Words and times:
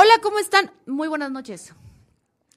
Hola, 0.00 0.20
¿cómo 0.22 0.38
están? 0.38 0.70
Muy 0.86 1.08
buenas 1.08 1.32
noches. 1.32 1.74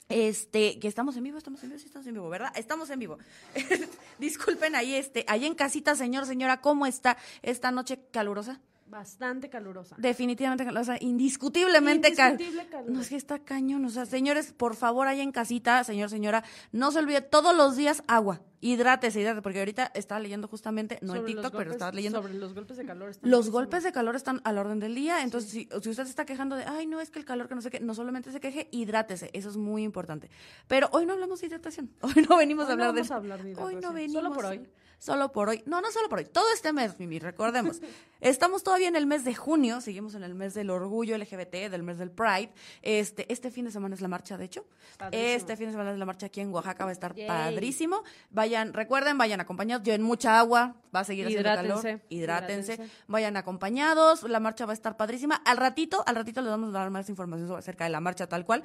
Este, 0.09 0.77
que 0.77 0.87
estamos 0.87 1.17
en 1.17 1.23
vivo, 1.23 1.39
estamos 1.39 1.63
en 1.63 1.69
vivo, 1.69 1.79
sí 1.79 1.87
estamos 1.87 2.05
en 2.05 2.13
vivo, 2.13 2.29
¿verdad? 2.29 2.51
Estamos 2.55 2.87
en 2.91 2.99
vivo. 2.99 3.17
Disculpen 4.19 4.75
ahí, 4.75 4.93
este, 4.93 5.25
ahí 5.27 5.47
en 5.47 5.55
casita, 5.55 5.95
señor, 5.95 6.27
señora, 6.27 6.61
¿cómo 6.61 6.85
está 6.85 7.17
esta 7.41 7.71
noche 7.71 7.99
calurosa? 8.11 8.61
Bastante 8.91 9.49
calurosa. 9.49 9.95
Definitivamente 9.97 10.65
calurosa, 10.65 10.97
indiscutiblemente 10.99 12.09
Indiscutible 12.09 12.57
cal- 12.63 12.69
calurosa. 12.69 12.93
No, 12.93 13.01
es 13.01 13.09
que 13.09 13.15
está 13.15 13.39
cañón, 13.39 13.85
o 13.85 13.89
sea, 13.89 14.05
señores, 14.05 14.51
por 14.51 14.75
favor, 14.75 15.07
ahí 15.07 15.21
en 15.21 15.31
casita, 15.31 15.83
señor, 15.85 16.09
señora, 16.09 16.43
no 16.73 16.91
se 16.91 16.99
olvide 16.99 17.21
todos 17.21 17.55
los 17.55 17.77
días 17.77 18.03
agua, 18.07 18.41
hidrátese, 18.59 19.21
hidrátese, 19.21 19.41
porque 19.41 19.59
ahorita 19.59 19.91
estaba 19.95 20.19
leyendo 20.19 20.47
justamente, 20.49 20.99
no 21.01 21.13
en 21.15 21.21
Sobre 21.21 21.33
los 21.33 21.41
TikTok, 21.43 21.57
pero 21.57 21.71
estaba 21.71 21.91
leyendo 21.93 22.21
Sobre 22.21 22.33
los 22.33 22.53
golpes 22.53 22.75
de 22.77 22.85
calor. 22.85 23.09
están 23.11 23.29
Los 23.31 23.49
golpes 23.49 23.83
de 23.83 23.91
calor 23.93 24.15
están 24.17 24.41
a 24.43 24.51
la 24.51 24.59
orden 24.61 24.79
del 24.79 24.93
día, 24.93 25.23
entonces 25.23 25.49
si, 25.49 25.69
si 25.81 25.89
usted 25.89 26.03
se 26.03 26.09
está 26.09 26.25
quejando 26.25 26.57
de, 26.57 26.65
ay, 26.65 26.85
no, 26.85 26.99
es 26.99 27.09
que 27.11 27.19
el 27.19 27.25
calor, 27.25 27.47
que 27.47 27.55
no 27.55 27.61
sé 27.61 27.69
qué, 27.71 27.79
no 27.79 27.95
solamente 27.95 28.31
se 28.31 28.39
queje, 28.41 28.67
hidrátese, 28.71 29.29
eso 29.33 29.49
es 29.49 29.55
muy 29.57 29.83
importante. 29.83 30.29
Pero 30.67 30.89
hoy 30.91 31.05
no 31.05 31.13
hablamos 31.13 31.39
de 31.39 31.47
hidratación, 31.47 31.89
hoy 32.01 32.25
no 32.29 32.35
venimos 32.37 32.65
Hoy 32.67 32.73
a 32.73 32.75
no 32.75 32.83
hablar 32.83 32.93
de 32.95 33.01
vamos 33.01 33.11
a 33.11 33.15
hablar 33.15 33.41
de 33.43 33.51
Hoy 33.55 33.55
no 33.55 33.79
hidratación, 33.79 33.93
venimos. 33.95 34.13
solo 34.23 34.33
por 34.35 34.45
hoy. 34.45 34.67
Solo 35.01 35.31
por 35.31 35.49
hoy. 35.49 35.63
No, 35.65 35.81
no 35.81 35.91
solo 35.91 36.09
por 36.09 36.19
hoy, 36.19 36.25
todo 36.25 36.45
este 36.53 36.71
mes, 36.73 36.99
Mimi, 36.99 37.17
recordemos. 37.17 37.81
Estamos 38.21 38.61
todavía 38.61 38.87
en 38.87 38.95
el 38.95 39.07
mes 39.07 39.25
de 39.25 39.33
junio, 39.33 39.81
seguimos 39.81 40.13
en 40.13 40.21
el 40.21 40.35
mes 40.35 40.53
del 40.53 40.69
orgullo 40.69 41.17
LGBT, 41.17 41.71
del 41.71 41.81
mes 41.81 41.97
del 41.97 42.11
Pride. 42.11 42.51
Este, 42.83 43.25
este 43.33 43.49
fin 43.49 43.65
de 43.65 43.71
semana 43.71 43.95
es 43.95 44.01
la 44.01 44.07
marcha, 44.07 44.37
de 44.37 44.45
hecho. 44.45 44.67
Padrísimo. 44.99 45.27
Este 45.35 45.57
fin 45.57 45.65
de 45.65 45.71
semana 45.71 45.91
es 45.91 45.97
la 45.97 46.05
marcha 46.05 46.27
aquí 46.27 46.39
en 46.39 46.53
Oaxaca, 46.53 46.83
va 46.85 46.91
a 46.91 46.93
estar 46.93 47.15
Yay. 47.15 47.27
padrísimo. 47.27 48.03
Vayan, 48.29 48.73
recuerden, 48.73 49.17
vayan 49.17 49.41
acompañados, 49.41 49.83
lleven 49.83 50.03
mucha 50.03 50.37
agua, 50.37 50.75
va 50.95 50.99
a 50.99 51.03
seguir 51.03 51.25
haciendo 51.25 51.49
calor. 51.49 51.79
Hidrátense, 51.79 52.05
Hidrátense 52.09 52.73
hidrátense. 52.73 52.95
vayan 53.07 53.37
acompañados, 53.37 54.21
la 54.21 54.39
marcha 54.39 54.67
va 54.67 54.73
a 54.73 54.75
estar 54.75 54.97
padrísima. 54.97 55.41
Al 55.43 55.57
ratito, 55.57 56.03
al 56.05 56.13
ratito 56.13 56.41
les 56.41 56.51
vamos 56.51 56.75
a 56.75 56.77
dar 56.77 56.91
más 56.91 57.09
información 57.09 57.51
acerca 57.57 57.85
de 57.85 57.89
la 57.89 58.01
marcha 58.01 58.27
tal 58.27 58.45
cual. 58.45 58.63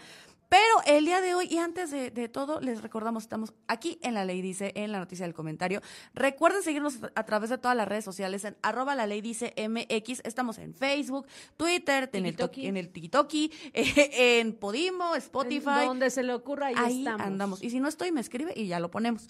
Pero 0.51 0.63
el 0.85 1.07
día 1.07 1.21
de 1.23 1.35
hoy 1.35 1.49
y 1.51 1.59
antes 1.59 1.91
de, 1.91 2.11
de 2.11 2.29
todo, 2.29 2.61
les 2.61 2.83
recordamos, 2.83 3.25
estamos 3.25 3.55
aquí 3.67 3.99
en 4.03 4.15
La 4.15 4.25
Ley 4.25 4.43
Dice, 4.43 4.73
en 4.77 4.93
la 4.93 4.99
noticia 4.99 5.25
del 5.25 5.35
comentario. 5.35 5.81
Recuerden 6.27 6.61
seguirnos 6.65 6.99
a 7.15 7.25
través 7.25 7.51
de 7.51 7.59
todas 7.59 7.77
las 7.77 7.87
redes 7.87 8.05
sociales 8.05 8.45
en 8.45 8.57
arroba 8.61 8.97
la 8.97 9.07
ley 9.07 9.21
dice 9.21 9.55
MX. 9.57 10.23
Estamos 10.25 10.59
en 10.59 10.75
Facebook, 10.75 11.25
Twitter, 11.57 12.11
en 12.13 12.27
el, 12.27 12.37
en 12.57 12.77
el 12.77 12.89
TikToki, 12.89 13.53
en 13.73 14.53
Podimo, 14.55 15.15
En 15.15 15.19
Spotify. 15.19 15.87
Donde 15.87 16.11
se 16.11 16.25
le 16.25 16.35
ocurra, 16.35 16.67
ahí, 16.67 16.75
Ahí 16.77 16.99
estamos. 16.99 17.21
andamos. 17.25 17.63
Y 17.63 17.71
si 17.71 17.79
no 17.79 17.87
estoy, 17.87 18.11
me 18.11 18.21
escribe 18.21 18.53
y 18.57 18.67
ya 18.67 18.81
lo 18.81 18.91
ponemos. 18.91 19.29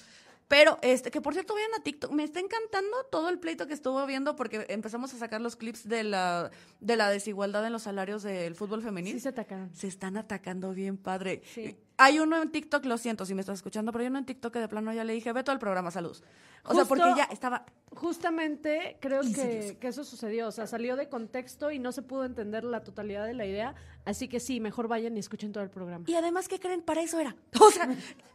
Pero, 0.49 0.79
este, 0.81 1.11
que 1.11 1.21
por 1.21 1.35
cierto, 1.35 1.53
vayan 1.53 1.75
a 1.79 1.83
TikTok. 1.83 2.13
Me 2.13 2.25
está 2.25 2.41
encantando 2.41 3.05
todo 3.11 3.29
el 3.29 3.39
pleito 3.39 3.67
que 3.67 3.75
estuvo 3.75 4.07
viendo 4.07 4.35
porque 4.35 4.65
empezamos 4.71 5.13
a 5.13 5.19
sacar 5.19 5.43
los 5.43 5.55
clips 5.55 5.87
de 5.87 6.03
la, 6.03 6.51
de 6.81 6.97
la 6.97 7.11
desigualdad 7.11 7.67
en 7.67 7.75
los 7.75 7.83
salarios 7.83 8.23
del 8.23 8.55
fútbol 8.55 8.81
femenil. 8.81 9.13
Sí 9.13 9.21
se 9.21 9.29
atacaron. 9.29 9.75
Se 9.75 9.87
están 9.87 10.17
atacando 10.17 10.73
bien, 10.73 10.97
padre. 10.97 11.43
Sí. 11.53 11.77
Hay 11.99 12.19
uno 12.19 12.41
en 12.43 12.51
TikTok, 12.51 12.85
lo 12.85 12.99
siento 12.99 13.25
si 13.25 13.35
me 13.35 13.41
estás 13.41 13.55
escuchando, 13.59 13.91
pero 13.91 14.03
hay 14.03 14.09
uno 14.09 14.19
en 14.19 14.27
TikTok 14.27 14.53
que 14.53 14.59
de 14.59 14.69
plano 14.69 14.93
ya 14.93 15.03
le 15.05 15.15
dije, 15.15 15.33
ve 15.33 15.43
todo 15.43 15.55
el 15.55 15.59
programa, 15.59 15.91
salud. 15.91 16.17
O 16.65 16.75
sea, 16.75 16.85
porque 16.85 17.05
ya 17.17 17.25
estaba... 17.25 17.65
Justamente 17.95 18.99
creo 19.01 19.23
que, 19.23 19.79
que 19.81 19.89
eso 19.89 20.05
sucedió. 20.05 20.49
O 20.49 20.53
sea, 20.53 20.67
salió 20.67 20.97
de 20.97 21.09
contexto 21.09 21.71
y 21.71 21.79
no 21.79 21.93
se 21.93 22.03
pudo 22.03 22.25
entender 22.25 22.65
la 22.65 22.83
totalidad 22.83 23.25
de 23.25 23.35
la 23.35 23.47
idea. 23.47 23.75
Así 24.05 24.29
que 24.29 24.41
sí, 24.41 24.61
mejor 24.61 24.89
vayan 24.89 25.17
y 25.17 25.21
escuchen 25.21 25.53
todo 25.53 25.65
el 25.65 25.71
programa. 25.71 26.05
Y 26.09 26.15
además, 26.15 26.49
¿qué 26.49 26.59
creen? 26.61 26.83
Para 26.83 27.03
eso 27.03 27.19
era. 27.19 27.35
O 27.61 27.71
sea, 27.71 27.89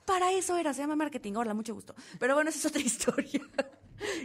para 0.05 0.31
eso 0.31 0.57
era. 0.57 0.73
Se 0.73 0.81
llama 0.81 0.95
marketing. 0.95 1.33
Hola, 1.35 1.53
mucho 1.53 1.73
gusto. 1.75 1.93
Pero 2.19 2.33
bueno, 2.35 2.49
esa 2.49 2.59
es 2.59 2.65
otra 2.65 2.81
historia. 2.85 3.41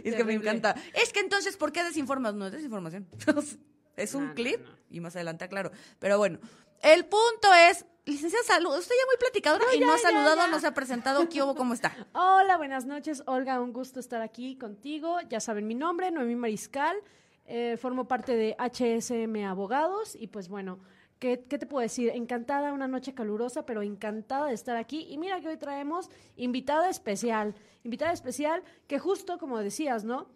Es 0.03 0.15
que 0.15 0.23
me 0.23 0.33
encanta. 0.33 0.75
Es 0.93 1.13
que 1.13 1.19
entonces, 1.19 1.55
¿por 1.57 1.71
qué 1.71 1.83
desinformas? 1.83 2.33
No 2.33 2.47
es 2.47 2.51
desinformación. 2.53 3.07
es 3.95 4.15
un 4.15 4.29
No, 4.29 4.33
clip 4.33 4.59
no. 4.65 4.71
y 4.89 4.99
más 4.99 5.15
adelante 5.15 5.45
aclaro. 5.45 5.71
Pero 5.99 6.17
bueno, 6.17 6.39
el 6.81 7.05
punto 7.05 7.53
es, 7.69 7.85
licenciada 8.07 8.43
Salud, 8.45 8.77
usted 8.77 8.95
ya 8.95 9.05
muy 9.05 9.17
platicadora 9.19 9.65
y 9.75 9.79
no 9.79 9.91
ha 9.91 9.97
ya, 9.97 10.01
saludado, 10.01 10.37
ya. 10.37 10.47
no 10.47 10.59
se 10.59 10.67
ha 10.67 10.73
presentado. 10.73 11.27
¿Qué 11.29 11.43
hubo? 11.43 11.55
¿Cómo 11.55 11.73
está? 11.73 11.93
Hola, 12.13 12.57
buenas 12.57 12.85
noches, 12.85 13.21
Olga. 13.25 13.59
Un 13.61 13.73
gusto 13.73 13.99
estar 13.99 14.21
aquí 14.21 14.57
contigo. 14.57 15.19
Ya 15.29 15.39
saben 15.39 15.67
mi 15.67 15.75
nombre, 15.75 16.09
Noemí 16.11 16.35
Mariscal. 16.35 16.97
Eh, 17.45 17.77
formo 17.77 18.07
parte 18.07 18.35
de 18.35 18.55
HSM 18.57 19.45
Abogados 19.45 20.17
y 20.19 20.27
pues 20.27 20.49
bueno, 20.49 20.79
¿qué, 21.19 21.45
¿qué 21.47 21.57
te 21.57 21.65
puedo 21.65 21.81
decir? 21.81 22.09
Encantada, 22.09 22.73
una 22.73 22.87
noche 22.87 23.13
calurosa, 23.13 23.65
pero 23.65 23.81
encantada 23.83 24.47
de 24.47 24.53
estar 24.53 24.77
aquí. 24.77 25.05
Y 25.09 25.17
mira 25.17 25.39
que 25.41 25.49
hoy 25.49 25.57
traemos 25.57 26.09
invitada 26.35 26.89
especial. 26.89 27.55
Invitada 27.83 28.11
especial 28.11 28.63
que 28.87 28.99
justo 28.99 29.37
como 29.37 29.59
decías, 29.59 30.03
¿no? 30.03 30.27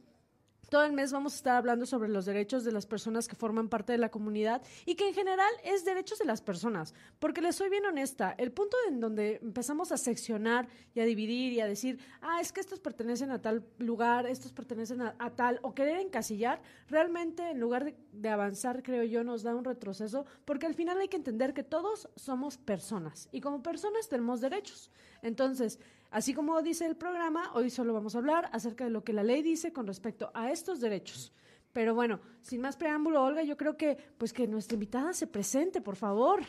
Todo 0.72 0.86
el 0.86 0.94
mes 0.94 1.12
vamos 1.12 1.34
a 1.34 1.36
estar 1.36 1.58
hablando 1.58 1.86
sobre 1.86 2.08
los 2.08 2.24
derechos 2.24 2.64
de 2.64 2.72
las 2.72 2.86
personas 2.86 3.28
que 3.28 3.36
forman 3.36 3.68
parte 3.68 3.92
de 3.92 3.98
la 3.98 4.08
comunidad 4.08 4.62
y 4.86 4.96
que 4.96 5.10
en 5.10 5.14
general 5.14 5.52
es 5.66 5.84
derechos 5.84 6.18
de 6.18 6.24
las 6.24 6.42
personas. 6.42 6.94
Porque 7.20 7.42
les 7.42 7.58
soy 7.58 7.70
bien 7.70 7.86
honesta, 7.86 8.34
el 8.38 8.54
punto 8.54 8.78
en 8.88 9.02
donde 9.02 9.42
empezamos 9.44 9.92
a 9.92 9.98
seccionar 9.98 10.70
y 10.94 11.02
a 11.02 11.04
dividir 11.04 11.52
y 11.52 11.60
a 11.60 11.68
decir, 11.68 12.00
ah, 12.22 12.40
es 12.40 12.54
que 12.54 12.62
estos 12.62 12.80
pertenecen 12.80 13.32
a 13.32 13.42
tal 13.42 13.66
lugar, 13.80 14.26
estos 14.28 14.54
pertenecen 14.54 15.02
a, 15.02 15.30
tal, 15.36 15.60
o 15.62 15.76
querer 15.76 16.00
encasillar, 16.00 16.62
realmente 16.88 17.50
en 17.50 17.60
lugar 17.60 17.94
de 18.14 18.30
avanzar, 18.30 18.82
creo 18.82 19.04
yo, 19.04 19.26
nos 19.26 19.44
da 19.44 19.54
un 19.54 19.66
retroceso, 19.66 20.26
porque 20.46 20.68
al 20.68 20.74
final 20.74 21.02
hay 21.02 21.10
que 21.10 21.18
entender 21.18 21.54
que 21.54 21.64
todos 21.64 22.08
somos 22.16 22.58
personas 22.58 23.28
y 23.34 23.42
como 23.42 23.62
personas 23.62 24.08
tenemos 24.08 24.40
derechos. 24.40 24.90
Entonces, 25.22 25.80
Así 26.12 26.34
como 26.34 26.62
dice 26.62 26.86
el 26.86 26.98
programa, 26.98 27.52
hoy 27.54 27.70
solo 27.70 27.94
vamos 27.94 28.16
a 28.16 28.18
hablar 28.18 28.50
acerca 28.52 28.84
de 28.84 28.90
lo 28.90 29.02
que 29.04 29.14
la 29.14 29.24
ley 29.24 29.42
dice 29.42 29.72
con 29.72 29.88
respecto 29.88 30.30
a 30.34 30.52
estos 30.52 30.82
derechos. 30.82 31.32
Pero 31.72 31.96
bueno, 31.96 32.20
sin 32.42 32.60
más 32.60 32.76
preámbulo, 32.76 33.24
Olga, 33.24 33.44
yo 33.44 33.56
creo 33.56 33.78
que 33.78 33.96
pues 34.18 34.34
que 34.34 34.46
nuestra 34.46 34.74
invitada 34.74 35.14
se 35.14 35.26
presente, 35.26 35.80
por 35.80 35.96
favor. 35.96 36.42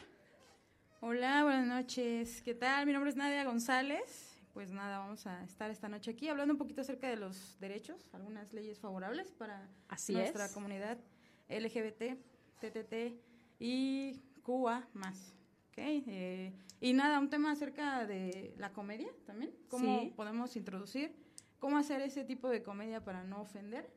Hola, 1.01 1.45
buenas 1.45 1.67
noches. 1.69 2.43
¿Qué 2.43 2.55
tal? 2.55 2.87
Mi 2.87 2.93
nombre 2.93 3.11
es 3.11 3.17
Nadia 3.17 3.45
González. 3.45 4.37
Pues 4.53 4.73
nada, 4.73 4.99
vamos 4.99 5.29
a 5.29 5.45
estar 5.45 5.71
esta 5.71 5.89
noche 5.89 6.11
aquí 6.11 6.29
hablando 6.29 6.55
un 6.55 6.59
poquito 6.59 6.81
acerca 6.81 7.09
de 7.09 7.17
los 7.17 7.57
derechos, 7.61 8.11
algunas 8.13 8.53
leyes 8.53 8.81
favorables 8.81 9.31
para 9.31 9.69
Así 9.89 10.13
nuestra 10.13 10.47
es. 10.47 10.53
comunidad 10.53 10.99
LGBT, 11.49 12.19
TTT 12.61 13.15
y 13.61 14.21
QA 14.43 14.87
más. 14.93 15.33
¿Ok? 15.73 15.79
Eh, 15.79 16.53
y 16.81 16.93
nada, 16.93 17.19
un 17.19 17.31
tema 17.31 17.51
acerca 17.53 18.07
de 18.07 18.55
la 18.59 18.73
comedia 18.73 19.09
también, 19.27 19.53
cómo 19.69 20.01
Sí. 20.01 20.13
podemos 20.15 20.55
introducir, 20.57 21.15
cómo 21.59 21.79
hacer 21.79 22.03
ese 22.03 22.25
tipo 22.25 22.49
de 22.49 22.63
comedia 22.63 23.03
para 23.05 23.25
no 23.25 23.41
ofender, 23.41 23.91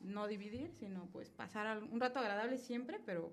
no 0.00 0.26
dividir, 0.26 0.70
sino 0.72 1.06
pues 1.06 1.30
pasar 1.30 1.82
un 1.82 2.00
rato 2.00 2.18
agradable 2.20 2.58
siempre, 2.58 3.00
pero 3.04 3.32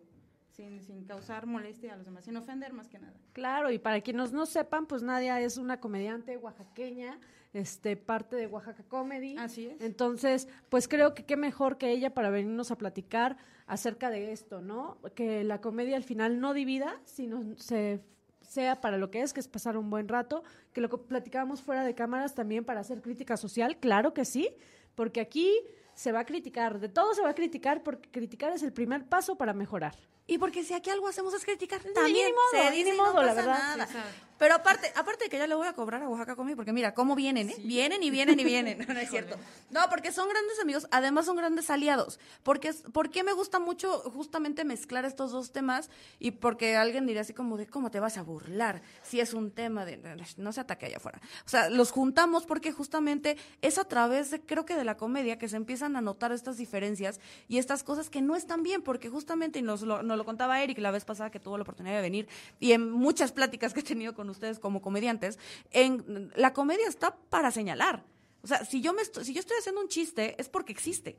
sin, 0.51 0.81
sin 0.81 1.03
causar 1.05 1.45
molestia 1.45 1.93
a 1.93 1.97
los 1.97 2.05
demás, 2.05 2.25
sin 2.25 2.35
ofender 2.37 2.73
más 2.73 2.87
que 2.87 2.99
nada. 2.99 3.13
Claro, 3.33 3.71
y 3.71 3.79
para 3.79 4.01
quienes 4.01 4.31
no 4.31 4.45
sepan, 4.45 4.85
pues 4.85 5.01
Nadia 5.03 5.39
es 5.39 5.57
una 5.57 5.79
comediante 5.79 6.37
oaxaqueña, 6.37 7.19
este, 7.53 7.97
parte 7.97 8.35
de 8.35 8.47
Oaxaca 8.47 8.83
Comedy. 8.83 9.37
Así 9.37 9.67
es. 9.67 9.81
Entonces, 9.81 10.47
pues 10.69 10.87
creo 10.87 11.13
que 11.13 11.25
qué 11.25 11.35
mejor 11.35 11.77
que 11.77 11.91
ella 11.91 12.13
para 12.13 12.29
venirnos 12.29 12.71
a 12.71 12.77
platicar 12.77 13.37
acerca 13.67 14.09
de 14.09 14.31
esto, 14.31 14.61
¿no? 14.61 14.97
Que 15.15 15.43
la 15.43 15.61
comedia 15.61 15.97
al 15.97 16.03
final 16.03 16.39
no 16.39 16.53
divida, 16.53 17.01
sino 17.05 17.57
se 17.57 18.01
sea 18.41 18.81
para 18.81 18.97
lo 18.97 19.09
que 19.11 19.21
es, 19.21 19.31
que 19.31 19.39
es 19.39 19.47
pasar 19.47 19.77
un 19.77 19.89
buen 19.89 20.09
rato, 20.09 20.43
que 20.73 20.81
lo 20.81 20.89
que 20.89 20.97
platicábamos 20.97 21.61
fuera 21.61 21.85
de 21.85 21.95
cámaras 21.95 22.35
también 22.35 22.65
para 22.65 22.81
hacer 22.81 23.01
crítica 23.01 23.37
social, 23.37 23.77
claro 23.77 24.13
que 24.13 24.25
sí, 24.25 24.49
porque 24.93 25.21
aquí 25.21 25.49
se 25.93 26.11
va 26.11 26.19
a 26.19 26.25
criticar, 26.25 26.79
de 26.79 26.89
todo 26.89 27.13
se 27.13 27.21
va 27.21 27.29
a 27.29 27.35
criticar, 27.35 27.81
porque 27.81 28.09
criticar 28.09 28.51
es 28.51 28.61
el 28.63 28.73
primer 28.73 29.05
paso 29.05 29.37
para 29.37 29.53
mejorar. 29.53 29.95
Y 30.31 30.37
porque 30.37 30.63
si 30.63 30.73
aquí 30.73 30.89
algo 30.89 31.09
hacemos 31.09 31.33
es 31.33 31.43
criticar, 31.43 31.85
Ni 31.85 31.93
también 31.93 32.31
modo, 32.31 32.63
se 32.63 32.71
ni 32.71 32.83
dice 32.85 32.95
modo, 32.95 33.15
no 33.15 33.23
la 33.23 33.33
verdad. 33.33 33.75
nada. 33.75 33.85
Sí. 33.85 33.97
Pero 34.37 34.55
aparte, 34.55 34.91
aparte 34.95 35.25
de 35.25 35.29
que 35.29 35.37
ya 35.37 35.45
le 35.45 35.53
voy 35.53 35.67
a 35.67 35.73
cobrar 35.73 36.01
a 36.01 36.09
Oaxaca 36.09 36.35
conmigo, 36.35 36.55
porque 36.55 36.73
mira 36.73 36.95
cómo 36.95 37.15
vienen, 37.15 37.51
¿eh? 37.51 37.55
Vienen 37.59 38.01
y 38.01 38.09
vienen 38.09 38.39
y 38.39 38.43
vienen. 38.43 38.79
No, 38.87 38.93
no 38.95 38.99
es 38.99 39.11
cierto. 39.11 39.35
No, 39.69 39.81
porque 39.89 40.11
son 40.11 40.27
grandes 40.29 40.59
amigos, 40.59 40.87
además 40.89 41.25
son 41.27 41.35
grandes 41.35 41.69
aliados. 41.69 42.19
Porque 42.41 42.69
es, 42.69 42.81
¿Por 42.91 43.11
qué 43.11 43.23
me 43.23 43.33
gusta 43.33 43.59
mucho 43.59 43.99
justamente 43.99 44.63
mezclar 44.65 45.05
estos 45.05 45.31
dos 45.31 45.51
temas? 45.51 45.91
Y 46.17 46.31
porque 46.31 46.75
alguien 46.75 47.05
diría 47.05 47.21
así 47.21 47.33
como 47.33 47.55
de, 47.55 47.67
¿cómo 47.67 47.91
te 47.91 47.99
vas 47.99 48.17
a 48.17 48.23
burlar? 48.23 48.81
Si 49.03 49.19
es 49.19 49.35
un 49.35 49.51
tema 49.51 49.85
de, 49.85 49.99
no 50.37 50.51
se 50.53 50.61
ataque 50.61 50.87
allá 50.87 50.97
afuera. 50.97 51.21
O 51.45 51.49
sea, 51.49 51.69
los 51.69 51.91
juntamos 51.91 52.47
porque 52.47 52.71
justamente 52.71 53.37
es 53.61 53.77
a 53.77 53.83
través, 53.83 54.31
de, 54.31 54.41
creo 54.41 54.65
que 54.65 54.75
de 54.75 54.85
la 54.85 54.97
comedia, 54.97 55.37
que 55.37 55.49
se 55.49 55.57
empiezan 55.57 55.95
a 55.95 56.01
notar 56.01 56.31
estas 56.31 56.57
diferencias 56.57 57.19
y 57.47 57.59
estas 57.59 57.83
cosas 57.83 58.09
que 58.09 58.21
no 58.21 58.35
están 58.35 58.63
bien, 58.63 58.81
porque 58.81 59.07
justamente, 59.09 59.59
y 59.59 59.61
nos 59.61 59.83
lo, 59.83 60.01
nos 60.01 60.17
lo 60.17 60.20
contaba 60.25 60.61
Eric 60.61 60.77
la 60.79 60.91
vez 60.91 61.05
pasada 61.05 61.31
que 61.31 61.39
tuvo 61.39 61.57
la 61.57 61.63
oportunidad 61.63 61.95
de 61.95 62.01
venir, 62.01 62.27
y 62.59 62.71
en 62.73 62.91
muchas 62.91 63.31
pláticas 63.31 63.73
que 63.73 63.81
he 63.81 63.83
tenido 63.83 64.13
con 64.13 64.29
ustedes 64.29 64.59
como 64.59 64.81
comediantes, 64.81 65.39
en, 65.71 66.31
la 66.35 66.53
comedia 66.53 66.87
está 66.87 67.15
para 67.29 67.51
señalar. 67.51 68.03
O 68.43 68.47
sea, 68.47 68.65
si 68.65 68.81
yo, 68.81 68.93
me 68.93 69.01
estoy, 69.01 69.25
si 69.25 69.33
yo 69.33 69.39
estoy 69.39 69.57
haciendo 69.59 69.81
un 69.81 69.87
chiste, 69.87 70.35
es 70.39 70.49
porque 70.49 70.71
existe. 70.71 71.17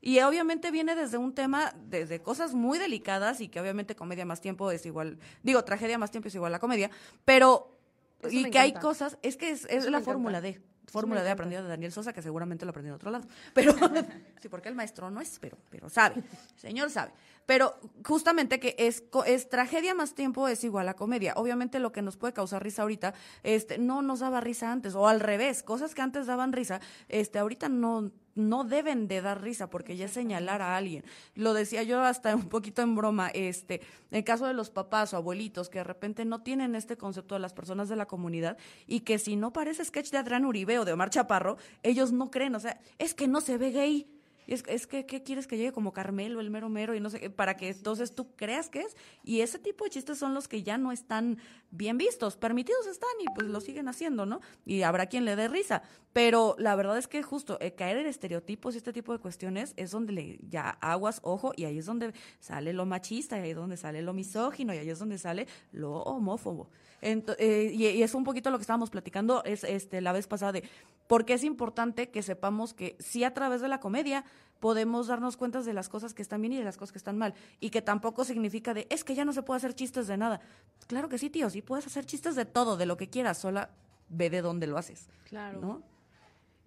Y 0.00 0.20
obviamente 0.20 0.70
viene 0.70 0.94
desde 0.94 1.18
un 1.18 1.34
tema, 1.34 1.74
desde 1.76 2.22
cosas 2.22 2.54
muy 2.54 2.78
delicadas 2.78 3.40
y 3.40 3.48
que 3.48 3.60
obviamente 3.60 3.94
comedia 3.94 4.24
más 4.24 4.40
tiempo 4.40 4.70
es 4.70 4.86
igual, 4.86 5.18
digo, 5.42 5.62
tragedia 5.64 5.98
más 5.98 6.10
tiempo 6.10 6.28
es 6.28 6.34
igual 6.34 6.54
a 6.54 6.58
comedia, 6.58 6.90
pero 7.24 7.76
Eso 8.22 8.30
y 8.32 8.50
que 8.50 8.58
hay 8.58 8.72
cosas, 8.72 9.18
es 9.22 9.36
que 9.36 9.50
es, 9.50 9.66
es 9.66 9.84
la 9.86 10.00
fórmula 10.00 10.40
de. 10.40 10.62
Fórmula 10.90 11.22
de 11.22 11.30
aprendido 11.30 11.62
de 11.62 11.68
Daniel 11.68 11.92
Sosa, 11.92 12.12
que 12.12 12.20
seguramente 12.20 12.64
lo 12.64 12.70
aprendió 12.70 12.90
en 12.92 12.96
otro 12.96 13.10
lado. 13.10 13.24
Pero, 13.54 13.72
sí, 14.40 14.48
porque 14.48 14.68
el 14.68 14.74
maestro 14.74 15.10
no 15.10 15.20
es, 15.20 15.38
pero, 15.38 15.56
pero 15.70 15.88
sabe, 15.88 16.16
el 16.16 16.60
señor 16.60 16.90
sabe. 16.90 17.12
Pero 17.46 17.74
justamente 18.04 18.60
que 18.60 18.74
es, 18.78 19.04
es 19.26 19.48
tragedia 19.48 19.94
más 19.94 20.14
tiempo 20.14 20.48
es 20.48 20.64
igual 20.64 20.88
a 20.88 20.94
comedia. 20.94 21.34
Obviamente 21.36 21.78
lo 21.78 21.92
que 21.92 22.02
nos 22.02 22.16
puede 22.16 22.32
causar 22.32 22.62
risa 22.62 22.82
ahorita, 22.82 23.14
este, 23.42 23.78
no 23.78 24.02
nos 24.02 24.20
daba 24.20 24.40
risa 24.40 24.72
antes, 24.72 24.94
o 24.94 25.06
al 25.08 25.20
revés, 25.20 25.62
cosas 25.62 25.94
que 25.94 26.02
antes 26.02 26.26
daban 26.26 26.52
risa, 26.52 26.80
este, 27.08 27.38
ahorita 27.38 27.68
no, 27.68 28.10
no 28.48 28.64
deben 28.64 29.08
de 29.08 29.20
dar 29.20 29.42
risa 29.42 29.70
porque 29.70 29.96
ya 29.96 30.06
es 30.06 30.12
señalar 30.12 30.62
a 30.62 30.76
alguien. 30.76 31.04
Lo 31.34 31.54
decía 31.54 31.82
yo 31.82 32.00
hasta 32.02 32.34
un 32.36 32.48
poquito 32.48 32.82
en 32.82 32.94
broma, 32.94 33.28
este, 33.28 33.82
en 34.10 34.18
el 34.18 34.24
caso 34.24 34.46
de 34.46 34.54
los 34.54 34.70
papás 34.70 35.12
o 35.14 35.16
abuelitos 35.16 35.68
que 35.68 35.78
de 35.78 35.84
repente 35.84 36.24
no 36.24 36.42
tienen 36.42 36.74
este 36.74 36.96
concepto 36.96 37.34
de 37.34 37.40
las 37.40 37.52
personas 37.52 37.88
de 37.88 37.96
la 37.96 38.06
comunidad 38.06 38.56
y 38.86 39.00
que 39.00 39.18
si 39.18 39.36
no 39.36 39.52
parece 39.52 39.84
sketch 39.84 40.10
de 40.10 40.18
Adrián 40.18 40.44
Uribe 40.44 40.78
o 40.78 40.84
de 40.84 40.92
Omar 40.92 41.10
Chaparro, 41.10 41.58
ellos 41.82 42.12
no 42.12 42.30
creen, 42.30 42.54
o 42.54 42.60
sea, 42.60 42.80
es 42.98 43.14
que 43.14 43.28
no 43.28 43.40
se 43.40 43.58
ve 43.58 43.70
gay 43.70 44.19
es, 44.50 44.64
es 44.66 44.86
que, 44.86 45.06
¿qué 45.06 45.22
quieres 45.22 45.46
que 45.46 45.56
llegue 45.56 45.72
como 45.72 45.92
Carmelo, 45.92 46.40
el 46.40 46.50
mero 46.50 46.68
mero, 46.68 46.94
y 46.94 47.00
no 47.00 47.08
sé, 47.08 47.30
para 47.30 47.56
que 47.56 47.68
entonces 47.68 48.14
tú 48.14 48.34
creas 48.34 48.68
que 48.68 48.80
es? 48.80 48.96
Y 49.22 49.40
ese 49.40 49.58
tipo 49.58 49.84
de 49.84 49.90
chistes 49.90 50.18
son 50.18 50.34
los 50.34 50.48
que 50.48 50.62
ya 50.62 50.76
no 50.76 50.92
están 50.92 51.38
bien 51.70 51.98
vistos, 51.98 52.36
permitidos 52.36 52.86
están 52.86 53.10
y 53.20 53.26
pues 53.34 53.48
lo 53.48 53.60
siguen 53.60 53.88
haciendo, 53.88 54.26
¿no? 54.26 54.40
Y 54.66 54.82
habrá 54.82 55.06
quien 55.06 55.24
le 55.24 55.36
dé 55.36 55.48
risa. 55.48 55.82
Pero 56.12 56.56
la 56.58 56.74
verdad 56.74 56.98
es 56.98 57.06
que 57.06 57.22
justo 57.22 57.58
eh, 57.60 57.74
caer 57.74 57.98
en 57.98 58.06
estereotipos 58.06 58.74
y 58.74 58.78
este 58.78 58.92
tipo 58.92 59.12
de 59.12 59.20
cuestiones 59.20 59.74
es 59.76 59.92
donde 59.92 60.12
le 60.12 60.40
ya 60.48 60.70
aguas, 60.80 61.20
ojo, 61.22 61.52
y 61.56 61.64
ahí 61.64 61.78
es 61.78 61.86
donde 61.86 62.12
sale 62.40 62.72
lo 62.72 62.86
machista, 62.86 63.38
y 63.38 63.42
ahí 63.42 63.50
es 63.50 63.56
donde 63.56 63.76
sale 63.76 64.02
lo 64.02 64.12
misógino, 64.12 64.74
y 64.74 64.78
ahí 64.78 64.90
es 64.90 64.98
donde 64.98 65.18
sale 65.18 65.46
lo 65.72 66.02
homófobo. 66.02 66.70
Eh, 67.02 67.70
y, 67.72 68.02
es 68.02 68.14
un 68.14 68.24
poquito 68.24 68.50
lo 68.50 68.58
que 68.58 68.62
estábamos 68.62 68.90
platicando 68.90 69.42
es 69.44 69.64
este 69.64 70.00
la 70.00 70.12
vez 70.12 70.26
pasada 70.26 70.52
de 70.52 70.64
por 71.06 71.24
qué 71.24 71.34
es 71.34 71.44
importante 71.44 72.10
que 72.10 72.22
sepamos 72.22 72.74
que 72.74 72.96
sí 72.98 73.24
a 73.24 73.32
través 73.32 73.60
de 73.60 73.68
la 73.68 73.80
comedia 73.80 74.24
podemos 74.60 75.06
darnos 75.06 75.36
cuenta 75.36 75.62
de 75.62 75.72
las 75.72 75.88
cosas 75.88 76.12
que 76.12 76.22
están 76.22 76.42
bien 76.42 76.52
y 76.52 76.56
de 76.58 76.64
las 76.64 76.76
cosas 76.76 76.92
que 76.92 76.98
están 76.98 77.16
mal. 77.16 77.34
Y 77.60 77.70
que 77.70 77.82
tampoco 77.82 78.24
significa 78.24 78.74
de, 78.74 78.86
es 78.90 79.04
que 79.04 79.14
ya 79.14 79.24
no 79.24 79.32
se 79.32 79.42
puede 79.42 79.56
hacer 79.56 79.74
chistes 79.74 80.06
de 80.06 80.16
nada. 80.16 80.40
Claro 80.86 81.08
que 81.08 81.18
sí, 81.18 81.30
tío, 81.30 81.48
sí 81.48 81.62
puedes 81.62 81.86
hacer 81.86 82.04
chistes 82.04 82.36
de 82.36 82.44
todo, 82.44 82.76
de 82.76 82.86
lo 82.86 82.96
que 82.96 83.08
quieras, 83.08 83.38
sola 83.38 83.70
ve 84.10 84.28
de 84.28 84.42
dónde 84.42 84.66
lo 84.66 84.76
haces. 84.76 85.08
Claro. 85.24 85.60
¿no? 85.60 85.82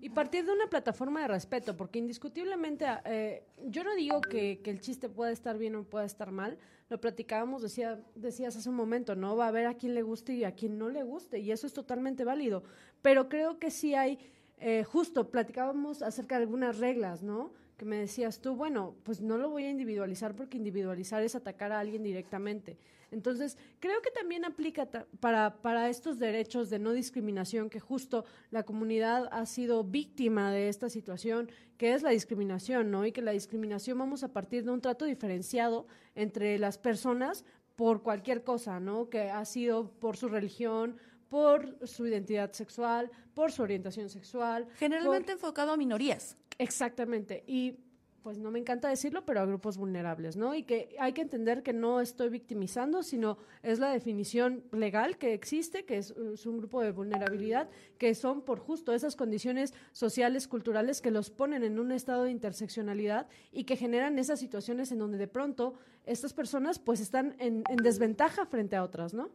Y 0.03 0.09
partir 0.09 0.45
de 0.45 0.51
una 0.51 0.67
plataforma 0.67 1.21
de 1.21 1.29
respeto, 1.29 1.77
porque 1.77 1.97
indiscutiblemente 1.97 2.85
eh, 3.05 3.45
yo 3.67 3.85
no 3.85 3.95
digo 3.95 4.19
que, 4.19 4.59
que, 4.61 4.69
el 4.69 4.81
chiste 4.81 5.07
pueda 5.07 5.31
estar 5.31 5.57
bien 5.57 5.77
o 5.77 5.85
pueda 5.85 6.03
estar 6.03 6.29
mal, 6.29 6.57
lo 6.89 6.99
platicábamos, 6.99 7.61
decía, 7.61 8.01
decías 8.13 8.57
hace 8.57 8.67
un 8.67 8.75
momento, 8.75 9.15
¿no? 9.15 9.37
Va 9.37 9.45
a 9.45 9.47
haber 9.47 9.65
a 9.65 9.75
quien 9.75 9.95
le 9.95 10.01
guste 10.01 10.33
y 10.33 10.43
a 10.43 10.51
quien 10.51 10.77
no 10.77 10.89
le 10.89 11.03
guste, 11.03 11.39
y 11.39 11.53
eso 11.53 11.65
es 11.67 11.71
totalmente 11.71 12.25
válido. 12.25 12.63
Pero 13.01 13.29
creo 13.29 13.59
que 13.59 13.71
sí 13.71 13.95
hay, 13.95 14.19
eh, 14.57 14.83
justo 14.83 15.31
platicábamos 15.31 16.01
acerca 16.01 16.35
de 16.35 16.43
algunas 16.43 16.79
reglas, 16.79 17.23
¿no? 17.23 17.53
Me 17.83 17.97
decías 17.97 18.39
tú, 18.39 18.55
bueno, 18.55 18.95
pues 19.03 19.21
no 19.21 19.37
lo 19.37 19.49
voy 19.49 19.65
a 19.65 19.69
individualizar 19.69 20.35
porque 20.35 20.57
individualizar 20.57 21.23
es 21.23 21.35
atacar 21.35 21.71
a 21.71 21.79
alguien 21.79 22.03
directamente. 22.03 22.77
Entonces, 23.11 23.57
creo 23.79 24.01
que 24.01 24.09
también 24.09 24.43
aplica 24.43 24.89
para, 25.19 25.61
para 25.61 25.89
estos 25.89 26.17
derechos 26.17 26.69
de 26.69 26.79
no 26.79 26.93
discriminación, 26.93 27.69
que 27.69 27.79
justo 27.79 28.25
la 28.49 28.63
comunidad 28.63 29.29
ha 29.31 29.45
sido 29.45 29.83
víctima 29.83 30.51
de 30.51 30.67
esta 30.67 30.89
situación, 30.89 31.51
que 31.77 31.93
es 31.93 32.01
la 32.01 32.09
discriminación, 32.09 32.89
¿no? 32.89 33.05
Y 33.05 33.11
que 33.11 33.21
la 33.21 33.31
discriminación 33.31 33.99
vamos 33.99 34.23
a 34.23 34.33
partir 34.33 34.63
de 34.63 34.71
un 34.71 34.81
trato 34.81 35.05
diferenciado 35.05 35.85
entre 36.15 36.57
las 36.57 36.77
personas 36.79 37.45
por 37.75 38.03
cualquier 38.03 38.43
cosa, 38.43 38.79
¿no? 38.79 39.09
Que 39.09 39.29
ha 39.29 39.45
sido 39.45 39.91
por 39.99 40.17
su 40.17 40.29
religión, 40.29 40.97
por 41.33 41.87
su 41.87 42.05
identidad 42.05 42.51
sexual, 42.51 43.09
por 43.33 43.51
su 43.51 43.63
orientación 43.63 44.07
sexual. 44.07 44.67
Generalmente 44.75 45.31
enfocado 45.31 45.71
a 45.71 45.77
minorías. 45.77 46.37
Exactamente. 46.59 47.43
Y 47.47 47.79
pues 48.21 48.37
no 48.37 48.51
me 48.51 48.59
encanta 48.59 48.87
decirlo, 48.87 49.25
pero 49.25 49.39
a 49.39 49.45
grupos 49.47 49.77
vulnerables, 49.77 50.37
¿no? 50.37 50.53
Y 50.53 50.61
que 50.61 50.95
hay 50.99 51.13
que 51.13 51.21
entender 51.21 51.63
que 51.63 51.73
no 51.73 52.01
estoy 52.01 52.29
victimizando, 52.29 53.01
sino 53.01 53.39
es 53.63 53.79
la 53.79 53.89
definición 53.89 54.63
legal 54.71 55.17
que 55.17 55.33
existe, 55.33 55.85
que 55.85 55.97
es, 55.97 56.11
un 56.11 56.59
grupo 56.59 56.81
de 56.81 56.91
vulnerabilidad, 56.91 57.67
que 57.97 58.13
son 58.13 58.43
por 58.43 58.59
justo 58.59 58.93
esas 58.93 59.15
condiciones 59.15 59.73
sociales, 59.91 60.47
culturales 60.47 61.01
que 61.01 61.09
los 61.09 61.31
ponen 61.31 61.63
en 61.63 61.79
un 61.79 61.91
estado 61.91 62.25
de 62.25 62.31
interseccionalidad 62.31 63.27
y 63.51 63.63
que 63.63 63.75
generan 63.75 64.19
esas 64.19 64.39
situaciones 64.39 64.91
en 64.91 64.99
donde 64.99 65.17
de 65.17 65.27
pronto 65.27 65.73
estas 66.05 66.31
personas 66.31 66.77
pues 66.77 66.99
están 66.99 67.35
en, 67.39 67.63
desventaja 67.81 68.45
frente 68.45 68.75
a 68.75 68.83
otras, 68.83 69.15
¿no? 69.15 69.31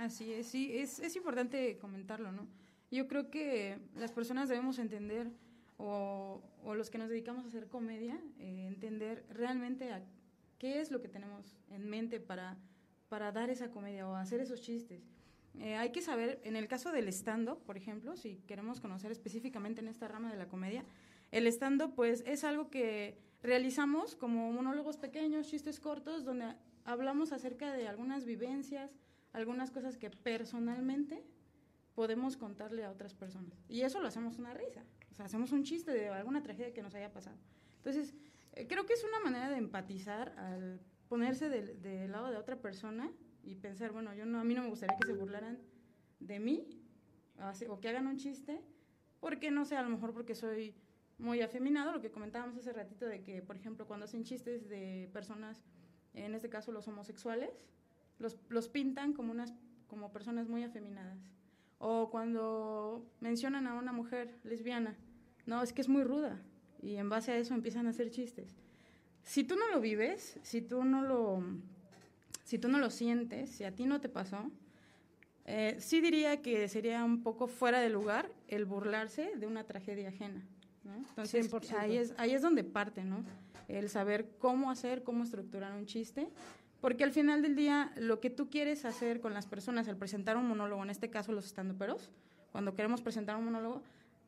Así 0.00 0.32
es, 0.32 0.46
sí, 0.46 0.78
es, 0.78 0.98
es 0.98 1.14
importante 1.14 1.76
comentarlo, 1.76 2.32
¿no? 2.32 2.48
Yo 2.90 3.06
creo 3.06 3.30
que 3.30 3.78
las 3.94 4.12
personas 4.12 4.48
debemos 4.48 4.78
entender 4.78 5.30
o, 5.76 6.40
los 6.74 6.88
que 6.88 6.96
nos 6.96 7.10
dedicamos 7.10 7.44
a 7.44 7.48
hacer 7.48 7.68
comedia, 7.68 8.18
eh, 8.38 8.64
entender 8.66 9.26
realmente 9.28 9.90
qué 10.58 10.80
es 10.80 10.90
lo 10.90 11.02
que 11.02 11.08
tenemos 11.08 11.54
en 11.68 11.86
mente 11.90 12.18
para, 12.18 12.56
para 13.10 13.30
dar 13.30 13.50
esa 13.50 13.70
comedia 13.70 14.08
o 14.08 14.14
hacer 14.14 14.40
esos 14.40 14.62
chistes. 14.62 15.02
Eh, 15.58 15.76
hay 15.76 15.92
que 15.92 16.00
saber, 16.00 16.40
en 16.44 16.56
el 16.56 16.66
caso 16.66 16.92
del 16.92 17.06
stand-up, 17.08 17.62
por 17.66 17.76
ejemplo, 17.76 18.16
si 18.16 18.36
queremos 18.46 18.80
conocer 18.80 19.12
específicamente 19.12 19.82
en 19.82 19.88
esta 19.88 20.08
rama 20.08 20.32
de 20.32 20.38
la 20.38 20.48
comedia, 20.48 20.82
el 21.30 21.46
stand-up 21.46 21.94
pues 21.94 22.24
es 22.26 22.42
algo 22.44 22.70
que 22.70 23.18
realizamos 23.42 24.16
como 24.16 24.50
monólogos 24.50 24.96
pequeños, 24.96 25.46
chistes 25.46 25.78
cortos, 25.78 26.24
donde 26.24 26.54
hablamos 26.86 27.32
acerca 27.32 27.74
de 27.74 27.86
algunas 27.86 28.24
vivencias, 28.24 28.96
algunas 29.32 29.70
cosas 29.70 29.96
que 29.96 30.10
personalmente 30.10 31.24
podemos 31.94 32.36
contarle 32.36 32.84
a 32.84 32.90
otras 32.90 33.14
personas. 33.14 33.64
Y 33.68 33.82
eso 33.82 34.00
lo 34.00 34.08
hacemos 34.08 34.38
una 34.38 34.54
risa 34.54 34.84
hacemos 35.24 35.52
un 35.52 35.62
chiste 35.64 35.92
de 35.92 36.08
alguna 36.08 36.42
tragedia 36.42 36.72
que 36.72 36.82
nos 36.82 36.94
haya 36.94 37.12
pasado. 37.12 37.36
Entonces, 37.76 38.14
eh, 38.52 38.66
creo 38.66 38.86
que 38.86 38.94
es 38.94 39.04
una 39.04 39.20
manera 39.20 39.50
de 39.50 39.56
empatizar 39.56 40.30
al 40.38 40.80
ponerse 41.08 41.48
del, 41.48 42.10
lado 42.10 42.30
de 42.30 42.36
otra 42.36 42.56
persona 42.56 43.10
y 43.42 43.56
pensar, 43.56 43.92
bueno, 43.92 44.14
yo 44.14 44.26
no, 44.26 44.40
a 44.40 44.44
mí 44.44 44.54
no 44.54 44.62
me 44.62 44.68
gustaría 44.68 44.96
que 44.96 45.06
se 45.06 45.14
burlaran 45.14 45.58
de 46.20 46.38
mí 46.38 46.68
o 47.68 47.80
que 47.80 47.88
hagan 47.88 48.06
un 48.06 48.18
chiste, 48.18 48.60
porque 49.18 49.50
no 49.50 49.64
sé, 49.64 49.76
a 49.76 49.82
lo 49.82 49.88
mejor 49.88 50.12
porque 50.12 50.34
soy 50.34 50.74
muy 51.18 51.40
afeminado, 51.40 51.92
lo 51.92 52.00
que 52.00 52.10
comentábamos 52.10 52.56
hace 52.56 52.72
ratito 52.72 53.06
de 53.06 53.22
que, 53.22 53.42
por 53.42 53.56
ejemplo, 53.56 53.86
cuando 53.86 54.04
hacen 54.04 54.24
chistes 54.24 54.68
de 54.68 55.08
personas, 55.12 55.64
en 56.12 56.34
este 56.34 56.48
caso 56.48 56.70
los 56.70 56.86
homosexuales, 56.86 57.50
los, 58.20 58.36
los 58.48 58.68
pintan 58.68 59.12
como, 59.12 59.32
unas, 59.32 59.52
como 59.88 60.12
personas 60.12 60.48
muy 60.48 60.62
afeminadas. 60.62 61.18
O 61.78 62.10
cuando 62.10 63.06
mencionan 63.20 63.66
a 63.66 63.74
una 63.74 63.92
mujer 63.92 64.38
lesbiana, 64.44 64.96
no, 65.46 65.62
es 65.62 65.72
que 65.72 65.80
es 65.80 65.88
muy 65.88 66.04
ruda. 66.04 66.40
Y 66.82 66.96
en 66.96 67.08
base 67.08 67.32
a 67.32 67.36
eso 67.36 67.54
empiezan 67.54 67.86
a 67.86 67.90
hacer 67.90 68.10
chistes. 68.10 68.56
Si 69.24 69.44
tú 69.44 69.56
no 69.56 69.68
lo 69.68 69.80
vives, 69.80 70.38
si 70.42 70.62
tú 70.62 70.84
no 70.84 71.02
lo, 71.02 71.42
si 72.44 72.58
tú 72.58 72.68
no 72.68 72.78
lo 72.78 72.90
sientes, 72.90 73.50
si 73.50 73.64
a 73.64 73.74
ti 73.74 73.86
no 73.86 74.00
te 74.00 74.08
pasó, 74.08 74.50
eh, 75.46 75.76
sí 75.80 76.00
diría 76.00 76.42
que 76.42 76.68
sería 76.68 77.04
un 77.04 77.22
poco 77.22 77.46
fuera 77.46 77.80
de 77.80 77.90
lugar 77.90 78.30
el 78.48 78.64
burlarse 78.64 79.32
de 79.36 79.46
una 79.46 79.64
tragedia 79.64 80.08
ajena. 80.10 80.46
Entonces, 81.08 81.52
ahí 81.72 81.96
es, 81.96 82.14
ahí 82.16 82.32
es 82.32 82.42
donde 82.42 82.64
parte, 82.64 83.04
¿no? 83.04 83.24
El 83.68 83.88
saber 83.88 84.28
cómo 84.38 84.70
hacer, 84.70 85.02
cómo 85.02 85.24
estructurar 85.24 85.72
un 85.72 85.86
chiste, 85.86 86.28
porque 86.80 87.04
al 87.04 87.12
final 87.12 87.42
del 87.42 87.56
día 87.56 87.92
lo 87.96 88.20
que 88.20 88.30
tú 88.30 88.48
quieres 88.48 88.84
hacer 88.84 89.20
con 89.20 89.34
las 89.34 89.46
personas 89.46 89.88
al 89.88 89.96
presentar 89.96 90.36
un 90.36 90.48
monólogo, 90.48 90.82
en 90.82 90.90
este 90.90 91.10
caso 91.10 91.32
los 91.32 91.46
estandoperos, 91.46 92.10
cuando 92.52 92.74
queremos 92.74 93.02
presentar 93.02 93.36
un 93.36 93.44
monólogo, 93.44 93.82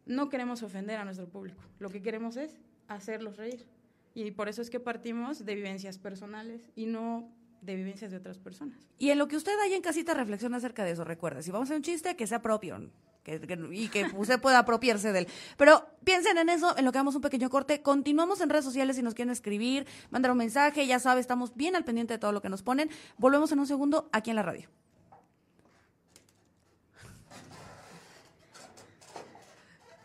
no 0.07 0.29
queremos 0.29 0.63
ofender 0.63 0.99
a 0.99 1.05
nuestro 1.05 1.29
público, 1.29 1.63
lo 1.79 1.91
que 1.91 2.03
queremos 2.03 2.37
es 2.37 2.59
hacerlos 2.89 3.37
reír. 3.37 3.67
Y 4.15 4.31
por 4.33 4.49
eso 4.49 4.61
es 4.61 4.69
que 4.69 4.79
partimos 4.79 5.45
de 5.45 5.55
vivencias 5.55 5.97
personales 5.97 6.71
y 6.77 6.87
no 6.87 7.31
de 7.63 7.77
vivencias 7.77 8.11
de 8.11 8.19
otras 8.19 8.39
personas. 8.39 8.91
Y 8.99 9.11
en 9.11 9.19
lo 9.19 9.29
que 9.29 9.37
usted 9.37 9.53
haya 9.65 9.77
en 9.77 9.83
casita 9.83 10.13
reflexiona 10.13 10.59
acerca 10.59 10.85
de 10.85 10.91
eso, 10.91 11.05
recuerda, 11.05 11.41
si 11.41 11.51
vamos 11.51 11.67
a 11.67 11.69
hacer 11.69 11.77
un 11.79 11.83
chiste, 11.83 12.17
que 12.17 12.27
sea 12.27 12.43
propio 12.43 12.77
que, 13.23 13.41
y 13.73 13.89
que 13.89 14.07
usted 14.17 14.41
pueda 14.41 14.61
apropiarse 14.61 15.13
de 15.13 15.21
él. 15.21 15.29
Pero 15.57 15.87
piensen 16.05 16.39
en 16.39 16.49
eso, 16.49 16.77
en 16.77 16.85
lo 16.85 16.93
que 16.93 16.99
damos 16.99 17.15
un 17.15 17.23
pequeño 17.23 17.51
corte. 17.51 17.83
Continuamos 17.83 18.41
en 18.41 18.51
redes 18.51 18.65
sociales 18.65 18.97
si 18.97 19.03
nos 19.03 19.15
quieren 19.15 19.33
escribir, 19.33 19.87
mandar 20.11 20.33
un 20.33 20.39
mensaje, 20.39 20.87
ya 20.87 20.99
sabe, 20.99 21.21
estamos 21.21 21.55
bien 21.55 21.77
al 21.77 21.85
pendiente 21.85 22.15
de 22.15 22.19
todo 22.19 22.33
lo 22.33 22.43
que 22.43 22.49
nos 22.49 22.63
ponen. 22.63 22.91
Volvemos 23.19 23.53
en 23.53 23.61
un 23.61 23.67
segundo 23.67 24.09
aquí 24.13 24.31
en 24.31 24.37
la 24.37 24.43
radio. 24.43 24.69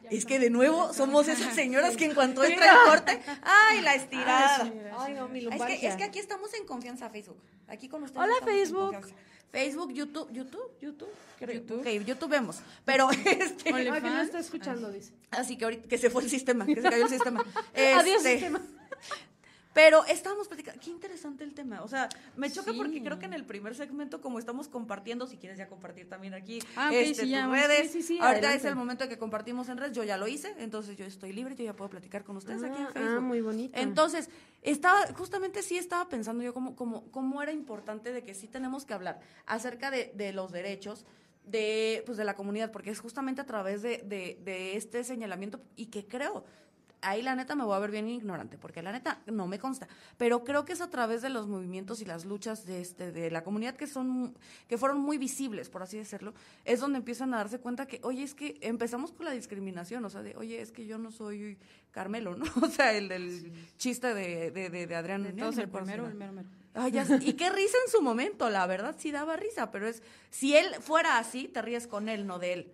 Es 0.10 0.26
que 0.26 0.40
de 0.40 0.50
nuevo 0.50 0.94
somos 0.94 1.28
esas 1.28 1.54
señoras 1.54 1.98
que 1.98 2.06
en 2.06 2.14
cuanto 2.14 2.44
entra 2.44 2.72
el 2.72 2.90
corte, 2.90 3.20
¡ay, 3.44 3.82
la 3.82 3.96
estirada! 3.96 4.72
Ay, 4.98 5.14
no, 5.14 5.28
mi 5.28 5.46
es 5.46 5.62
que, 5.64 5.88
es 5.88 5.96
que 5.96 6.04
aquí 6.04 6.20
estamos 6.20 6.54
en 6.54 6.66
confianza 6.66 7.10
Facebook. 7.10 7.42
Aquí 7.68 7.90
con 7.90 8.04
ustedes. 8.04 8.24
Hola, 8.24 8.36
Facebook. 8.46 8.96
Facebook, 9.52 9.94
YouTube, 9.94 10.32
YouTube, 10.32 10.72
YouTube, 10.82 11.10
YouTube. 11.40 11.80
Ok, 11.80 12.06
YouTube 12.06 12.30
vemos. 12.30 12.60
Pero 12.86 13.10
este. 13.26 13.74
Ay, 13.74 13.86
que 13.86 14.02
no 14.02 14.22
está 14.22 14.40
escuchando, 14.40 14.92
dice. 14.92 15.14
Así 15.32 15.58
que 15.58 15.66
ahorita 15.66 15.88
que 15.88 15.98
se 15.98 16.10
fue 16.10 16.24
el 16.24 16.30
sistema, 16.30 16.66
que 16.66 16.76
se 16.76 16.90
cayó 16.90 17.04
el 17.04 17.10
sistema. 17.10 17.44
Adiós, 17.76 18.18
este, 18.18 18.32
sistema. 18.32 18.62
Pero 19.74 20.04
estábamos 20.06 20.48
platicando, 20.48 20.82
qué 20.84 20.90
interesante 20.90 21.44
el 21.44 21.54
tema. 21.54 21.84
O 21.84 21.88
sea, 21.88 22.10
me 22.36 22.52
choca 22.52 22.72
Sí. 22.72 22.78
porque 22.78 23.04
creo 23.04 23.20
que 23.20 23.26
en 23.26 23.34
el 23.34 23.46
primer 23.46 23.76
segmento, 23.76 24.22
como 24.22 24.40
estamos 24.40 24.68
compartiendo, 24.68 25.28
si 25.28 25.38
quieres 25.38 25.58
ya 25.60 25.68
compartir 25.68 26.10
también 26.10 26.34
aquí 26.34 26.60
Ah, 26.76 26.90
este, 26.94 27.26
sí, 27.26 27.32
tus 27.34 27.52
redes. 27.52 27.92
sí, 27.92 28.00
Ahorita 28.20 28.26
adelante. 28.48 28.58
es 28.58 28.66
el 28.66 28.76
momento 28.76 29.08
que 29.08 29.18
compartimos 29.20 29.70
en 29.70 29.78
redes. 29.78 29.96
Yo 29.96 30.04
ya 30.04 30.18
lo 30.18 30.28
hice, 30.28 30.54
entonces 30.58 30.98
yo 30.98 31.06
estoy 31.06 31.32
libre, 31.32 31.56
yo 31.56 31.64
ya 31.64 31.76
puedo 31.76 31.90
platicar 31.92 32.24
con 32.24 32.38
ustedes 32.38 32.64
aquí 32.64 32.80
en 32.82 32.88
Ah, 32.88 32.92
Facebook. 32.92 33.18
ah, 33.18 33.22
muy 33.22 33.42
bonito. 33.42 33.78
Entonces, 33.80 34.30
estaba, 34.64 35.06
justamente 35.14 35.62
sí 35.62 35.78
estaba 35.78 36.10
pensando 36.10 36.44
yo 36.44 36.54
cómo, 36.56 36.76
cómo, 36.76 37.12
cómo 37.12 37.44
era 37.44 37.52
importante 37.52 38.12
de 38.14 38.24
que 38.24 38.34
sí 38.34 38.48
tenemos 38.48 38.84
que 38.86 38.94
hablar 38.96 39.20
acerca 39.46 39.92
de, 39.92 40.12
de 40.16 40.34
los 40.34 40.52
derechos 40.52 41.06
de, 41.46 42.04
pues, 42.06 42.18
de 42.18 42.26
la 42.26 42.36
comunidad, 42.36 42.72
porque 42.72 42.90
es 42.90 43.00
justamente 43.00 43.42
a 43.42 43.46
través 43.46 43.82
de, 43.82 44.00
de, 44.00 44.40
de 44.44 44.76
este 44.76 45.04
señalamiento 45.04 45.62
y 45.76 45.86
que 45.86 46.06
creo, 46.06 46.44
ahí 47.02 47.22
la 47.22 47.36
neta 47.36 47.56
me 47.56 47.64
voy 47.64 47.76
a 47.76 47.80
ver 47.80 47.92
bien 47.92 48.10
ignorante, 48.10 48.58
porque 48.58 48.82
la 48.82 48.92
neta 48.92 49.22
no 49.28 49.48
me 49.48 49.60
consta, 49.60 49.88
pero 50.18 50.44
creo 50.44 50.66
que 50.66 50.74
es 50.74 50.82
a 50.82 50.90
través 50.90 51.22
de 51.22 51.30
los 51.30 51.48
movimientos 51.48 52.02
y 52.02 52.06
las 52.06 52.26
luchas 52.26 52.66
de, 52.66 52.82
este, 52.82 53.12
de 53.12 53.32
la 53.32 53.44
comunidad 53.44 53.76
que 53.76 53.88
son 53.88 54.36
que 54.68 54.78
fueron 54.78 55.00
muy 55.00 55.18
visibles, 55.18 55.70
por 55.70 55.84
así 55.84 55.98
decirlo, 55.98 56.34
es 56.66 56.80
donde 56.80 56.98
empiezan 56.98 57.34
a 57.34 57.38
darse 57.38 57.60
cuenta 57.60 57.86
que, 57.86 58.00
oye, 58.04 58.24
es 58.24 58.34
que 58.34 58.58
empezamos 58.62 59.12
con 59.12 59.26
la 59.26 59.32
discriminación, 59.32 60.04
o 60.06 60.10
sea, 60.10 60.22
de, 60.22 60.36
oye, 60.36 60.62
es 60.62 60.72
que 60.72 60.86
yo 60.86 60.98
no 60.98 61.12
soy 61.12 61.58
Carmelo, 61.92 62.36
¿no? 62.36 62.46
O 62.62 62.70
sea, 62.70 62.94
el 62.94 63.08
del 63.08 63.52
chiste 63.78 64.14
de, 64.14 64.52
de, 64.52 64.70
de, 64.70 64.88
de 64.88 64.96
Adrián. 64.96 65.24
De 65.24 65.34
todos 65.34 65.58
el 65.58 65.70
primero, 65.70 66.08
el 66.08 66.16
mero 66.16 66.34
mero. 66.34 66.50
Ay, 66.74 66.92
ya 66.92 67.06
sé. 67.06 67.18
y 67.22 67.34
qué 67.34 67.50
risa 67.50 67.78
en 67.86 67.92
su 67.92 68.02
momento, 68.02 68.50
la 68.50 68.68
verdad 68.68 68.96
sí 69.00 69.12
daba 69.12 69.36
risa, 69.36 69.72
pero 69.72 69.88
es, 69.88 70.04
si 70.30 70.56
él 70.56 70.68
fuera 70.80 71.18
así, 71.18 71.48
te 71.48 71.62
ríes 71.62 71.88
con 71.88 72.08
él, 72.08 72.28
no 72.28 72.38
de 72.38 72.54
él. 72.54 72.74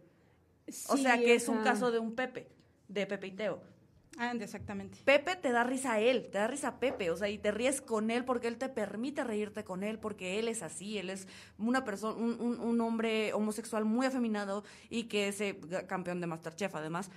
o 0.90 0.98
sea, 0.98 1.18
que 1.18 1.36
es 1.36 1.48
un 1.48 1.64
caso 1.64 1.92
de 1.92 2.00
un 2.00 2.16
Pepe, 2.16 2.50
de 2.88 3.06
Pepe 3.06 3.28
y 3.28 3.32
Teo. 3.32 3.73
Ah, 4.20 4.32
exactamente. 4.40 5.00
Pepe 5.04 5.36
te 5.36 5.52
da 5.52 5.64
risa 5.64 5.94
a 5.94 6.00
él, 6.00 6.30
te 6.32 6.38
da 6.38 6.48
risa 6.48 6.68
a 6.68 6.80
Pepe, 6.80 7.10
o 7.10 7.18
sea, 7.18 7.30
y 7.30 7.40
te 7.40 7.52
ríes 7.52 7.82
con 7.82 8.12
él 8.12 8.26
porque 8.26 8.48
él 8.48 8.58
te 8.58 8.70
permite 8.70 9.24
reírte 9.24 9.64
con 9.64 9.84
él, 9.84 9.98
porque 9.98 10.38
él 10.40 10.48
es 10.48 10.62
así, 10.62 11.00
él 11.00 11.10
es 11.10 11.28
una 11.58 11.84
persona, 11.84 12.16
un, 12.16 12.40
un- 12.40 12.60
un 12.60 12.82
hombre 12.82 13.34
homosexual 13.34 13.86
muy 13.86 14.06
afeminado 14.06 14.64
y 14.90 15.06
que 15.06 15.30
es 15.30 15.42
eh, 15.42 15.60
campeón 15.88 16.22
de 16.22 16.28
Masterchef 16.28 16.76
además. 16.76 17.10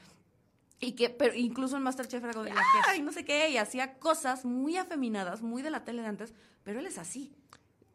Y 0.80 0.92
que, 0.92 1.10
pero 1.10 1.34
incluso 1.34 1.76
en 1.76 1.82
Masterchef 1.82 2.22
era 2.24 2.32
como, 2.32 2.44
de, 2.44 2.52
ay, 2.88 3.02
no 3.02 3.12
sé 3.12 3.24
qué, 3.24 3.50
y 3.50 3.56
hacía 3.58 3.98
cosas 3.98 4.44
muy 4.44 4.76
afeminadas, 4.76 5.42
muy 5.42 5.62
de 5.62 5.70
la 5.70 5.84
tele 5.84 6.02
de 6.02 6.08
antes, 6.08 6.34
pero 6.64 6.80
él 6.80 6.86
es 6.86 6.98
así. 6.98 7.32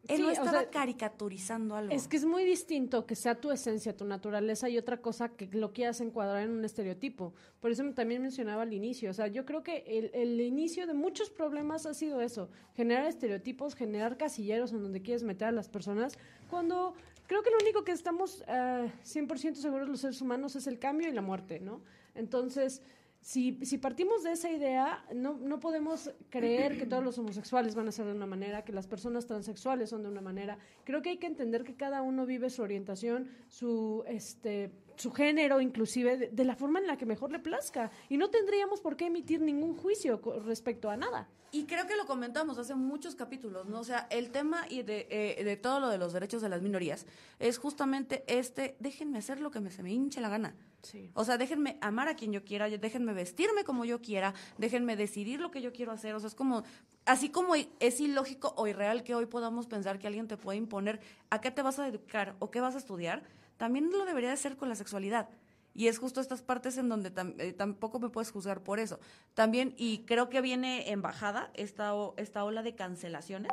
Él 0.08 0.16
Sí, 0.16 0.22
no 0.22 0.28
o 0.28 0.30
estaba 0.32 0.50
sea, 0.50 0.70
caricaturizando 0.70 1.76
algo. 1.76 1.94
Es 1.94 2.08
que 2.08 2.16
es 2.16 2.24
muy 2.24 2.44
distinto 2.44 3.06
que 3.06 3.14
sea 3.14 3.40
tu 3.40 3.52
esencia, 3.52 3.96
tu 3.96 4.04
naturaleza 4.04 4.68
y 4.68 4.76
otra 4.76 5.00
cosa 5.00 5.28
que 5.28 5.48
lo 5.52 5.72
quieras 5.72 6.00
encuadrar 6.00 6.42
en 6.42 6.50
un 6.50 6.64
estereotipo. 6.64 7.34
Por 7.60 7.70
eso 7.70 7.84
también 7.94 8.20
mencionaba 8.20 8.62
al 8.62 8.72
inicio. 8.72 9.10
O 9.10 9.14
sea, 9.14 9.28
yo 9.28 9.44
creo 9.44 9.62
que 9.62 9.84
el, 9.86 10.10
el 10.12 10.40
inicio 10.40 10.86
de 10.88 10.94
muchos 10.94 11.30
problemas 11.30 11.86
ha 11.86 11.94
sido 11.94 12.20
eso: 12.20 12.50
generar 12.74 13.06
estereotipos, 13.06 13.76
generar 13.76 14.16
casilleros 14.16 14.72
en 14.72 14.82
donde 14.82 15.02
quieres 15.02 15.22
meter 15.22 15.48
a 15.48 15.52
las 15.52 15.68
personas. 15.68 16.18
Cuando 16.50 16.94
creo 17.28 17.42
que 17.42 17.50
lo 17.50 17.58
único 17.62 17.84
que 17.84 17.92
estamos 17.92 18.42
eh, 18.48 18.90
100% 19.04 19.54
seguros 19.54 19.88
los 19.88 20.00
seres 20.00 20.20
humanos 20.20 20.56
es 20.56 20.66
el 20.66 20.80
cambio 20.80 21.08
y 21.08 21.12
la 21.12 21.22
muerte, 21.22 21.60
¿no? 21.60 21.80
Entonces. 22.14 22.82
Si, 23.22 23.52
partimos 23.78 24.24
de 24.24 24.32
esa 24.32 24.50
idea, 24.50 25.04
no, 25.14 25.38
no 25.38 25.60
podemos 25.60 26.10
creer 26.28 26.76
que 26.76 26.86
todos 26.86 27.04
los 27.04 27.16
homosexuales 27.18 27.76
van 27.76 27.86
a 27.86 27.92
ser 27.92 28.06
de 28.06 28.12
una 28.12 28.26
manera, 28.26 28.64
que 28.64 28.72
las 28.72 28.88
personas 28.88 29.26
transexuales 29.26 29.90
son 29.90 30.02
de 30.02 30.08
una 30.08 30.20
manera. 30.20 30.58
Creo 30.82 31.02
que 31.02 31.10
hay 31.10 31.18
que 31.18 31.28
entender 31.28 31.62
que 31.62 31.76
cada 31.76 32.02
uno 32.02 32.26
vive 32.26 32.50
su 32.50 32.62
orientación, 32.62 33.28
su, 33.46 34.02
este, 34.08 34.72
su 34.96 35.12
género, 35.12 35.60
inclusive, 35.60 36.16
de, 36.16 36.28
de 36.28 36.44
la 36.44 36.56
forma 36.56 36.78
en 36.78 36.86
la 36.86 36.96
que 36.96 37.06
mejor 37.06 37.32
le 37.32 37.38
plazca. 37.38 37.90
Y 38.08 38.16
no 38.16 38.30
tendríamos 38.30 38.80
por 38.80 38.96
qué 38.96 39.06
emitir 39.06 39.40
ningún 39.40 39.76
juicio 39.76 40.20
respecto 40.44 40.90
a 40.90 40.96
nada. 40.96 41.28
Y 41.54 41.66
creo 41.66 41.86
que 41.86 41.96
lo 41.96 42.06
comentamos 42.06 42.56
hace 42.56 42.74
muchos 42.74 43.14
capítulos, 43.14 43.66
¿no? 43.66 43.80
O 43.80 43.84
sea, 43.84 44.06
el 44.08 44.30
tema 44.30 44.64
y 44.70 44.82
de, 44.84 45.06
eh, 45.10 45.44
de 45.44 45.56
todo 45.58 45.80
lo 45.80 45.90
de 45.90 45.98
los 45.98 46.14
derechos 46.14 46.40
de 46.40 46.48
las 46.48 46.62
minorías 46.62 47.04
es 47.38 47.58
justamente 47.58 48.24
este, 48.26 48.74
déjenme 48.80 49.18
hacer 49.18 49.38
lo 49.38 49.50
que 49.50 49.60
me, 49.60 49.70
se 49.70 49.82
me 49.82 49.92
hinche 49.92 50.22
la 50.22 50.30
gana. 50.30 50.56
Sí. 50.80 51.10
O 51.12 51.24
sea, 51.24 51.36
déjenme 51.36 51.76
amar 51.82 52.08
a 52.08 52.16
quien 52.16 52.32
yo 52.32 52.42
quiera, 52.42 52.70
déjenme 52.70 53.12
vestirme 53.12 53.64
como 53.64 53.84
yo 53.84 54.00
quiera, 54.00 54.32
déjenme 54.56 54.96
decidir 54.96 55.40
lo 55.40 55.50
que 55.50 55.60
yo 55.60 55.74
quiero 55.74 55.92
hacer. 55.92 56.14
O 56.14 56.20
sea, 56.20 56.28
es 56.28 56.34
como, 56.34 56.62
así 57.04 57.28
como 57.28 57.54
es 57.54 58.00
ilógico 58.00 58.54
o 58.56 58.66
irreal 58.66 59.04
que 59.04 59.14
hoy 59.14 59.26
podamos 59.26 59.66
pensar 59.66 59.98
que 59.98 60.06
alguien 60.06 60.28
te 60.28 60.38
puede 60.38 60.56
imponer 60.56 61.00
a 61.28 61.42
qué 61.42 61.50
te 61.50 61.60
vas 61.60 61.78
a 61.78 61.84
dedicar 61.84 62.34
o 62.38 62.50
qué 62.50 62.62
vas 62.62 62.76
a 62.76 62.78
estudiar, 62.78 63.24
también 63.56 63.90
lo 63.90 64.04
debería 64.04 64.30
de 64.30 64.36
ser 64.36 64.56
con 64.56 64.68
la 64.68 64.74
sexualidad. 64.74 65.28
Y 65.74 65.86
es 65.86 65.98
justo 65.98 66.20
estas 66.20 66.42
partes 66.42 66.76
en 66.76 66.90
donde 66.90 67.10
eh, 67.38 67.54
tampoco 67.54 67.98
me 67.98 68.10
puedes 68.10 68.30
juzgar 68.30 68.62
por 68.62 68.78
eso. 68.78 69.00
También, 69.32 69.74
y 69.78 70.00
creo 70.00 70.28
que 70.28 70.42
viene 70.42 70.90
en 70.90 71.00
bajada 71.00 71.50
esta, 71.54 71.94
esta 72.18 72.44
ola 72.44 72.62
de 72.62 72.74
cancelaciones, 72.74 73.52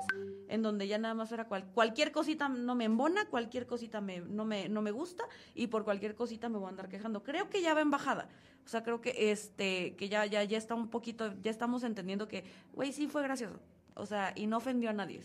en 0.49 0.61
donde 0.61 0.89
ya 0.89 0.97
nada 0.97 1.13
más 1.13 1.31
era 1.31 1.47
cual- 1.47 1.65
cualquier 1.73 2.11
cosita 2.11 2.49
no 2.49 2.75
me 2.75 2.83
embona, 2.83 3.25
cualquier 3.29 3.67
cosita 3.67 4.01
me, 4.01 4.19
no, 4.19 4.43
me, 4.43 4.67
no 4.67 4.81
me 4.81 4.91
gusta, 4.91 5.23
y 5.55 5.67
por 5.67 5.85
cualquier 5.85 6.13
cosita 6.13 6.49
me 6.49 6.57
voy 6.57 6.65
a 6.65 6.69
andar 6.71 6.89
quejando. 6.89 7.23
Creo 7.23 7.49
que 7.49 7.61
ya 7.61 7.73
va 7.73 7.79
en 7.79 7.89
bajada. 7.89 8.27
O 8.65 8.67
sea, 8.67 8.83
creo 8.83 8.99
que 8.99 9.31
este, 9.31 9.95
que 9.95 10.09
ya, 10.09 10.25
ya, 10.25 10.43
ya 10.43 10.57
está 10.57 10.75
un 10.75 10.89
poquito, 10.89 11.33
ya 11.41 11.51
estamos 11.51 11.83
entendiendo 11.83 12.27
que, 12.27 12.43
güey, 12.73 12.91
sí 12.91 13.07
fue 13.07 13.23
gracioso. 13.23 13.61
O 13.95 14.05
sea, 14.05 14.33
y 14.35 14.45
no 14.45 14.57
ofendió 14.57 14.89
a 14.89 14.93
nadie. 14.93 15.21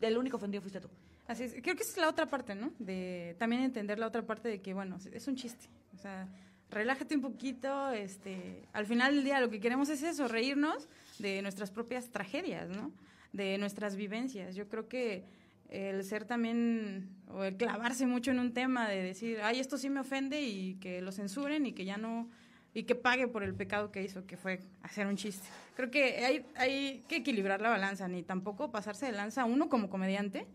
El 0.00 0.16
único 0.16 0.36
ofendido 0.36 0.62
fuiste 0.62 0.80
tú. 0.80 0.88
Así 1.26 1.44
es. 1.44 1.52
Creo 1.62 1.74
que 1.74 1.82
esa 1.82 1.92
es 1.92 1.96
la 1.98 2.08
otra 2.08 2.26
parte, 2.26 2.54
¿no? 2.54 2.72
De 2.78 3.34
también 3.38 3.62
entender 3.62 3.98
la 3.98 4.06
otra 4.06 4.22
parte 4.22 4.48
de 4.48 4.60
que, 4.60 4.74
bueno, 4.74 4.98
es 5.12 5.26
un 5.26 5.36
chiste. 5.36 5.66
O 5.94 5.98
sea, 5.98 6.28
relájate 6.70 7.16
un 7.16 7.22
poquito. 7.22 7.90
Este, 7.90 8.68
al 8.72 8.86
final 8.86 9.14
del 9.16 9.24
día 9.24 9.40
lo 9.40 9.50
que 9.50 9.60
queremos 9.60 9.88
es 9.88 10.02
eso, 10.02 10.28
reírnos 10.28 10.88
de 11.18 11.42
nuestras 11.42 11.70
propias 11.70 12.10
tragedias, 12.10 12.68
¿no? 12.68 12.92
De 13.32 13.58
nuestras 13.58 13.96
vivencias. 13.96 14.54
Yo 14.54 14.68
creo 14.68 14.88
que 14.88 15.24
el 15.68 16.04
ser 16.04 16.24
también, 16.24 17.08
o 17.28 17.44
el 17.44 17.56
clavarse 17.56 18.06
mucho 18.06 18.30
en 18.30 18.38
un 18.38 18.52
tema 18.52 18.88
de 18.88 19.02
decir, 19.02 19.40
ay, 19.42 19.58
esto 19.58 19.78
sí 19.78 19.90
me 19.90 20.00
ofende 20.00 20.40
y 20.40 20.74
que 20.76 21.00
lo 21.00 21.12
censuren 21.12 21.66
y 21.66 21.72
que 21.72 21.84
ya 21.84 21.96
no, 21.96 22.30
y 22.72 22.84
que 22.84 22.94
pague 22.94 23.26
por 23.26 23.42
el 23.42 23.54
pecado 23.54 23.90
que 23.90 24.02
hizo, 24.02 24.26
que 24.26 24.36
fue 24.36 24.60
hacer 24.82 25.06
un 25.06 25.16
chiste. 25.16 25.46
Creo 25.74 25.90
que 25.90 26.24
hay, 26.24 26.46
hay 26.54 27.04
que 27.08 27.16
equilibrar 27.16 27.60
la 27.60 27.70
balanza, 27.70 28.06
ni 28.06 28.22
tampoco 28.22 28.70
pasarse 28.70 29.06
de 29.06 29.12
lanza 29.12 29.44
uno 29.44 29.68
como 29.68 29.90
comediante, 29.90 30.46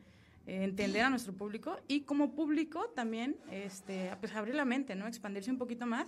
entender 0.46 1.04
a 1.04 1.10
nuestro 1.10 1.34
público 1.34 1.78
y 1.88 2.02
como 2.02 2.34
público 2.34 2.90
también 2.96 3.38
este, 3.52 4.12
pues 4.20 4.34
abrir 4.36 4.56
la 4.56 4.66
mente, 4.66 4.96
¿no? 4.96 5.08
Expandirse 5.08 5.52
un 5.52 5.58
poquito 5.58 5.86
más 5.86 6.08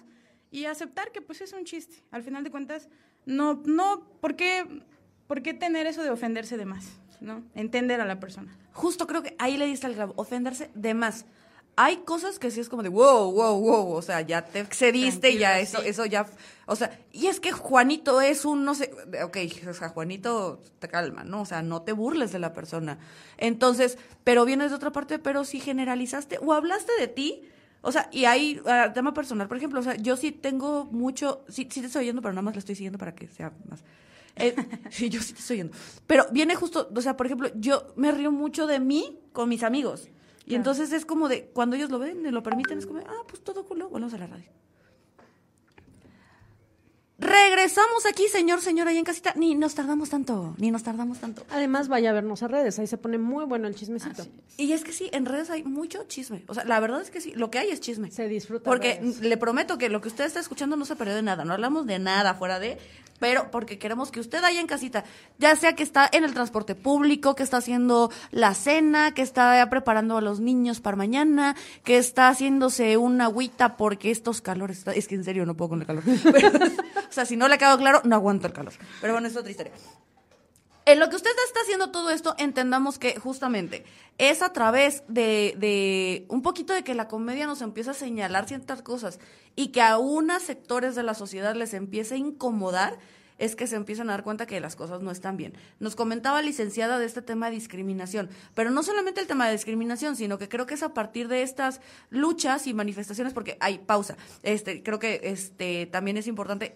y 0.52 0.66
aceptar 0.66 1.12
que 1.12 1.22
pues 1.22 1.42
es 1.42 1.54
un 1.54 1.66
chiste. 1.66 2.04
Al 2.12 2.24
final 2.24 2.44
de 2.44 2.52
cuentas, 2.52 2.90
no, 3.25 3.62
no, 3.66 4.08
¿por 4.22 4.36
qué, 4.36 4.66
por 5.28 5.42
qué 5.42 5.54
tener 5.54 5.88
eso 5.88 6.04
de 6.04 6.10
ofenderse 6.10 6.58
de 6.58 6.66
más? 6.66 7.00
¿no? 7.24 7.42
Entender 7.56 8.02
a 8.02 8.06
la 8.06 8.20
persona. 8.20 8.56
Justo 8.74 9.08
creo 9.08 9.24
que 9.24 9.36
ahí 9.40 9.58
le 9.58 9.66
diste 9.66 9.88
al 9.88 9.96
grabo, 9.96 10.13
ofenderse 10.18 10.70
de 10.75 10.94
más. 10.94 11.25
Hay 11.75 11.98
cosas 11.98 12.38
que 12.38 12.51
sí 12.51 12.60
es 12.60 12.70
como 12.70 12.84
de 12.84 12.89
wow, 12.89 13.32
wow, 13.32 13.60
wow, 13.60 13.94
o 13.94 14.01
sea, 14.01 14.22
ya 14.22 14.46
te 14.46 14.60
excediste, 14.60 15.32
y 15.32 15.39
ya 15.39 15.53
Tranquilo, 15.53 15.80
eso, 15.80 15.82
sí. 15.82 15.89
eso 15.89 16.06
ya, 16.06 16.27
o 16.68 16.75
sea, 16.75 17.00
y 17.12 17.27
es 17.27 17.39
que 17.39 17.51
Juanito 17.51 18.22
es 18.22 18.46
un, 18.46 18.63
no 18.63 18.75
sé, 18.75 18.92
ok, 19.24 19.38
o 19.68 19.74
sea, 19.74 19.89
Juanito 19.89 20.62
te 20.80 20.88
calma, 20.88 21.24
¿no? 21.24 21.42
O 21.42 21.46
sea, 21.46 21.63
no 21.63 21.82
te 21.82 21.92
burles 21.92 22.32
de 22.32 22.39
la 22.39 22.53
persona. 22.53 23.00
Entonces, 23.38 23.98
pero 24.24 24.46
vienes 24.46 24.70
de 24.70 24.75
otra 24.75 24.92
parte, 24.92 25.18
pero 25.18 25.46
si 25.46 25.60
generalizaste 25.60 26.38
o 26.39 26.53
hablaste 26.53 26.92
de 27.00 27.08
ti, 27.08 27.42
o 27.82 27.92
sea, 27.92 28.08
y 28.12 28.25
hay 28.25 28.62
ah, 28.65 28.92
tema 28.94 29.13
personal, 29.13 29.48
por 29.48 29.58
ejemplo, 29.58 29.80
o 29.80 29.84
sea, 29.84 29.96
yo 29.96 30.15
sí 30.15 30.32
tengo 30.32 30.86
mucho, 30.86 31.44
sí, 31.50 31.68
sí 31.70 31.82
te 31.82 31.88
estoy 31.88 32.03
oyendo, 32.03 32.22
pero 32.22 32.34
nada 32.34 32.44
más 32.44 32.56
le 32.56 32.60
estoy 32.60 32.75
siguiendo 32.75 32.98
para 32.98 33.13
que 33.13 33.27
sea 33.27 33.51
más. 33.70 33.84
Eh, 34.36 34.56
sí, 34.89 35.10
yo 35.10 35.22
sí 35.22 35.34
te 35.34 35.39
estoy 35.39 35.56
oyendo. 35.56 35.77
Pero 36.08 36.25
viene 36.32 36.56
justo, 36.56 36.89
o 36.96 37.01
sea, 37.01 37.18
por 37.18 37.25
ejemplo, 37.25 37.50
yo 37.56 37.94
me 37.96 38.12
río 38.12 38.32
mucho 38.32 38.68
de 38.68 38.80
mí 38.80 39.20
con 39.34 39.50
mis 39.50 39.63
amigos. 39.63 40.08
Y 40.46 40.50
Claro. 40.50 40.58
entonces 40.58 40.92
es 40.94 41.06
como 41.06 41.30
de, 41.30 41.46
cuando 41.54 41.76
ellos 41.76 41.90
lo 41.90 42.00
ven 42.00 42.32
lo 42.34 42.44
permiten, 42.44 42.78
es 42.78 42.86
como, 42.86 43.00
ah, 43.00 43.24
pues 43.28 43.44
todo 43.44 43.66
culo, 43.66 43.90
volvemos 43.90 44.14
a 44.14 44.18
la 44.18 44.28
radio. 44.28 44.50
Regresamos 47.20 48.06
aquí, 48.06 48.28
señor, 48.28 48.60
señora, 48.60 48.90
ahí 48.90 48.98
en 48.98 49.06
casita. 49.06 49.34
Ni 49.38 49.56
nos 49.56 49.76
tardamos 49.76 50.10
tanto, 50.10 50.56
ni 50.58 50.72
nos 50.72 50.84
tardamos 50.84 51.20
tanto. 51.20 51.46
Además, 51.52 51.88
vaya 51.88 52.10
a 52.10 52.14
vernos 52.14 52.44
a 52.44 52.50
redes, 52.50 52.80
ahí 52.80 52.88
se 52.88 52.98
pone 52.98 53.18
muy 53.18 53.46
bueno 53.46 53.68
el 53.68 53.76
chismecito. 53.76 54.26
Y 54.58 54.74
es 54.74 54.84
que 54.84 54.92
sí, 54.92 55.10
en 55.14 55.26
redes 55.26 55.50
hay 55.50 55.64
mucho 55.64 56.04
chisme. 56.06 56.44
O 56.48 56.54
sea, 56.54 56.66
la 56.66 56.80
verdad 56.82 57.02
es 57.02 57.12
que 57.12 57.22
sí, 57.22 57.32
lo 57.34 57.50
que 57.50 57.60
hay 57.60 57.70
es 57.70 57.80
chisme. 57.80 58.12
Se 58.12 58.28
disfruta. 58.28 58.66
Porque 58.66 59.00
redes. 59.00 59.22
le 59.22 59.38
prometo 59.38 59.78
que 59.78 59.88
lo 59.90 60.02
que 60.02 60.10
usted 60.10 60.26
está 60.26 60.42
escuchando 60.42 60.76
no 60.76 60.84
se 60.84 60.98
perdió 60.98 61.16
de 61.16 61.22
nada, 61.22 61.46
no 61.46 61.54
hablamos 61.54 61.86
de 61.86 62.00
nada 62.00 62.34
fuera 62.34 62.60
de, 62.60 62.78
pero 63.24 63.50
porque 63.51 63.80
queremos 63.80 64.12
que 64.12 64.20
usted 64.20 64.44
haya 64.44 64.60
en 64.60 64.68
casita, 64.68 65.06
ya 65.39 65.56
sea 65.56 65.77
que 65.77 65.84
está 65.84 66.10
en 66.12 66.25
el 66.25 66.34
transporte 66.34 66.75
público, 66.75 67.36
que 67.36 67.44
está 67.44 67.56
haciendo 67.56 68.12
la 68.32 68.53
cena, 68.53 69.13
que 69.13 69.22
está 69.22 69.65
preparando 69.70 70.18
a 70.18 70.22
los 70.22 70.42
niños 70.42 70.82
para 70.82 70.98
mañana, 70.98 71.56
que 71.86 71.98
está 71.98 72.27
haciéndose 72.27 72.98
una 72.98 73.27
agüita 73.27 73.77
porque 73.77 74.12
estos 74.12 74.42
calores, 74.42 74.84
es 74.94 75.08
que 75.08 75.15
en 75.15 75.24
serio 75.24 75.46
no 75.46 75.56
puedo 75.56 75.70
con 75.70 75.80
el 75.80 75.88
calor. 75.88 76.03
O 77.10 77.15
sea, 77.15 77.25
si 77.25 77.38
no 77.38 77.48
le 77.48 77.53
ha 77.53 77.58
quedado 77.60 77.77
claro, 77.77 78.01
no 78.06 78.15
aguanto 78.15 78.48
el 78.48 78.53
calor. 78.53 78.74
Pero 79.00 79.13
bueno, 79.13 79.27
es 79.27 79.38
otra 79.38 79.51
historia. 79.51 79.72
En 80.86 81.00
lo 81.00 81.10
que 81.10 81.16
usted 81.16 81.32
está 81.48 81.62
haciendo 81.62 81.92
todo 81.92 82.10
esto, 82.10 82.36
entendamos 82.38 83.00
que 83.00 83.18
justamente 83.18 83.86
es 84.18 84.42
a 84.42 84.52
través 84.52 85.04
de, 85.08 85.56
de 85.58 86.25
un 86.28 86.42
poquito 86.42 86.74
de 86.74 86.84
que 86.84 86.94
la 86.94 87.08
comedia 87.08 87.48
nos 87.48 87.62
empieza 87.62 87.92
a 87.92 87.94
señalar 87.94 88.48
ciertas 88.48 88.82
cosas 88.82 89.20
y 89.56 89.70
que 89.70 89.82
a 89.82 89.98
unos 89.98 90.44
sectores 90.44 90.96
de 90.96 91.04
la 91.04 91.13
sociedad 91.13 91.56
les 91.56 91.74
empiece 91.74 92.16
a 92.16 92.18
incomodar, 92.18 93.00
es 93.38 93.56
que 93.56 93.68
se 93.68 93.75
empiezan 93.75 94.10
a 94.10 94.13
dar 94.13 94.24
cuenta 94.24 94.46
que 94.46 94.60
las 94.60 94.75
cosas 94.75 95.02
no 95.02 95.12
están 95.12 95.38
bien. 95.38 95.54
Nos 95.80 95.96
comentaba 95.96 96.42
licenciada 96.42 97.00
de 97.00 97.06
este 97.06 97.22
tema 97.22 97.50
de 97.50 97.56
discriminación, 97.56 98.30
pero 98.54 98.70
no 98.70 98.84
solamente 98.84 99.22
el 99.22 99.28
tema 99.28 99.48
de 99.48 99.54
discriminación, 99.54 100.16
sino 100.16 100.38
que 100.38 100.50
creo 100.50 100.66
que 100.66 100.75
es 100.75 100.84
a 100.84 100.94
partir 100.94 101.28
de 101.28 101.44
estas 101.44 101.82
luchas 102.10 102.68
y 102.68 102.74
manifestaciones, 102.74 103.34
porque 103.34 103.58
hay 103.60 103.80
pausa. 103.80 104.18
Este, 104.44 104.84
creo 104.84 105.00
que 105.00 105.22
este 105.24 105.88
también 105.88 106.18
es 106.18 106.28
importante 106.28 106.75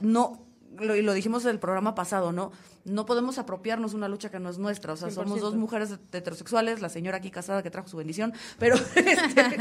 no 0.00 0.51
lo, 0.78 0.96
y 0.96 1.02
lo 1.02 1.12
dijimos 1.12 1.44
en 1.44 1.50
el 1.50 1.58
programa 1.58 1.94
pasado, 1.94 2.32
¿no? 2.32 2.52
No 2.84 3.06
podemos 3.06 3.38
apropiarnos 3.38 3.94
una 3.94 4.08
lucha 4.08 4.30
que 4.30 4.40
no 4.40 4.50
es 4.50 4.58
nuestra. 4.58 4.92
O 4.94 4.96
sea, 4.96 5.10
somos 5.10 5.40
dos 5.40 5.54
mujeres 5.54 5.92
heterosexuales, 6.12 6.80
la 6.80 6.88
señora 6.88 7.18
aquí 7.18 7.30
casada 7.30 7.62
que 7.62 7.70
trajo 7.70 7.88
su 7.88 7.96
bendición, 7.96 8.32
pero, 8.58 8.76
este, 8.94 9.58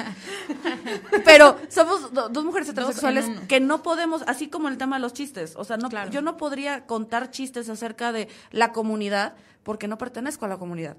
pero 1.26 1.58
somos 1.70 2.12
dos 2.14 2.46
mujeres 2.46 2.70
heterosexuales 2.70 3.26
que 3.48 3.60
no 3.60 3.84
podemos, 3.84 4.24
así 4.28 4.48
como 4.48 4.70
el 4.70 4.78
tema 4.78 4.98
de 4.98 5.02
los 5.02 5.14
chistes. 5.14 5.54
O 5.56 5.64
sea, 5.64 5.78
no, 5.78 5.90
yo 6.10 6.22
no 6.22 6.38
podría 6.38 6.86
contar 6.86 7.32
chistes 7.32 7.70
acerca 7.70 8.12
de 8.12 8.28
la 8.52 8.72
comunidad 8.72 9.36
porque 9.64 9.88
no 9.88 9.98
pertenezco 9.98 10.46
a 10.46 10.48
la 10.48 10.58
comunidad. 10.58 10.98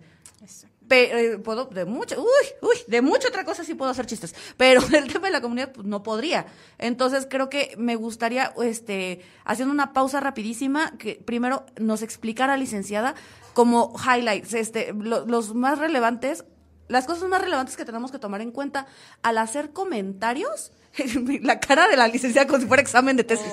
Eh, 0.90 1.38
puedo 1.42 1.66
de 1.66 1.84
mucho, 1.84 2.20
uy, 2.20 2.48
uy, 2.60 2.76
de 2.86 3.00
mucha 3.00 3.28
otra 3.28 3.44
cosa 3.44 3.64
sí 3.64 3.74
puedo 3.74 3.90
hacer 3.90 4.06
chistes, 4.06 4.34
pero 4.56 4.82
el 4.92 5.10
tema 5.10 5.28
de 5.28 5.32
la 5.32 5.40
comunidad 5.40 5.72
pues, 5.72 5.86
no 5.86 6.02
podría. 6.02 6.46
Entonces 6.78 7.26
creo 7.28 7.48
que 7.48 7.74
me 7.78 7.96
gustaría, 7.96 8.52
este, 8.62 9.22
haciendo 9.44 9.72
una 9.72 9.92
pausa 9.92 10.20
rapidísima, 10.20 10.96
que 10.98 11.14
primero 11.24 11.64
nos 11.78 12.02
explicara 12.02 12.56
licenciada 12.56 13.14
como 13.54 13.94
highlights, 13.98 14.54
este, 14.54 14.92
los 14.92 15.54
más 15.54 15.78
relevantes, 15.78 16.44
las 16.88 17.06
cosas 17.06 17.28
más 17.28 17.40
relevantes 17.40 17.76
que 17.76 17.84
tenemos 17.84 18.12
que 18.12 18.18
tomar 18.18 18.40
en 18.42 18.50
cuenta 18.50 18.86
al 19.22 19.38
hacer 19.38 19.72
comentarios 19.72 20.72
la 21.42 21.58
cara 21.58 21.88
de 21.88 21.96
la 21.96 22.08
licenciada 22.08 22.46
como 22.46 22.60
si 22.60 22.66
fuera 22.66 22.82
examen 22.82 23.16
de 23.16 23.24
tesis. 23.24 23.52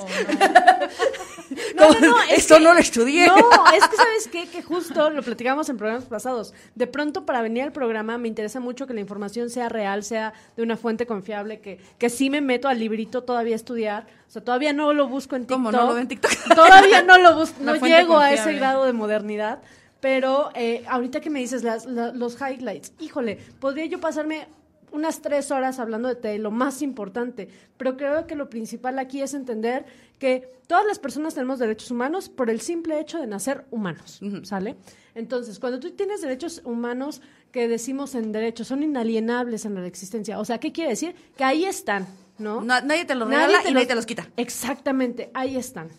Oh, 1.80 1.94
no, 1.94 1.94
no, 1.94 2.00
no, 2.00 2.22
Esto 2.30 2.60
no 2.60 2.74
lo 2.74 2.80
estudié. 2.80 3.28
No, 3.28 3.38
es 3.76 3.88
que 3.88 3.96
sabes 3.96 4.28
qué, 4.32 4.48
que 4.48 4.62
justo 4.62 5.10
lo 5.10 5.22
platicamos 5.24 5.70
en 5.70 5.78
programas 5.78 6.06
pasados. 6.06 6.54
De 6.76 6.88
pronto 6.88 7.26
para 7.26 7.42
venir 7.42 7.64
al 7.64 7.72
programa 7.72 8.18
me 8.18 8.28
interesa 8.28 8.60
mucho 8.60 8.88
que 8.88 8.94
la 8.94 9.00
información 9.00 9.50
sea 9.50 9.70
real, 9.70 10.04
sea 10.04 10.34
de 10.58 10.64
una 10.64 10.76
fuente 10.76 11.06
confiable, 11.06 11.60
que, 11.62 11.80
que 11.98 12.10
sí 12.10 12.30
me 12.30 12.42
meto 12.42 12.68
al 12.68 12.80
librito 12.80 13.24
todavía 13.24 13.56
a 13.56 13.58
estudiar. 13.58 14.08
O 14.28 14.32
sea, 14.32 14.44
todavía 14.44 14.74
no 14.74 14.94
lo 14.94 15.08
busco 15.08 15.36
en 15.36 15.44
TikTok. 15.44 15.56
¿Cómo 15.56 15.72
no 15.72 15.94
lo 15.94 15.98
en 15.98 16.08
TikTok? 16.08 16.32
Todavía 16.56 17.02
no 17.02 17.18
lo 17.18 17.36
busco, 17.36 17.56
no 17.62 17.76
llego 17.76 18.20
a 18.20 18.34
ese 18.34 18.54
grado 18.54 18.86
de 18.86 18.94
modernidad. 18.94 19.60
Pero 20.02 20.52
eh, 20.56 20.86
ahorita 20.88 21.20
que 21.20 21.30
me 21.30 21.40
dices 21.40 21.64
las, 21.64 21.86
los 21.86 22.38
highlights, 22.40 22.94
híjole, 23.00 23.38
podría 23.60 23.86
yo 23.86 24.00
pasarme 24.00 24.48
unas 24.92 25.22
tres 25.22 25.52
horas 25.52 25.80
hablando 25.80 26.14
de 26.14 26.40
lo 26.40 26.52
más 26.52 26.82
importante, 26.82 27.48
pero 27.78 27.98
creo 27.98 28.28
que 28.28 28.36
lo 28.36 28.50
principal 28.50 29.00
aquí 29.00 29.22
es 29.22 29.34
entender 29.34 29.86
que 30.18 30.52
todas 30.68 30.86
las 30.86 31.00
personas 31.00 31.34
tenemos 31.34 31.60
derechos 31.60 31.92
humanos 31.92 32.30
por 32.30 32.50
el 32.50 32.62
simple 32.62 33.00
hecho 33.00 33.20
de 33.20 33.28
nacer 33.28 33.66
humanos, 33.72 34.20
¿sale? 34.44 34.76
Entonces, 35.16 35.60
cuando 35.60 35.80
tú 35.80 35.92
tienes 35.92 36.22
derechos 36.22 36.62
humanos 36.64 37.22
que 37.52 37.68
decimos 37.68 38.16
en 38.16 38.32
derechos 38.32 38.68
son 38.68 38.84
inalienables 38.84 39.66
en 39.66 39.76
la 39.76 39.86
existencia, 39.88 40.40
o 40.40 40.46
sea, 40.46 40.60
¿qué 40.60 40.72
quiere 40.72 40.92
decir? 40.92 41.16
Que 41.38 41.44
ahí 41.44 41.66
están, 41.66 42.06
¿no? 42.38 42.62
nadie 42.62 43.06
te 43.06 43.16
los 43.16 43.28
regala 43.28 43.68
y 43.68 43.74
nadie 43.74 43.88
te 43.88 43.96
los 43.96 44.06
quita. 44.06 44.30
Exactamente, 44.38 45.32
ahí 45.34 45.58
están. 45.58 45.90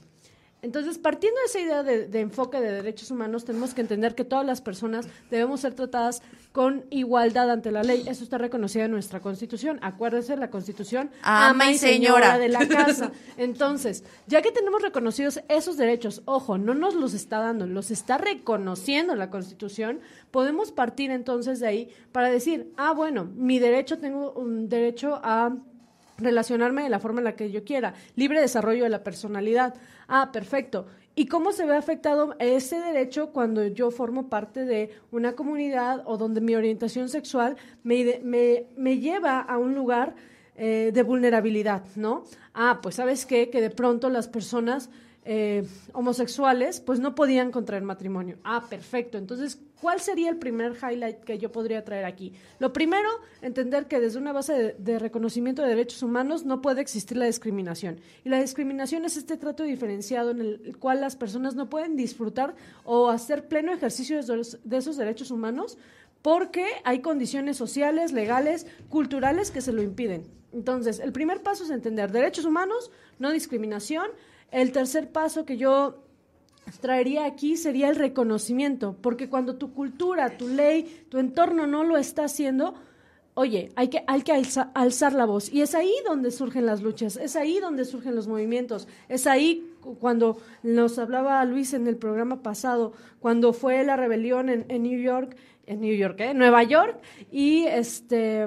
Entonces, 0.62 0.98
partiendo 0.98 1.38
de 1.40 1.46
esa 1.46 1.60
idea 1.60 1.82
de, 1.82 2.20
enfoque 2.20 2.60
de 2.60 2.72
derechos 2.72 3.10
humanos, 3.10 3.44
tenemos 3.44 3.72
que 3.72 3.80
entender 3.80 4.14
que 4.14 4.24
todas 4.24 4.44
las 4.44 4.60
personas 4.60 5.06
debemos 5.30 5.60
ser 5.60 5.74
tratadas 5.74 6.22
con 6.52 6.84
igualdad 6.90 7.50
ante 7.50 7.70
la 7.70 7.82
ley. 7.82 8.04
Eso 8.06 8.24
está 8.24 8.36
reconocido 8.36 8.84
en 8.84 8.90
nuestra 8.90 9.20
Constitución. 9.20 9.78
Acuérdense, 9.82 10.36
la 10.36 10.50
Constitución 10.50 11.10
ama 11.22 11.70
y 11.70 11.78
señora 11.78 12.38
de 12.38 12.48
la 12.48 12.68
casa. 12.68 13.12
Entonces, 13.38 14.04
ya 14.26 14.42
que 14.42 14.52
tenemos 14.52 14.82
reconocidos 14.82 15.40
esos 15.48 15.76
derechos, 15.76 16.22
ojo, 16.26 16.58
no 16.58 16.74
nos 16.74 16.94
los 16.94 17.14
está 17.14 17.38
dando, 17.38 17.66
los 17.66 17.90
está 17.90 18.18
reconociendo 18.18 19.14
la 19.14 19.30
Constitución, 19.30 20.00
podemos 20.30 20.72
partir 20.72 21.10
entonces 21.10 21.60
de 21.60 21.68
ahí 21.68 21.88
para 22.12 22.28
decir, 22.28 22.72
ah, 22.76 22.92
bueno, 22.92 23.24
mi 23.34 23.58
derecho, 23.58 23.98
tengo 23.98 24.32
un 24.32 24.68
derecho 24.68 25.20
a 25.22 25.56
relacionarme 26.20 26.82
de 26.82 26.90
la 26.90 27.00
forma 27.00 27.20
en 27.20 27.24
la 27.24 27.36
que 27.36 27.50
yo 27.50 27.64
quiera, 27.64 27.94
libre 28.16 28.40
desarrollo 28.40 28.84
de 28.84 28.90
la 28.90 29.02
personalidad. 29.02 29.74
Ah, 30.08 30.30
perfecto. 30.32 30.86
¿Y 31.14 31.26
cómo 31.26 31.52
se 31.52 31.66
ve 31.66 31.76
afectado 31.76 32.34
ese 32.38 32.80
derecho 32.80 33.30
cuando 33.30 33.66
yo 33.66 33.90
formo 33.90 34.28
parte 34.28 34.64
de 34.64 34.90
una 35.10 35.32
comunidad 35.32 36.02
o 36.06 36.16
donde 36.16 36.40
mi 36.40 36.54
orientación 36.54 37.08
sexual 37.08 37.56
me, 37.82 38.20
me, 38.22 38.66
me 38.76 38.98
lleva 38.98 39.40
a 39.40 39.58
un 39.58 39.74
lugar 39.74 40.14
eh, 40.56 40.90
de 40.92 41.02
vulnerabilidad, 41.02 41.84
¿no? 41.96 42.24
Ah, 42.54 42.80
pues 42.82 42.96
sabes 42.96 43.24
qué, 43.24 43.50
que 43.50 43.60
de 43.60 43.70
pronto 43.70 44.10
las 44.10 44.28
personas 44.28 44.90
eh, 45.24 45.66
homosexuales, 45.92 46.80
pues 46.80 46.98
no 46.98 47.14
podían 47.14 47.50
contraer 47.50 47.82
matrimonio. 47.82 48.38
Ah, 48.42 48.64
perfecto. 48.70 49.18
Entonces, 49.18 49.58
¿cuál 49.80 50.00
sería 50.00 50.30
el 50.30 50.38
primer 50.38 50.72
highlight 50.76 51.18
que 51.24 51.38
yo 51.38 51.52
podría 51.52 51.84
traer 51.84 52.06
aquí? 52.06 52.32
Lo 52.58 52.72
primero, 52.72 53.08
entender 53.42 53.86
que 53.86 54.00
desde 54.00 54.18
una 54.18 54.32
base 54.32 54.74
de, 54.78 54.98
reconocimiento 54.98 55.62
de 55.62 55.68
derechos 55.68 56.02
humanos 56.02 56.44
no 56.46 56.62
puede 56.62 56.80
existir 56.80 57.18
la 57.18 57.26
discriminación. 57.26 58.00
Y 58.24 58.30
la 58.30 58.40
discriminación 58.40 59.04
es 59.04 59.18
este 59.18 59.36
trato 59.36 59.62
diferenciado 59.62 60.30
en 60.30 60.40
el 60.40 60.76
cual 60.78 61.02
las 61.02 61.16
personas 61.16 61.54
no 61.54 61.68
pueden 61.68 61.96
disfrutar 61.96 62.54
o 62.84 63.10
hacer 63.10 63.46
pleno 63.46 63.72
ejercicio 63.72 64.20
de 64.22 64.76
esos 64.76 64.96
derechos 64.96 65.30
humanos 65.30 65.76
porque 66.22 66.66
hay 66.84 67.00
condiciones 67.00 67.56
sociales, 67.56 68.12
legales, 68.12 68.66
culturales 68.88 69.50
que 69.50 69.60
se 69.60 69.72
lo 69.72 69.82
impiden. 69.82 70.26
Entonces, 70.52 70.98
el 70.98 71.12
primer 71.12 71.42
paso 71.42 71.64
es 71.64 71.70
entender 71.70 72.10
derechos 72.10 72.44
humanos, 72.44 72.90
no 73.18 73.30
discriminación, 73.30 74.08
el 74.50 74.72
tercer 74.72 75.10
paso 75.10 75.44
que 75.44 75.56
yo 75.56 76.02
traería 76.80 77.24
aquí 77.24 77.56
sería 77.56 77.88
el 77.88 77.96
reconocimiento, 77.96 78.96
porque 79.00 79.28
cuando 79.28 79.56
tu 79.56 79.72
cultura, 79.72 80.36
tu 80.36 80.48
ley, 80.48 81.04
tu 81.08 81.18
entorno 81.18 81.66
no 81.66 81.84
lo 81.84 81.96
está 81.96 82.24
haciendo, 82.24 82.74
oye, 83.34 83.70
hay 83.76 83.88
que, 83.88 84.04
hay 84.06 84.22
que 84.22 84.32
alzar 84.74 85.12
la 85.12 85.24
voz. 85.24 85.52
Y 85.52 85.62
es 85.62 85.74
ahí 85.74 85.92
donde 86.06 86.30
surgen 86.30 86.66
las 86.66 86.82
luchas, 86.82 87.16
es 87.16 87.36
ahí 87.36 87.58
donde 87.58 87.84
surgen 87.84 88.14
los 88.14 88.28
movimientos, 88.28 88.86
es 89.08 89.26
ahí 89.26 89.72
cuando 89.98 90.38
nos 90.62 90.98
hablaba 90.98 91.44
Luis 91.44 91.74
en 91.74 91.86
el 91.86 91.96
programa 91.96 92.42
pasado, 92.42 92.92
cuando 93.18 93.52
fue 93.52 93.82
la 93.84 93.96
rebelión 93.96 94.48
en, 94.48 94.66
en 94.68 94.82
New 94.82 95.00
York, 95.00 95.36
en 95.66 95.80
New 95.80 95.94
York, 95.94 96.20
¿eh? 96.20 96.34
Nueva 96.34 96.62
York, 96.64 97.00
y 97.30 97.64
este 97.64 98.46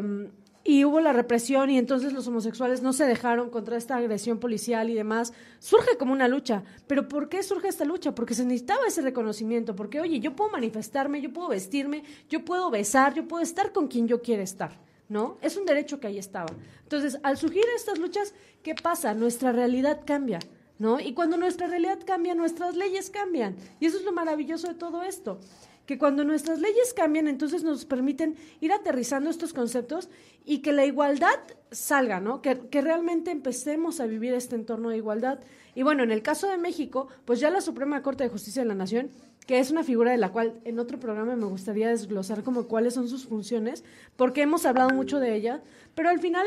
y 0.66 0.86
hubo 0.86 1.02
la 1.02 1.12
represión 1.12 1.70
y 1.70 1.78
entonces 1.78 2.14
los 2.14 2.28
homosexuales 2.28 2.82
no 2.82 2.94
se 2.94 3.06
dejaron 3.06 3.50
contra 3.50 3.76
esta 3.76 3.98
agresión 3.98 4.40
policial 4.40 4.90
y 4.90 4.94
demás. 4.94 5.34
Surge 5.60 5.98
como 5.98 6.14
una 6.14 6.30
lucha. 6.30 6.64
Pero 6.88 7.10
¿por 7.10 7.28
qué 7.28 7.44
surge 7.44 7.68
esta 7.68 7.84
lucha? 7.84 8.16
Porque 8.16 8.34
se 8.34 8.46
necesitaba 8.46 8.88
ese 8.88 9.02
reconocimiento. 9.02 9.76
Porque, 9.76 10.00
oye, 10.00 10.22
yo 10.22 10.36
puedo 10.36 10.52
manifestarme, 10.52 11.22
yo 11.22 11.34
puedo 11.34 11.50
vestirme, 11.50 12.04
yo 12.30 12.46
puedo 12.46 12.70
besar, 12.72 13.14
yo 13.14 13.28
puedo 13.28 13.44
estar 13.44 13.74
con 13.74 13.88
quien 13.88 14.08
yo 14.08 14.22
quiera 14.22 14.44
estar. 14.44 14.80
¿No? 15.10 15.38
Es 15.42 15.58
un 15.58 15.66
derecho 15.66 16.00
que 16.00 16.08
ahí 16.08 16.18
estaba. 16.18 16.52
Entonces, 16.82 17.20
al 17.24 17.38
surgir 17.38 17.66
estas 17.76 18.00
luchas, 18.00 18.34
¿qué 18.64 18.74
pasa? 18.74 19.14
Nuestra 19.14 19.52
realidad 19.52 20.02
cambia. 20.06 20.40
¿No? 20.80 21.00
Y 21.00 21.14
cuando 21.14 21.38
nuestra 21.38 21.68
realidad 21.68 22.00
cambia, 22.06 22.36
nuestras 22.36 22.76
leyes 22.76 23.10
cambian. 23.10 23.58
Y 23.80 23.86
eso 23.86 23.98
es 23.98 24.06
lo 24.06 24.14
maravilloso 24.14 24.68
de 24.68 24.74
todo 24.74 25.04
esto 25.04 25.40
que 25.86 25.98
cuando 25.98 26.24
nuestras 26.24 26.60
leyes 26.60 26.94
cambian, 26.94 27.28
entonces 27.28 27.64
nos 27.64 27.86
permiten 27.86 28.36
ir 28.62 28.72
aterrizando 28.72 29.30
estos 29.30 29.54
conceptos 29.54 30.10
y 30.46 30.60
que 30.60 30.72
la 30.72 30.86
igualdad 30.86 31.40
salga, 31.72 32.20
¿no? 32.20 32.42
Que, 32.42 32.56
realmente 32.72 33.32
empecemos 33.32 34.00
a 34.00 34.06
vivir 34.06 34.34
este 34.34 34.56
entorno 34.56 34.90
de 34.90 34.98
igualdad. 34.98 35.40
Y 35.76 35.84
bueno, 35.84 36.04
en 36.04 36.12
el 36.12 36.22
caso 36.22 36.48
de 36.48 36.58
México, 36.58 37.08
pues 37.26 37.40
ya 37.40 37.50
la 37.50 37.62
Suprema 37.62 38.02
Corte 38.02 38.24
de 38.24 38.30
Justicia 38.30 38.62
de 38.62 38.68
la 38.68 38.76
Nación, 38.76 39.10
que 39.46 39.60
es 39.60 39.72
una 39.72 39.84
figura 39.84 40.12
de 40.12 40.18
la 40.18 40.32
cual 40.32 40.54
en 40.64 40.80
otro 40.80 41.00
programa 41.00 41.36
me 41.36 41.46
gustaría 41.46 41.90
desglosar 41.90 42.44
como 42.44 42.68
cuáles 42.68 42.94
son 42.94 43.10
sus 43.10 43.26
funciones, 43.26 43.84
porque 44.16 44.42
hemos 44.42 44.66
hablado 44.66 44.92
mucho 44.92 45.20
de 45.20 45.36
ella, 45.36 45.62
pero 45.96 46.10
al 46.10 46.20
final 46.20 46.46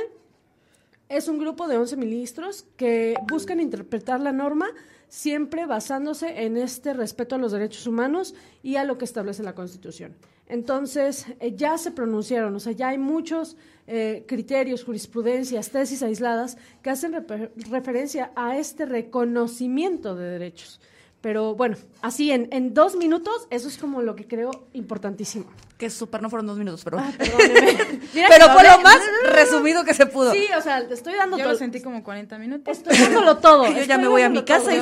es 1.09 1.29
un 1.29 1.38
grupo 1.38 1.68
de 1.68 1.77
11 1.77 1.96
ministros 1.96 2.66
que 2.77 3.14
buscan 3.29 3.61
interpretar 3.61 4.20
la 4.20 4.33
norma 4.33 4.68
siempre 5.09 5.66
basándose 5.66 6.45
en 6.45 6.57
este 6.57 6.92
respeto 6.95 7.35
a 7.35 7.38
los 7.38 7.53
derechos 7.53 7.87
humanos 7.87 8.35
y 8.62 8.77
a 8.77 8.85
lo 8.85 8.99
que 8.99 9.05
establece 9.05 9.42
la 9.42 9.55
Constitución. 9.55 10.16
Entonces, 10.49 11.27
eh, 11.40 11.55
ya 11.57 11.77
se 11.77 11.90
pronunciaron, 11.90 12.55
o 12.55 12.61
sea, 12.61 12.73
ya 12.73 12.88
hay 12.88 12.99
muchos 12.99 13.57
eh, 13.87 14.25
criterios, 14.29 14.85
jurisprudencias, 14.85 15.71
tesis 15.71 16.03
aisladas 16.03 16.57
que 16.83 16.90
hacen 16.90 17.27
referencia 17.71 18.33
a 18.37 18.57
este 18.57 18.87
reconocimiento 18.87 20.14
de 20.14 20.31
derechos. 20.31 20.81
Pero 21.27 21.57
bueno, 21.57 21.77
así 22.03 22.31
en, 22.31 22.47
en, 22.53 22.73
dos 22.73 22.95
minutos, 22.95 23.49
eso 23.51 23.67
es 23.67 23.79
como 23.79 24.01
lo 24.01 24.15
que 24.15 24.29
creo 24.29 24.69
importantísimo. 24.75 25.47
Que 25.77 25.91
súper 25.91 26.23
no 26.23 26.31
fueron 26.31 26.47
dos 26.47 26.57
minutos, 26.57 26.83
pero. 26.85 27.01
Ah, 27.01 27.11
pero 27.19 28.51
fue 28.51 28.62
lo 28.62 28.81
más 28.81 29.01
resumido 29.33 29.85
que 29.85 29.93
se 29.93 30.07
pudo. 30.07 30.31
Sí, 30.31 30.47
o 30.57 30.62
sea, 30.62 30.87
te 30.87 30.95
estoy 30.95 31.15
dando 31.15 31.37
Yo 31.37 31.43
todo. 31.43 31.55
lo 31.55 31.59
sentí 31.59 31.83
como 31.83 32.05
40 32.05 32.39
minutos. 32.39 32.79
Estoy 32.79 32.97
dándolo 32.97 33.39
todo. 33.39 33.69
Yo 33.77 33.83
ya 33.83 33.99
me 33.99 34.07
voy 34.07 34.23
a 34.23 34.29
mi 34.29 34.45
casa 34.45 34.73
y 34.73 34.81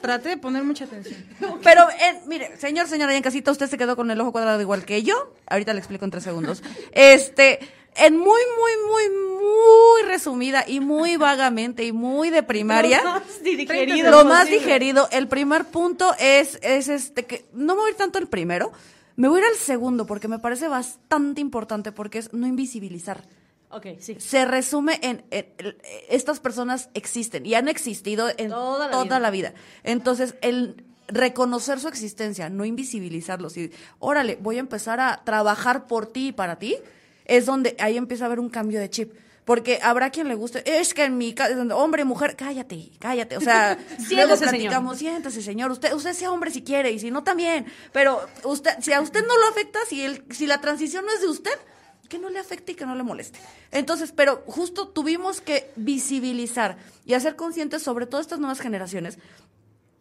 Traté 0.00 0.28
de 0.28 0.36
poner 0.36 0.62
mucha 0.62 0.84
atención. 0.84 1.24
Pero, 1.64 1.90
eh, 1.90 2.20
mire, 2.26 2.56
señor, 2.56 2.86
señora, 2.86 3.16
en 3.16 3.22
casita, 3.24 3.50
usted 3.50 3.66
se 3.66 3.76
quedó 3.76 3.96
con 3.96 4.12
el 4.12 4.20
ojo 4.20 4.30
cuadrado 4.30 4.60
igual 4.60 4.84
que 4.84 5.02
yo. 5.02 5.34
Ahorita 5.48 5.72
le 5.72 5.80
explico 5.80 6.04
en 6.04 6.12
tres 6.12 6.22
segundos. 6.22 6.62
Este, 6.92 7.58
en 7.98 8.16
muy, 8.16 8.24
muy, 8.26 8.72
muy, 8.88 9.08
muy 9.10 10.02
resumida 10.06 10.64
y 10.66 10.80
muy 10.80 11.16
vagamente 11.16 11.84
y 11.84 11.92
muy 11.92 12.30
de 12.30 12.42
primaria. 12.42 13.02
Lo 13.02 13.10
más 13.10 13.42
digerido 13.42 14.10
Lo 14.10 14.24
más 14.24 14.48
digerido. 14.48 15.08
El 15.10 15.28
primer 15.28 15.64
punto 15.66 16.14
es, 16.18 16.58
es 16.62 16.88
este 16.88 17.24
que 17.26 17.46
no 17.52 17.74
me 17.74 17.80
voy 17.80 17.88
a 17.88 17.90
ir 17.92 17.96
tanto 17.96 18.18
al 18.18 18.26
primero, 18.28 18.72
me 19.16 19.28
voy 19.28 19.40
a 19.40 19.44
ir 19.44 19.48
al 19.50 19.56
segundo 19.56 20.06
porque 20.06 20.28
me 20.28 20.38
parece 20.38 20.68
bastante 20.68 21.40
importante 21.40 21.92
porque 21.92 22.18
es 22.18 22.32
no 22.32 22.46
invisibilizar. 22.46 23.24
Ok, 23.70 23.86
sí. 24.00 24.16
Se 24.18 24.44
resume 24.46 24.98
en, 25.02 25.24
en- 25.30 25.46
en- 25.58 25.76
estas 26.08 26.40
personas 26.40 26.88
existen 26.94 27.44
y 27.44 27.54
han 27.54 27.68
existido 27.68 28.28
en 28.38 28.48
Toda 28.50 28.90
toda, 28.90 29.04
la 29.18 29.20
la, 29.20 29.30
vida. 29.30 29.50
vida. 29.50 29.60
Entonces, 29.84 30.36
el 30.40 30.84
reconocer 31.08 31.78
su 31.80 31.88
existencia, 31.88 32.48
no 32.48 32.64
invisibilizarlos 32.64 33.56
y, 33.56 33.70
órale, 33.98 34.38
voy 34.40 34.56
a 34.56 34.60
empezar 34.60 35.00
a 35.00 35.22
trabajar 35.24 35.86
por 35.86 36.06
ti 36.06 36.28
y 36.28 36.32
para 36.32 36.58
ti, 36.58 36.76
es 37.28 37.46
donde 37.46 37.76
ahí 37.78 37.96
empieza 37.96 38.24
a 38.24 38.26
haber 38.26 38.40
un 38.40 38.48
cambio 38.48 38.80
de 38.80 38.90
chip. 38.90 39.12
Porque 39.44 39.78
habrá 39.82 40.10
quien 40.10 40.28
le 40.28 40.34
guste, 40.34 40.62
es 40.78 40.92
que 40.92 41.04
en 41.04 41.16
mi 41.16 41.32
casa, 41.32 41.54
hombre, 41.74 42.04
mujer, 42.04 42.36
cállate, 42.36 42.90
cállate. 42.98 43.38
O 43.38 43.40
sea, 43.40 43.78
luego 44.10 44.36
señor. 44.36 44.50
platicamos, 44.50 44.98
siéntese, 44.98 45.40
señor. 45.40 45.70
Usted, 45.70 45.94
usted 45.94 46.12
sea 46.12 46.30
hombre 46.30 46.50
si 46.50 46.62
quiere, 46.62 46.90
y 46.90 46.98
si 46.98 47.10
no 47.10 47.24
también. 47.24 47.64
Pero 47.92 48.20
usted, 48.44 48.72
si 48.80 48.92
a 48.92 49.00
usted 49.00 49.24
no 49.26 49.38
lo 49.38 49.48
afecta, 49.48 49.78
si 49.88 50.02
el, 50.02 50.22
si 50.30 50.46
la 50.46 50.60
transición 50.60 51.06
no 51.06 51.12
es 51.12 51.22
de 51.22 51.28
usted, 51.28 51.58
que 52.10 52.18
no 52.18 52.28
le 52.28 52.38
afecte 52.38 52.72
y 52.72 52.74
que 52.74 52.84
no 52.84 52.94
le 52.94 53.02
moleste. 53.02 53.38
Entonces, 53.70 54.12
pero 54.12 54.42
justo 54.46 54.88
tuvimos 54.88 55.40
que 55.40 55.70
visibilizar 55.76 56.76
y 57.06 57.14
hacer 57.14 57.34
conscientes 57.34 57.82
sobre 57.82 58.04
todo 58.04 58.20
estas 58.20 58.40
nuevas 58.40 58.60
generaciones 58.60 59.18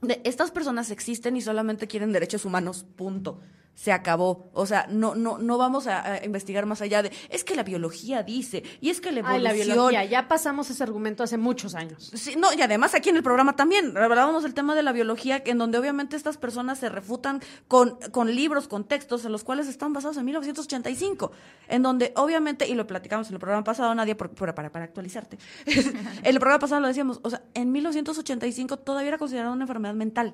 de 0.01 0.21
estas 0.23 0.51
personas 0.51 0.91
existen 0.91 1.37
y 1.37 1.41
solamente 1.41 1.87
quieren 1.87 2.11
derechos 2.11 2.45
humanos, 2.45 2.85
punto. 2.95 3.39
Se 3.79 3.91
acabó. 3.91 4.49
O 4.53 4.65
sea, 4.65 4.87
no, 4.89 5.13
no, 5.13 5.37
no 5.37 5.59
vamos 5.59 5.85
a, 5.85 6.13
a 6.13 6.25
investigar 6.25 6.65
más 6.65 6.81
allá 6.81 7.03
de, 7.03 7.11
es 7.29 7.43
que 7.43 7.53
la 7.53 7.61
biología 7.61 8.23
dice, 8.23 8.63
y 8.81 8.89
es 8.89 8.99
que 8.99 9.11
la 9.11 9.19
Ay, 9.19 9.35
evolución. 9.35 9.43
la 9.67 9.73
biología. 9.75 10.05
Ya 10.05 10.27
pasamos 10.27 10.71
ese 10.71 10.81
argumento 10.81 11.21
hace 11.21 11.37
muchos 11.37 11.75
años. 11.75 12.11
Sí, 12.15 12.33
no, 12.35 12.51
y 12.53 12.61
además 12.63 12.95
aquí 12.95 13.09
en 13.09 13.17
el 13.17 13.21
programa 13.21 13.55
también 13.55 13.95
hablábamos 13.95 14.41
del 14.41 14.55
tema 14.55 14.73
de 14.73 14.81
la 14.81 14.93
biología, 14.93 15.43
en 15.45 15.59
donde 15.59 15.77
obviamente 15.77 16.15
estas 16.15 16.37
personas 16.37 16.79
se 16.79 16.89
refutan 16.89 17.39
con, 17.67 17.99
con 18.09 18.33
libros, 18.35 18.67
con 18.67 18.83
textos, 18.83 19.23
en 19.25 19.31
los 19.31 19.43
cuales 19.43 19.67
están 19.67 19.93
basados 19.93 20.17
en 20.17 20.25
1985, 20.25 21.31
en 21.67 21.83
donde 21.83 22.13
obviamente, 22.15 22.67
y 22.67 22.73
lo 22.73 22.87
platicamos 22.87 23.27
en 23.27 23.35
el 23.35 23.39
programa 23.39 23.63
pasado, 23.63 23.93
nadie, 23.93 24.15
por- 24.15 24.31
por- 24.31 24.55
para, 24.55 24.71
para 24.71 24.85
actualizarte, 24.85 25.37
en 25.67 25.95
el 26.23 26.39
programa 26.39 26.57
pasado 26.59 26.81
lo 26.81 26.87
decíamos, 26.87 27.19
o 27.21 27.29
sea, 27.29 27.43
en 27.53 27.71
1985 27.71 28.77
todavía 28.77 29.09
era 29.09 29.17
considerada 29.19 29.51
una 29.53 29.65
enfermedad 29.65 29.93
mental. 29.93 30.33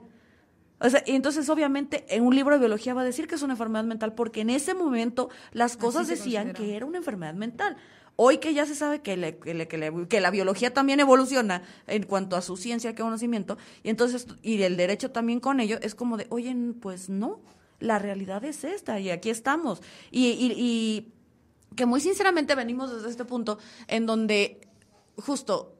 O 0.85 0.89
sea, 0.89 1.01
y 1.05 1.11
entonces 1.15 1.47
obviamente 1.49 2.05
en 2.09 2.23
un 2.25 2.35
libro 2.35 2.53
de 2.55 2.59
biología 2.59 2.93
va 2.93 3.01
a 3.01 3.05
decir 3.05 3.25
que 3.27 3.35
es 3.35 3.41
una 3.41 3.53
enfermedad 3.53 3.85
mental 3.85 4.13
porque 4.13 4.41
en 4.41 4.49
ese 4.49 4.73
momento 4.73 5.29
las 5.53 5.77
cosas 5.77 6.07
decían 6.09 6.47
que 6.53 6.75
era 6.75 6.85
una 6.85 6.97
enfermedad 6.97 7.33
mental. 7.33 7.77
Hoy 8.17 8.37
que 8.37 8.53
ya 8.53 8.65
se 8.65 8.75
sabe 8.75 9.01
que, 9.01 9.15
le- 9.17 9.37
que 9.37 9.53
le- 9.53 9.67
que 9.67 9.77
le- 9.77 10.07
que 10.07 10.19
la 10.21 10.29
biología 10.29 10.73
también 10.73 10.99
evoluciona 10.99 11.63
en 11.87 12.03
cuanto 12.03 12.35
a 12.35 12.41
su 12.41 12.57
ciencia, 12.57 12.93
que 12.93 13.01
conocimiento, 13.01 13.57
y 13.81 13.89
entonces, 13.89 14.27
y 14.43 14.61
el 14.61 14.77
derecho 14.77 15.09
también 15.09 15.39
con 15.39 15.59
ello, 15.61 15.79
es 15.81 15.95
como 15.95 16.17
de, 16.17 16.27
oye, 16.29 16.55
pues 16.79 17.09
no, 17.09 17.39
la 17.79 17.97
realidad 17.97 18.43
es 18.45 18.63
esta, 18.65 18.99
y 18.99 19.09
aquí 19.09 19.29
estamos. 19.31 19.81
Y, 20.11 20.27
y- 20.27 20.53
y 20.57 21.13
que 21.75 21.85
muy 21.87 22.01
sinceramente 22.01 22.53
venimos 22.55 22.93
desde 22.93 23.09
este 23.09 23.25
punto 23.25 23.57
en 23.87 24.05
donde 24.05 24.61
justo 25.15 25.75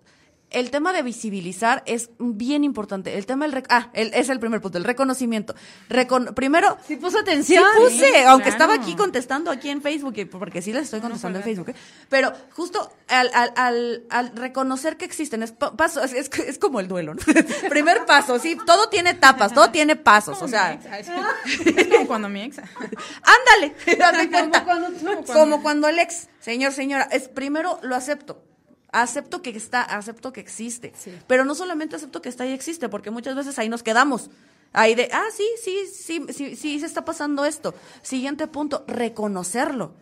el 0.53 0.71
tema 0.71 0.93
de 0.93 1.01
visibilizar 1.01 1.83
es 1.85 2.09
bien 2.19 2.63
importante. 2.63 3.17
El 3.17 3.25
tema 3.25 3.45
del 3.45 3.53
rec- 3.55 3.67
ah, 3.69 3.89
el- 3.93 4.13
es 4.13 4.29
el 4.29 4.39
primer 4.39 4.61
punto, 4.61 4.77
el 4.77 4.83
reconocimiento. 4.83 5.55
Recon- 5.89 6.33
primero 6.33 6.77
Sí 6.87 6.95
puso 6.95 7.17
Sí 7.17 7.23
atención. 7.23 7.63
puse, 7.77 7.97
Sí, 7.97 8.05
aunque 8.25 8.49
claro. 8.49 8.49
estaba 8.49 8.73
aquí 8.75 8.95
contestando 8.95 9.51
aquí 9.51 9.69
en 9.69 9.81
Facebook, 9.81 10.15
porque 10.31 10.61
sí 10.61 10.71
les 10.73 10.83
estoy 10.83 11.01
contestando 11.01 11.39
en 11.39 11.43
Facebook, 11.43 11.69
¿eh? 11.69 11.75
pero 12.09 12.31
justo 12.55 12.91
al, 13.07 13.29
al, 13.33 13.51
al, 13.55 14.03
al 14.09 14.35
reconocer 14.35 14.97
que 14.97 15.05
existen, 15.05 15.43
es, 15.43 15.51
pa- 15.51 15.75
paso, 15.75 16.03
es, 16.03 16.13
es, 16.13 16.29
es 16.39 16.57
como 16.59 16.79
el 16.79 16.87
duelo, 16.87 17.13
¿no? 17.15 17.21
Primer 17.69 18.05
paso, 18.05 18.39
sí, 18.39 18.57
todo 18.65 18.89
tiene 18.89 19.11
etapas, 19.11 19.53
todo 19.53 19.69
tiene 19.71 19.95
pasos, 19.95 20.41
o 20.41 20.47
sea, 20.47 20.79
Es 20.99 21.87
como 21.87 22.07
cuando 22.07 22.29
mi 22.29 22.41
ex. 22.43 22.57
ándale, 23.23 23.75
date 23.97 24.29
cuenta. 24.29 24.63
cuando 24.63 24.87
Como 24.93 25.23
cuando, 25.25 25.61
cuando 25.61 25.87
el 25.87 25.99
ex, 25.99 26.27
señor, 26.39 26.71
señora, 26.73 27.03
es 27.11 27.27
primero 27.29 27.79
lo 27.81 27.95
acepto. 27.95 28.43
Acepto 28.93 29.41
que 29.41 29.49
está, 29.49 29.81
acepto 29.81 30.31
que 30.31 30.39
existe. 30.39 30.93
Pero 31.25 31.45
no 31.45 31.55
solamente 31.55 31.95
acepto 31.95 32.21
que 32.21 32.29
está 32.29 32.45
y 32.45 32.51
existe, 32.51 32.89
porque 32.89 33.09
muchas 33.09 33.35
veces 33.35 33.57
ahí 33.57 33.67
nos 33.67 33.81
quedamos. 33.81 34.29
Ahí 34.71 34.93
de, 34.93 35.09
ah, 35.11 35.25
sí, 35.35 35.47
sí, 35.63 35.87
sí, 35.91 36.25
sí, 36.31 36.55
sí, 36.55 36.79
se 36.79 36.85
está 36.85 37.03
pasando 37.03 37.43
esto. 37.43 37.73
Siguiente 38.03 38.45
punto, 38.45 38.85
reconocerlo. 38.87 39.95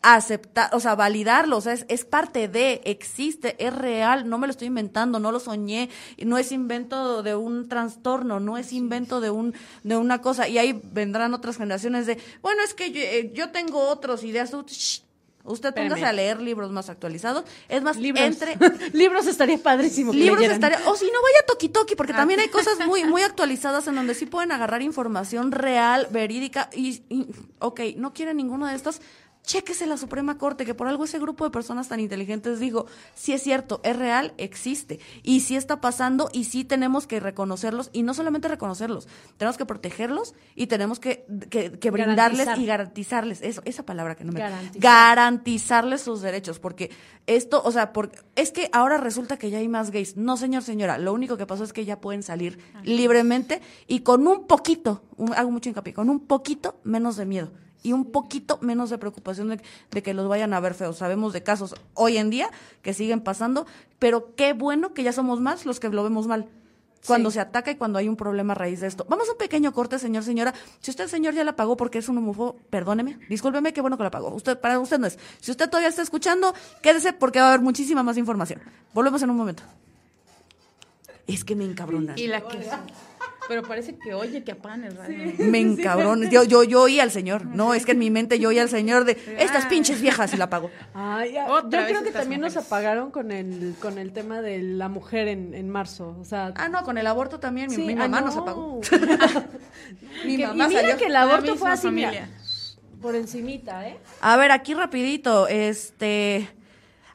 Aceptar, 0.00 0.74
o 0.74 0.80
sea, 0.80 0.94
validarlo, 0.94 1.58
o 1.58 1.60
sea, 1.60 1.74
es, 1.74 1.84
es 1.90 2.06
parte 2.06 2.48
de, 2.48 2.80
existe, 2.86 3.62
es 3.62 3.74
real, 3.74 4.26
no 4.30 4.38
me 4.38 4.46
lo 4.46 4.52
estoy 4.52 4.68
inventando, 4.68 5.20
no 5.20 5.30
lo 5.30 5.38
soñé, 5.38 5.90
no 6.24 6.38
es 6.38 6.52
invento 6.52 7.22
de 7.22 7.34
un 7.34 7.68
trastorno, 7.68 8.40
no 8.40 8.56
es 8.56 8.72
invento 8.72 9.20
de 9.20 9.28
un 9.28 9.54
de 9.82 9.98
una 9.98 10.22
cosa. 10.22 10.48
Y 10.48 10.56
ahí 10.56 10.80
vendrán 10.82 11.34
otras 11.34 11.58
generaciones 11.58 12.06
de, 12.06 12.16
bueno, 12.40 12.62
es 12.62 12.72
que 12.72 12.90
yo, 12.90 13.02
eh, 13.02 13.32
yo 13.34 13.50
tengo 13.50 13.88
otros 13.88 14.24
ideas. 14.24 14.50
shh, 14.50 15.02
Usted 15.44 15.74
póngase 15.74 16.04
a 16.04 16.12
leer 16.12 16.40
libros 16.40 16.70
más 16.70 16.90
actualizados. 16.90 17.44
Es 17.68 17.82
más, 17.82 17.96
Libros. 17.96 18.24
entre 18.24 18.56
libros 18.92 19.26
estaría 19.26 19.58
padrísimo. 19.58 20.12
que 20.12 20.18
libros 20.18 20.38
leyeran. 20.38 20.62
estaría 20.62 20.88
o 20.90 20.94
si 20.96 21.06
no 21.06 21.22
vaya 21.22 21.46
toki 21.46 21.68
toki 21.70 21.94
Ah. 21.94 21.96
porque 21.96 22.12
también 22.12 22.40
hay 22.40 22.48
cosas 22.48 22.86
muy 22.86 23.04
muy 23.04 23.22
actualizadas 23.30 23.86
en 23.86 23.94
donde 23.94 24.14
sí 24.14 24.26
pueden 24.26 24.52
agarrar 24.52 24.82
información 24.82 25.50
real 25.52 26.06
verídica 26.10 26.68
y, 26.74 27.02
y 27.08 27.26
ok 27.58 27.80
no 27.96 28.12
quiere 28.12 28.34
ninguno 28.34 28.66
de 28.66 28.74
estos 28.74 29.00
chéquese 29.44 29.86
la 29.86 29.96
Suprema 29.96 30.38
Corte 30.38 30.64
que 30.64 30.74
por 30.74 30.86
algo 30.86 31.04
ese 31.04 31.18
grupo 31.18 31.44
de 31.44 31.50
personas 31.50 31.88
tan 31.88 31.98
inteligentes 31.98 32.60
dijo 32.60 32.86
sí 33.14 33.32
es 33.32 33.42
cierto 33.42 33.80
es 33.82 33.96
real 33.96 34.32
existe 34.36 35.00
y 35.22 35.40
sí 35.40 35.56
está 35.56 35.80
pasando 35.80 36.28
y 36.32 36.44
sí 36.44 36.64
tenemos 36.64 37.06
que 37.06 37.20
reconocerlos 37.20 37.90
y 37.92 38.02
no 38.02 38.14
solamente 38.14 38.48
reconocerlos 38.48 39.08
tenemos 39.38 39.56
que 39.56 39.64
protegerlos 39.64 40.34
y 40.54 40.66
tenemos 40.66 41.00
que, 41.00 41.24
que, 41.48 41.72
que 41.72 41.90
brindarles 41.90 42.40
Garantizar. 42.46 42.58
y 42.58 42.66
garantizarles 42.66 43.42
eso 43.42 43.62
esa 43.64 43.84
palabra 43.84 44.14
que 44.14 44.24
no 44.24 44.32
me 44.32 44.40
Garantizar. 44.40 44.80
garantizarles 44.80 46.02
sus 46.02 46.20
derechos, 46.20 46.58
porque 46.58 46.90
esto, 47.26 47.62
o 47.64 47.72
sea, 47.72 47.92
por- 47.92 48.10
es 48.36 48.52
que 48.52 48.68
ahora 48.72 48.98
resulta 48.98 49.36
que 49.38 49.50
ya 49.50 49.58
hay 49.58 49.68
más 49.68 49.90
gays. 49.90 50.16
No, 50.16 50.36
señor, 50.36 50.62
señora, 50.62 50.98
lo 50.98 51.12
único 51.12 51.36
que 51.36 51.46
pasó 51.46 51.64
es 51.64 51.72
que 51.72 51.84
ya 51.84 52.00
pueden 52.00 52.22
salir 52.22 52.58
libremente 52.82 53.60
y 53.86 54.00
con 54.00 54.26
un 54.26 54.46
poquito, 54.46 55.02
un- 55.16 55.34
hago 55.34 55.50
mucho 55.50 55.68
hincapié, 55.70 55.92
con 55.94 56.10
un 56.10 56.20
poquito 56.20 56.80
menos 56.84 57.16
de 57.16 57.26
miedo 57.26 57.52
y 57.82 57.92
un 57.92 58.04
poquito 58.12 58.58
menos 58.60 58.90
de 58.90 58.98
preocupación 58.98 59.48
de, 59.48 59.60
de 59.90 60.02
que 60.02 60.14
los 60.14 60.28
vayan 60.28 60.52
a 60.54 60.60
ver 60.60 60.74
feos. 60.74 60.98
Sabemos 60.98 61.32
de 61.32 61.42
casos 61.42 61.74
hoy 61.94 62.16
en 62.18 62.30
día 62.30 62.50
que 62.82 62.92
siguen 62.94 63.20
pasando, 63.20 63.66
pero 63.98 64.34
qué 64.36 64.52
bueno 64.52 64.92
que 64.94 65.02
ya 65.02 65.12
somos 65.12 65.40
más 65.40 65.66
los 65.66 65.80
que 65.80 65.88
lo 65.88 66.02
vemos 66.02 66.26
mal. 66.26 66.48
Cuando 67.06 67.30
Sí. 67.30 67.34
se 67.36 67.40
ataca 67.40 67.70
y 67.70 67.76
cuando 67.76 67.98
hay 67.98 68.10
un 68.10 68.16
problema 68.16 68.52
a 68.52 68.56
raíz 68.56 68.80
de 68.80 68.86
esto. 68.86 69.06
Vamos 69.08 69.26
a 69.30 69.32
un 69.32 69.38
pequeño 69.38 69.72
corte, 69.72 69.98
señor, 69.98 70.22
señora. 70.22 70.52
Si 70.80 70.90
usted, 70.90 71.06
señor, 71.08 71.32
ya 71.32 71.44
la 71.44 71.56
pagó 71.56 71.74
porque 71.74 71.96
es 71.96 72.10
un 72.10 72.18
homófobo, 72.18 72.56
perdóneme, 72.68 73.18
discúlpeme, 73.30 73.72
qué 73.72 73.80
bueno 73.80 73.96
que 73.96 74.02
la 74.02 74.10
pagó. 74.10 74.28
Usted, 74.34 74.60
para 74.60 74.78
usted 74.78 74.98
no 74.98 75.06
es. 75.06 75.18
Si 75.40 75.50
usted 75.50 75.70
todavía 75.70 75.88
está 75.88 76.02
escuchando, 76.02 76.52
quédese 76.82 77.14
porque 77.14 77.38
va 77.40 77.46
a 77.46 77.48
haber 77.54 77.62
muchísima 77.62 78.02
más 78.02 78.18
información. 78.18 78.60
Volvemos 78.92 79.22
en 79.22 79.30
un 79.30 79.36
momento. 79.38 79.62
Es 81.26 81.42
que 81.44 81.54
me 81.56 81.64
encabronan. 81.64 82.18
Y 82.18 82.26
la 82.26 82.42
que 82.46 82.58
Pero 83.50 83.64
parece 83.64 83.96
que 83.98 84.14
oye 84.14 84.44
que 84.44 84.52
apagan 84.52 84.84
el 84.84 84.96
radio. 84.96 85.32
Me 85.38 85.58
encabronan. 85.60 86.30
Yo, 86.30 86.44
yo, 86.44 86.62
yo 86.62 86.82
oí 86.82 87.00
al 87.00 87.10
señor. 87.10 87.44
No, 87.46 87.74
es 87.74 87.84
que 87.84 87.90
en 87.92 87.98
mi 87.98 88.08
mente 88.08 88.38
yo 88.38 88.50
oí 88.50 88.60
al 88.60 88.68
señor 88.68 89.04
de 89.04 89.18
estas 89.38 89.64
Ah. 89.64 89.68
pinches 89.68 90.00
viejas 90.00 90.32
y 90.32 90.36
la 90.36 90.48
pagó. 90.48 90.70
Ay, 90.94 91.32
ya- 91.32 91.48
Otra 91.50 91.80
yo 91.80 91.86
vez 91.86 91.92
creo 91.98 92.02
que 92.04 92.12
también 92.12 92.40
nos 92.40 92.56
apagaron 92.56 93.10
con 93.10 93.32
el 93.32 93.74
con 93.82 93.98
el 93.98 94.12
tema 94.12 94.40
de 94.40 94.62
la 94.62 94.88
mujer 94.88 95.26
en, 95.26 95.52
en 95.54 95.68
marzo. 95.68 96.16
O 96.20 96.24
sea, 96.24 96.52
Ah, 96.54 96.68
no, 96.68 96.84
con 96.84 96.96
el 96.96 97.06
aborto 97.08 97.40
también. 97.40 97.68
Mi, 97.70 97.74
sí, 97.74 97.82
mi 97.82 97.92
ah, 97.94 97.96
mamá 97.96 98.20
no. 98.20 98.26
nos 98.28 98.36
apagó. 98.36 98.80
Mi 100.24 100.36
Que- 100.36 100.46
mamá 100.46 100.64
y 100.64 100.68
mira 100.68 100.80
salió. 100.82 100.96
que 100.96 101.06
el 101.06 101.16
aborto 101.16 101.56
fue 101.56 101.70
así, 101.70 101.90
mira, 101.90 102.28
por 103.02 103.16
encimita, 103.16 103.88
¿eh? 103.88 103.98
A 104.20 104.36
ver, 104.36 104.52
aquí 104.52 104.74
rapidito, 104.74 105.48
este... 105.48 106.48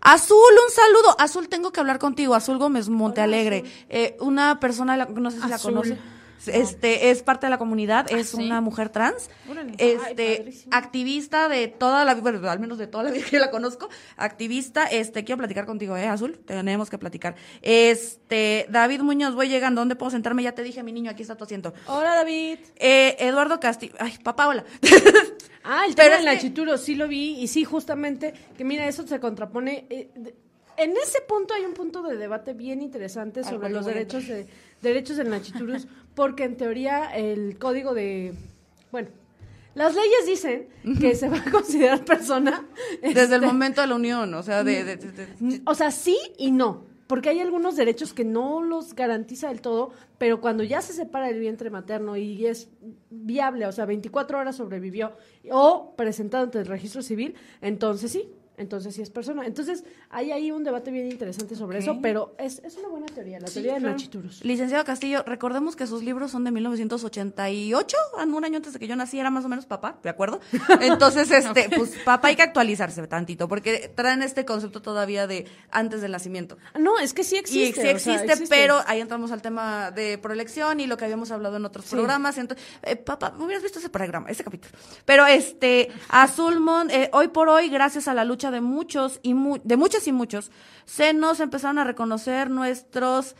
Azul, 0.02 0.36
un 0.38 0.71
saludo. 0.71 1.15
Azul, 1.19 1.50
tengo 1.50 1.71
que 1.71 1.80
hablar 1.80 1.98
contigo. 1.98 2.36
Azul 2.36 2.60
Gómez 2.60 2.89
Montealegre. 2.89 3.63
Eh, 3.89 4.15
una 4.19 4.60
persona, 4.60 4.98
no 5.06 5.32
sé 5.32 5.41
si 5.41 5.48
la 5.50 5.58
conoce. 5.58 5.98
Este, 6.47 7.10
es 7.12 7.23
parte 7.23 7.45
de 7.47 7.49
la 7.51 7.58
comunidad, 7.58 8.12
es 8.12 8.29
¿sí? 8.29 8.38
una 8.43 8.62
mujer 8.62 8.89
trans, 8.89 9.29
Órale. 9.49 9.73
este, 9.77 10.43
Ay, 10.47 10.63
activista 10.71 11.47
de 11.49 11.67
toda 11.67 12.05
la 12.05 12.13
vida, 12.13 12.21
bueno, 12.21 12.49
al 12.49 12.60
menos 12.60 12.77
de 12.77 12.88
toda 12.88 13.03
la 13.05 13.12
vida 13.12 13.25
que 13.29 13.39
la 13.39 13.51
conozco, 13.51 13.89
activista, 14.17 14.86
este, 14.86 15.23
quiero 15.23 15.38
platicar 15.39 15.65
contigo, 15.65 15.95
eh, 15.97 16.08
Azul, 16.08 16.38
tenemos 16.45 16.89
que 16.89 16.97
platicar. 16.97 17.36
Este, 17.62 18.65
David 18.69 19.01
Muñoz, 19.01 19.36
voy 19.36 19.47
llegando, 19.47 19.81
¿dónde 19.81 19.95
puedo 19.95 20.10
sentarme? 20.12 20.43
Ya 20.43 20.53
te 20.53 20.63
dije, 20.63 20.84
mi 20.84 20.91
niño, 20.91 21.12
aquí 21.12 21.21
está 21.21 21.36
tu 21.36 21.43
asiento. 21.43 21.73
Hola, 21.88 22.15
David. 22.15 22.60
Eh, 22.77 23.15
Eduardo 23.19 23.60
Castillo, 23.60 23.95
ay, 23.99 24.17
papá, 24.23 24.47
hola. 24.47 24.63
Ah, 25.67 25.86
el 25.88 25.95
tema 25.95 26.10
es 26.10 26.23
del 26.23 26.29
que- 26.29 26.36
nachituro, 26.36 26.77
sí 26.77 26.93
lo 26.93 27.08
vi 27.08 27.39
y 27.39 27.47
sí, 27.47 27.63
justamente, 27.63 28.36
que 28.55 28.63
mira, 28.63 28.88
eso 28.88 29.08
se 29.08 29.19
contrapone. 29.19 29.88
eh, 29.89 30.10
de- 30.15 30.36
en 30.77 30.91
ese 30.91 31.21
punto 31.21 31.55
hay 31.55 31.63
un 31.65 31.73
punto 31.73 32.03
de 32.03 32.17
debate 32.17 32.53
bien 32.53 32.84
interesante 32.84 33.43
sobre 33.43 33.69
los 33.69 33.84
derechos 33.86 34.27
de 34.27 34.45
derechos 34.84 35.17
del 35.17 35.29
nachiturus, 35.29 35.88
porque 36.15 36.43
en 36.45 36.58
teoría 36.58 37.15
el 37.15 37.58
código 37.60 37.93
de, 37.93 38.34
bueno, 38.91 39.10
Las 39.75 39.93
leyes 39.93 40.25
dicen 40.25 40.67
que 40.99 41.15
se 41.15 41.28
va 41.30 41.38
a 41.38 41.51
considerar 41.51 42.06
persona. 42.06 42.65
Desde 43.01 43.21
el 43.36 43.43
este, 43.43 43.45
momento 43.45 43.82
de 43.82 43.88
la 43.88 43.95
unión, 43.95 44.34
o 44.34 44.41
sea, 44.43 44.63
de... 44.63 44.84
de- 44.86 44.95
de- 44.97 45.12
de- 45.12 45.62
O 45.65 45.75
sea, 45.75 45.91
sí 45.91 46.17
y 46.38 46.51
no. 46.51 46.86
Porque 47.08 47.30
hay 47.30 47.39
algunos 47.39 47.75
derechos 47.75 48.13
que 48.15 48.25
no 48.25 48.63
los 48.63 48.95
garantiza 48.95 49.49
del 49.49 49.62
todo, 49.62 49.91
pero 50.17 50.41
cuando 50.41 50.63
ya 50.63 50.82
se 50.82 50.93
separa 50.93 51.30
el 51.30 51.39
vientre 51.39 51.69
materno 51.69 52.17
y 52.17 52.47
es 52.47 52.69
viable, 53.12 53.67
o 53.67 53.71
sea, 53.71 53.86
24 53.86 54.39
horas 54.39 54.56
sobrevivió, 54.56 55.12
o 55.51 55.93
presentado 55.95 56.45
ante 56.45 56.58
el 56.60 56.65
registro 56.65 57.04
civil, 57.04 57.36
entonces 57.62 58.12
sí, 58.12 58.28
entonces 58.58 58.96
sí 58.96 59.02
es 59.02 59.10
persona. 59.10 59.46
Entonces 59.46 59.84
hay 60.10 60.32
ahí 60.32 60.52
un 60.52 60.63
debate 60.63 60.91
bien 60.91 61.12
interesante 61.12 61.56
sobre 61.56 61.80
eso, 61.80 62.00
pero 62.02 62.36
es, 62.38 62.60
es 62.63 62.78
una 62.78 62.89
buena 62.89 63.08
teoría, 63.08 63.39
la 63.39 63.48
teoría 63.48 63.78
claro. 63.78 63.94
machiturus. 63.94 64.44
Licenciado 64.44 64.84
Castillo, 64.86 65.24
recordemos 65.26 65.76
que 65.76 65.88
sus 65.88 66.04
libros 66.04 66.32
son 66.32 66.44
de 66.44 66.52
1988, 66.52 67.98
un 68.26 68.46
año 68.46 68.58
antes 68.58 68.74
de 68.74 68.80
que 68.80 68.88
yo 68.88 68.96
nací, 68.96 69.20
era 69.20 69.30
más 69.30 69.46
o 69.46 69.50
menos 69.50 69.65
papá, 69.65 69.98
¿de 70.04 70.10
acuerdo? 70.10 70.39
Entonces, 70.82 71.32
este, 71.32 71.70
pues 71.76 71.94
papá 72.04 72.30
hay 72.30 72.36
que 72.36 72.41
actualizarse 72.41 73.06
tantito, 73.08 73.48
porque 73.48 73.91
traen 73.96 74.22
este 74.22 74.46
concepto 74.46 74.82
todavía 74.82 75.28
de 75.28 75.46
antes 75.72 76.02
del 76.02 76.12
nacimiento. 76.12 76.58
No, 76.80 77.00
es 77.00 77.13
que 77.13 77.24
sí 77.24 77.36
Y 77.36 77.39
existe. 77.39 77.74
sí 77.74 77.96
o 77.96 78.00
sea, 78.00 78.15
existe, 78.24 78.48
pero 78.48 78.82
ahí 78.88 79.00
entramos 79.00 79.32
al 79.32 79.41
tema 79.41 79.91
de 79.91 80.18
proelección 80.18 80.80
y 80.80 80.88
lo 80.88 80.98
que 80.98 81.06
habíamos 81.06 81.32
hablado 81.32 81.58
en 81.58 81.65
otros 81.65 81.86
programas. 81.86 82.38
Entonces, 82.38 82.65
eh, 82.84 82.96
papá, 82.96 83.34
hubieras 83.38 83.63
visto 83.63 83.80
ese 83.80 83.89
programa, 83.89 84.30
ese 84.30 84.44
capítulo. 84.44 84.74
Pero 85.06 85.26
este, 85.26 85.91
Azulmon, 86.10 86.89
eh, 86.91 87.10
hoy 87.13 87.30
por 87.30 87.50
hoy, 87.50 87.70
gracias 87.70 88.08
a 88.08 88.13
la 88.13 88.24
lucha 88.24 88.44
de 88.51 88.62
muchos 88.62 89.19
y 89.23 89.34
mu- 89.34 89.60
de 89.63 89.77
muchas 89.77 90.08
y 90.08 90.12
muchos, 90.12 90.51
se 90.86 91.13
nos 91.13 91.39
empezaron 91.39 91.79
a 91.79 91.84
reconocer 91.84 92.49
nuestros 92.49 93.36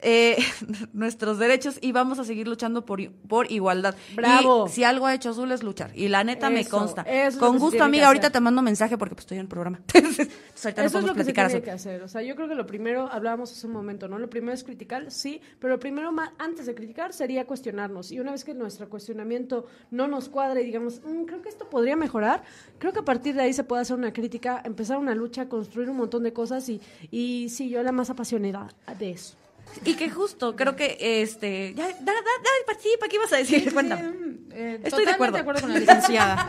eh, 0.00 0.36
nuestros 0.92 1.38
derechos 1.38 1.78
y 1.80 1.92
vamos 1.92 2.18
a 2.18 2.24
seguir 2.24 2.46
luchando 2.48 2.84
por, 2.84 3.10
por 3.28 3.50
igualdad. 3.50 3.94
Bravo. 4.14 4.66
Y 4.66 4.70
si 4.70 4.84
algo 4.84 5.06
ha 5.06 5.14
hecho 5.14 5.30
Azul 5.30 5.50
es 5.52 5.62
luchar. 5.62 5.90
Y 5.94 6.08
la 6.08 6.24
neta 6.24 6.50
me 6.50 6.64
consta. 6.66 7.02
es 7.02 7.36
Con 7.36 7.58
gusto, 7.58 7.82
amiga, 7.84 8.06
ahorita 8.06 8.30
te 8.30 8.40
mando 8.40 8.62
mensaje 8.62 8.96
porque 8.96 9.14
pues, 9.14 9.24
estoy 9.24 9.38
en 9.38 9.42
el 9.42 9.48
programa. 9.48 9.80
Entonces, 9.94 10.28
ahorita 10.64 10.82
no 10.82 10.86
Eso 10.86 10.86
es 10.86 10.92
podemos 10.92 11.08
lo 11.10 11.14
que 11.14 11.24
se 11.24 11.32
tiene 11.32 11.62
que 11.62 11.70
hacer. 11.70 12.02
O 12.02 12.08
sea, 12.08 12.22
yo 12.22 12.34
creo 12.36 12.48
que 12.48 12.54
lo 12.54 12.66
primero, 12.66 13.08
hablábamos 13.10 13.52
hace 13.52 13.66
un 13.66 13.72
momento, 13.72 14.08
¿no? 14.08 14.18
Lo 14.18 14.30
primero 14.30 14.52
es 14.52 14.64
criticar, 14.64 15.10
sí, 15.10 15.40
pero 15.58 15.74
lo 15.74 15.80
primero, 15.80 16.12
antes 16.38 16.66
de 16.66 16.74
criticar, 16.74 17.12
sería 17.12 17.46
cuestionarnos. 17.46 18.12
Y 18.12 18.20
una 18.20 18.32
vez 18.32 18.44
que 18.44 18.54
nuestro 18.54 18.88
cuestionamiento 18.88 19.66
no 19.90 20.08
nos 20.08 20.28
cuadre 20.28 20.62
y 20.62 20.64
digamos, 20.64 21.00
"Mm, 21.04 21.24
creo 21.24 21.42
que 21.42 21.48
esto 21.48 21.68
podría 21.68 21.96
mejorar, 21.96 22.42
creo 22.78 22.92
que 22.92 23.00
a 23.00 23.04
partir 23.04 23.34
de 23.34 23.42
ahí 23.42 23.52
se 23.52 23.64
puede 23.64 23.82
hacer 23.82 23.96
una 23.96 24.12
crítica, 24.12 24.62
empezar 24.64 24.98
una 24.98 25.14
lucha, 25.14 25.48
construir 25.48 25.90
un 25.90 25.96
montón 25.96 26.22
de 26.22 26.32
cosas 26.32 26.68
y, 26.68 26.80
y 27.10 27.48
sí, 27.50 27.68
yo 27.68 27.82
la 27.82 27.92
más 27.92 28.10
apasionada 28.10 28.68
de 28.98 29.10
eso. 29.10 29.36
Y 29.84 29.94
que 29.94 30.10
justo, 30.10 30.56
creo 30.56 30.76
que 30.76 30.96
este. 31.22 31.74
Ya, 31.74 31.86
da, 31.86 31.92
da, 32.00 32.12
da, 32.12 32.50
participa, 32.66 33.08
¿qué 33.08 33.16
ibas 33.16 33.32
a 33.32 33.36
decir? 33.36 33.60
Sí, 33.60 33.64
sí, 33.68 33.70
Cuéntame. 33.72 34.02
sí, 34.02 34.46
eh, 34.52 34.80
Estoy 34.82 35.04
de 35.04 35.12
acuerdo. 35.12 35.44
con 35.44 35.54
la 35.54 35.78
licenciada. 35.78 36.48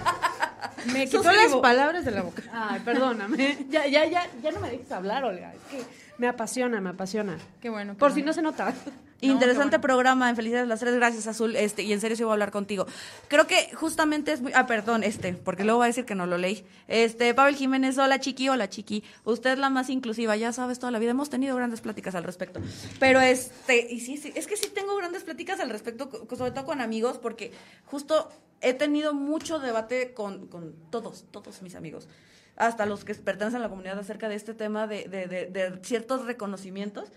Me 0.94 1.06
quitó 1.06 1.32
las 1.32 1.56
palabras 1.56 2.06
de 2.06 2.12
la 2.12 2.22
boca. 2.22 2.42
Ay, 2.52 2.82
perdóname. 2.84 3.66
ya, 3.70 3.86
ya, 3.88 4.06
ya, 4.06 4.28
ya 4.42 4.52
no 4.52 4.60
me 4.62 4.70
dejes 4.70 4.92
hablar, 4.92 5.24
Olga. 5.24 5.54
Es 5.54 5.62
que 5.70 5.84
me 6.18 6.28
apasiona, 6.28 6.80
me 6.82 6.90
apasiona. 6.90 7.38
Qué 7.62 7.70
bueno. 7.70 7.94
qué 7.94 8.00
Por 8.00 8.14
si 8.14 8.22
no 8.22 8.34
se 8.34 8.42
nota. 8.42 8.74
Interesante 9.22 9.78
bueno. 9.78 9.82
programa, 9.82 10.30
en 10.30 10.36
Felicidades 10.36 10.68
las 10.68 10.80
tres, 10.80 10.96
gracias 10.96 11.28
Azul, 11.28 11.56
este, 11.56 11.84
y 11.84 11.92
en 11.94 12.00
serio 12.00 12.16
sí 12.16 12.24
voy 12.24 12.32
a 12.32 12.34
hablar 12.34 12.52
contigo. 12.52 12.86
Creo 13.28 13.48
que 13.48 13.70
justamente 13.76 14.32
es 14.32 14.42
muy, 14.42 14.52
ah, 14.56 14.66
perdón, 14.66 15.04
este, 15.04 15.34
porque 15.34 15.64
luego 15.64 15.80
va 15.80 15.86
a 15.86 15.88
decir 15.88 16.06
que 16.06 16.16
no 16.16 16.26
lo 16.26 16.38
leí. 16.38 16.64
Este, 16.88 17.34
Pavel 17.34 17.56
Jiménez, 17.56 17.98
hola 17.98 18.20
chiqui, 18.20 18.48
hola 18.50 18.70
chiqui, 18.70 19.04
usted 19.26 19.52
es 19.52 19.60
la 19.60 19.70
más 19.70 19.90
inclusiva, 19.90 20.36
ya 20.38 20.54
sabes 20.54 20.80
toda 20.80 20.92
la 20.92 21.00
vida, 21.00 21.12
hemos 21.12 21.30
tenido 21.30 21.56
grandes 21.56 21.82
pláticas 21.82 22.16
al 22.16 22.24
respecto. 22.24 22.62
Pero 23.00 23.20
este, 23.20 23.92
y 23.92 24.00
sí, 24.00 24.18
sí, 24.18 24.32
es 24.36 24.48
que 24.48 24.56
sí 24.56 24.70
tengo 24.74 24.96
grandes 24.96 25.24
pláticas 25.24 25.60
al 25.60 25.70
respecto, 25.70 26.10
sobre 26.38 26.52
todo 26.52 26.66
con 26.66 26.80
amigos, 26.80 27.18
porque 27.18 27.52
justo 27.86 28.30
he 28.62 28.74
tenido 28.74 29.14
mucho 29.14 29.60
debate 29.60 30.14
con, 30.14 30.48
con 30.48 30.74
todos, 30.92 31.26
todos 31.32 31.62
mis 31.62 31.76
amigos 31.76 32.08
hasta 32.56 32.86
los 32.86 33.06
que 33.06 33.16
pertenecen 33.16 33.62
a 33.62 33.64
la 33.64 33.70
comunidad 33.70 33.98
acerca 34.00 34.28
de 34.28 34.36
este 34.36 34.54
tema 34.54 34.86
de, 34.86 35.06
de- 35.08 35.28
de- 35.28 35.46
de 35.46 35.80
ciertos 35.82 36.26
reconocimientos 36.26 37.08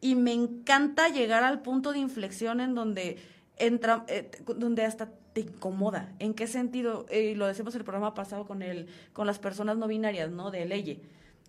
y 0.00 0.14
me 0.14 0.32
encanta 0.32 1.08
llegar 1.08 1.44
al 1.44 1.62
punto 1.62 1.92
de 1.92 1.98
inflexión 1.98 2.60
en 2.60 2.74
donde 2.74 3.18
entra, 3.56 4.04
eh, 4.08 4.30
donde 4.56 4.84
hasta 4.84 5.10
te 5.32 5.40
incomoda. 5.40 6.14
¿En 6.18 6.34
qué 6.34 6.46
sentido? 6.46 7.06
Eh, 7.10 7.34
lo 7.36 7.46
decimos 7.46 7.74
en 7.74 7.80
el 7.80 7.84
programa 7.84 8.14
pasado 8.14 8.46
con 8.46 8.62
el, 8.62 8.86
con 9.12 9.26
las 9.26 9.38
personas 9.38 9.76
no 9.76 9.86
binarias, 9.88 10.30
¿no? 10.30 10.50
De. 10.50 10.62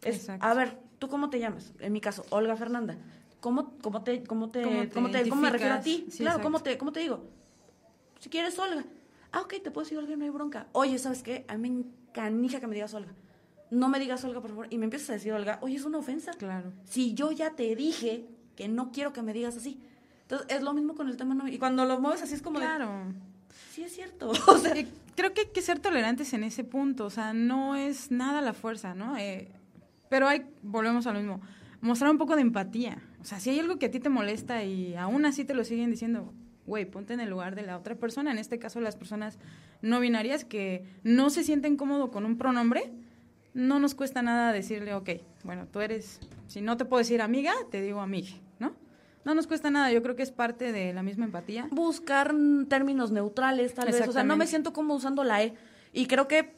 Es, 0.01 0.15
Exacto. 0.15 0.45
a 0.45 0.53
ver, 0.53 0.77
¿tú 0.97 1.07
cómo 1.07 1.29
te 1.29 1.39
llamas? 1.39 1.73
En 1.79 1.93
mi 1.93 2.01
caso, 2.01 2.25
Olga 2.29 2.55
Fernanda. 2.55 2.97
¿Cómo, 3.39 3.77
cómo 3.81 4.03
te, 4.03 4.23
cómo 4.23 4.49
te, 4.49 4.63
¿Cómo 4.63 4.89
cómo 4.93 5.11
te 5.11 5.29
cómo 5.29 5.41
me 5.41 5.49
refiero 5.49 5.75
a 5.75 5.79
ti? 5.79 6.07
Sí, 6.09 6.19
claro, 6.19 6.41
¿cómo 6.41 6.59
te, 6.61 6.77
cómo 6.77 6.91
te 6.91 6.99
digo? 6.99 7.23
Si 8.19 8.29
quieres 8.29 8.57
Olga. 8.59 8.83
Ah, 9.31 9.41
ok, 9.41 9.55
te 9.63 9.71
puedo 9.71 9.85
decir 9.85 9.97
Olga, 9.97 10.15
no 10.15 10.25
hay 10.25 10.29
bronca. 10.29 10.67
Oye, 10.73 10.97
¿sabes 10.97 11.23
qué? 11.23 11.45
A 11.47 11.55
mí 11.57 11.69
me 11.69 11.83
encanija 11.83 12.59
que 12.59 12.67
me 12.67 12.73
digas 12.75 12.93
Olga. 12.93 13.13
No 13.69 13.87
me 13.87 13.99
digas 13.99 14.23
Olga, 14.25 14.41
por 14.41 14.49
favor. 14.49 14.67
Y 14.71 14.77
me 14.77 14.85
empiezas 14.85 15.11
a 15.11 15.13
decir 15.13 15.31
Olga, 15.31 15.59
oye, 15.61 15.75
es 15.75 15.85
una 15.85 15.99
ofensa. 15.99 16.31
Claro. 16.33 16.73
Si 16.83 17.13
yo 17.13 17.31
ya 17.31 17.51
te 17.51 17.75
dije 17.75 18.27
que 18.59 18.67
no 18.67 18.91
quiero 18.91 19.13
que 19.13 19.21
me 19.21 19.31
digas 19.31 19.55
así. 19.55 19.79
Entonces, 20.23 20.47
es 20.49 20.61
lo 20.61 20.73
mismo 20.73 20.93
con 20.95 21.07
el 21.07 21.15
tema 21.15 21.33
no. 21.33 21.47
Y 21.47 21.57
cuando 21.57 21.85
lo 21.85 21.97
mueves 22.01 22.21
así 22.21 22.33
es 22.33 22.41
como 22.41 22.59
de, 22.59 22.65
Claro. 22.65 22.91
sí 23.71 23.83
es 23.83 23.93
cierto. 23.95 24.31
O 24.47 24.57
sea, 24.57 24.75
Eh, 24.75 24.85
Creo 25.15 25.33
que 25.33 25.41
hay 25.41 25.47
que 25.47 25.61
ser 25.61 25.79
tolerantes 25.79 26.33
en 26.33 26.43
ese 26.43 26.63
punto, 26.65 27.05
o 27.05 27.09
sea, 27.09 27.33
no 27.33 27.75
es 27.77 28.11
nada 28.11 28.41
la 28.41 28.51
fuerza, 28.53 28.95
¿no? 28.95 29.17
Eh, 29.17 29.49
pero 30.09 30.27
hay, 30.27 30.45
volvemos 30.61 31.07
a 31.07 31.13
lo 31.13 31.19
mismo, 31.19 31.41
mostrar 31.81 32.11
un 32.11 32.17
poco 32.17 32.35
de 32.35 32.41
empatía. 32.41 33.01
O 33.21 33.25
sea, 33.25 33.39
si 33.39 33.49
hay 33.49 33.59
algo 33.59 33.77
que 33.79 33.85
a 33.87 33.91
ti 33.91 33.99
te 34.01 34.09
molesta 34.09 34.63
y 34.65 34.95
aún 34.95 35.25
así 35.25 35.45
te 35.45 35.53
lo 35.53 35.63
siguen 35.65 35.89
diciendo, 35.91 36.33
güey, 36.67 36.83
ponte 36.85 37.13
en 37.13 37.19
el 37.21 37.29
lugar 37.29 37.55
de 37.55 37.63
la 37.63 37.77
otra 37.77 37.95
persona, 37.95 38.31
en 38.31 38.37
este 38.39 38.59
caso 38.59 38.79
las 38.81 38.95
personas 38.97 39.39
no 39.81 39.99
binarias 40.01 40.43
que 40.45 40.83
no 41.03 41.29
se 41.29 41.43
sienten 41.45 41.75
cómodo 41.77 42.11
con 42.11 42.25
un 42.25 42.37
pronombre, 42.37 42.91
no 43.53 43.79
nos 43.79 43.95
cuesta 43.95 44.21
nada 44.21 44.53
decirle, 44.53 44.93
ok, 44.93 45.09
bueno, 45.43 45.67
tú 45.67 45.81
eres, 45.81 46.19
si 46.47 46.61
no 46.61 46.77
te 46.77 46.85
puedo 46.85 46.99
decir 46.99 47.21
amiga, 47.21 47.53
te 47.71 47.81
digo 47.81 47.99
amiga, 47.99 48.29
¿no? 49.25 49.31
No 49.31 49.35
nos 49.35 49.47
cuesta 49.47 49.69
nada, 49.69 49.91
yo 49.91 50.01
creo 50.01 50.15
que 50.15 50.23
es 50.23 50.31
parte 50.31 50.71
de 50.71 50.93
la 50.93 51.03
misma 51.03 51.25
empatía. 51.25 51.67
buscar 51.71 52.33
términos 52.67 53.11
neutrales, 53.11 53.73
tal 53.73 53.91
vez. 53.91 54.07
O 54.07 54.11
sea, 54.11 54.23
no 54.23 54.37
me 54.37 54.47
siento 54.47 54.73
como 54.73 54.95
usando 54.95 55.23
la 55.23 55.43
E. 55.43 55.53
Y 55.93 56.07
creo 56.07 56.27
que, 56.27 56.55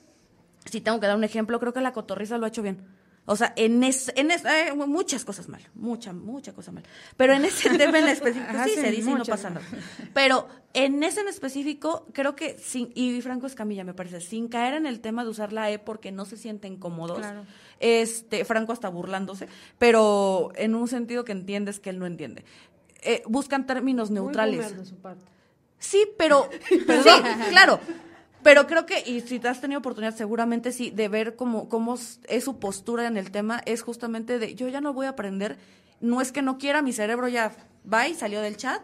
si 0.65 0.81
tengo 0.81 0.99
que 0.99 1.07
dar 1.07 1.17
un 1.17 1.23
ejemplo, 1.23 1.59
creo 1.59 1.73
que 1.73 1.81
la 1.81 1.93
cotorriza 1.93 2.37
lo 2.37 2.45
ha 2.45 2.49
hecho 2.49 2.61
bien. 2.61 2.85
O 3.31 3.35
sea, 3.37 3.53
en, 3.55 3.83
es, 3.83 4.11
en 4.15 4.29
es- 4.31 4.43
eh, 4.45 4.73
muchas 4.75 5.23
cosas 5.25 5.47
mal, 5.47 5.61
mucha, 5.73 6.11
mucha 6.13 6.53
cosa 6.53 6.71
mal. 6.71 6.83
Pero 7.17 7.33
en 7.33 7.45
ese 7.45 7.69
tema 7.77 7.99
en 7.99 8.07
específico, 8.09 8.51
sí 8.65 8.71
se 8.75 8.91
dice 8.91 9.09
y 9.09 9.13
no 9.13 9.23
pasa 9.25 9.49
nada. 9.49 9.65
Pero 10.13 10.47
en 10.73 11.01
ese 11.03 11.21
en 11.21 11.27
específico, 11.29 12.05
creo 12.13 12.35
que, 12.35 12.57
sin, 12.57 12.91
y 12.93 13.21
Franco 13.21 13.47
Escamilla 13.47 13.83
me 13.83 13.93
parece, 13.93 14.19
sin 14.21 14.47
caer 14.49 14.73
en 14.73 14.85
el 14.85 14.99
tema 14.99 15.23
de 15.23 15.29
usar 15.29 15.53
la 15.53 15.71
E 15.71 15.79
porque 15.79 16.11
no 16.11 16.25
se 16.25 16.35
sienten 16.37 16.77
cómodos, 16.77 17.19
Claro. 17.19 17.45
este, 17.79 18.43
Franco 18.45 18.73
está 18.73 18.89
burlándose, 18.89 19.47
pero 19.77 20.51
en 20.55 20.75
un 20.75 20.87
sentido 20.87 21.23
que 21.25 21.31
entiendes 21.31 21.79
que 21.79 21.89
él 21.89 21.99
no 21.99 22.05
entiende. 22.05 22.43
Eh, 23.01 23.23
buscan 23.27 23.65
términos 23.65 24.11
neutrales. 24.11 24.57
boomer 24.65 24.77
de 24.79 24.85
su 24.85 24.95
parte. 24.97 25.25
Sí, 25.79 26.05
pero, 26.17 26.49
pero 26.87 27.01
sí, 27.03 27.09
claro. 27.49 27.79
Pero 28.43 28.67
creo 28.67 28.85
que, 28.85 29.03
y 29.05 29.21
si 29.21 29.39
te 29.39 29.47
has 29.47 29.61
tenido 29.61 29.79
oportunidad, 29.79 30.15
seguramente 30.15 30.71
sí, 30.71 30.89
de 30.89 31.07
ver 31.07 31.35
cómo, 31.35 31.69
cómo 31.69 31.95
es 32.27 32.43
su 32.43 32.59
postura 32.59 33.07
en 33.07 33.17
el 33.17 33.31
tema, 33.31 33.61
es 33.65 33.81
justamente 33.81 34.39
de, 34.39 34.55
yo 34.55 34.67
ya 34.67 34.81
no 34.81 34.93
voy 34.93 35.05
a 35.05 35.09
aprender, 35.09 35.57
no 35.99 36.21
es 36.21 36.31
que 36.31 36.41
no 36.41 36.57
quiera, 36.57 36.81
mi 36.81 36.93
cerebro 36.93 37.27
ya 37.27 37.53
va 37.91 38.07
y 38.07 38.15
salió 38.15 38.41
del 38.41 38.57
chat, 38.57 38.81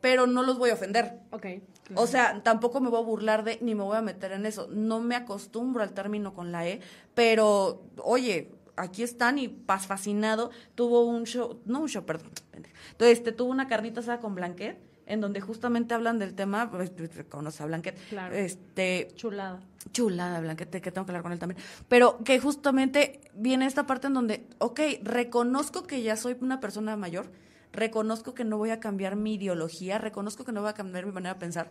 pero 0.00 0.26
no 0.26 0.42
los 0.42 0.58
voy 0.58 0.70
a 0.70 0.74
ofender. 0.74 1.18
Ok. 1.30 1.46
O 1.94 2.06
sea, 2.06 2.42
tampoco 2.42 2.80
me 2.80 2.90
voy 2.90 3.00
a 3.00 3.04
burlar 3.04 3.44
de, 3.44 3.58
ni 3.60 3.74
me 3.74 3.82
voy 3.82 3.96
a 3.96 4.02
meter 4.02 4.32
en 4.32 4.44
eso. 4.46 4.68
No 4.70 5.00
me 5.00 5.14
acostumbro 5.14 5.82
al 5.82 5.92
término 5.92 6.34
con 6.34 6.52
la 6.52 6.66
E, 6.66 6.80
pero, 7.14 7.82
oye, 8.02 8.52
aquí 8.76 9.02
están 9.02 9.38
y 9.38 9.48
Paz 9.48 9.86
Fascinado 9.86 10.50
tuvo 10.74 11.04
un 11.04 11.24
show, 11.24 11.60
no 11.64 11.80
un 11.80 11.88
show, 11.88 12.04
perdón, 12.04 12.30
entonces 12.52 13.18
este, 13.18 13.32
tuvo 13.32 13.50
una 13.50 13.68
carnita 13.68 14.00
asada 14.00 14.20
con 14.20 14.34
Blanquet, 14.34 14.78
en 15.06 15.20
donde 15.20 15.40
justamente 15.40 15.94
hablan 15.94 16.18
del 16.18 16.34
tema, 16.34 16.70
pues, 16.70 16.90
conoce 17.28 17.62
a 17.62 17.66
Blanquet, 17.66 17.96
Claro. 18.08 18.34
este, 18.34 19.08
Chulada. 19.14 19.60
chulada, 19.92 20.40
Blanquet, 20.40 20.68
que 20.80 20.90
tengo 20.90 21.06
que 21.06 21.12
hablar 21.12 21.22
con 21.22 21.32
él 21.32 21.38
también, 21.38 21.60
pero 21.88 22.18
que 22.24 22.38
justamente 22.40 23.20
viene 23.34 23.66
esta 23.66 23.86
parte 23.86 24.08
en 24.08 24.14
donde, 24.14 24.46
ok, 24.58 24.80
reconozco 25.02 25.84
que 25.84 26.02
ya 26.02 26.16
soy 26.16 26.36
una 26.40 26.58
persona 26.60 26.96
mayor, 26.96 27.30
reconozco 27.72 28.34
que 28.34 28.44
no 28.44 28.58
voy 28.58 28.70
a 28.70 28.80
cambiar 28.80 29.16
mi 29.16 29.34
ideología, 29.34 29.98
reconozco 29.98 30.44
que 30.44 30.52
no 30.52 30.60
voy 30.62 30.70
a 30.70 30.74
cambiar 30.74 31.06
mi 31.06 31.12
manera 31.12 31.34
de 31.34 31.40
pensar, 31.40 31.70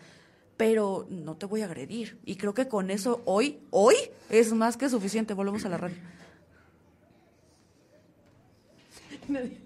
pero 0.58 1.06
no 1.10 1.36
te 1.36 1.46
voy 1.46 1.62
a 1.62 1.66
agredir. 1.66 2.18
Y 2.24 2.38
creo 2.38 2.54
que 2.54 2.70
con 2.70 2.90
eso 2.90 3.22
hoy, 3.26 3.60
hoy 3.72 3.96
es 4.30 4.54
más 4.54 4.78
que 4.78 4.88
suficiente. 4.88 5.34
Volvemos 5.34 5.66
a 5.66 5.70
la 5.70 5.78
radio. 5.78 5.98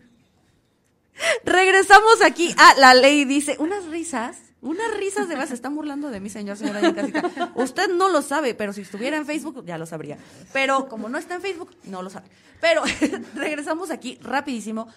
Regresamos 1.44 2.22
aquí. 2.24 2.54
Ah, 2.58 2.74
la 2.78 2.94
ley 2.94 3.26
dice, 3.26 3.56
unas 3.60 3.86
risas, 3.86 4.38
unas 4.62 4.96
risas 4.98 5.28
de 5.30 5.36
vas, 5.36 5.50
se 5.50 5.56
están 5.56 5.76
burlando 5.76 6.10
de 6.10 6.20
mí, 6.20 6.30
señor, 6.30 6.58
señora 6.58 6.80
en 6.82 6.94
casita. 6.94 7.52
Usted 7.56 7.90
no 7.94 8.10
lo 8.10 8.22
sabe, 8.22 8.54
pero 8.56 8.74
si 8.74 8.82
estuviera 8.82 9.18
en 9.18 9.26
Facebook 9.26 9.64
ya 9.66 9.78
lo 9.78 9.86
sabría. 9.86 10.18
Pero 10.54 10.88
como 10.90 11.10
no 11.10 11.18
está 11.18 11.36
en 11.36 11.42
Facebook, 11.42 11.76
no 11.86 12.02
lo 12.02 12.10
sabe. 12.10 12.28
Pero 12.62 12.84
regresamos 13.36 13.90
aquí 13.92 14.18
rapidísimo. 14.22 14.88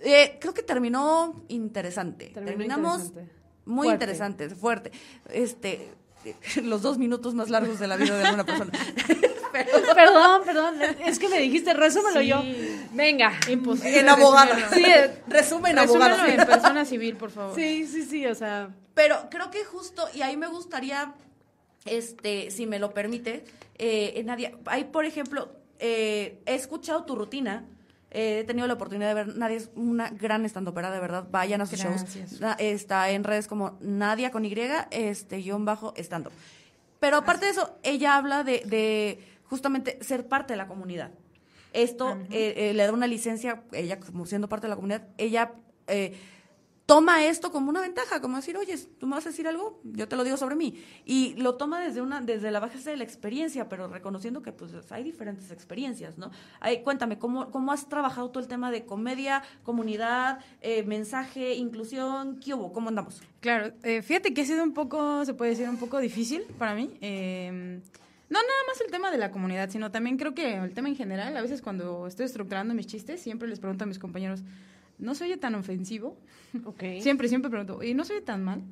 Eh, 0.00 0.38
creo 0.40 0.52
que 0.52 0.62
terminó 0.62 1.44
interesante. 1.48 2.26
Terminó 2.26 2.46
Terminamos 2.50 3.02
interesante. 3.02 3.32
muy 3.66 3.86
Fuerte. 3.86 4.04
interesante, 4.04 4.50
fuerte. 4.50 4.92
Este, 5.30 5.92
los 6.64 6.82
dos 6.82 6.98
minutos 6.98 7.34
más 7.34 7.50
largos 7.50 7.78
de 7.78 7.86
la 7.86 7.96
vida 7.96 8.16
de 8.18 8.24
alguna 8.24 8.44
persona. 8.44 8.72
perdón, 9.94 10.42
perdón, 10.44 10.74
es 11.04 11.18
que 11.18 11.28
me 11.28 11.38
dijiste, 11.38 11.74
resúmelo 11.74 12.20
yo. 12.22 12.42
Venga. 12.92 13.32
Imposible. 13.48 14.00
En 14.00 14.08
abogado. 14.08 14.54
Sí, 14.72 14.84
resumen 15.28 15.76
resúmelo 15.76 16.14
abogado. 16.14 16.26
en 16.40 16.46
persona 16.46 16.84
civil, 16.84 17.16
por 17.16 17.30
favor. 17.30 17.54
Sí, 17.54 17.86
sí, 17.86 18.02
sí, 18.04 18.26
o 18.26 18.34
sea. 18.34 18.68
Pero 18.94 19.28
creo 19.30 19.50
que 19.50 19.64
justo, 19.64 20.06
y 20.14 20.22
ahí 20.22 20.36
me 20.36 20.46
gustaría, 20.48 21.14
este, 21.84 22.50
si 22.50 22.66
me 22.66 22.78
lo 22.78 22.92
permite, 22.92 23.44
eh, 23.78 24.22
Nadia, 24.24 24.52
hay, 24.66 24.84
por 24.84 25.04
ejemplo, 25.04 25.52
eh, 25.78 26.40
he 26.46 26.54
escuchado 26.54 27.04
tu 27.04 27.16
rutina, 27.16 27.64
eh, 28.10 28.40
he 28.40 28.44
tenido 28.44 28.66
la 28.66 28.74
oportunidad 28.74 29.08
de 29.08 29.14
ver, 29.14 29.36
Nadia 29.36 29.56
es 29.56 29.70
una 29.74 30.10
gran 30.10 30.44
estandopera, 30.44 30.90
de 30.90 31.00
verdad, 31.00 31.26
vayan 31.30 31.62
a 31.62 31.66
sus 31.66 31.80
Gracias. 31.82 32.14
shows. 32.14 32.40
Na- 32.40 32.52
Está 32.58 33.10
en 33.10 33.24
redes 33.24 33.46
como 33.46 33.78
Nadia 33.80 34.30
con 34.30 34.44
Y, 34.44 34.54
este, 34.90 35.38
guion 35.38 35.64
bajo, 35.64 35.94
estando. 35.96 36.30
Pero 37.00 37.16
aparte 37.16 37.46
de 37.46 37.50
eso, 37.52 37.76
ella 37.82 38.16
habla 38.16 38.44
de, 38.44 38.62
de 38.66 39.18
justamente 39.52 39.98
ser 40.02 40.28
parte 40.28 40.54
de 40.54 40.56
la 40.56 40.66
comunidad. 40.66 41.10
Esto 41.74 42.16
eh, 42.30 42.54
eh, 42.56 42.72
le 42.72 42.86
da 42.86 42.90
una 42.90 43.06
licencia, 43.06 43.64
ella 43.72 44.00
como 44.00 44.24
siendo 44.24 44.48
parte 44.48 44.66
de 44.66 44.70
la 44.70 44.76
comunidad, 44.76 45.08
ella 45.18 45.52
eh, 45.88 46.16
toma 46.86 47.26
esto 47.26 47.52
como 47.52 47.68
una 47.68 47.82
ventaja, 47.82 48.22
como 48.22 48.36
decir, 48.36 48.56
oye, 48.56 48.78
tú 48.98 49.06
me 49.06 49.14
vas 49.14 49.26
a 49.26 49.28
decir 49.28 49.46
algo, 49.46 49.78
yo 49.84 50.08
te 50.08 50.16
lo 50.16 50.24
digo 50.24 50.38
sobre 50.38 50.56
mí. 50.56 50.82
Y 51.04 51.34
lo 51.34 51.56
toma 51.56 51.82
desde 51.82 52.00
una 52.00 52.22
desde 52.22 52.50
la 52.50 52.60
base 52.60 52.78
de 52.90 52.96
la 52.96 53.04
experiencia, 53.04 53.68
pero 53.68 53.88
reconociendo 53.88 54.40
que 54.40 54.52
pues 54.52 54.72
hay 54.90 55.04
diferentes 55.04 55.50
experiencias, 55.50 56.16
¿no? 56.16 56.30
Ay, 56.58 56.82
cuéntame, 56.82 57.18
¿cómo, 57.18 57.50
¿cómo 57.50 57.72
has 57.72 57.90
trabajado 57.90 58.30
todo 58.30 58.42
el 58.42 58.48
tema 58.48 58.70
de 58.70 58.86
comedia, 58.86 59.42
comunidad, 59.64 60.38
eh, 60.62 60.82
mensaje, 60.84 61.56
inclusión? 61.56 62.40
¿Qué 62.40 62.54
hubo? 62.54 62.72
¿Cómo 62.72 62.88
andamos? 62.88 63.20
Claro, 63.40 63.74
eh, 63.82 64.00
fíjate 64.00 64.32
que 64.32 64.40
ha 64.40 64.46
sido 64.46 64.64
un 64.64 64.72
poco, 64.72 65.26
se 65.26 65.34
puede 65.34 65.50
decir, 65.50 65.68
un 65.68 65.76
poco 65.76 65.98
difícil 65.98 66.42
para 66.58 66.74
mí. 66.74 66.90
No 68.32 68.38
nada 68.38 68.62
más 68.66 68.80
el 68.80 68.90
tema 68.90 69.10
de 69.10 69.18
la 69.18 69.30
comunidad, 69.30 69.68
sino 69.68 69.90
también 69.90 70.16
creo 70.16 70.34
que 70.34 70.56
el 70.56 70.72
tema 70.72 70.88
en 70.88 70.96
general. 70.96 71.36
A 71.36 71.42
veces 71.42 71.60
cuando 71.60 72.06
estoy 72.06 72.24
estructurando 72.24 72.72
mis 72.72 72.86
chistes, 72.86 73.20
siempre 73.20 73.46
les 73.46 73.60
pregunto 73.60 73.84
a 73.84 73.86
mis 73.86 73.98
compañeros, 73.98 74.42
¿no 74.98 75.14
se 75.14 75.24
oye 75.24 75.36
tan 75.36 75.54
ofensivo? 75.54 76.16
Siempre, 77.02 77.28
siempre 77.28 77.50
pregunto, 77.50 77.82
¿y 77.82 77.92
no 77.92 78.04
se 78.04 78.14
oye 78.14 78.22
tan 78.22 78.42
mal? 78.42 78.62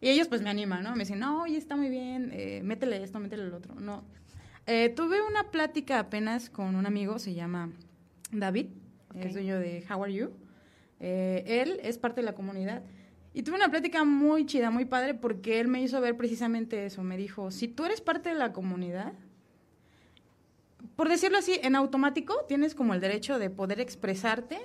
Y 0.00 0.08
ellos 0.08 0.28
pues 0.28 0.40
me 0.40 0.50
animan, 0.50 0.84
¿no? 0.84 0.92
Me 0.92 1.00
dicen, 1.00 1.18
no, 1.18 1.42
oye, 1.42 1.56
está 1.56 1.74
muy 1.74 1.88
bien, 1.88 2.30
eh, 2.32 2.60
métele 2.62 3.02
esto, 3.02 3.18
métele 3.18 3.42
el 3.42 3.54
otro. 3.54 3.74
No. 3.74 4.04
Eh, 4.66 4.90
tuve 4.90 5.20
una 5.22 5.50
plática 5.50 5.98
apenas 5.98 6.48
con 6.48 6.76
un 6.76 6.86
amigo, 6.86 7.18
se 7.18 7.34
llama 7.34 7.72
David, 8.30 8.66
Ok. 9.10 9.16
es 9.24 9.32
dueño 9.34 9.58
de 9.58 9.84
How 9.90 10.04
Are 10.04 10.12
You. 10.14 10.30
Eh, 11.00 11.42
él 11.62 11.80
es 11.82 11.98
parte 11.98 12.20
de 12.20 12.24
la 12.26 12.34
comunidad. 12.34 12.82
Y 13.34 13.42
tuve 13.42 13.56
una 13.56 13.70
plática 13.70 14.04
muy 14.04 14.46
chida, 14.46 14.70
muy 14.70 14.84
padre, 14.84 15.14
porque 15.14 15.60
él 15.60 15.68
me 15.68 15.82
hizo 15.82 16.00
ver 16.00 16.16
precisamente 16.16 16.86
eso. 16.86 17.02
Me 17.02 17.16
dijo, 17.16 17.50
si 17.50 17.68
tú 17.68 17.84
eres 17.84 18.00
parte 18.00 18.30
de 18.30 18.34
la 18.34 18.52
comunidad, 18.52 19.12
por 20.96 21.08
decirlo 21.08 21.38
así, 21.38 21.58
en 21.62 21.76
automático 21.76 22.34
tienes 22.48 22.74
como 22.74 22.94
el 22.94 23.00
derecho 23.00 23.38
de 23.38 23.50
poder 23.50 23.80
expresarte, 23.80 24.58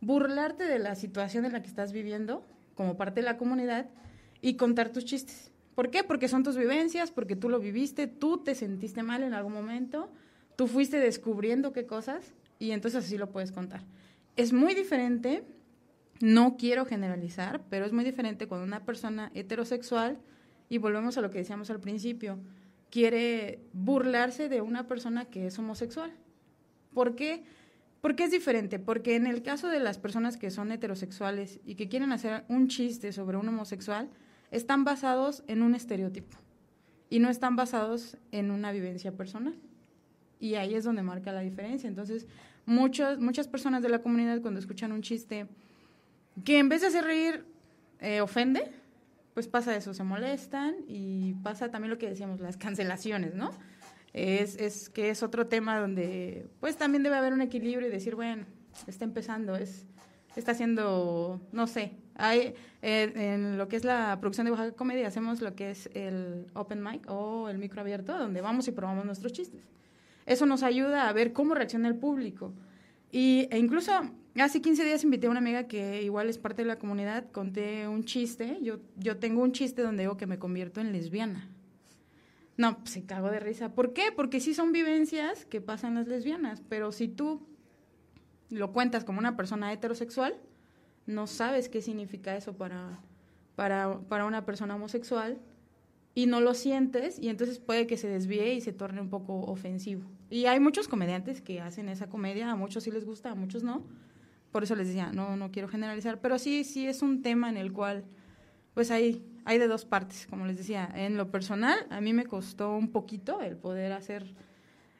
burlarte 0.00 0.64
de 0.64 0.78
la 0.78 0.94
situación 0.94 1.44
en 1.44 1.52
la 1.52 1.62
que 1.62 1.68
estás 1.68 1.92
viviendo 1.92 2.44
como 2.74 2.96
parte 2.96 3.20
de 3.20 3.26
la 3.26 3.38
comunidad 3.38 3.88
y 4.40 4.56
contar 4.56 4.90
tus 4.90 5.04
chistes. 5.04 5.50
¿Por 5.74 5.90
qué? 5.90 6.04
Porque 6.04 6.28
son 6.28 6.42
tus 6.42 6.56
vivencias, 6.56 7.10
porque 7.10 7.36
tú 7.36 7.48
lo 7.48 7.58
viviste, 7.58 8.06
tú 8.06 8.38
te 8.38 8.54
sentiste 8.54 9.02
mal 9.02 9.22
en 9.22 9.32
algún 9.32 9.54
momento, 9.54 10.10
tú 10.56 10.66
fuiste 10.66 10.98
descubriendo 10.98 11.72
qué 11.72 11.86
cosas 11.86 12.34
y 12.58 12.72
entonces 12.72 13.04
así 13.04 13.16
lo 13.16 13.30
puedes 13.30 13.52
contar. 13.52 13.82
Es 14.36 14.52
muy 14.52 14.74
diferente, 14.74 15.44
no 16.22 16.56
quiero 16.56 16.84
generalizar, 16.84 17.64
pero 17.68 17.84
es 17.84 17.92
muy 17.92 18.04
diferente 18.04 18.46
cuando 18.46 18.64
una 18.64 18.84
persona 18.84 19.32
heterosexual, 19.34 20.20
y 20.68 20.78
volvemos 20.78 21.18
a 21.18 21.20
lo 21.20 21.30
que 21.30 21.38
decíamos 21.38 21.68
al 21.68 21.80
principio, 21.80 22.38
quiere 22.90 23.58
burlarse 23.72 24.48
de 24.48 24.60
una 24.60 24.86
persona 24.86 25.24
que 25.24 25.48
es 25.48 25.58
homosexual. 25.58 26.12
¿Por 26.94 27.16
qué? 27.16 27.42
Porque 28.00 28.22
es 28.22 28.30
diferente, 28.30 28.78
porque 28.78 29.16
en 29.16 29.26
el 29.26 29.42
caso 29.42 29.66
de 29.66 29.80
las 29.80 29.98
personas 29.98 30.36
que 30.36 30.52
son 30.52 30.70
heterosexuales 30.70 31.58
y 31.66 31.74
que 31.74 31.88
quieren 31.88 32.12
hacer 32.12 32.44
un 32.48 32.68
chiste 32.68 33.12
sobre 33.12 33.36
un 33.36 33.48
homosexual, 33.48 34.08
están 34.52 34.84
basados 34.84 35.42
en 35.48 35.60
un 35.60 35.74
estereotipo 35.74 36.38
y 37.10 37.18
no 37.18 37.30
están 37.30 37.56
basados 37.56 38.16
en 38.30 38.52
una 38.52 38.70
vivencia 38.70 39.10
personal. 39.10 39.56
Y 40.38 40.54
ahí 40.54 40.76
es 40.76 40.84
donde 40.84 41.02
marca 41.02 41.32
la 41.32 41.40
diferencia. 41.40 41.88
Entonces, 41.88 42.28
muchos, 42.64 43.18
muchas 43.18 43.48
personas 43.48 43.82
de 43.82 43.88
la 43.88 44.02
comunidad 44.02 44.40
cuando 44.40 44.60
escuchan 44.60 44.92
un 44.92 45.02
chiste 45.02 45.48
que 46.44 46.58
en 46.58 46.68
vez 46.68 46.80
de 46.80 46.88
hacer 46.88 47.04
reír 47.04 47.44
eh, 48.00 48.20
ofende, 48.20 48.72
pues 49.34 49.48
pasa 49.48 49.74
eso, 49.76 49.94
se 49.94 50.02
molestan 50.02 50.74
y 50.88 51.34
pasa 51.42 51.70
también 51.70 51.90
lo 51.90 51.98
que 51.98 52.08
decíamos, 52.08 52.40
las 52.40 52.56
cancelaciones, 52.56 53.34
¿no? 53.34 53.50
Es, 54.12 54.90
que 54.90 55.08
es 55.08 55.22
otro 55.22 55.46
tema 55.46 55.78
donde 55.78 56.46
pues 56.60 56.76
también 56.76 57.02
debe 57.02 57.16
haber 57.16 57.32
un 57.32 57.40
equilibrio 57.40 57.88
y 57.88 57.90
decir, 57.90 58.14
bueno, 58.14 58.44
está 58.86 59.06
empezando, 59.06 59.56
es, 59.56 59.86
está 60.36 60.52
haciendo, 60.52 61.40
no 61.50 61.66
sé, 61.66 61.92
hay, 62.14 62.54
eh, 62.82 63.12
en 63.14 63.56
lo 63.56 63.68
que 63.68 63.76
es 63.76 63.84
la 63.84 64.18
producción 64.20 64.44
de 64.44 64.50
Oaxaca 64.50 64.76
Comedia 64.76 65.06
hacemos 65.06 65.40
lo 65.40 65.54
que 65.54 65.70
es 65.70 65.88
el 65.94 66.46
open 66.52 66.82
mic 66.82 67.08
o 67.08 67.48
el 67.48 67.56
micro 67.56 67.80
abierto, 67.80 68.18
donde 68.18 68.42
vamos 68.42 68.68
y 68.68 68.72
probamos 68.72 69.06
nuestros 69.06 69.32
chistes. 69.32 69.62
Eso 70.26 70.44
nos 70.44 70.62
ayuda 70.62 71.08
a 71.08 71.12
ver 71.12 71.32
cómo 71.32 71.54
reacciona 71.54 71.88
el 71.88 71.96
público. 71.96 72.52
Y, 73.10 73.48
e 73.50 73.58
incluso 73.58 73.92
hace 74.40 74.62
15 74.62 74.84
días 74.84 75.04
invité 75.04 75.26
a 75.26 75.30
una 75.30 75.40
amiga 75.40 75.64
que 75.68 76.02
igual 76.02 76.30
es 76.30 76.38
parte 76.38 76.62
de 76.62 76.68
la 76.68 76.78
comunidad, 76.78 77.30
conté 77.30 77.86
un 77.86 78.04
chiste, 78.04 78.58
yo, 78.62 78.78
yo 78.96 79.18
tengo 79.18 79.42
un 79.42 79.52
chiste 79.52 79.82
donde 79.82 80.04
digo 80.04 80.16
que 80.16 80.26
me 80.26 80.38
convierto 80.38 80.80
en 80.80 80.92
lesbiana. 80.92 81.48
No, 82.56 82.78
pues, 82.78 82.90
se 82.90 83.04
cago 83.04 83.30
de 83.30 83.40
risa. 83.40 83.74
¿Por 83.74 83.92
qué? 83.92 84.12
Porque 84.14 84.40
sí 84.40 84.54
son 84.54 84.72
vivencias 84.72 85.44
que 85.46 85.60
pasan 85.60 85.94
las 85.94 86.06
lesbianas, 86.06 86.62
pero 86.68 86.92
si 86.92 87.08
tú 87.08 87.46
lo 88.50 88.72
cuentas 88.72 89.04
como 89.04 89.18
una 89.18 89.36
persona 89.36 89.72
heterosexual, 89.72 90.36
no 91.06 91.26
sabes 91.26 91.68
qué 91.68 91.82
significa 91.82 92.36
eso 92.36 92.54
para, 92.56 93.00
para, 93.56 93.98
para 94.08 94.26
una 94.26 94.44
persona 94.44 94.76
homosexual 94.76 95.38
y 96.14 96.26
no 96.26 96.40
lo 96.40 96.54
sientes 96.54 97.18
y 97.18 97.28
entonces 97.28 97.58
puede 97.58 97.86
que 97.86 97.96
se 97.96 98.08
desvíe 98.08 98.54
y 98.54 98.60
se 98.60 98.72
torne 98.72 99.00
un 99.00 99.08
poco 99.08 99.40
ofensivo. 99.40 100.04
Y 100.30 100.46
hay 100.46 100.60
muchos 100.60 100.88
comediantes 100.88 101.40
que 101.40 101.60
hacen 101.60 101.88
esa 101.88 102.08
comedia, 102.08 102.50
a 102.50 102.56
muchos 102.56 102.84
sí 102.84 102.90
les 102.90 103.04
gusta, 103.04 103.30
a 103.30 103.34
muchos 103.34 103.62
no. 103.62 103.82
Por 104.52 104.62
eso 104.62 104.76
les 104.76 104.86
decía, 104.86 105.10
no, 105.12 105.36
no 105.36 105.50
quiero 105.50 105.66
generalizar, 105.66 106.20
pero 106.20 106.38
sí, 106.38 106.62
sí 106.62 106.86
es 106.86 107.02
un 107.02 107.22
tema 107.22 107.48
en 107.48 107.56
el 107.56 107.72
cual, 107.72 108.04
pues 108.74 108.90
hay, 108.90 109.24
hay 109.46 109.58
de 109.58 109.66
dos 109.66 109.86
partes, 109.86 110.26
como 110.28 110.46
les 110.46 110.58
decía. 110.58 110.88
En 110.94 111.16
lo 111.16 111.30
personal, 111.30 111.86
a 111.90 112.00
mí 112.02 112.12
me 112.12 112.26
costó 112.26 112.76
un 112.76 112.92
poquito 112.92 113.40
el 113.40 113.56
poder 113.56 113.92
hacer 113.92 114.34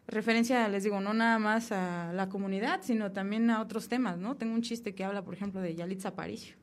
referencia, 0.07 0.69
les 0.69 0.85
digo, 0.85 1.01
no 1.01 1.13
nada 1.15 1.39
más 1.39 1.71
a 1.71 2.13
la 2.15 2.29
comunidad, 2.29 2.81
sino 2.83 3.13
también 3.13 3.51
a 3.51 3.61
otros 3.61 3.89
temas, 3.89 4.19
¿no? 4.19 4.37
Tengo 4.37 4.55
un 4.55 4.63
chiste 4.63 4.95
que 4.95 5.05
habla, 5.05 5.23
por 5.23 5.35
ejemplo, 5.35 5.61
de 5.61 5.75
Yalitza 5.75 6.09
Aparicio. 6.09 6.57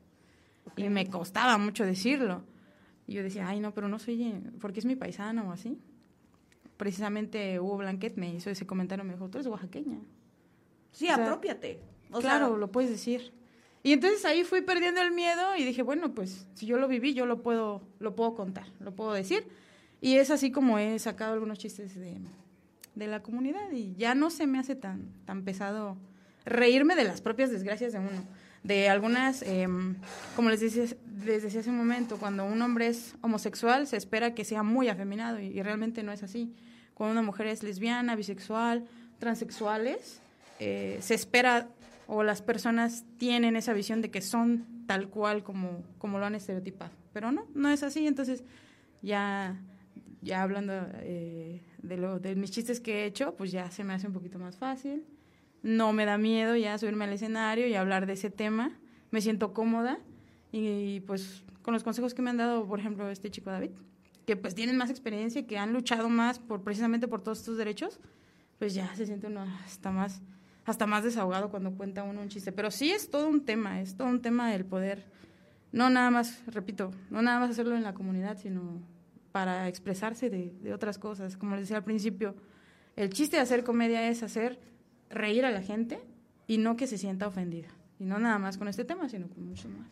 Y 0.76 0.88
me 0.88 1.06
costaba 1.06 1.56
mucho 1.58 1.84
decirlo. 1.84 2.44
Y 3.06 3.14
yo 3.14 3.22
decía, 3.22 3.48
ay, 3.48 3.60
no, 3.60 3.72
pero 3.72 3.88
no 3.88 3.98
soy, 3.98 4.34
porque 4.60 4.80
es 4.80 4.86
mi 4.86 4.96
paisano 4.96 5.48
o 5.48 5.52
así. 5.52 5.78
Precisamente 6.76 7.58
Hugo 7.58 7.78
Blanquet 7.78 8.16
me 8.16 8.32
hizo 8.32 8.50
ese 8.50 8.66
comentario, 8.66 9.04
me 9.04 9.14
dijo, 9.14 9.28
tú 9.28 9.38
eres 9.38 9.48
oaxaqueña. 9.48 9.98
Sí, 10.92 11.06
O 11.06 11.14
sea, 11.14 11.24
apropiate. 11.24 11.80
Claro, 12.18 12.56
lo 12.56 12.70
puedes 12.70 12.90
decir. 12.90 13.32
Y 13.82 13.92
entonces 13.92 14.24
ahí 14.24 14.44
fui 14.44 14.60
perdiendo 14.60 15.00
el 15.00 15.10
miedo 15.12 15.56
y 15.56 15.64
dije, 15.64 15.82
bueno, 15.82 16.12
pues 16.12 16.46
si 16.54 16.66
yo 16.66 16.76
lo 16.78 16.86
viví, 16.86 17.14
yo 17.14 17.24
lo 17.24 17.42
puedo, 17.42 17.80
lo 17.98 18.14
puedo 18.14 18.34
contar, 18.34 18.66
lo 18.78 18.94
puedo 18.94 19.12
decir. 19.12 19.46
Y 20.00 20.16
es 20.16 20.30
así 20.30 20.50
como 20.50 20.78
he 20.78 20.98
sacado 20.98 21.32
algunos 21.32 21.58
chistes 21.58 21.94
de, 21.94 22.18
de 22.94 23.06
la 23.06 23.22
comunidad 23.22 23.70
y 23.72 23.94
ya 23.96 24.14
no 24.14 24.30
se 24.30 24.46
me 24.46 24.58
hace 24.58 24.74
tan, 24.74 25.08
tan 25.24 25.44
pesado 25.44 25.96
reírme 26.44 26.94
de 26.94 27.04
las 27.04 27.20
propias 27.20 27.50
desgracias 27.50 27.92
de 27.92 27.98
uno. 27.98 28.24
De 28.62 28.90
algunas, 28.90 29.40
em, 29.42 29.96
como 30.36 30.50
les 30.50 30.60
decía, 30.60 30.84
les 31.24 31.42
decía 31.42 31.60
hace 31.60 31.70
un 31.70 31.78
momento, 31.78 32.18
cuando 32.18 32.44
un 32.44 32.60
hombre 32.60 32.88
es 32.88 33.14
homosexual 33.22 33.86
se 33.86 33.96
espera 33.96 34.34
que 34.34 34.44
sea 34.44 34.62
muy 34.62 34.88
afeminado 34.88 35.40
y, 35.40 35.46
y 35.46 35.62
realmente 35.62 36.02
no 36.02 36.12
es 36.12 36.22
así. 36.22 36.52
Cuando 36.92 37.12
una 37.12 37.22
mujer 37.22 37.46
es 37.46 37.62
lesbiana, 37.62 38.16
bisexual, 38.16 38.84
transexuales, 39.18 40.20
eh, 40.58 40.98
se 41.00 41.14
espera 41.14 41.68
o 42.12 42.24
las 42.24 42.42
personas 42.42 43.04
tienen 43.18 43.54
esa 43.54 43.72
visión 43.72 44.02
de 44.02 44.10
que 44.10 44.20
son 44.20 44.66
tal 44.88 45.10
cual 45.10 45.44
como, 45.44 45.84
como 45.98 46.18
lo 46.18 46.26
han 46.26 46.34
estereotipado. 46.34 46.90
Pero 47.12 47.30
no, 47.30 47.46
no 47.54 47.70
es 47.70 47.84
así. 47.84 48.04
Entonces, 48.04 48.42
ya, 49.00 49.62
ya 50.20 50.42
hablando 50.42 50.72
eh, 50.94 51.62
de, 51.80 51.96
lo, 51.96 52.18
de 52.18 52.34
mis 52.34 52.50
chistes 52.50 52.80
que 52.80 53.02
he 53.02 53.06
hecho, 53.06 53.36
pues 53.36 53.52
ya 53.52 53.70
se 53.70 53.84
me 53.84 53.92
hace 53.92 54.08
un 54.08 54.12
poquito 54.12 54.40
más 54.40 54.56
fácil. 54.56 55.04
No 55.62 55.92
me 55.92 56.04
da 56.04 56.18
miedo 56.18 56.56
ya 56.56 56.76
subirme 56.78 57.04
al 57.04 57.12
escenario 57.12 57.68
y 57.68 57.74
hablar 57.74 58.06
de 58.06 58.14
ese 58.14 58.28
tema. 58.28 58.76
Me 59.12 59.20
siento 59.20 59.54
cómoda 59.54 60.00
y 60.50 61.00
pues 61.06 61.44
con 61.62 61.74
los 61.74 61.84
consejos 61.84 62.12
que 62.12 62.22
me 62.22 62.30
han 62.30 62.38
dado, 62.38 62.66
por 62.66 62.80
ejemplo, 62.80 63.08
este 63.08 63.30
chico 63.30 63.50
David, 63.50 63.70
que 64.26 64.34
pues 64.34 64.56
tienen 64.56 64.76
más 64.76 64.90
experiencia, 64.90 65.46
que 65.46 65.58
han 65.58 65.72
luchado 65.72 66.08
más 66.08 66.40
por 66.40 66.64
precisamente 66.64 67.06
por 67.06 67.22
todos 67.22 67.38
estos 67.38 67.56
derechos, 67.56 68.00
pues 68.58 68.74
ya 68.74 68.92
se 68.96 69.06
siente 69.06 69.28
uno 69.28 69.42
hasta 69.64 69.92
más 69.92 70.22
hasta 70.64 70.86
más 70.86 71.04
desahogado 71.04 71.50
cuando 71.50 71.72
cuenta 71.72 72.02
uno 72.02 72.20
un 72.20 72.28
chiste. 72.28 72.52
Pero 72.52 72.70
sí 72.70 72.90
es 72.90 73.10
todo 73.10 73.28
un 73.28 73.44
tema, 73.44 73.80
es 73.80 73.96
todo 73.96 74.08
un 74.08 74.22
tema 74.22 74.50
del 74.50 74.64
poder. 74.64 75.04
No 75.72 75.90
nada 75.90 76.10
más, 76.10 76.42
repito, 76.46 76.92
no 77.10 77.22
nada 77.22 77.40
más 77.40 77.50
hacerlo 77.50 77.76
en 77.76 77.82
la 77.82 77.94
comunidad, 77.94 78.38
sino 78.38 78.80
para 79.32 79.68
expresarse 79.68 80.30
de, 80.30 80.72
otras 80.72 80.98
cosas. 80.98 81.36
Como 81.36 81.54
les 81.54 81.62
decía 81.62 81.76
al 81.76 81.84
principio, 81.84 82.34
el 82.96 83.10
chiste 83.10 83.36
de 83.36 83.42
hacer 83.42 83.64
comedia 83.64 84.08
es 84.08 84.22
hacer 84.22 84.58
reír 85.08 85.44
a 85.44 85.50
la 85.50 85.62
gente 85.62 86.00
y 86.46 86.58
no 86.58 86.76
que 86.76 86.86
se 86.86 86.98
sienta 86.98 87.26
ofendida. 87.26 87.68
Y 87.98 88.04
no 88.04 88.18
nada 88.18 88.38
más 88.38 88.58
con 88.58 88.68
este 88.68 88.84
tema, 88.84 89.08
sino 89.08 89.28
con 89.28 89.44
mucho 89.46 89.68
más. 89.68 89.88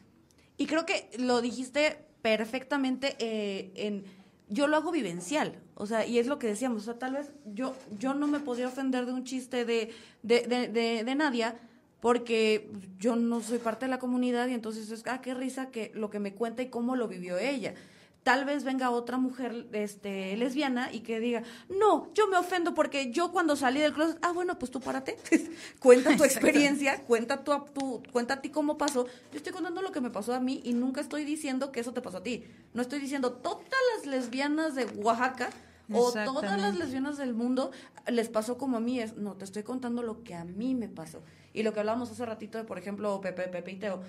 Y 0.57 0.67
creo 0.67 0.85
que 0.85 1.11
lo 1.19 1.41
dijiste 1.41 2.05
perfectamente 2.23 3.17
eh, 3.21 3.73
en 3.77 4.05
yo 4.49 4.67
lo 4.67 4.77
hago 4.77 4.91
vivencial, 4.91 5.61
o 5.75 5.87
sea, 5.87 6.07
y 6.07 6.19
es 6.19 6.27
lo 6.27 6.39
que 6.39 6.47
decíamos, 6.47 6.83
o 6.83 6.85
sea, 6.85 6.99
tal 6.99 7.15
vez 7.15 7.33
yo, 7.55 7.75
yo 7.99 8.15
no 8.15 8.27
me 8.27 8.41
podría 8.41 8.69
ofender 8.69 9.07
de 9.07 9.13
un 9.13 9.25
chiste 9.25 9.65
de, 9.65 9.93
de, 10.23 10.47
de, 10.47 10.69
de, 10.69 11.05
de 11.05 11.15
Nadia 11.15 11.57
porque 12.01 12.71
yo 12.99 13.17
no 13.17 13.41
soy 13.41 13.59
parte 13.59 13.87
de 13.87 13.91
la 13.91 13.99
comunidad 13.99 14.49
y 14.49 14.55
entonces 14.55 14.91
es, 14.91 15.03
ah, 15.07 15.21
qué 15.21 15.35
risa 15.35 15.71
que 15.71 15.91
lo 15.95 16.11
que 16.11 16.21
me 16.21 16.35
cuenta 16.35 16.63
y 16.63 16.69
cómo 16.69 16.97
lo 16.97 17.09
vivió 17.09 17.39
ella 17.39 17.75
tal 18.23 18.45
vez 18.45 18.65
venga 18.65 18.91
otra 18.91 19.17
mujer 19.17 19.67
este, 19.73 20.37
lesbiana 20.37 20.93
y 20.93 21.01
que 21.01 21.21
diga, 21.21 21.43
no, 21.69 22.13
yo 22.15 22.29
me 22.29 22.37
ofendo 22.37 22.75
porque 22.75 23.11
yo 23.11 23.33
cuando 23.33 23.57
salí 23.57 23.81
del 23.81 23.95
closet, 23.95 24.19
ah, 24.23 24.33
bueno, 24.33 24.59
pues 24.59 24.71
tú 24.71 24.81
párate, 24.81 25.17
cuenta 25.81 26.17
tu 26.17 26.25
experiencia, 26.25 27.03
cuenta 27.05 27.43
tu, 27.43 27.53
tu, 27.73 28.03
cuenta 28.13 28.35
a 28.35 28.41
ti 28.43 28.51
cómo 28.51 28.77
pasó. 28.77 29.07
Yo 29.33 29.37
estoy 29.37 29.53
contando 29.53 29.83
lo 29.83 29.93
que 29.93 30.01
me 30.01 30.11
pasó 30.11 30.35
a 30.35 30.41
mí 30.41 30.61
y 30.65 30.75
nunca 30.75 31.01
estoy 31.01 31.25
diciendo 31.25 31.73
que 31.73 31.81
eso 31.81 31.93
te 31.93 32.03
pasó 32.03 32.19
a 32.19 32.23
ti. 32.23 32.45
No 32.75 32.83
estoy 32.83 33.01
diciendo 33.01 33.33
todas 33.33 33.65
las 33.97 34.07
lesbianas 34.07 34.75
de 34.75 34.85
Oaxaca 34.85 35.51
o 35.93 36.13
todas 36.13 36.61
las 36.61 36.77
lesbianas 36.77 37.17
del 37.17 37.33
mundo 37.35 37.71
les 38.07 38.29
pasó 38.29 38.59
como 38.59 38.77
a 38.77 38.81
mí. 38.81 39.01
Es, 39.01 39.17
no, 39.17 39.37
te 39.37 39.45
estoy 39.45 39.63
contando 39.63 40.03
lo 40.03 40.23
que 40.23 40.35
a 40.35 40.45
mí 40.45 40.75
me 40.75 40.89
pasó. 40.89 41.23
Y 41.53 41.63
lo 41.63 41.73
que 41.73 41.81
hablábamos 41.81 42.11
hace 42.11 42.27
ratito 42.27 42.59
de, 42.59 42.65
por 42.65 42.79
ejemplo, 42.79 43.21
Pepe, 43.21 43.49
Pepe 43.49 43.73
y 43.73 43.77
Teo, 43.77 44.03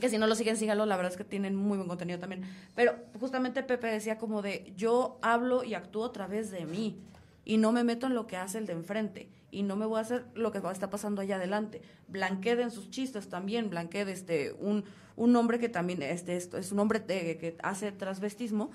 que 0.00 0.08
si 0.08 0.18
no 0.18 0.26
lo 0.26 0.34
siguen, 0.34 0.56
síganlo, 0.56 0.86
la 0.86 0.96
verdad 0.96 1.12
es 1.12 1.18
que 1.18 1.24
tienen 1.24 1.56
muy 1.56 1.76
buen 1.76 1.88
contenido 1.88 2.18
también. 2.18 2.44
Pero 2.74 2.94
justamente 3.18 3.62
Pepe 3.62 3.86
decía 3.88 4.18
como 4.18 4.42
de, 4.42 4.72
yo 4.76 5.18
hablo 5.22 5.64
y 5.64 5.74
actúo 5.74 6.04
a 6.04 6.12
través 6.12 6.50
de 6.50 6.66
mí 6.66 6.98
y 7.44 7.56
no 7.56 7.72
me 7.72 7.84
meto 7.84 8.06
en 8.06 8.14
lo 8.14 8.26
que 8.26 8.36
hace 8.36 8.58
el 8.58 8.66
de 8.66 8.74
enfrente 8.74 9.28
y 9.50 9.62
no 9.62 9.76
me 9.76 9.86
voy 9.86 9.98
a 9.98 10.02
hacer 10.02 10.26
lo 10.34 10.52
que 10.52 10.58
está 10.58 10.90
pasando 10.90 11.22
allá 11.22 11.36
adelante. 11.36 11.80
Blanquede 12.08 12.62
en 12.62 12.70
sus 12.70 12.90
chistes 12.90 13.28
también, 13.28 13.70
Blanquede, 13.70 14.12
este, 14.12 14.52
un, 14.58 14.84
un 15.16 15.34
hombre 15.36 15.58
que 15.58 15.68
también, 15.68 16.02
este, 16.02 16.36
es 16.36 16.72
un 16.72 16.78
hombre 16.78 17.04
que 17.04 17.56
hace 17.62 17.92
transvestismo, 17.92 18.70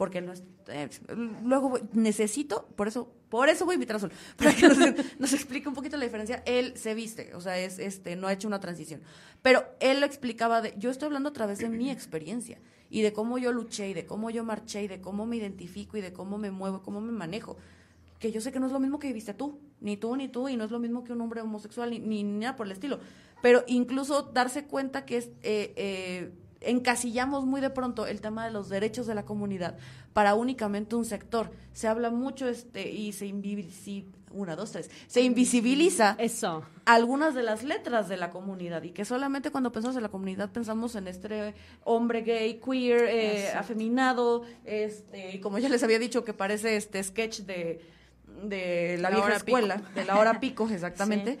porque 0.00 0.22
no 0.22 0.32
es, 0.32 0.42
eh, 0.68 0.88
luego 1.44 1.78
necesito, 1.92 2.66
por 2.74 2.88
eso, 2.88 3.12
por 3.28 3.50
eso 3.50 3.66
voy 3.66 3.74
a 3.74 3.76
invitar 3.76 3.96
a 3.96 3.98
Sol, 3.98 4.12
para 4.38 4.54
que 4.54 4.66
nos, 5.18 5.34
explique 5.34 5.68
un 5.68 5.74
poquito 5.74 5.98
la 5.98 6.04
diferencia. 6.04 6.42
Él 6.46 6.72
se 6.74 6.94
viste, 6.94 7.34
o 7.34 7.40
sea, 7.42 7.58
es 7.58 7.78
este, 7.78 8.16
no 8.16 8.26
ha 8.26 8.32
hecho 8.32 8.48
una 8.48 8.60
transición. 8.60 9.02
Pero 9.42 9.62
él 9.78 10.00
lo 10.00 10.06
explicaba 10.06 10.62
de, 10.62 10.72
yo 10.78 10.88
estoy 10.88 11.04
hablando 11.04 11.28
a 11.28 11.32
través 11.34 11.58
de 11.58 11.68
mi 11.68 11.90
experiencia 11.90 12.58
y 12.88 13.02
de 13.02 13.12
cómo 13.12 13.36
yo 13.36 13.52
luché 13.52 13.90
y 13.90 13.92
de 13.92 14.06
cómo 14.06 14.30
yo 14.30 14.42
marché 14.42 14.84
y 14.84 14.88
de 14.88 15.02
cómo 15.02 15.26
me 15.26 15.36
identifico 15.36 15.98
y 15.98 16.00
de 16.00 16.14
cómo 16.14 16.38
me 16.38 16.50
muevo, 16.50 16.80
cómo 16.80 17.02
me 17.02 17.12
manejo. 17.12 17.58
Que 18.18 18.32
yo 18.32 18.40
sé 18.40 18.52
que 18.52 18.58
no 18.58 18.68
es 18.68 18.72
lo 18.72 18.80
mismo 18.80 18.98
que 18.98 19.08
viviste 19.08 19.34
tú, 19.34 19.60
ni 19.82 19.98
tú, 19.98 20.16
ni 20.16 20.28
tú, 20.28 20.48
y 20.48 20.56
no 20.56 20.64
es 20.64 20.70
lo 20.70 20.78
mismo 20.78 21.04
que 21.04 21.12
un 21.12 21.20
hombre 21.20 21.42
homosexual, 21.42 21.90
ni, 21.90 21.98
ni 21.98 22.22
nada 22.22 22.56
por 22.56 22.64
el 22.64 22.72
estilo. 22.72 23.00
Pero 23.42 23.64
incluso 23.66 24.22
darse 24.22 24.64
cuenta 24.64 25.04
que 25.04 25.18
es 25.18 25.26
eh, 25.42 25.74
eh, 25.76 26.32
encasillamos 26.60 27.46
muy 27.46 27.60
de 27.60 27.70
pronto 27.70 28.06
el 28.06 28.20
tema 28.20 28.44
de 28.44 28.50
los 28.50 28.68
derechos 28.68 29.06
de 29.06 29.14
la 29.14 29.24
comunidad 29.24 29.76
para 30.12 30.34
únicamente 30.34 30.96
un 30.96 31.04
sector. 31.04 31.50
Se 31.72 31.88
habla 31.88 32.10
mucho 32.10 32.48
este 32.48 32.90
y 32.90 33.12
se 33.12 33.26
invisibiliza, 33.26 34.20
una, 34.32 34.54
dos, 34.54 34.70
tres, 34.70 34.90
se 35.08 35.22
invisibiliza 35.22 36.14
eso 36.18 36.64
algunas 36.84 37.34
de 37.34 37.42
las 37.42 37.64
letras 37.64 38.08
de 38.08 38.16
la 38.16 38.30
comunidad 38.30 38.82
y 38.82 38.90
que 38.90 39.04
solamente 39.04 39.50
cuando 39.50 39.72
pensamos 39.72 39.96
en 39.96 40.02
la 40.02 40.08
comunidad 40.08 40.50
pensamos 40.50 40.94
en 40.94 41.08
este 41.08 41.54
hombre 41.84 42.22
gay, 42.22 42.60
queer, 42.64 43.04
eh, 43.08 43.52
afeminado, 43.52 44.44
este, 44.64 45.36
y 45.36 45.40
como 45.40 45.58
ya 45.58 45.68
les 45.68 45.82
había 45.82 45.98
dicho 45.98 46.24
que 46.24 46.32
parece 46.32 46.76
este 46.76 47.02
sketch 47.02 47.40
de, 47.40 47.80
de 48.44 48.98
la, 48.98 49.10
vieja 49.10 49.36
escuela, 49.36 49.82
de 49.94 50.04
la 50.04 50.18
hora 50.18 50.40
pico, 50.40 50.68
exactamente. 50.72 51.38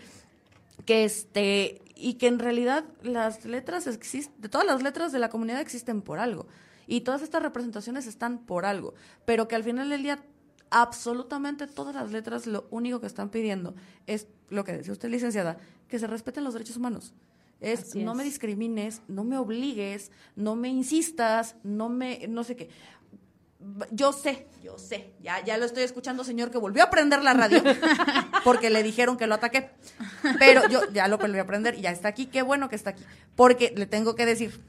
que 0.84 1.04
este 1.04 1.82
y 2.00 2.14
que 2.14 2.26
en 2.26 2.38
realidad 2.38 2.84
las 3.02 3.44
letras 3.44 3.86
existen, 3.86 4.50
todas 4.50 4.66
las 4.66 4.82
letras 4.82 5.12
de 5.12 5.18
la 5.18 5.28
comunidad 5.28 5.60
existen 5.60 6.02
por 6.02 6.18
algo 6.18 6.46
y 6.86 7.02
todas 7.02 7.22
estas 7.22 7.42
representaciones 7.42 8.06
están 8.06 8.38
por 8.38 8.64
algo, 8.64 8.94
pero 9.24 9.46
que 9.46 9.54
al 9.54 9.62
final 9.62 9.90
del 9.90 10.02
día 10.02 10.24
absolutamente 10.70 11.66
todas 11.66 11.94
las 11.94 12.10
letras 12.10 12.46
lo 12.46 12.66
único 12.70 13.00
que 13.00 13.06
están 13.06 13.30
pidiendo 13.30 13.74
es 14.06 14.26
lo 14.48 14.64
que 14.64 14.72
decía 14.72 14.92
usted 14.92 15.10
licenciada, 15.10 15.58
que 15.88 15.98
se 15.98 16.06
respeten 16.06 16.44
los 16.44 16.54
derechos 16.54 16.76
humanos. 16.76 17.14
Es, 17.60 17.94
no 17.94 18.14
me 18.14 18.24
discrimines, 18.24 19.02
no 19.06 19.22
me 19.22 19.36
obligues, 19.36 20.10
no 20.34 20.56
me 20.56 20.68
insistas, 20.68 21.56
no 21.62 21.90
me 21.90 22.26
no 22.26 22.42
sé 22.42 22.56
qué 22.56 22.70
yo 23.90 24.12
sé, 24.12 24.46
yo 24.62 24.78
sé, 24.78 25.12
ya, 25.20 25.44
ya 25.44 25.58
lo 25.58 25.64
estoy 25.64 25.82
escuchando, 25.82 26.24
señor, 26.24 26.50
que 26.50 26.58
volvió 26.58 26.82
a 26.82 26.90
prender 26.90 27.22
la 27.22 27.34
radio 27.34 27.62
porque 28.44 28.70
le 28.70 28.82
dijeron 28.82 29.16
que 29.16 29.26
lo 29.26 29.34
ataqué. 29.34 29.70
Pero 30.38 30.68
yo 30.68 30.90
ya 30.92 31.08
lo 31.08 31.18
volví 31.18 31.38
a 31.38 31.46
prender 31.46 31.74
y 31.74 31.82
ya 31.82 31.90
está 31.90 32.08
aquí, 32.08 32.26
qué 32.26 32.42
bueno 32.42 32.68
que 32.68 32.76
está 32.76 32.90
aquí. 32.90 33.04
Porque 33.36 33.72
le 33.76 33.86
tengo 33.86 34.14
que 34.14 34.26
decir, 34.26 34.60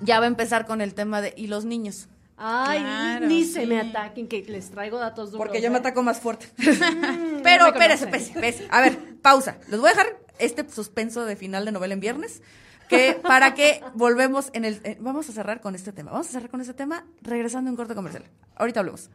ya 0.00 0.20
va 0.20 0.26
a 0.26 0.28
empezar 0.28 0.66
con 0.66 0.80
el 0.80 0.94
tema 0.94 1.20
de, 1.20 1.34
¿y 1.36 1.48
los 1.48 1.64
niños? 1.64 2.08
Ay, 2.36 3.26
ni 3.26 3.44
se 3.44 3.66
me 3.66 3.80
ataquen, 3.80 4.28
que 4.28 4.42
les 4.42 4.70
traigo 4.70 4.98
datos 4.98 5.32
duros. 5.32 5.44
Porque 5.44 5.60
yo 5.60 5.70
me 5.70 5.78
¿eh? 5.78 5.80
ataco 5.80 6.04
más 6.04 6.20
fuerte. 6.20 6.48
Pero 7.42 7.66
espérese, 7.66 8.04
espérese. 8.04 8.68
A 8.70 8.80
ver, 8.80 8.96
pausa. 9.20 9.58
Les 9.68 9.80
voy 9.80 9.88
a 9.88 9.94
dejar 9.94 10.20
este 10.38 10.68
suspenso 10.70 11.24
de 11.24 11.34
final 11.34 11.64
de 11.64 11.72
novela 11.72 11.94
en 11.94 12.00
viernes 12.00 12.42
que 12.88 13.18
para 13.22 13.54
que 13.54 13.82
volvemos 13.94 14.50
en 14.52 14.64
el... 14.64 14.80
Eh, 14.84 14.96
vamos 15.00 15.28
a 15.28 15.32
cerrar 15.32 15.60
con 15.60 15.74
este 15.74 15.92
tema. 15.92 16.10
Vamos 16.10 16.28
a 16.28 16.32
cerrar 16.32 16.50
con 16.50 16.60
este 16.60 16.74
tema 16.74 17.04
regresando 17.22 17.68
a 17.68 17.72
un 17.72 17.76
corto 17.76 17.94
comercial. 17.94 18.24
Ahorita 18.56 18.80
hablemos. 18.80 19.10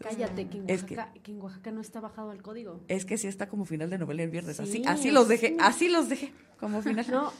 Cállate, 0.00 0.46
que 0.48 0.58
en, 0.58 0.70
Oaxaca, 0.70 1.12
que, 1.22 1.32
en 1.32 1.40
Oaxaca 1.40 1.70
no 1.72 1.80
está 1.80 2.00
bajado 2.00 2.32
el 2.32 2.40
código. 2.40 2.80
Es 2.86 3.04
que 3.04 3.18
sí 3.18 3.26
está 3.26 3.48
como 3.48 3.64
final 3.64 3.90
de 3.90 3.98
novela 3.98 4.22
el 4.22 4.30
viernes. 4.30 4.60
así, 4.60 4.82
así 4.86 5.10
los 5.10 5.26
dejé, 5.26 5.56
así 5.58 5.88
los 5.88 6.08
dejé 6.08 6.32
como 6.60 6.82
final. 6.82 7.04
No. 7.10 7.32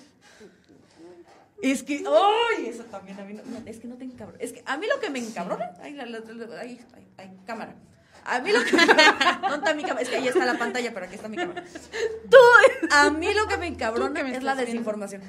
Es 1.63 1.83
que, 1.83 2.05
¡ay! 2.07 2.67
Eso 2.67 2.85
también 2.85 3.19
a 3.19 3.25
mí 3.25 3.35
no, 3.35 3.43
es 3.67 3.79
que 3.79 3.89
no 3.89 3.97
te 3.97 4.05
encabrona. 4.05 4.39
Es 4.43 4.53
que 4.53 4.63
a 4.65 4.77
mí 4.77 4.87
lo 4.93 5.01
que 5.01 5.11
me 5.11 5.19
encabrona, 5.19 5.73
ay, 5.81 5.95
la, 5.95 6.07
la, 6.07 6.21
ay, 6.61 6.81
ay, 7.17 7.37
cámara. 7.47 7.75
A 8.25 8.41
mí 8.41 8.53
lo 8.53 8.63
que 8.65 8.73
no 9.43 9.55
está 9.55 9.75
mi 9.75 9.83
cámara, 9.83 10.03
es 10.03 10.09
que 10.09 10.17
ahí 10.17 10.29
está 10.29 10.45
la 10.45 10.59
pantalla, 10.59 10.93
pero 10.93 11.07
aquí 11.07 11.15
está 11.15 11.29
mi 11.29 11.37
cámara. 11.37 11.65
Tú, 12.31 12.37
a 12.91 13.11
mí 13.11 13.33
lo 13.35 13.47
que 13.47 13.57
me 13.57 13.67
encabrona 13.67 14.21
es 14.21 14.43
la 14.43 14.55
desinformación. 14.55 15.23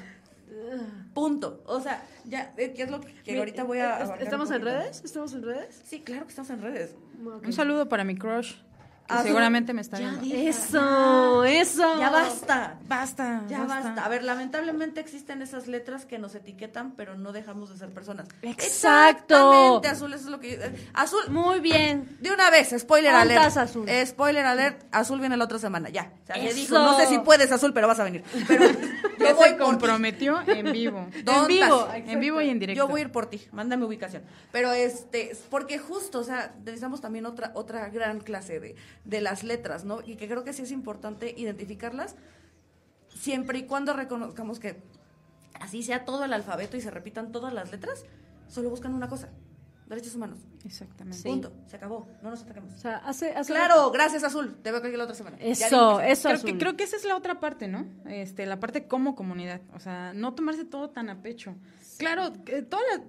Punto. 1.14 1.62
O 1.66 1.80
sea, 1.80 2.02
ya, 2.24 2.52
eh, 2.56 2.72
¿qué 2.74 2.84
es 2.84 2.90
lo 2.90 3.00
que, 3.00 3.38
ahorita 3.38 3.64
voy 3.64 3.78
a... 3.80 4.14
¿Estamos 4.20 4.50
en 4.50 4.62
redes? 4.62 5.02
¿Estamos 5.04 5.32
en 5.34 5.42
redes? 5.42 5.82
Sí, 5.84 6.00
claro 6.00 6.24
que 6.24 6.30
estamos 6.30 6.50
en 6.50 6.62
redes. 6.62 6.94
Un 7.22 7.52
saludo 7.52 7.88
para 7.88 8.04
mi 8.04 8.16
crush. 8.16 8.54
Ah, 9.10 9.22
seguramente 9.22 9.74
me 9.74 9.80
está 9.80 9.98
viendo. 9.98 10.20
Eso, 10.24 11.44
eso. 11.44 11.98
Ya 11.98 12.10
basta. 12.10 12.78
Basta. 12.86 13.42
Ya 13.48 13.64
basta. 13.64 14.04
A 14.04 14.08
ver, 14.08 14.22
lamentablemente 14.22 15.00
existen 15.00 15.42
esas 15.42 15.66
letras 15.66 16.04
que 16.04 16.18
nos 16.18 16.34
etiquetan, 16.34 16.92
pero 16.92 17.16
no 17.16 17.32
dejamos 17.32 17.70
de 17.70 17.76
ser 17.76 17.90
personas. 17.90 18.28
Exacto. 18.42 19.30
Exactamente, 19.34 19.88
azul, 19.88 20.14
eso 20.14 20.24
es 20.24 20.30
lo 20.30 20.40
que. 20.40 20.54
Eh, 20.54 20.88
azul. 20.94 21.28
Muy 21.28 21.60
bien. 21.60 22.16
De 22.20 22.30
una 22.30 22.50
vez, 22.50 22.74
spoiler 22.78 23.14
alert. 23.14 23.56
azul? 23.56 23.88
spoiler 24.06 24.46
alert, 24.46 24.84
azul 24.92 25.20
viene 25.20 25.36
la 25.36 25.44
otra 25.44 25.58
semana, 25.58 25.88
ya. 25.88 26.12
O 26.22 26.26
sea, 26.26 26.36
dijo, 26.52 26.78
no 26.78 26.96
sé 26.96 27.06
si 27.06 27.18
puedes, 27.18 27.50
azul, 27.52 27.72
pero 27.72 27.88
vas 27.88 28.00
a 28.00 28.04
venir. 28.04 28.22
Pero 28.46 28.64
yo 29.18 29.34
voy 29.34 29.50
se 29.50 29.56
comprometió 29.56 30.40
en 30.46 30.72
vivo. 30.72 31.06
en 31.14 31.46
vivo. 31.46 31.88
En 31.94 32.20
vivo 32.20 32.40
y 32.40 32.50
en 32.50 32.58
directo. 32.58 32.78
Yo 32.78 32.88
voy 32.88 33.00
a 33.00 33.04
ir 33.04 33.12
por 33.12 33.26
ti, 33.26 33.42
mándame 33.52 33.84
ubicación. 33.84 34.22
Pero 34.52 34.72
este, 34.72 35.36
porque 35.50 35.78
justo, 35.78 36.20
o 36.20 36.24
sea, 36.24 36.54
necesitamos 36.58 37.00
también 37.00 37.26
otra, 37.26 37.52
otra 37.54 37.88
gran 37.88 38.20
clase 38.20 38.60
de 38.60 38.76
de 39.04 39.20
las 39.20 39.44
letras, 39.44 39.84
¿no? 39.84 40.00
Y 40.04 40.16
que 40.16 40.28
creo 40.28 40.44
que 40.44 40.52
sí 40.52 40.62
es 40.62 40.70
importante 40.70 41.34
identificarlas 41.36 42.16
siempre 43.08 43.58
y 43.58 43.62
cuando 43.64 43.92
reconozcamos 43.92 44.60
que 44.60 44.82
así 45.60 45.82
sea 45.82 46.04
todo 46.04 46.24
el 46.24 46.32
alfabeto 46.32 46.76
y 46.76 46.80
se 46.80 46.90
repitan 46.90 47.32
todas 47.32 47.52
las 47.52 47.70
letras, 47.70 48.04
solo 48.48 48.70
buscan 48.70 48.94
una 48.94 49.08
cosa, 49.08 49.30
derechos 49.86 50.14
humanos. 50.14 50.38
Exactamente. 50.64 51.28
Punto. 51.28 51.52
Se 51.66 51.76
acabó. 51.76 52.08
No 52.22 52.30
nos 52.30 52.42
atacamos. 52.42 52.74
O 52.74 52.78
sea, 52.78 52.98
hace, 52.98 53.34
claro, 53.46 53.90
gracias 53.90 54.22
Azul. 54.24 54.56
Te 54.62 54.70
veo 54.70 54.80
aquí 54.80 54.96
la 54.96 55.04
otra 55.04 55.16
semana. 55.16 55.36
Eso, 55.40 56.00
eso. 56.00 56.28
Creo 56.28 56.42
que, 56.42 56.58
creo 56.58 56.76
que 56.76 56.84
esa 56.84 56.96
es 56.96 57.04
la 57.04 57.16
otra 57.16 57.40
parte, 57.40 57.68
¿no? 57.68 57.86
Este, 58.06 58.46
la 58.46 58.60
parte 58.60 58.86
como 58.86 59.14
comunidad. 59.14 59.60
O 59.74 59.80
sea, 59.80 60.12
no 60.14 60.34
tomarse 60.34 60.64
todo 60.64 60.90
tan 60.90 61.10
a 61.10 61.22
pecho. 61.22 61.56
Claro, 61.98 62.32
todas 62.68 62.84
las 62.90 63.00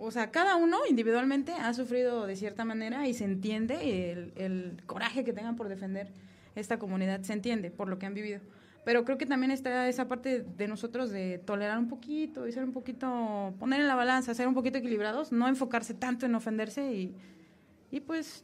o 0.00 0.10
sea, 0.10 0.30
cada 0.30 0.56
uno 0.56 0.78
individualmente 0.88 1.52
ha 1.52 1.74
sufrido 1.74 2.26
de 2.26 2.34
cierta 2.34 2.64
manera 2.64 3.06
y 3.06 3.12
se 3.12 3.24
entiende 3.24 4.10
el, 4.10 4.32
el, 4.36 4.82
coraje 4.86 5.24
que 5.24 5.34
tengan 5.34 5.56
por 5.56 5.68
defender 5.68 6.08
esta 6.54 6.78
comunidad, 6.78 7.20
se 7.20 7.34
entiende 7.34 7.70
por 7.70 7.88
lo 7.88 7.98
que 7.98 8.06
han 8.06 8.14
vivido. 8.14 8.40
Pero 8.84 9.04
creo 9.04 9.18
que 9.18 9.26
también 9.26 9.50
está 9.50 9.88
esa 9.88 10.08
parte 10.08 10.42
de 10.42 10.68
nosotros 10.68 11.10
de 11.10 11.38
tolerar 11.38 11.78
un 11.78 11.88
poquito 11.88 12.48
y 12.48 12.52
ser 12.52 12.64
un 12.64 12.72
poquito, 12.72 13.54
poner 13.58 13.80
en 13.80 13.88
la 13.88 13.94
balanza, 13.94 14.34
ser 14.34 14.48
un 14.48 14.54
poquito 14.54 14.78
equilibrados, 14.78 15.32
no 15.32 15.46
enfocarse 15.48 15.92
tanto 15.92 16.24
en 16.24 16.34
ofenderse 16.34 16.94
y, 16.94 17.14
y 17.90 18.00
pues 18.00 18.42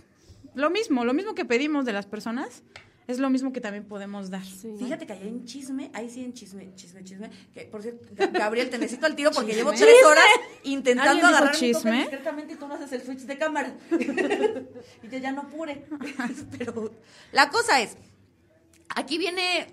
lo 0.55 0.69
mismo, 0.69 1.07
lo 1.07 1.15
mismo 1.15 1.35
que 1.35 1.47
pedimos 1.47 1.87
de 1.87 1.95
las 1.95 2.07
personas, 2.07 2.63
es 3.07 3.19
lo 3.19 3.31
mismo 3.31 3.53
que 3.53 3.61
también 3.61 3.85
podemos 3.85 4.31
dar. 4.31 4.43
Fíjate 4.43 5.07
que 5.07 5.13
hay 5.13 5.29
en 5.29 5.45
chisme, 5.45 5.91
ahí 5.95 6.11
sí 6.11 6.25
en 6.25 6.33
chisme, 6.33 6.75
chisme, 6.75 7.05
chisme. 7.05 7.31
Que, 7.55 7.63
por 7.63 7.83
cierto, 7.83 8.05
Gabriel, 8.33 8.69
te 8.69 8.79
necesito 8.79 9.07
al 9.07 9.15
tiro 9.15 9.31
porque 9.31 9.55
llevo 9.55 9.71
tres 9.73 10.05
horas 10.05 10.25
intentando 10.65 11.27
agarrar 11.27 11.55
chisme? 11.55 12.01
discretamente 12.01 12.55
y 12.55 12.57
tú 12.57 12.67
no 12.67 12.75
haces 12.75 12.93
el 12.93 13.03
switch 13.03 13.21
de 13.21 13.39
cámara. 13.39 13.77
y 15.03 15.09
yo 15.09 15.19
ya 15.19 15.31
no 15.31 15.49
pure. 15.49 15.85
Pero 16.59 16.91
la 17.33 17.49
cosa 17.51 17.81
es, 17.81 17.97
aquí 18.95 19.19
viene 19.19 19.69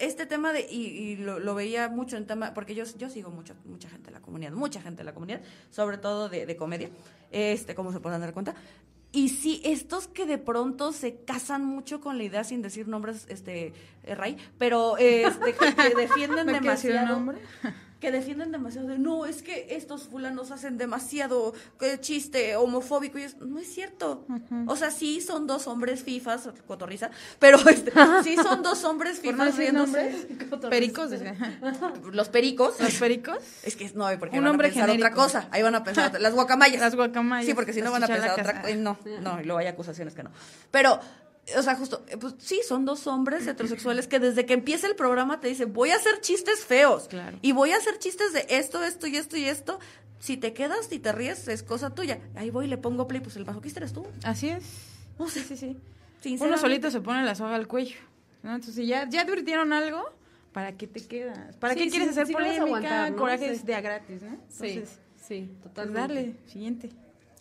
este 0.00 0.26
tema 0.26 0.52
de, 0.52 0.66
y, 0.68 1.16
lo, 1.16 1.54
veía 1.54 1.88
mucho 1.88 2.16
en 2.16 2.26
tema, 2.26 2.52
porque 2.52 2.74
yo, 2.74 2.84
yo 2.98 3.08
sigo 3.08 3.30
mucho, 3.30 3.54
mucha 3.64 3.88
gente 3.88 4.06
de 4.06 4.12
la 4.12 4.20
comunidad, 4.20 4.52
mucha 4.52 4.80
gente 4.80 4.98
de 4.98 5.04
la 5.04 5.14
comunidad, 5.14 5.40
sobre 5.70 5.98
todo 5.98 6.28
de, 6.28 6.46
de 6.46 6.56
comedia, 6.56 6.90
este, 7.30 7.76
como 7.76 7.92
se 7.92 8.00
pueden 8.00 8.20
dar 8.20 8.32
cuenta. 8.32 8.54
Y 9.12 9.30
sí, 9.30 9.60
estos 9.64 10.08
que 10.08 10.26
de 10.26 10.38
pronto 10.38 10.92
se 10.92 11.16
casan 11.24 11.64
mucho 11.64 12.00
con 12.00 12.18
la 12.18 12.24
idea, 12.24 12.44
sin 12.44 12.60
decir 12.60 12.86
nombres, 12.88 13.26
este, 13.28 13.72
eh, 14.02 14.14
Ray, 14.14 14.36
pero 14.58 14.98
este, 14.98 15.54
que, 15.54 15.94
defienden 15.96 16.46
demasiado. 16.46 17.16
Nombre? 17.16 17.38
Que 18.00 18.10
defienden 18.12 18.52
demasiado 18.52 18.88
de 18.88 18.98
no, 18.98 19.26
es 19.26 19.42
que 19.42 19.68
estos 19.70 20.04
fulanos 20.04 20.50
hacen 20.50 20.76
demasiado 20.76 21.54
eh, 21.80 21.98
chiste 22.00 22.56
homofóbico 22.56 23.18
y 23.18 23.22
es, 23.22 23.38
no 23.38 23.58
es 23.58 23.72
cierto. 23.72 24.26
O 24.66 24.76
sea, 24.76 24.90
sí 24.90 25.20
son 25.20 25.46
dos 25.46 25.66
hombres 25.66 26.02
fifas, 26.02 26.48
cotorriza, 26.66 27.10
pero 27.38 27.58
este, 27.68 27.92
sí 28.22 28.36
son 28.36 28.62
dos 28.62 28.84
hombres 28.84 29.20
fifas 29.22 29.56
riéndose. 29.56 30.28
Pericos. 30.68 31.10
Los 32.12 32.28
pericos. 32.28 32.80
Los 32.80 32.94
pericos. 32.94 33.38
Es 33.62 33.76
que 33.76 33.90
no, 33.94 34.06
porque 34.18 34.38
Un 34.38 34.44
van 34.44 34.54
a 34.54 34.58
pensar 34.58 34.90
otra 34.90 35.10
cosa. 35.12 35.48
Ahí 35.50 35.62
van 35.62 35.74
a 35.74 35.84
pensar 35.84 36.20
las 36.20 36.34
guacamayas. 36.34 36.80
Las 36.80 36.94
guacamayas. 36.94 37.46
Sí, 37.46 37.54
porque 37.54 37.72
si 37.72 37.82
no 37.82 37.90
van 37.90 38.04
a 38.04 38.06
pensar 38.06 38.32
otra 38.32 38.62
cosa. 38.62 38.74
No, 38.76 38.98
no, 39.22 39.40
y 39.40 39.44
luego 39.44 39.58
hay 39.58 39.66
acusaciones 39.66 40.14
que 40.14 40.22
no. 40.22 40.30
Pero 40.70 41.00
o 41.56 41.62
sea, 41.62 41.76
justo, 41.76 42.04
eh, 42.08 42.16
pues 42.16 42.34
sí, 42.38 42.60
son 42.66 42.84
dos 42.84 43.06
hombres 43.06 43.46
heterosexuales 43.46 44.08
que 44.08 44.18
desde 44.18 44.46
que 44.46 44.54
empieza 44.54 44.86
el 44.86 44.96
programa 44.96 45.40
te 45.40 45.48
dicen, 45.48 45.72
voy 45.72 45.90
a 45.90 45.96
hacer 45.96 46.20
chistes 46.20 46.64
feos. 46.64 47.08
Claro. 47.08 47.38
Y 47.42 47.52
voy 47.52 47.72
a 47.72 47.76
hacer 47.76 47.98
chistes 47.98 48.32
de 48.32 48.46
esto, 48.48 48.82
esto 48.82 49.06
y 49.06 49.16
esto 49.16 49.36
y 49.36 49.44
esto. 49.44 49.78
Si 50.18 50.36
te 50.36 50.52
quedas 50.54 50.90
y 50.90 50.98
te 50.98 51.12
ríes, 51.12 51.46
es 51.46 51.62
cosa 51.62 51.90
tuya. 51.90 52.18
Ahí 52.34 52.50
voy 52.50 52.64
y 52.64 52.68
le 52.68 52.78
pongo 52.78 53.06
play, 53.06 53.20
pues 53.20 53.36
el 53.36 53.44
masoquista 53.44 53.80
eres 53.80 53.92
tú. 53.92 54.06
Así 54.24 54.48
es. 54.48 54.64
sí, 55.28 55.40
sí, 55.40 55.56
sí. 55.56 55.76
Uno 56.40 56.58
solito 56.58 56.90
se 56.90 57.00
pone 57.00 57.22
la 57.22 57.34
soga 57.34 57.54
al 57.54 57.68
cuello. 57.68 57.96
¿no? 58.42 58.54
Entonces, 58.54 58.86
ya, 58.86 59.08
ya 59.08 59.22
advirtieron 59.22 59.72
algo, 59.72 60.02
¿para 60.52 60.72
qué 60.72 60.86
te 60.86 61.06
quedas? 61.06 61.56
¿Para 61.56 61.74
qué 61.74 61.88
quieres 61.88 62.08
hacer 62.08 62.26
polémica? 62.32 62.62
Aguantar, 62.62 63.10
¿no? 63.12 63.16
Coraje 63.16 63.56
de 63.56 63.74
a 63.74 63.80
gratis, 63.80 64.22
¿no? 64.22 64.32
Entonces, 64.32 64.98
sí, 65.16 65.44
sí, 65.46 65.50
totalmente. 65.62 66.14
Pues 66.14 66.24
dale, 66.24 66.36
siguiente. 66.46 66.90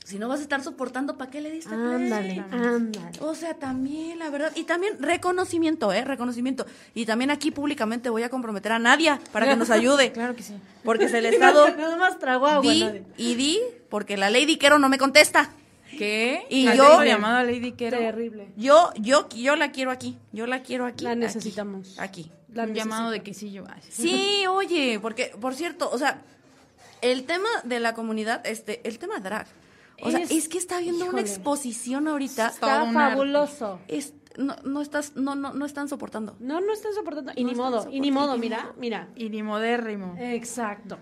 Si 0.05 0.19
no 0.19 0.27
vas 0.27 0.39
a 0.39 0.43
estar 0.43 0.61
soportando, 0.61 1.17
¿para 1.17 1.31
qué 1.31 1.41
le 1.41 1.49
diste 1.49 1.73
Ándale, 1.73 2.45
ándale. 2.51 3.17
O 3.21 3.33
sea, 3.33 3.55
también, 3.55 4.19
la 4.19 4.29
verdad. 4.29 4.51
Y 4.53 4.65
también 4.65 5.01
reconocimiento, 5.01 5.91
¿eh? 5.91 6.05
Reconocimiento. 6.05 6.67
Y 6.93 7.07
también 7.07 7.31
aquí 7.31 7.49
públicamente 7.49 8.11
voy 8.11 8.21
a 8.21 8.29
comprometer 8.29 8.71
a 8.71 8.77
Nadia 8.77 9.19
para 9.31 9.47
que 9.47 9.55
nos 9.55 9.69
ayude. 9.71 10.11
claro 10.11 10.35
que 10.35 10.43
sí. 10.43 10.53
Porque 10.83 11.09
se 11.09 11.21
le 11.21 11.29
estado. 11.33 11.75
Nada 11.75 11.97
más 11.97 12.19
trago 12.19 12.45
agua. 12.45 12.71
Di 12.71 13.01
y 13.17 13.33
di, 13.33 13.59
porque 13.89 14.15
la 14.15 14.29
Lady 14.29 14.57
Quero 14.57 14.77
no 14.77 14.89
me 14.89 14.99
contesta. 14.99 15.49
¿Qué? 15.97 16.45
Y 16.51 16.65
yo. 16.75 17.03
llamado 17.03 17.37
a 17.37 17.43
Lady 17.43 17.71
Quero. 17.71 17.97
Terrible. 17.97 18.49
Yo, 18.55 18.91
yo, 18.99 19.27
yo 19.29 19.55
la 19.55 19.71
quiero 19.71 19.89
aquí. 19.89 20.19
Yo 20.31 20.45
la 20.45 20.61
quiero 20.61 20.85
aquí. 20.85 21.03
La 21.03 21.15
necesitamos. 21.15 21.97
Aquí. 21.97 22.31
La 22.53 22.65
Un 22.65 22.75
llamado 22.75 23.09
de 23.09 23.23
quesillo. 23.23 23.65
Sí, 23.89 24.45
oye, 24.47 24.99
porque, 25.01 25.31
por 25.41 25.55
cierto, 25.55 25.89
o 25.91 25.97
sea, 25.97 26.21
el 27.01 27.25
tema 27.25 27.49
de 27.63 27.79
la 27.79 27.95
comunidad, 27.95 28.45
este, 28.45 28.87
el 28.87 28.99
tema 28.99 29.19
drag 29.19 29.47
o 30.01 30.11
sea, 30.11 30.19
es 30.19 30.47
que 30.47 30.57
está 30.57 30.79
viendo 30.79 31.05
una 31.05 31.21
exposición 31.21 32.07
ahorita. 32.07 32.47
Está 32.47 32.91
fabuloso. 32.91 33.79
Es, 33.87 34.13
no, 34.37 34.55
no 34.63 34.81
estás, 34.81 35.15
no, 35.15 35.35
no, 35.35 35.53
no 35.53 35.65
están 35.65 35.87
soportando. 35.87 36.35
No, 36.39 36.61
no 36.61 36.73
están 36.73 36.93
soportando. 36.93 37.31
Y 37.35 37.43
ni 37.43 37.55
modo, 37.55 37.87
y 37.91 37.99
ni 37.99 38.11
modo, 38.11 38.37
mira, 38.37 38.73
mira. 38.77 39.09
Y 39.15 39.29
ni 39.29 39.43
modérrimo. 39.43 40.15
Exacto. 40.19 40.97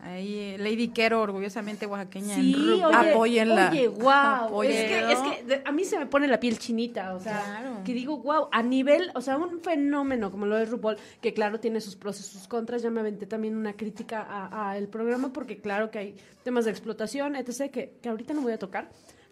Ahí, 0.00 0.38
eh, 0.38 0.58
Lady 0.58 0.88
Quero, 0.88 1.22
orgullosamente 1.22 1.86
oaxaqueña. 1.86 2.34
Sí, 2.34 2.52
en 2.52 2.84
oye, 2.84 3.10
Apóyenla. 3.10 3.70
Oye, 3.70 3.88
wow. 3.88 4.62
Es 4.62 4.84
que, 4.84 5.12
es 5.12 5.18
que 5.18 5.62
a 5.64 5.72
mí 5.72 5.84
se 5.84 5.98
me 5.98 6.06
pone 6.06 6.28
la 6.28 6.38
piel 6.38 6.58
chinita, 6.58 7.14
o 7.14 7.20
sea, 7.20 7.80
que 7.84 7.94
digo, 7.94 8.18
wow, 8.18 8.48
a 8.52 8.62
nivel, 8.62 9.10
o 9.14 9.22
sea, 9.22 9.38
un 9.38 9.60
fenómeno 9.62 10.30
como 10.30 10.44
lo 10.44 10.56
de 10.56 10.66
RuPaul, 10.66 10.98
que 11.22 11.32
claro 11.32 11.58
tiene 11.58 11.80
sus 11.80 11.96
pros 11.96 12.20
y 12.20 12.22
sus 12.22 12.46
contras, 12.48 12.82
ya 12.82 12.90
me 12.90 13.00
aventé 13.00 13.26
también 13.26 13.56
una 13.56 13.72
crítica 13.72 14.26
a, 14.28 14.76
el 14.76 14.88
programa, 14.88 15.32
porque 15.32 15.58
claro 15.58 15.90
que 15.90 15.98
hay 15.98 16.16
temas 16.42 16.66
de 16.66 16.72
explotación, 16.72 17.34
etc., 17.36 17.70
que, 17.70 17.96
que 18.02 18.08
ahorita 18.08 18.34
no 18.34 18.42
voy 18.42 18.52
a 18.52 18.58
tocar. 18.58 18.90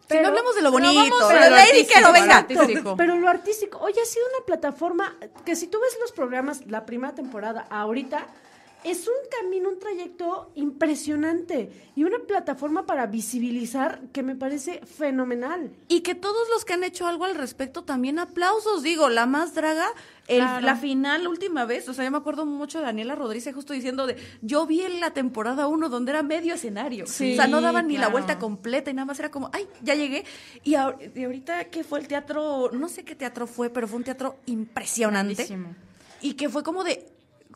Pero, 0.09 0.21
si 0.21 0.23
no 0.23 0.29
hablamos 0.31 0.55
de 0.57 0.63
lo 0.63 0.71
bonito, 0.71 1.17
pero 1.29 1.51
Lady 1.51 1.87
Quero, 1.87 2.13
venga. 2.13 2.47
Pero 2.97 3.17
lo 3.17 3.29
artístico, 3.29 3.79
oye, 3.79 4.01
ha 4.01 4.07
sido 4.07 4.25
una 4.37 4.47
plataforma 4.47 5.17
que 5.45 5.55
si 5.55 5.67
tú 5.67 5.79
ves 5.81 5.97
los 6.01 6.13
programas, 6.13 6.67
la 6.67 6.85
primera 6.87 7.15
temporada, 7.15 7.67
ahorita 7.71 8.27
es 8.85 9.07
un 9.07 9.15
camino, 9.41 9.69
un 9.69 9.79
trayecto 9.79 10.51
impresionante 10.55 11.71
y 11.95 12.05
una 12.05 12.19
plataforma 12.19 12.87
para 12.87 13.07
visibilizar 13.07 14.01
que 14.13 14.23
me 14.23 14.35
parece 14.35 14.81
fenomenal. 14.87 15.71
Y 15.89 16.01
que 16.01 16.15
todos 16.15 16.49
los 16.51 16.65
que 16.65 16.73
han 16.73 16.85
hecho 16.85 17.07
algo 17.07 17.25
al 17.25 17.35
respecto 17.35 17.83
también 17.85 18.19
aplausos, 18.19 18.83
digo, 18.83 19.09
la 19.09 19.27
más 19.27 19.55
draga, 19.55 19.87
la 20.29 20.77
final, 20.77 21.27
última 21.29 21.65
vez, 21.65 21.89
o 21.89 21.95
sea, 21.95 22.05
yo 22.05 22.11
me 22.11 22.17
acuerdo 22.17 22.47
mucho 22.47 22.79
de 22.79 22.85
Daniela 22.87 23.15
Rodríguez 23.15 23.55
justo 23.55 23.73
diciendo 23.73 24.07
de, 24.07 24.17
yo 24.41 24.67
vi 24.67 24.83
en 24.83 25.01
la 25.01 25.13
temporada 25.13 25.67
uno 25.67 25.89
donde 25.89 26.13
era 26.13 26.23
medio 26.23 26.55
escenario, 26.55 27.05
o 27.05 27.07
sea, 27.07 27.47
no 27.47 27.61
daban 27.61 27.89
ni 27.89 27.99
la 27.99 28.09
vuelta 28.09 28.39
completa 28.39 28.91
y 28.91 28.95
nada 28.95 29.07
más 29.07 29.19
era 29.19 29.31
como, 29.31 29.51
ay, 29.53 29.67
ya 29.83 29.95
llegué. 29.95 30.25
Y, 30.65 30.75
ahorita 30.75 31.65
que 31.65 31.85
fue 31.85 32.01
el 32.01 32.09
teatro, 32.09 32.71
no 32.73 32.89
sé 32.89 33.05
qué 33.05 33.15
teatro 33.15 33.47
fue, 33.47 33.71
pero 33.71 33.87
fue 33.87 33.99
un 33.99 34.05
teatro 34.05 34.37
impresionante. 34.47 35.47
Y 36.21 36.35
que 36.35 36.49
fue 36.49 36.63
como 36.63 36.85
de, 36.85 37.05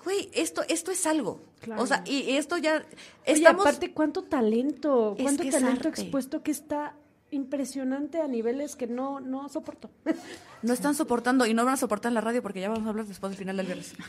güey, 0.06 0.30
esto, 0.34 0.62
esto 0.68 0.92
es 0.92 1.04
algo. 1.04 1.40
O 1.76 1.84
sea, 1.84 2.04
y 2.06 2.36
esto 2.36 2.58
ya... 2.58 2.86
Estamos... 3.24 3.66
aparte, 3.66 3.90
¿cuánto 3.90 4.22
talento? 4.22 5.16
¿Cuánto 5.20 5.42
talento 5.50 5.88
expuesto 5.88 6.44
que 6.44 6.52
está 6.52 6.94
impresionante 7.32 8.20
a 8.20 8.28
niveles 8.28 8.76
que 8.76 8.86
no, 8.86 9.18
no 9.18 9.48
soporto? 9.48 9.90
No 10.62 10.72
están 10.72 10.94
soportando 10.94 11.46
y 11.46 11.54
no 11.54 11.64
van 11.64 11.74
a 11.74 11.76
soportar 11.76 12.10
en 12.10 12.14
la 12.14 12.20
radio 12.20 12.42
porque 12.42 12.60
ya 12.60 12.68
vamos 12.68 12.86
a 12.86 12.90
hablar 12.90 13.06
después 13.06 13.30
del 13.30 13.38
final 13.38 13.56
del 13.56 13.66
viernes. 13.66 13.94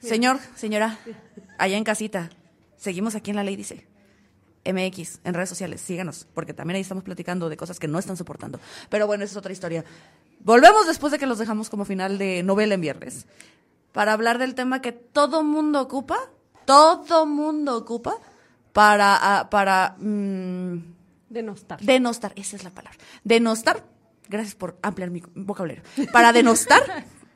Señor, 0.00 0.38
señora, 0.56 0.98
allá 1.58 1.76
en 1.76 1.84
casita, 1.84 2.30
seguimos 2.76 3.14
aquí 3.14 3.30
en 3.30 3.36
la 3.36 3.44
ley, 3.44 3.56
dice. 3.56 3.86
MX, 4.64 5.20
en 5.24 5.34
redes 5.34 5.48
sociales, 5.48 5.80
síganos, 5.80 6.26
porque 6.34 6.54
también 6.54 6.76
ahí 6.76 6.82
estamos 6.82 7.04
platicando 7.04 7.48
de 7.48 7.56
cosas 7.56 7.78
que 7.78 7.88
no 7.88 7.98
están 7.98 8.16
soportando. 8.16 8.60
Pero 8.88 9.06
bueno, 9.06 9.24
esa 9.24 9.32
es 9.32 9.36
otra 9.36 9.52
historia. 9.52 9.84
Volvemos 10.44 10.86
después 10.86 11.10
de 11.10 11.18
que 11.18 11.26
los 11.26 11.38
dejamos 11.38 11.70
como 11.70 11.86
final 11.86 12.18
de 12.18 12.42
novela 12.42 12.74
en 12.74 12.80
viernes 12.82 13.26
para 13.92 14.12
hablar 14.12 14.38
del 14.38 14.54
tema 14.54 14.82
que 14.82 14.92
todo 14.92 15.42
mundo 15.42 15.80
ocupa, 15.80 16.18
todo 16.66 17.24
mundo 17.24 17.76
ocupa 17.76 18.18
para 18.74 19.16
ah, 19.38 19.50
para 19.50 19.96
mm, 19.98 20.78
denostar. 21.30 21.80
Denostar, 21.80 22.32
esa 22.36 22.56
es 22.56 22.64
la 22.64 22.70
palabra. 22.70 22.98
Denostar. 23.24 23.84
Gracias 24.28 24.54
por 24.54 24.76
ampliar 24.82 25.10
mi 25.10 25.22
vocabulario. 25.34 25.82
Para 26.12 26.32
denostar 26.32 26.82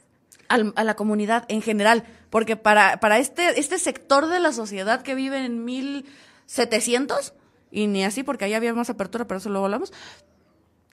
a 0.48 0.84
la 0.84 0.96
comunidad 0.96 1.46
en 1.48 1.62
general, 1.62 2.04
porque 2.28 2.56
para 2.56 3.00
para 3.00 3.18
este 3.18 3.58
este 3.58 3.78
sector 3.78 4.26
de 4.26 4.40
la 4.40 4.52
sociedad 4.52 5.02
que 5.02 5.14
vive 5.14 5.44
en 5.44 5.64
1700 5.64 7.32
y 7.70 7.86
ni 7.86 8.04
así 8.04 8.22
porque 8.22 8.44
ahí 8.44 8.54
había 8.54 8.74
más 8.74 8.90
apertura, 8.90 9.26
pero 9.26 9.38
eso 9.38 9.48
luego 9.48 9.66
hablamos 9.66 9.92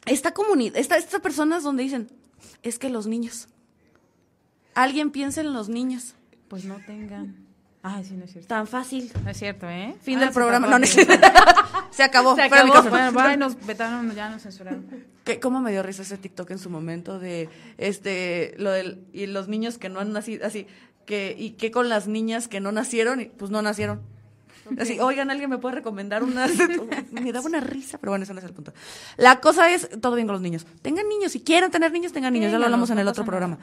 esta 0.06 0.34
comunidad, 0.34 0.78
esta, 0.78 0.98
estas 0.98 1.22
personas 1.22 1.64
donde 1.64 1.84
dicen, 1.84 2.10
es 2.64 2.80
que 2.80 2.90
los 2.90 3.08
niños, 3.08 3.48
alguien 4.74 5.12
piensa 5.12 5.42
en 5.42 5.54
los 5.54 5.70
niños. 5.70 6.16
Pues 6.48 6.66
no 6.66 6.78
tengan. 6.86 7.46
Ay, 7.88 8.04
sí, 8.04 8.16
no 8.16 8.26
es 8.26 8.32
cierto. 8.32 8.48
Tan 8.48 8.66
fácil. 8.68 9.12
No 9.24 9.30
es 9.30 9.38
cierto, 9.38 9.70
¿eh? 9.70 9.96
Fin 10.02 10.20
del 10.20 10.32
programa. 10.32 10.68
No, 10.68 10.80
no 10.80 10.86
se 11.92 12.04
acabó. 12.04 12.36
Se 12.36 12.42
acabó. 12.42 13.12
Bueno, 13.12 13.38
nos 13.38 13.66
vetaron, 13.66 14.14
ya 14.16 14.30
nos 14.30 14.42
censuraron. 14.42 14.86
¿Qué, 15.24 15.40
¿Cómo 15.40 15.62
me 15.62 15.72
dio 15.72 15.84
risa 15.84 16.02
ese 16.02 16.18
TikTok 16.18 16.50
en 16.52 16.60
su 16.60 16.70
momento 16.70 17.20
de, 17.20 17.50
este, 17.78 18.56
lo 18.58 18.72
del, 18.72 19.06
y 19.14 19.28
los 19.28 19.48
niños 19.48 19.78
que 19.78 19.90
no 19.90 20.00
han 20.00 20.14
nacido, 20.14 20.46
así, 20.46 20.68
que, 21.06 21.36
y 21.38 21.52
qué 21.52 21.70
con 21.70 21.88
las 21.88 22.08
niñas 22.08 22.48
que 22.48 22.60
no 22.60 22.72
nacieron, 22.72 23.22
y 23.22 23.26
pues 23.26 23.52
no 23.52 23.62
nacieron. 23.62 24.02
Así, 24.80 25.00
oigan, 25.00 25.30
alguien 25.32 25.50
me 25.50 25.58
puede 25.58 25.76
recomendar 25.76 26.24
una. 26.24 26.48
me 27.12 27.32
daba 27.32 27.46
una 27.46 27.60
risa, 27.60 27.98
pero 27.98 28.12
bueno, 28.12 28.24
ese 28.24 28.34
no 28.34 28.40
es 28.40 28.46
el 28.46 28.54
punto. 28.54 28.74
La 29.18 29.40
cosa 29.40 29.72
es, 29.72 29.90
todo 30.02 30.16
bien 30.16 30.28
con 30.28 30.34
los 30.34 30.42
niños. 30.42 30.66
Tengan 30.82 31.08
niños, 31.08 31.32
si 31.32 31.42
quieren 31.42 31.72
tener 31.72 31.92
niños, 31.92 32.12
tengan 32.12 32.34
niños. 32.34 32.52
ya 32.52 32.60
lo 32.60 32.66
hablamos 32.66 32.90
en 32.90 33.00
el 33.00 33.08
otro 33.08 33.26
programa. 33.26 33.60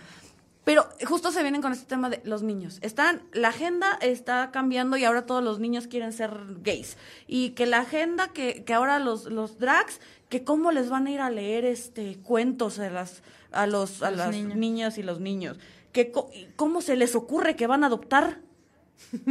Pero 0.65 0.89
justo 1.07 1.33
se 1.33 1.43
vienen 1.43 1.61
con 1.61 1.73
este 1.73 1.87
tema 1.87 2.09
de 2.09 2.21
los 2.25 2.43
niños. 2.45 2.79
Están, 2.83 3.23
la 3.33 3.49
agenda 3.49 3.99
está 4.01 4.51
cambiando 4.53 4.97
y 4.97 5.05
ahora 5.05 5.27
todos 5.27 5.43
los 5.43 5.59
niños 5.59 5.89
quieren 5.89 6.13
ser 6.13 6.31
gays. 6.63 6.97
Y 7.27 7.51
que 7.51 7.67
la 7.67 7.79
agenda, 7.79 8.29
que, 8.29 8.63
que 8.63 8.73
ahora 8.73 9.01
los, 9.01 9.25
los 9.25 9.59
drags, 9.59 10.01
que 10.29 10.45
cómo 10.45 10.71
les 10.71 10.89
van 10.89 11.09
a 11.09 11.11
ir 11.11 11.21
a 11.21 11.31
leer 11.31 11.65
este 11.65 12.17
cuentos 12.23 12.79
a 12.79 12.91
las, 12.91 13.23
a 13.51 13.67
los, 13.67 14.05
a 14.05 14.13
las 14.13 14.33
niñas 14.33 14.99
y 14.99 15.03
los 15.03 15.19
niños. 15.19 15.59
Que 15.91 16.13
cómo 16.55 16.81
se 16.81 16.97
les 16.97 17.17
ocurre 17.17 17.57
que 17.57 17.67
van 17.67 17.83
a 17.83 17.89
adoptar. 17.89 18.41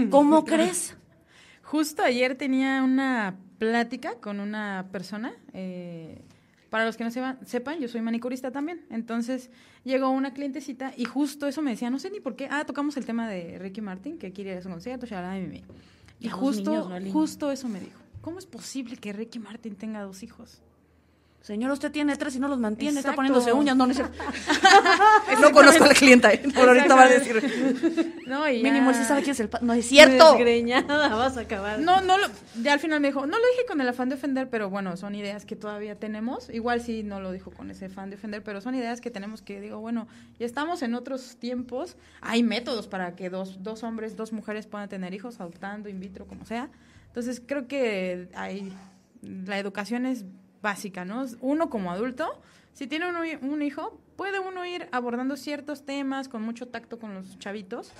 ¿Cómo 0.09 0.43
crees? 0.45 0.97
Justo 1.71 2.03
ayer 2.03 2.35
tenía 2.35 2.83
una 2.83 3.39
plática 3.57 4.15
con 4.15 4.41
una 4.41 4.89
persona, 4.91 5.33
eh, 5.53 6.21
Para 6.69 6.85
los 6.85 6.97
que 6.97 7.05
no 7.05 7.11
sepan, 7.11 7.39
sepan, 7.45 7.79
yo 7.79 7.87
soy 7.87 8.01
manicurista 8.01 8.51
también. 8.51 8.85
Entonces 8.89 9.49
llegó 9.85 10.09
una 10.09 10.33
clientecita 10.33 10.93
y 10.97 11.05
justo 11.05 11.47
eso 11.47 11.61
me 11.61 11.71
decía, 11.71 11.89
no 11.89 11.97
sé 11.97 12.09
ni 12.11 12.19
por 12.19 12.35
qué. 12.35 12.49
Ah, 12.51 12.65
tocamos 12.65 12.97
el 12.97 13.05
tema 13.05 13.29
de 13.29 13.57
Ricky 13.57 13.79
Martin, 13.79 14.17
que 14.17 14.33
quiere 14.33 14.51
ir 14.51 14.57
a 14.57 14.61
su 14.61 14.67
concierto, 14.67 15.05
shalala. 15.05 15.37
Y 15.37 15.63
los 16.25 16.33
justo, 16.33 16.71
niños, 16.71 16.89
¿no, 16.89 16.99
Lin? 16.99 17.13
justo 17.13 17.51
eso 17.51 17.69
me 17.69 17.79
dijo. 17.79 18.01
¿Cómo 18.19 18.39
es 18.39 18.45
posible 18.45 18.97
que 18.97 19.13
Ricky 19.13 19.39
Martin 19.39 19.77
tenga 19.77 20.01
dos 20.01 20.23
hijos? 20.23 20.61
Señor, 21.41 21.71
usted 21.71 21.91
tiene 21.91 22.15
tres 22.17 22.35
y 22.35 22.39
no 22.39 22.47
los 22.47 22.59
mantiene, 22.59 22.99
está 22.99 23.13
poniéndose 23.13 23.51
uñas, 23.51 23.75
no, 23.75 23.85
no 23.87 23.91
es 23.91 23.97
cierto. 23.97 24.15
no 25.41 25.51
conozco 25.51 25.83
a 25.83 25.87
la 25.87 25.93
clienta, 25.95 26.31
¿eh? 26.33 26.43
por 26.53 26.67
ahorita 26.67 26.95
va 26.95 27.03
a 27.05 27.09
decir. 27.09 28.15
No, 28.27 28.47
y 28.47 28.61
Mínimo, 28.61 28.93
sí 28.93 29.03
sabe 29.03 29.21
quién 29.23 29.31
es 29.31 29.39
el 29.39 29.49
pa- 29.49 29.57
No 29.59 29.73
es 29.73 29.87
cierto. 29.87 30.33
Desgreñada, 30.33 31.09
vas 31.15 31.37
a 31.37 31.41
acabar. 31.41 31.79
No, 31.79 31.99
no 32.01 32.19
lo, 32.19 32.27
ya 32.61 32.73
al 32.73 32.79
final 32.79 32.99
me 32.99 33.07
dijo, 33.07 33.21
no 33.25 33.37
lo 33.39 33.43
dije 33.53 33.65
con 33.67 33.81
el 33.81 33.89
afán 33.89 34.09
de 34.09 34.15
ofender, 34.15 34.49
pero 34.49 34.69
bueno, 34.69 34.95
son 34.97 35.15
ideas 35.15 35.45
que 35.45 35.55
todavía 35.55 35.95
tenemos. 35.95 36.47
Igual 36.51 36.81
sí 36.81 37.01
no 37.01 37.19
lo 37.19 37.31
dijo 37.31 37.49
con 37.49 37.71
ese 37.71 37.85
afán 37.85 38.11
de 38.11 38.17
ofender, 38.17 38.43
pero 38.43 38.61
son 38.61 38.75
ideas 38.75 39.01
que 39.01 39.09
tenemos 39.09 39.41
que, 39.41 39.59
digo, 39.59 39.79
bueno, 39.79 40.07
ya 40.37 40.45
estamos 40.45 40.83
en 40.83 40.93
otros 40.93 41.37
tiempos. 41.37 41.97
Hay 42.21 42.43
métodos 42.43 42.87
para 42.87 43.15
que 43.15 43.31
dos, 43.31 43.63
dos 43.63 43.81
hombres, 43.81 44.15
dos 44.15 44.31
mujeres 44.31 44.67
puedan 44.67 44.89
tener 44.89 45.15
hijos, 45.15 45.39
adoptando, 45.39 45.89
in 45.89 45.99
vitro, 45.99 46.27
como 46.27 46.45
sea. 46.45 46.69
Entonces 47.07 47.41
creo 47.43 47.67
que 47.67 48.29
hay, 48.35 48.71
la 49.23 49.57
educación 49.57 50.05
es 50.05 50.23
básica, 50.61 51.05
¿no? 51.05 51.25
Uno 51.41 51.69
como 51.69 51.91
adulto, 51.91 52.41
si 52.73 52.87
tiene 52.87 53.09
uno 53.09 53.19
un 53.41 53.61
hijo, 53.61 53.99
puede 54.15 54.39
uno 54.39 54.65
ir 54.65 54.87
abordando 54.91 55.35
ciertos 55.35 55.85
temas 55.85 56.29
con 56.29 56.41
mucho 56.41 56.67
tacto 56.67 56.99
con 56.99 57.13
los 57.13 57.37
chavitos, 57.39 57.91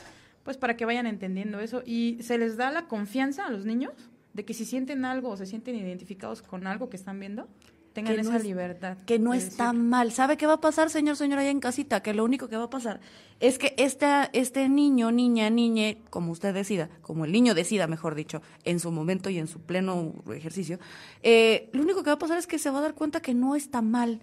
pues 0.43 0.57
para 0.57 0.77
que 0.77 0.85
vayan 0.85 1.07
entendiendo 1.07 1.59
eso 1.59 1.83
y 1.85 2.17
se 2.21 2.37
les 2.37 2.57
da 2.57 2.71
la 2.71 2.87
confianza 2.87 3.45
a 3.45 3.49
los 3.49 3.65
niños 3.65 3.93
de 4.33 4.45
que 4.45 4.53
si 4.53 4.65
sienten 4.65 5.05
algo 5.05 5.29
o 5.29 5.37
se 5.37 5.45
sienten 5.45 5.75
identificados 5.75 6.41
con 6.41 6.67
algo 6.67 6.89
que 6.89 6.97
están 6.97 7.19
viendo, 7.19 7.47
tengan 7.93 8.15
no 8.15 8.21
esa 8.21 8.37
es- 8.37 8.43
libertad. 8.43 8.97
que 9.05 9.19
no 9.19 9.33
está 9.33 9.67
decir. 9.71 9.79
mal. 9.83 10.11
¿Sabe 10.11 10.37
qué 10.37 10.47
va 10.47 10.53
a 10.53 10.61
pasar, 10.61 10.89
señor, 10.89 11.15
señora, 11.17 11.41
allá 11.41 11.51
en 11.51 11.59
casita? 11.59 12.01
Que 12.01 12.13
lo 12.13 12.23
único 12.23 12.47
que 12.47 12.57
va 12.57 12.63
a 12.65 12.69
pasar 12.69 12.99
es 13.39 13.57
que 13.57 13.73
este, 13.77 14.07
este 14.33 14.69
niño, 14.69 15.11
niña, 15.11 15.49
niñe, 15.49 15.97
como 16.09 16.31
usted 16.31 16.53
decida, 16.53 16.89
como 17.01 17.25
el 17.25 17.31
niño 17.31 17.53
decida, 17.53 17.87
mejor 17.87 18.15
dicho, 18.15 18.41
en 18.63 18.79
su 18.79 18.91
momento 18.91 19.29
y 19.29 19.37
en 19.39 19.47
su 19.47 19.59
pleno 19.61 20.13
ejercicio, 20.33 20.79
eh, 21.23 21.69
lo 21.73 21.81
único 21.81 22.03
que 22.03 22.09
va 22.09 22.15
a 22.15 22.19
pasar 22.19 22.37
es 22.37 22.47
que 22.47 22.59
se 22.59 22.69
va 22.69 22.79
a 22.79 22.81
dar 22.83 22.93
cuenta 22.93 23.21
que 23.21 23.33
no 23.33 23.55
está 23.55 23.81
mal, 23.81 24.21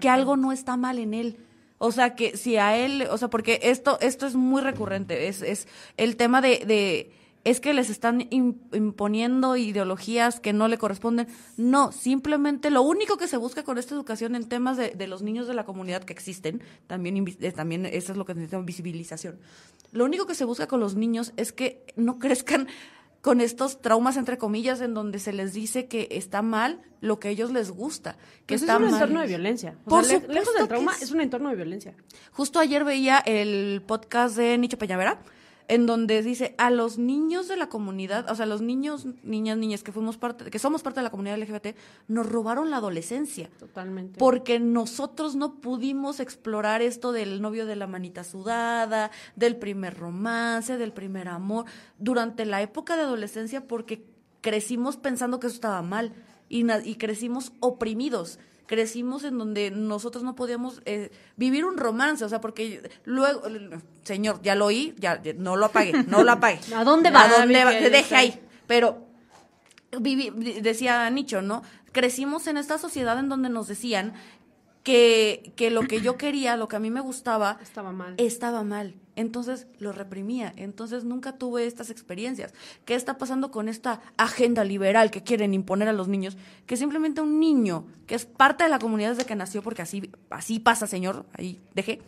que 0.00 0.08
algo 0.08 0.36
no 0.36 0.52
está 0.52 0.76
mal 0.76 0.98
en 0.98 1.14
él. 1.14 1.38
O 1.78 1.92
sea, 1.92 2.14
que 2.14 2.36
si 2.38 2.56
a 2.56 2.76
él, 2.76 3.06
o 3.10 3.18
sea, 3.18 3.28
porque 3.28 3.60
esto, 3.62 3.98
esto 4.00 4.26
es 4.26 4.34
muy 4.34 4.62
recurrente, 4.62 5.28
es, 5.28 5.42
es 5.42 5.68
el 5.98 6.16
tema 6.16 6.40
de, 6.40 6.64
de 6.66 7.10
es 7.46 7.60
que 7.60 7.72
les 7.74 7.90
están 7.90 8.22
im- 8.30 8.56
imponiendo 8.74 9.56
ideologías 9.56 10.40
que 10.40 10.52
no 10.52 10.66
le 10.66 10.78
corresponden. 10.78 11.28
No, 11.56 11.92
simplemente 11.92 12.70
lo 12.70 12.82
único 12.82 13.16
que 13.16 13.28
se 13.28 13.36
busca 13.36 13.62
con 13.62 13.78
esta 13.78 13.94
educación 13.94 14.34
en 14.34 14.48
temas 14.48 14.76
de, 14.76 14.90
de 14.90 15.06
los 15.06 15.22
niños 15.22 15.46
de 15.46 15.54
la 15.54 15.64
comunidad 15.64 16.02
que 16.02 16.12
existen, 16.12 16.60
también, 16.88 17.24
eh, 17.40 17.52
también 17.52 17.86
eso 17.86 18.10
es 18.12 18.18
lo 18.18 18.24
que 18.24 18.34
necesitamos, 18.34 18.66
visibilización. 18.66 19.38
Lo 19.92 20.04
único 20.04 20.26
que 20.26 20.34
se 20.34 20.44
busca 20.44 20.66
con 20.66 20.80
los 20.80 20.96
niños 20.96 21.32
es 21.36 21.52
que 21.52 21.84
no 21.94 22.18
crezcan 22.24 22.66
con 23.22 23.40
estos 23.40 23.80
traumas, 23.80 24.16
entre 24.16 24.38
comillas, 24.38 24.80
en 24.80 24.94
donde 24.94 25.18
se 25.18 25.32
les 25.32 25.52
dice 25.52 25.86
que 25.86 26.08
está 26.10 26.42
mal 26.42 26.80
lo 27.00 27.18
que 27.20 27.28
a 27.28 27.30
ellos 27.30 27.52
les 27.52 27.70
gusta, 27.70 28.16
que 28.46 28.54
Pues 28.58 28.62
es 28.62 28.68
un 28.68 28.82
mal. 28.82 28.92
entorno 28.92 29.20
de 29.20 29.26
violencia. 29.28 29.78
O 29.84 29.88
Por 29.90 30.04
sea, 30.04 30.14
le- 30.14 30.20
supuesto 30.20 30.32
lejos 30.40 30.54
del 30.54 30.68
trauma, 30.68 30.92
es. 30.96 31.02
es 31.02 31.10
un 31.12 31.20
entorno 31.20 31.48
de 31.50 31.56
violencia. 31.56 31.94
Justo 32.32 32.58
ayer 32.58 32.84
veía 32.84 33.18
el 33.18 33.82
podcast 33.86 34.36
de 34.36 34.58
Nicho 34.58 34.78
Peñavera, 34.78 35.20
en 35.68 35.86
donde 35.86 36.22
dice 36.22 36.54
a 36.58 36.70
los 36.70 36.98
niños 36.98 37.48
de 37.48 37.56
la 37.56 37.68
comunidad, 37.68 38.30
o 38.30 38.34
sea, 38.34 38.46
los 38.46 38.60
niños, 38.60 39.06
niñas, 39.22 39.58
niñas 39.58 39.82
que 39.82 39.92
fuimos 39.92 40.16
parte, 40.16 40.50
que 40.50 40.58
somos 40.58 40.82
parte 40.82 41.00
de 41.00 41.04
la 41.04 41.10
comunidad 41.10 41.38
LGBT, 41.38 41.76
nos 42.08 42.26
robaron 42.26 42.70
la 42.70 42.76
adolescencia. 42.76 43.50
Totalmente. 43.58 44.18
Porque 44.18 44.60
nosotros 44.60 45.34
no 45.34 45.60
pudimos 45.60 46.20
explorar 46.20 46.82
esto 46.82 47.12
del 47.12 47.42
novio 47.42 47.66
de 47.66 47.76
la 47.76 47.86
manita 47.86 48.24
sudada, 48.24 49.10
del 49.34 49.56
primer 49.56 49.96
romance, 49.98 50.76
del 50.76 50.92
primer 50.92 51.28
amor, 51.28 51.66
durante 51.98 52.44
la 52.44 52.62
época 52.62 52.96
de 52.96 53.02
adolescencia, 53.02 53.66
porque 53.66 54.04
crecimos 54.40 54.96
pensando 54.96 55.40
que 55.40 55.48
eso 55.48 55.56
estaba 55.56 55.82
mal 55.82 56.12
y, 56.48 56.64
y 56.88 56.94
crecimos 56.96 57.52
oprimidos. 57.60 58.38
Crecimos 58.66 59.22
en 59.24 59.38
donde 59.38 59.70
nosotros 59.70 60.24
no 60.24 60.34
podíamos 60.34 60.82
eh, 60.86 61.10
vivir 61.36 61.64
un 61.64 61.76
romance, 61.76 62.24
o 62.24 62.28
sea, 62.28 62.40
porque 62.40 62.90
luego, 63.04 63.42
señor, 64.02 64.40
ya 64.42 64.54
lo 64.56 64.66
oí, 64.66 64.94
ya, 64.98 65.22
ya, 65.22 65.32
no 65.34 65.54
lo 65.56 65.66
apague, 65.66 65.92
no 66.08 66.24
lo 66.24 66.32
apague. 66.32 66.58
¿A 66.74 66.82
dónde 66.84 67.10
va? 67.10 67.22
¿A 67.24 67.28
dónde 67.28 67.64
va? 67.64 67.70
Miguel? 67.70 67.92
Deje 67.92 68.16
ahí. 68.16 68.40
Pero 68.66 69.06
vivi- 69.92 70.60
decía 70.60 71.08
Nicho, 71.10 71.42
¿no? 71.42 71.62
Crecimos 71.92 72.46
en 72.48 72.56
esta 72.56 72.76
sociedad 72.78 73.18
en 73.18 73.28
donde 73.28 73.48
nos 73.48 73.68
decían 73.68 74.14
que, 74.82 75.52
que 75.56 75.70
lo 75.70 75.82
que 75.82 76.00
yo 76.00 76.16
quería, 76.16 76.56
lo 76.56 76.68
que 76.68 76.76
a 76.76 76.80
mí 76.80 76.90
me 76.90 77.00
gustaba, 77.00 77.58
Estaba 77.62 77.92
mal. 77.92 78.14
estaba 78.18 78.62
mal. 78.64 78.94
Entonces 79.16 79.66
lo 79.78 79.92
reprimía. 79.92 80.52
Entonces 80.56 81.02
nunca 81.04 81.32
tuve 81.32 81.66
estas 81.66 81.90
experiencias. 81.90 82.54
¿Qué 82.84 82.94
está 82.94 83.18
pasando 83.18 83.50
con 83.50 83.68
esta 83.68 84.00
agenda 84.16 84.62
liberal 84.62 85.10
que 85.10 85.22
quieren 85.24 85.52
imponer 85.52 85.88
a 85.88 85.92
los 85.92 86.06
niños? 86.06 86.36
Que 86.66 86.76
simplemente 86.76 87.20
un 87.20 87.40
niño 87.40 87.86
que 88.06 88.14
es 88.14 88.26
parte 88.26 88.64
de 88.64 88.70
la 88.70 88.78
comunidad 88.78 89.10
desde 89.10 89.24
que 89.24 89.34
nació, 89.34 89.62
porque 89.62 89.82
así, 89.82 90.10
así 90.30 90.60
pasa, 90.60 90.86
señor, 90.86 91.26
ahí 91.32 91.60
dejé. 91.74 92.02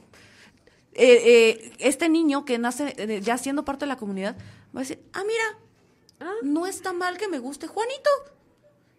Eh, 0.92 1.22
eh, 1.24 1.72
este 1.80 2.08
niño 2.08 2.44
que 2.44 2.58
nace 2.58 2.94
eh, 2.96 3.20
ya 3.20 3.36
siendo 3.38 3.64
parte 3.64 3.84
de 3.84 3.88
la 3.88 3.96
comunidad 3.96 4.36
va 4.74 4.80
a 4.80 4.82
decir, 4.82 5.02
ah, 5.12 5.22
mira, 5.26 5.58
Ah. 6.20 6.32
no 6.42 6.66
está 6.66 6.92
mal 6.92 7.16
que 7.16 7.28
me 7.28 7.38
guste 7.38 7.66
Juanito. 7.66 8.10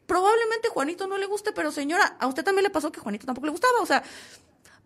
Probablemente 0.05 0.69
Juanito 0.69 1.07
no 1.07 1.17
le 1.17 1.27
guste, 1.27 1.51
pero 1.51 1.71
señora, 1.71 2.15
a 2.19 2.27
usted 2.27 2.43
también 2.43 2.63
le 2.63 2.69
pasó 2.69 2.91
que 2.91 2.99
Juanito 2.99 3.25
tampoco 3.25 3.45
le 3.45 3.51
gustaba. 3.51 3.79
O 3.81 3.85
sea, 3.85 4.03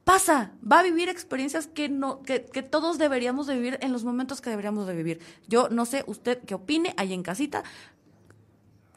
pasa, 0.04 0.52
va 0.70 0.80
a 0.80 0.84
vivir 0.84 1.10
experiencias 1.10 1.68
que 1.68 1.90
no, 1.90 2.22
que, 2.24 2.46
que 2.46 2.64
todos 2.64 2.98
deberíamos 2.98 3.48
de 3.48 3.56
vivir 3.56 3.78
en 3.82 3.92
los 3.92 4.04
momentos 4.04 4.42
que 4.42 4.50
deberíamos 4.50 4.88
de 4.88 4.96
vivir. 4.96 5.20
Yo 5.48 5.70
no 5.70 5.86
sé 5.86 6.04
usted 6.08 6.40
qué 6.46 6.56
opine 6.56 6.94
ahí 6.98 7.14
en 7.14 7.24
casita. 7.24 7.64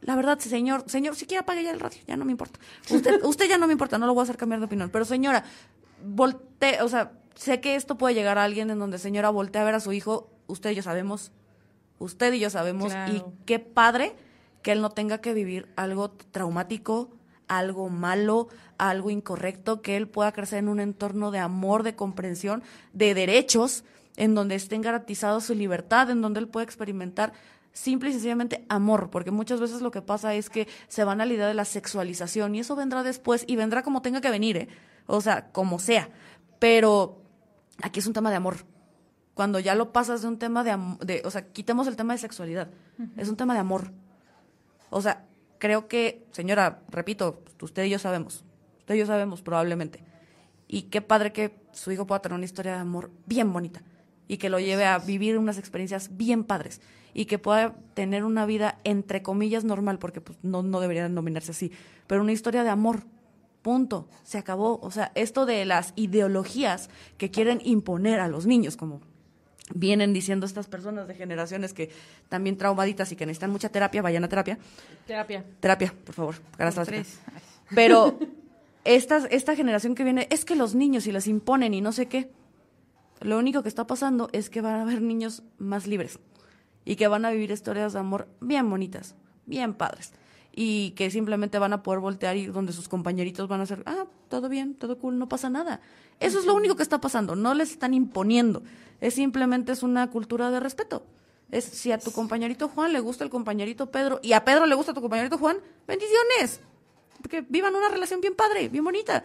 La 0.00 0.14
verdad, 0.14 0.38
señor, 0.38 0.84
señor, 0.86 1.16
si 1.16 1.26
quiere 1.26 1.40
apague 1.40 1.62
ya 1.62 1.70
el 1.70 1.80
radio, 1.80 2.00
ya 2.06 2.16
no 2.16 2.24
me 2.24 2.32
importa. 2.32 2.58
Usted, 2.90 3.20
usted 3.24 3.48
ya 3.48 3.58
no 3.58 3.66
me 3.66 3.72
importa, 3.72 3.98
no 3.98 4.06
lo 4.06 4.14
voy 4.14 4.22
a 4.22 4.24
hacer 4.24 4.36
cambiar 4.36 4.60
de 4.60 4.66
opinión. 4.66 4.90
Pero 4.90 5.04
señora, 5.04 5.44
volte, 6.04 6.82
o 6.82 6.88
sea, 6.88 7.12
sé 7.34 7.60
que 7.60 7.76
esto 7.76 7.96
puede 7.96 8.14
llegar 8.14 8.38
a 8.38 8.44
alguien 8.44 8.70
en 8.70 8.78
donde 8.78 8.98
señora 8.98 9.30
voltea 9.30 9.62
a 9.62 9.64
ver 9.64 9.74
a 9.74 9.80
su 9.80 9.92
hijo, 9.92 10.30
usted 10.46 10.70
y 10.70 10.74
yo 10.74 10.82
sabemos, 10.82 11.32
usted 11.98 12.32
y 12.32 12.40
yo 12.40 12.50
sabemos, 12.50 12.92
y 13.12 13.22
qué 13.44 13.58
padre 13.58 14.16
que 14.62 14.72
él 14.72 14.80
no 14.80 14.90
tenga 14.90 15.18
que 15.18 15.32
vivir 15.32 15.68
algo 15.76 16.10
traumático, 16.10 17.10
algo 17.48 17.88
malo, 17.88 18.48
algo 18.78 19.10
incorrecto, 19.10 19.82
que 19.82 19.96
él 19.96 20.08
pueda 20.08 20.32
crecer 20.32 20.58
en 20.58 20.68
un 20.68 20.80
entorno 20.80 21.30
de 21.30 21.38
amor, 21.38 21.82
de 21.82 21.94
comprensión, 21.94 22.62
de 22.92 23.14
derechos, 23.14 23.84
en 24.16 24.34
donde 24.34 24.54
estén 24.54 24.82
garantizados 24.82 25.44
su 25.44 25.54
libertad, 25.54 26.10
en 26.10 26.22
donde 26.22 26.40
él 26.40 26.48
pueda 26.48 26.64
experimentar 26.64 27.32
simple 27.72 28.08
y 28.08 28.12
sencillamente 28.12 28.64
amor, 28.70 29.10
porque 29.10 29.30
muchas 29.30 29.60
veces 29.60 29.82
lo 29.82 29.90
que 29.90 30.00
pasa 30.00 30.34
es 30.34 30.48
que 30.48 30.66
se 30.88 31.04
van 31.04 31.20
a 31.20 31.26
la 31.26 31.34
idea 31.34 31.46
de 31.46 31.54
la 31.54 31.66
sexualización 31.66 32.54
y 32.54 32.60
eso 32.60 32.74
vendrá 32.74 33.02
después 33.02 33.44
y 33.46 33.56
vendrá 33.56 33.82
como 33.82 34.00
tenga 34.00 34.22
que 34.22 34.30
venir, 34.30 34.56
¿eh? 34.56 34.68
o 35.06 35.20
sea, 35.20 35.52
como 35.52 35.78
sea, 35.78 36.08
pero 36.58 37.20
aquí 37.82 38.00
es 38.00 38.06
un 38.06 38.14
tema 38.14 38.30
de 38.30 38.36
amor. 38.36 38.56
Cuando 39.34 39.58
ya 39.58 39.74
lo 39.74 39.92
pasas 39.92 40.22
de 40.22 40.28
un 40.28 40.38
tema 40.38 40.64
de, 40.64 40.78
de 41.04 41.20
o 41.26 41.30
sea, 41.30 41.52
quitemos 41.52 41.86
el 41.86 41.96
tema 41.96 42.14
de 42.14 42.18
sexualidad, 42.18 42.70
es 43.18 43.28
un 43.28 43.36
tema 43.36 43.52
de 43.52 43.60
amor. 43.60 43.92
O 44.88 45.02
sea, 45.02 45.26
creo 45.58 45.88
que, 45.88 46.26
señora, 46.32 46.82
repito, 46.88 47.42
usted 47.60 47.84
y 47.84 47.90
yo 47.90 47.98
sabemos, 47.98 48.44
usted 48.78 48.94
y 48.94 48.98
yo 48.98 49.06
sabemos 49.06 49.42
probablemente. 49.42 50.02
Y 50.68 50.82
qué 50.82 51.00
padre 51.00 51.32
que 51.32 51.54
su 51.72 51.92
hijo 51.92 52.06
pueda 52.06 52.22
tener 52.22 52.36
una 52.36 52.44
historia 52.44 52.72
de 52.72 52.78
amor 52.78 53.10
bien 53.26 53.52
bonita 53.52 53.82
y 54.28 54.38
que 54.38 54.50
lo 54.50 54.58
lleve 54.58 54.84
a 54.84 54.98
vivir 54.98 55.38
unas 55.38 55.58
experiencias 55.58 56.16
bien 56.16 56.44
padres 56.44 56.80
y 57.14 57.26
que 57.26 57.38
pueda 57.38 57.76
tener 57.94 58.24
una 58.24 58.44
vida 58.46 58.78
entre 58.84 59.22
comillas 59.22 59.64
normal, 59.64 59.98
porque 59.98 60.20
pues, 60.20 60.38
no, 60.42 60.62
no 60.62 60.80
debería 60.80 61.04
denominarse 61.04 61.52
así, 61.52 61.72
pero 62.06 62.22
una 62.22 62.32
historia 62.32 62.64
de 62.64 62.70
amor. 62.70 63.04
Punto. 63.62 64.08
Se 64.22 64.38
acabó. 64.38 64.78
O 64.80 64.92
sea, 64.92 65.10
esto 65.16 65.44
de 65.44 65.64
las 65.64 65.92
ideologías 65.96 66.88
que 67.18 67.32
quieren 67.32 67.60
imponer 67.64 68.20
a 68.20 68.28
los 68.28 68.46
niños, 68.46 68.76
como 68.76 69.00
vienen 69.74 70.12
diciendo 70.12 70.46
estas 70.46 70.66
personas 70.66 71.08
de 71.08 71.14
generaciones 71.14 71.72
que 71.72 71.90
también 72.28 72.56
traumaditas 72.56 73.10
y 73.12 73.16
que 73.16 73.26
necesitan 73.26 73.50
mucha 73.50 73.68
terapia, 73.68 74.02
vayan 74.02 74.24
a 74.24 74.28
terapia. 74.28 74.58
Terapia. 75.06 75.44
Terapia, 75.60 75.94
por 76.04 76.14
favor. 76.14 76.34
Gracias. 76.56 77.18
Pero 77.74 78.18
esta, 78.84 79.18
esta 79.30 79.56
generación 79.56 79.94
que 79.94 80.04
viene, 80.04 80.28
es 80.30 80.44
que 80.44 80.56
los 80.56 80.74
niños 80.74 81.06
y 81.06 81.12
les 81.12 81.26
imponen 81.26 81.74
y 81.74 81.80
no 81.80 81.92
sé 81.92 82.06
qué. 82.06 82.30
Lo 83.20 83.38
único 83.38 83.62
que 83.62 83.68
está 83.68 83.86
pasando 83.86 84.28
es 84.32 84.50
que 84.50 84.60
van 84.60 84.74
a 84.74 84.82
haber 84.82 85.00
niños 85.00 85.42
más 85.58 85.86
libres 85.86 86.18
y 86.84 86.96
que 86.96 87.08
van 87.08 87.24
a 87.24 87.30
vivir 87.30 87.50
historias 87.50 87.94
de 87.94 87.98
amor 87.98 88.28
bien 88.40 88.68
bonitas, 88.68 89.14
bien 89.46 89.74
padres. 89.74 90.12
Y 90.58 90.92
que 90.92 91.10
simplemente 91.10 91.58
van 91.58 91.74
a 91.74 91.82
poder 91.82 92.00
voltear 92.00 92.34
y 92.36 92.46
donde 92.46 92.72
sus 92.72 92.88
compañeritos 92.88 93.46
van 93.46 93.60
a 93.60 93.66
ser, 93.66 93.82
ah, 93.84 94.06
todo 94.30 94.48
bien, 94.48 94.74
todo 94.74 94.98
cool, 94.98 95.18
no 95.18 95.28
pasa 95.28 95.50
nada. 95.50 95.82
Eso 96.18 96.38
es 96.38 96.46
lo 96.46 96.54
único 96.54 96.76
que 96.76 96.82
está 96.82 96.98
pasando, 96.98 97.36
no 97.36 97.52
les 97.52 97.72
están 97.72 97.92
imponiendo. 97.92 98.62
Es 99.02 99.12
simplemente 99.14 99.72
es 99.72 99.82
una 99.82 100.10
cultura 100.10 100.50
de 100.50 100.58
respeto. 100.58 101.04
Es 101.50 101.64
si 101.64 101.92
a 101.92 101.98
tu 101.98 102.10
compañerito 102.10 102.68
Juan 102.70 102.94
le 102.94 103.00
gusta 103.00 103.22
el 103.22 103.28
compañerito 103.30 103.90
Pedro 103.90 104.18
y 104.22 104.32
a 104.32 104.44
Pedro 104.46 104.64
le 104.64 104.74
gusta 104.74 104.94
tu 104.94 105.02
compañerito 105.02 105.36
Juan, 105.36 105.58
bendiciones. 105.86 106.60
que 107.28 107.42
vivan 107.42 107.74
una 107.74 107.88
relación 107.90 108.20
bien 108.22 108.34
padre, 108.34 108.68
bien 108.70 108.82
bonita. 108.84 109.24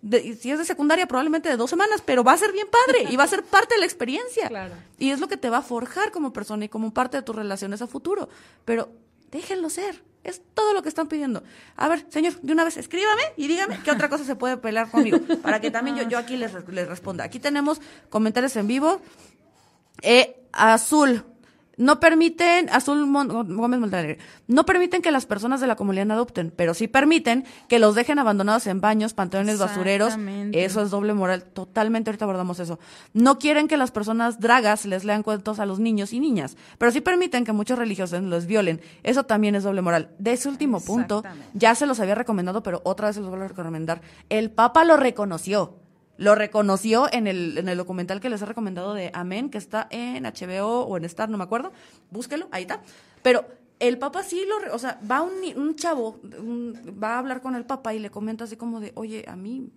De- 0.00 0.34
si 0.36 0.50
es 0.50 0.58
de 0.58 0.64
secundaria, 0.64 1.06
probablemente 1.06 1.48
de 1.50 1.56
dos 1.56 1.68
semanas, 1.70 2.02
pero 2.04 2.24
va 2.24 2.32
a 2.32 2.36
ser 2.38 2.52
bien 2.52 2.66
padre 2.70 3.12
y 3.12 3.16
va 3.16 3.24
a 3.24 3.28
ser 3.28 3.42
parte 3.44 3.74
de 3.74 3.80
la 3.80 3.86
experiencia. 3.86 4.48
Claro. 4.48 4.74
Y 4.98 5.10
es 5.10 5.20
lo 5.20 5.28
que 5.28 5.36
te 5.36 5.50
va 5.50 5.58
a 5.58 5.62
forjar 5.62 6.12
como 6.12 6.32
persona 6.32 6.64
y 6.64 6.68
como 6.70 6.94
parte 6.94 7.18
de 7.18 7.22
tus 7.22 7.36
relaciones 7.36 7.82
a 7.82 7.86
futuro. 7.86 8.28
Pero 8.64 8.88
déjenlo 9.30 9.68
ser. 9.70 10.02
Es 10.24 10.40
todo 10.54 10.72
lo 10.72 10.82
que 10.82 10.88
están 10.88 11.08
pidiendo. 11.08 11.42
A 11.76 11.88
ver, 11.88 12.06
señor, 12.08 12.40
de 12.40 12.52
una 12.52 12.64
vez 12.64 12.76
escríbame 12.76 13.22
y 13.36 13.48
dígame 13.48 13.80
qué 13.82 13.90
otra 13.90 14.08
cosa 14.08 14.24
se 14.24 14.36
puede 14.36 14.56
pelear 14.56 14.90
conmigo. 14.90 15.18
Para 15.42 15.60
que 15.60 15.70
también 15.70 15.96
yo, 15.96 16.08
yo 16.08 16.18
aquí 16.18 16.36
les, 16.36 16.52
les 16.68 16.88
responda. 16.88 17.24
Aquí 17.24 17.40
tenemos 17.40 17.80
comentarios 18.08 18.54
en 18.56 18.66
vivo. 18.68 19.00
Eh, 20.02 20.36
azul. 20.52 21.24
No 21.78 22.00
permiten, 22.00 22.68
Azul 22.70 23.06
Mon- 23.06 23.28
Gómez 23.56 23.80
Montalegre, 23.80 24.18
no 24.46 24.66
permiten 24.66 25.00
que 25.00 25.10
las 25.10 25.24
personas 25.24 25.60
de 25.60 25.66
la 25.66 25.74
comunidad 25.74 26.10
adopten, 26.10 26.52
pero 26.54 26.74
sí 26.74 26.86
permiten 26.86 27.44
que 27.68 27.78
los 27.78 27.94
dejen 27.94 28.18
abandonados 28.18 28.66
en 28.66 28.80
baños, 28.82 29.14
panteones, 29.14 29.58
basureros. 29.58 30.12
Eso 30.54 30.82
es 30.82 30.90
doble 30.90 31.14
moral. 31.14 31.44
Totalmente, 31.44 32.10
ahorita 32.10 32.26
abordamos 32.26 32.60
eso. 32.60 32.78
No 33.14 33.38
quieren 33.38 33.68
que 33.68 33.78
las 33.78 33.90
personas 33.90 34.38
dragas 34.38 34.84
les 34.84 35.04
lean 35.04 35.22
cuentos 35.22 35.58
a 35.60 35.66
los 35.66 35.78
niños 35.78 36.12
y 36.12 36.20
niñas, 36.20 36.56
pero 36.76 36.92
sí 36.92 37.00
permiten 37.00 37.44
que 37.44 37.52
muchos 37.52 37.78
religiosos 37.78 38.22
los 38.22 38.44
violen. 38.46 38.80
Eso 39.02 39.24
también 39.24 39.54
es 39.54 39.64
doble 39.64 39.80
moral. 39.80 40.10
De 40.18 40.32
ese 40.34 40.48
último 40.50 40.78
punto, 40.80 41.22
ya 41.54 41.74
se 41.74 41.86
los 41.86 42.00
había 42.00 42.14
recomendado, 42.14 42.62
pero 42.62 42.82
otra 42.84 43.06
vez 43.08 43.14
se 43.16 43.20
los 43.22 43.30
vuelvo 43.30 43.46
a 43.46 43.48
recomendar. 43.48 44.02
El 44.28 44.50
Papa 44.50 44.84
lo 44.84 44.96
reconoció. 44.98 45.78
Lo 46.18 46.34
reconoció 46.34 47.08
en 47.12 47.26
el, 47.26 47.56
en 47.58 47.68
el 47.68 47.76
documental 47.78 48.20
que 48.20 48.28
les 48.30 48.42
he 48.42 48.46
recomendado 48.46 48.94
de 48.94 49.10
Amén, 49.14 49.50
que 49.50 49.58
está 49.58 49.88
en 49.90 50.24
HBO 50.24 50.82
o 50.82 50.96
en 50.96 51.04
Star, 51.06 51.28
no 51.28 51.38
me 51.38 51.44
acuerdo. 51.44 51.72
Búsquelo, 52.10 52.48
ahí 52.50 52.62
está. 52.62 52.80
Pero 53.22 53.44
el 53.80 53.98
Papa 53.98 54.22
sí 54.22 54.44
lo... 54.46 54.74
O 54.74 54.78
sea, 54.78 55.00
va 55.10 55.22
un, 55.22 55.32
un 55.56 55.74
chavo, 55.74 56.20
un- 56.38 56.96
va 57.02 57.14
a 57.14 57.18
hablar 57.18 57.40
con 57.40 57.54
el 57.56 57.64
Papa 57.64 57.94
y 57.94 57.98
le 57.98 58.10
comenta 58.10 58.44
así 58.44 58.56
como 58.56 58.80
de, 58.80 58.92
oye, 58.94 59.24
a 59.26 59.36
mí... 59.36 59.70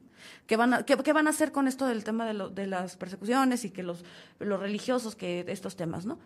¿Qué 0.48 0.58
van, 0.58 0.74
a, 0.74 0.84
qué, 0.86 0.98
qué 0.98 1.14
van 1.14 1.28
a 1.28 1.30
hacer 1.32 1.52
con 1.52 1.68
esto 1.68 1.86
del 1.86 2.04
tema 2.04 2.26
de, 2.26 2.34
lo- 2.34 2.50
de 2.50 2.66
las 2.68 2.96
persecuciones 2.98 3.64
y 3.64 3.70
que 3.70 3.84
los, 3.84 4.04
los 4.40 4.60
religiosos, 4.60 5.16
que 5.16 5.46
estos 5.48 5.76
temas, 5.76 6.06
¿no? 6.06 6.18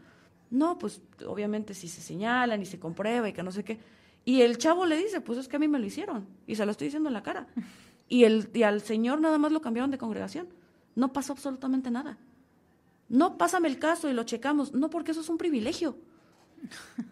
No, 0.51 0.78
pues 0.80 1.01
obviamente 1.28 1.74
si 1.74 1.88
se 1.89 2.01
señalan 2.01 2.62
y 2.62 2.66
se 2.66 2.80
comprueba 2.80 3.28
y 3.30 3.34
que 3.34 3.43
no 3.43 3.51
sé 3.51 3.64
qué. 3.64 3.78
Y 4.26 4.41
el 4.41 4.57
chavo 4.57 4.86
le 4.86 4.95
dice, 4.97 5.22
pues 5.22 5.38
es 5.39 5.47
que 5.47 5.57
a 5.57 5.60
mí 5.60 5.68
me 5.68 5.80
lo 5.80 5.86
hicieron 5.86 6.28
y 6.47 6.55
se 6.55 6.66
lo 6.66 6.72
estoy 6.72 6.88
diciendo 6.88 7.10
en 7.10 7.14
la 7.14 7.24
cara. 7.24 7.47
Y, 8.10 8.24
el, 8.24 8.49
y 8.53 8.64
al 8.64 8.82
señor 8.82 9.22
nada 9.22 9.38
más 9.38 9.51
lo 9.51 9.62
cambiaron 9.62 9.91
de 9.91 9.97
congregación. 9.97 10.47
No 10.95 11.14
pasó 11.14 11.34
absolutamente 11.34 11.91
nada. 11.91 12.18
No, 13.07 13.38
pásame 13.38 13.68
el 13.68 13.80
caso 13.80 14.10
y 14.10 14.14
lo 14.14 14.24
checamos. 14.24 14.74
No, 14.74 14.89
porque 14.89 15.12
eso 15.12 15.22
es 15.22 15.30
un 15.30 15.38
privilegio. 15.38 15.95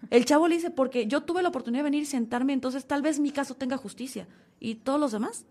El 0.09 0.25
chavo 0.25 0.47
le 0.47 0.55
dice, 0.55 0.71
porque 0.71 1.07
yo 1.07 1.21
tuve 1.21 1.41
la 1.41 1.49
oportunidad 1.49 1.79
de 1.79 1.89
venir 1.89 2.03
y 2.03 2.05
sentarme, 2.05 2.53
entonces 2.53 2.85
tal 2.85 3.01
vez 3.01 3.19
mi 3.19 3.31
caso 3.31 3.55
tenga 3.55 3.77
justicia. 3.77 4.27
¿Y 4.59 4.75
todos 4.75 4.99
los 4.99 5.11
demás? 5.11 5.45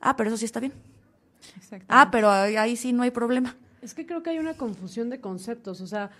Ah, 0.00 0.16
pero 0.16 0.28
eso 0.28 0.36
sí 0.36 0.44
está 0.44 0.60
bien. 0.60 0.72
Ah, 1.88 2.10
pero 2.10 2.30
ahí, 2.30 2.56
ahí 2.56 2.76
sí 2.76 2.92
no 2.92 3.02
hay 3.02 3.10
problema. 3.10 3.56
Es 3.82 3.94
que 3.94 4.06
creo 4.06 4.22
que 4.22 4.30
hay 4.30 4.38
una 4.38 4.54
confusión 4.54 5.10
de 5.10 5.20
conceptos. 5.20 5.80
O 5.80 5.86
sea, 5.86 6.10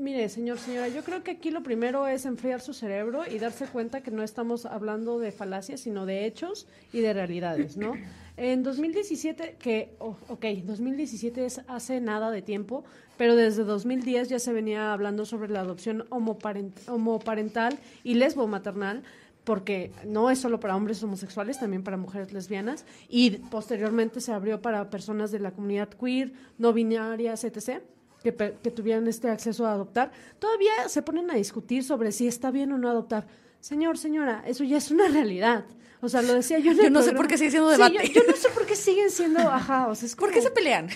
mire, 0.00 0.28
señor, 0.28 0.58
señora, 0.58 0.88
yo 0.88 1.04
creo 1.04 1.22
que 1.22 1.32
aquí 1.32 1.50
lo 1.50 1.62
primero 1.62 2.06
es 2.06 2.24
enfriar 2.26 2.60
su 2.60 2.72
cerebro 2.72 3.22
y 3.30 3.38
darse 3.38 3.66
cuenta 3.66 4.02
que 4.02 4.10
no 4.10 4.22
estamos 4.22 4.66
hablando 4.66 5.18
de 5.18 5.30
falacias, 5.30 5.80
sino 5.80 6.06
de 6.06 6.26
hechos 6.26 6.66
y 6.92 7.00
de 7.00 7.12
realidades, 7.12 7.76
¿no? 7.76 7.92
En 8.36 8.62
2017, 8.62 9.56
que, 9.58 9.94
oh, 9.98 10.16
ok, 10.28 10.46
2017 10.64 11.44
es 11.44 11.60
hace 11.68 12.00
nada 12.00 12.30
de 12.30 12.42
tiempo, 12.42 12.84
pero 13.18 13.36
desde 13.36 13.64
2010 13.64 14.30
ya 14.30 14.38
se 14.38 14.52
venía 14.52 14.92
hablando 14.92 15.26
sobre 15.26 15.50
la 15.50 15.60
adopción 15.60 16.08
homoparent- 16.08 16.88
homoparental 16.88 17.78
y 18.02 18.14
lesbomaternal, 18.14 19.02
porque 19.44 19.92
no 20.06 20.30
es 20.30 20.38
solo 20.38 20.60
para 20.60 20.76
hombres 20.76 21.02
homosexuales, 21.02 21.58
también 21.58 21.82
para 21.82 21.96
mujeres 21.96 22.32
lesbianas, 22.32 22.84
y 23.08 23.30
posteriormente 23.50 24.20
se 24.20 24.32
abrió 24.32 24.62
para 24.62 24.88
personas 24.90 25.30
de 25.30 25.40
la 25.40 25.50
comunidad 25.50 25.88
queer, 25.88 26.32
no 26.58 26.72
binarias, 26.72 27.44
etc., 27.44 27.82
que, 28.22 28.34
que 28.34 28.70
tuvieran 28.70 29.06
este 29.08 29.28
acceso 29.30 29.66
a 29.66 29.72
adoptar. 29.72 30.10
Todavía 30.38 30.88
se 30.88 31.02
ponen 31.02 31.30
a 31.30 31.34
discutir 31.34 31.84
sobre 31.84 32.12
si 32.12 32.26
está 32.26 32.50
bien 32.50 32.72
o 32.72 32.78
no 32.78 32.88
adoptar. 32.90 33.26
Señor, 33.60 33.98
señora, 33.98 34.42
eso 34.46 34.64
ya 34.64 34.78
es 34.78 34.90
una 34.90 35.08
realidad. 35.08 35.64
O 36.02 36.08
sea, 36.08 36.22
lo 36.22 36.32
decía 36.32 36.58
yo 36.60 36.70
en 36.70 36.78
Yo 36.78 36.82
el 36.84 36.92
no 36.94 37.02
sé 37.02 37.12
por 37.12 37.28
qué 37.28 37.36
sigue 37.36 37.50
siendo 37.50 37.70
Sí, 37.74 37.78
yo, 37.92 38.00
yo 38.02 38.22
no 38.26 38.34
sé 38.34 38.48
por 38.48 38.64
qué 38.64 38.74
siguen 38.74 39.10
siendo, 39.10 39.40
ajá, 39.40 39.86
o 39.88 39.94
sea, 39.94 40.06
es 40.06 40.16
¿Por 40.16 40.30
como- 40.30 40.34
qué 40.34 40.40
se 40.40 40.50
pelean? 40.50 40.88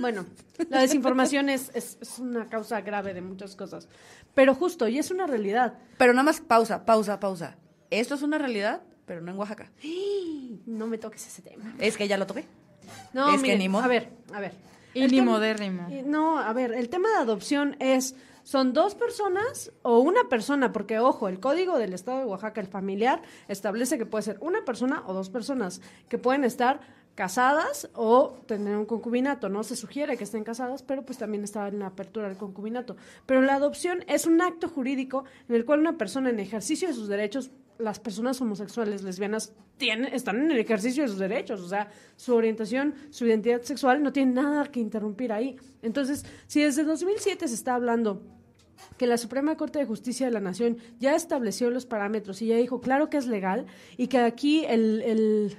bueno, 0.00 0.26
la 0.68 0.80
desinformación 0.82 1.48
es, 1.48 1.70
es, 1.74 1.96
es 2.02 2.18
una 2.18 2.46
causa 2.46 2.82
grave 2.82 3.14
de 3.14 3.22
muchas 3.22 3.56
cosas. 3.56 3.88
Pero 4.34 4.54
justo, 4.54 4.86
y 4.86 4.98
es 4.98 5.10
una 5.10 5.26
realidad. 5.26 5.78
Pero 5.96 6.12
nada 6.12 6.24
más 6.24 6.40
pausa, 6.42 6.84
pausa, 6.84 7.18
pausa. 7.20 7.56
Esto 7.88 8.14
es 8.16 8.22
una 8.22 8.36
realidad, 8.36 8.82
pero 9.06 9.22
no 9.22 9.32
en 9.32 9.38
Oaxaca. 9.38 9.70
No 10.66 10.86
me 10.86 10.98
toques 10.98 11.26
ese 11.26 11.40
tema. 11.40 11.74
Es 11.78 11.96
que 11.96 12.06
ya 12.06 12.18
lo 12.18 12.26
toqué. 12.26 12.44
No, 13.14 13.34
Es 13.34 13.42
que 13.42 13.56
ni 13.56 13.68
modo. 13.70 13.82
a 13.84 13.88
ver, 13.88 14.10
a 14.34 14.40
ver. 14.40 14.52
Y 14.94 15.02
El 15.02 15.12
ni 15.12 15.20
modérrimo. 15.20 15.88
y 15.90 16.02
No, 16.02 16.38
a 16.38 16.52
ver, 16.52 16.72
el 16.72 16.88
tema 16.88 17.08
de 17.10 17.16
adopción 17.16 17.76
es, 17.78 18.14
son 18.42 18.72
dos 18.72 18.94
personas 18.94 19.72
o 19.82 19.98
una 19.98 20.28
persona, 20.28 20.72
porque 20.72 20.98
ojo, 20.98 21.28
el 21.28 21.40
código 21.40 21.78
del 21.78 21.92
estado 21.92 22.18
de 22.18 22.24
Oaxaca, 22.24 22.60
el 22.60 22.66
familiar, 22.66 23.22
establece 23.48 23.98
que 23.98 24.06
puede 24.06 24.22
ser 24.22 24.38
una 24.40 24.64
persona 24.64 25.02
o 25.06 25.12
dos 25.12 25.30
personas 25.30 25.80
que 26.08 26.18
pueden 26.18 26.44
estar 26.44 26.80
casadas 27.14 27.90
o 27.94 28.38
tener 28.46 28.76
un 28.76 28.86
concubinato. 28.86 29.48
No 29.48 29.62
se 29.62 29.76
sugiere 29.76 30.16
que 30.16 30.24
estén 30.24 30.44
casadas, 30.44 30.82
pero 30.82 31.04
pues 31.04 31.18
también 31.18 31.44
está 31.44 31.68
en 31.68 31.80
la 31.80 31.88
apertura 31.88 32.28
del 32.28 32.38
concubinato. 32.38 32.96
Pero 33.26 33.42
la 33.42 33.56
adopción 33.56 34.04
es 34.08 34.26
un 34.26 34.40
acto 34.40 34.68
jurídico 34.68 35.24
en 35.48 35.56
el 35.56 35.64
cual 35.64 35.80
una 35.80 35.98
persona 35.98 36.30
en 36.30 36.40
ejercicio 36.40 36.88
de 36.88 36.94
sus 36.94 37.08
derechos, 37.08 37.50
las 37.80 37.98
personas 38.00 38.40
homosexuales, 38.40 39.02
lesbianas, 39.02 39.52
tienen, 39.76 40.12
están 40.12 40.36
en 40.36 40.50
el 40.50 40.58
ejercicio 40.58 41.02
de 41.02 41.08
sus 41.08 41.18
derechos. 41.18 41.60
O 41.60 41.68
sea, 41.68 41.90
su 42.16 42.34
orientación, 42.34 42.94
su 43.10 43.26
identidad 43.26 43.62
sexual 43.62 44.02
no 44.02 44.12
tiene 44.12 44.32
nada 44.32 44.66
que 44.66 44.80
interrumpir 44.80 45.32
ahí. 45.32 45.56
Entonces, 45.82 46.24
si 46.46 46.62
desde 46.62 46.84
2007 46.84 47.48
se 47.48 47.54
está 47.54 47.74
hablando 47.74 48.22
que 48.96 49.06
la 49.06 49.16
Suprema 49.16 49.56
Corte 49.56 49.78
de 49.78 49.86
Justicia 49.86 50.26
de 50.26 50.32
la 50.32 50.40
Nación 50.40 50.78
ya 50.98 51.14
estableció 51.14 51.70
los 51.70 51.86
parámetros 51.86 52.42
y 52.42 52.46
ya 52.46 52.56
dijo, 52.56 52.80
claro 52.80 53.10
que 53.10 53.16
es 53.16 53.26
legal, 53.26 53.66
y 53.96 54.08
que 54.08 54.18
aquí 54.18 54.64
el, 54.66 55.56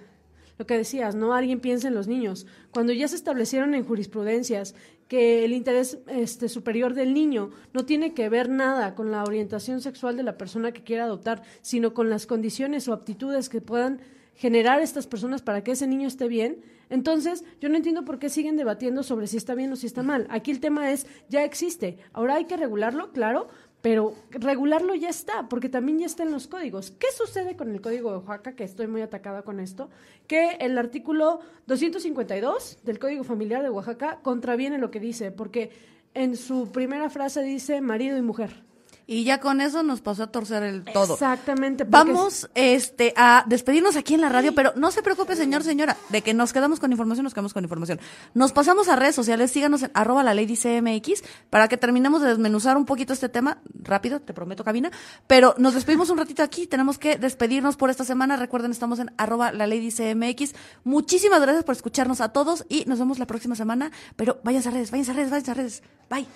lo 0.58 0.66
que 0.66 0.78
decías, 0.78 1.16
¿no? 1.16 1.34
Alguien 1.34 1.60
piensa 1.60 1.88
en 1.88 1.96
los 1.96 2.08
niños. 2.08 2.46
Cuando 2.72 2.94
ya 2.94 3.08
se 3.08 3.16
establecieron 3.16 3.74
en 3.74 3.86
jurisprudencias 3.86 4.76
que 5.12 5.44
el 5.44 5.52
interés 5.52 5.98
este, 6.08 6.48
superior 6.48 6.94
del 6.94 7.14
niño 7.14 7.50
no 7.74 7.84
tiene 7.84 8.14
que 8.14 8.30
ver 8.30 8.48
nada 8.48 8.96
con 8.96 9.12
la 9.12 9.26
orientación 9.26 9.82
sexual 9.82 10.16
de 10.16 10.24
la 10.24 10.38
persona 10.38 10.72
que 10.72 10.84
quiera 10.84 11.04
adoptar, 11.04 11.44
sino 11.62 11.94
con 11.94 12.10
las 12.10 12.26
condiciones 12.26 12.88
o 12.88 12.94
aptitudes 12.94 13.50
que 13.50 13.60
puedan 13.60 14.00
generar 14.36 14.80
estas 14.80 15.08
personas 15.08 15.42
para 15.42 15.66
que 15.66 15.72
ese 15.72 15.86
niño 15.86 16.08
esté 16.08 16.30
bien, 16.30 16.62
entonces 16.90 17.44
yo 17.60 17.68
no 17.68 17.76
entiendo 17.76 18.06
por 18.06 18.20
qué 18.20 18.30
siguen 18.30 18.56
debatiendo 18.56 19.04
sobre 19.04 19.28
si 19.28 19.36
está 19.36 19.54
bien 19.54 19.74
o 19.74 19.76
si 19.76 19.86
está 19.86 20.02
mal. 20.02 20.28
Aquí 20.30 20.50
el 20.50 20.62
tema 20.62 20.94
es, 20.94 21.06
ya 21.28 21.44
existe, 21.44 21.98
ahora 22.14 22.36
hay 22.36 22.46
que 22.46 22.56
regularlo, 22.56 23.12
claro, 23.12 23.50
pero 23.82 24.14
regularlo 24.30 24.94
ya 24.96 25.10
está, 25.10 25.50
porque 25.50 25.70
también 25.70 26.00
ya 26.00 26.06
está 26.06 26.24
en 26.24 26.32
los 26.32 26.48
códigos. 26.48 26.92
¿Qué 26.92 27.08
sucede 27.16 27.56
con 27.56 27.72
el 27.72 27.82
código 27.82 28.12
de 28.12 28.18
Oaxaca? 28.18 28.56
Que 28.56 28.64
estoy 28.64 28.88
muy 28.88 29.02
atacada 29.02 29.42
con 29.42 29.60
esto, 29.60 29.90
que 30.28 30.58
el 30.60 30.78
artículo 30.78 31.40
252 31.68 32.80
del 32.84 33.00
Código 33.00 33.24
Familiar 33.24 33.64
de 33.64 33.70
Oaxaca 33.70 34.20
contraviene 34.22 34.78
lo 34.78 34.92
que 34.92 35.00
dice, 35.00 35.32
porque 35.32 35.72
en 36.14 36.36
su 36.36 36.72
primera 36.72 37.10
frase 37.10 37.42
dice 37.42 37.82
marido 37.82 38.18
y 38.18 38.22
mujer. 38.22 38.71
Y 39.12 39.26
ya 39.26 39.42
con 39.42 39.60
eso 39.60 39.84
nos 39.84 40.00
pasó 40.00 40.24
a 40.24 40.28
torcer 40.28 40.64
el 40.64 40.86
todo. 40.86 41.16
Exactamente. 41.16 41.84
Vamos 41.84 42.50
este, 42.56 43.14
a 43.18 43.44
despedirnos 43.46 43.98
aquí 43.98 44.14
en 44.14 44.22
la 44.22 44.30
radio, 44.30 44.56
pero 44.56 44.72
no 44.78 44.90
se 44.90 45.04
preocupe, 45.04 45.36
señor, 45.36 45.64
señora, 45.64 45.98
de 46.08 46.22
que 46.22 46.34
nos 46.34 46.54
quedamos 46.54 46.80
con 46.80 46.94
información, 46.94 47.26
nos 47.26 47.34
quedamos 47.34 47.54
con 47.54 47.62
información. 47.62 48.00
Nos 48.34 48.54
pasamos 48.54 48.88
a 48.88 48.96
redes 48.96 49.14
sociales, 49.14 49.52
síganos 49.52 49.84
en 49.84 49.92
arroba 49.96 50.24
la 50.24 50.34
lady 50.34 50.56
CMX 50.56 51.26
para 51.50 51.68
que 51.68 51.76
terminemos 51.76 52.22
de 52.22 52.30
desmenuzar 52.30 52.78
un 52.78 52.86
poquito 52.86 53.12
este 53.12 53.28
tema. 53.28 53.58
Rápido, 53.84 54.22
te 54.22 54.34
prometo, 54.34 54.64
cabina. 54.64 54.92
Pero 55.28 55.56
nos 55.58 55.74
despedimos 55.74 56.10
un 56.10 56.18
ratito 56.18 56.42
aquí, 56.42 56.66
tenemos 56.66 56.98
que 56.98 57.18
despedirnos 57.18 57.76
por 57.76 57.90
esta 57.90 58.06
semana. 58.06 58.38
Recuerden, 58.38 58.72
estamos 58.72 59.00
en 59.00 59.12
arroba 59.18 59.52
la 59.52 59.68
lady 59.68 59.92
CMX. 59.92 60.54
Muchísimas 60.86 61.42
gracias 61.42 61.66
por 61.66 61.76
escucharnos 61.76 62.22
a 62.22 62.30
todos 62.30 62.64
y 62.70 62.86
nos 62.86 62.98
vemos 62.98 63.20
la 63.20 63.28
próxima 63.28 63.56
semana. 63.56 63.92
Pero 64.16 64.40
váyanse 64.46 64.70
a 64.70 64.72
redes, 64.72 64.90
váyanse 64.90 65.12
a 65.12 65.16
redes, 65.16 65.32
váyanse 65.32 65.52
a 65.52 65.54
redes. 65.54 65.84
Bye. 66.10 66.28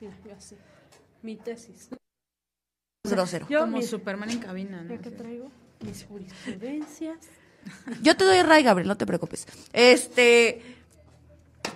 Mira, 0.00 0.16
yo 0.24 0.32
así. 0.34 0.56
Mi 1.22 1.36
tesis. 1.36 1.88
Grosero. 3.08 3.46
Yo, 3.48 3.60
Como 3.60 3.78
mi- 3.78 3.82
Superman 3.82 4.30
en 4.30 4.38
cabina, 4.38 4.82
¿no? 4.82 5.00
que 5.00 5.10
traigo 5.10 5.50
mis 5.84 6.04
jurisprudencias. 6.04 7.18
Yo 8.02 8.16
te 8.16 8.24
doy 8.24 8.42
ray, 8.42 8.62
Gabriel, 8.62 8.88
no 8.88 8.96
te 8.96 9.06
preocupes. 9.06 9.46
Este. 9.72 10.62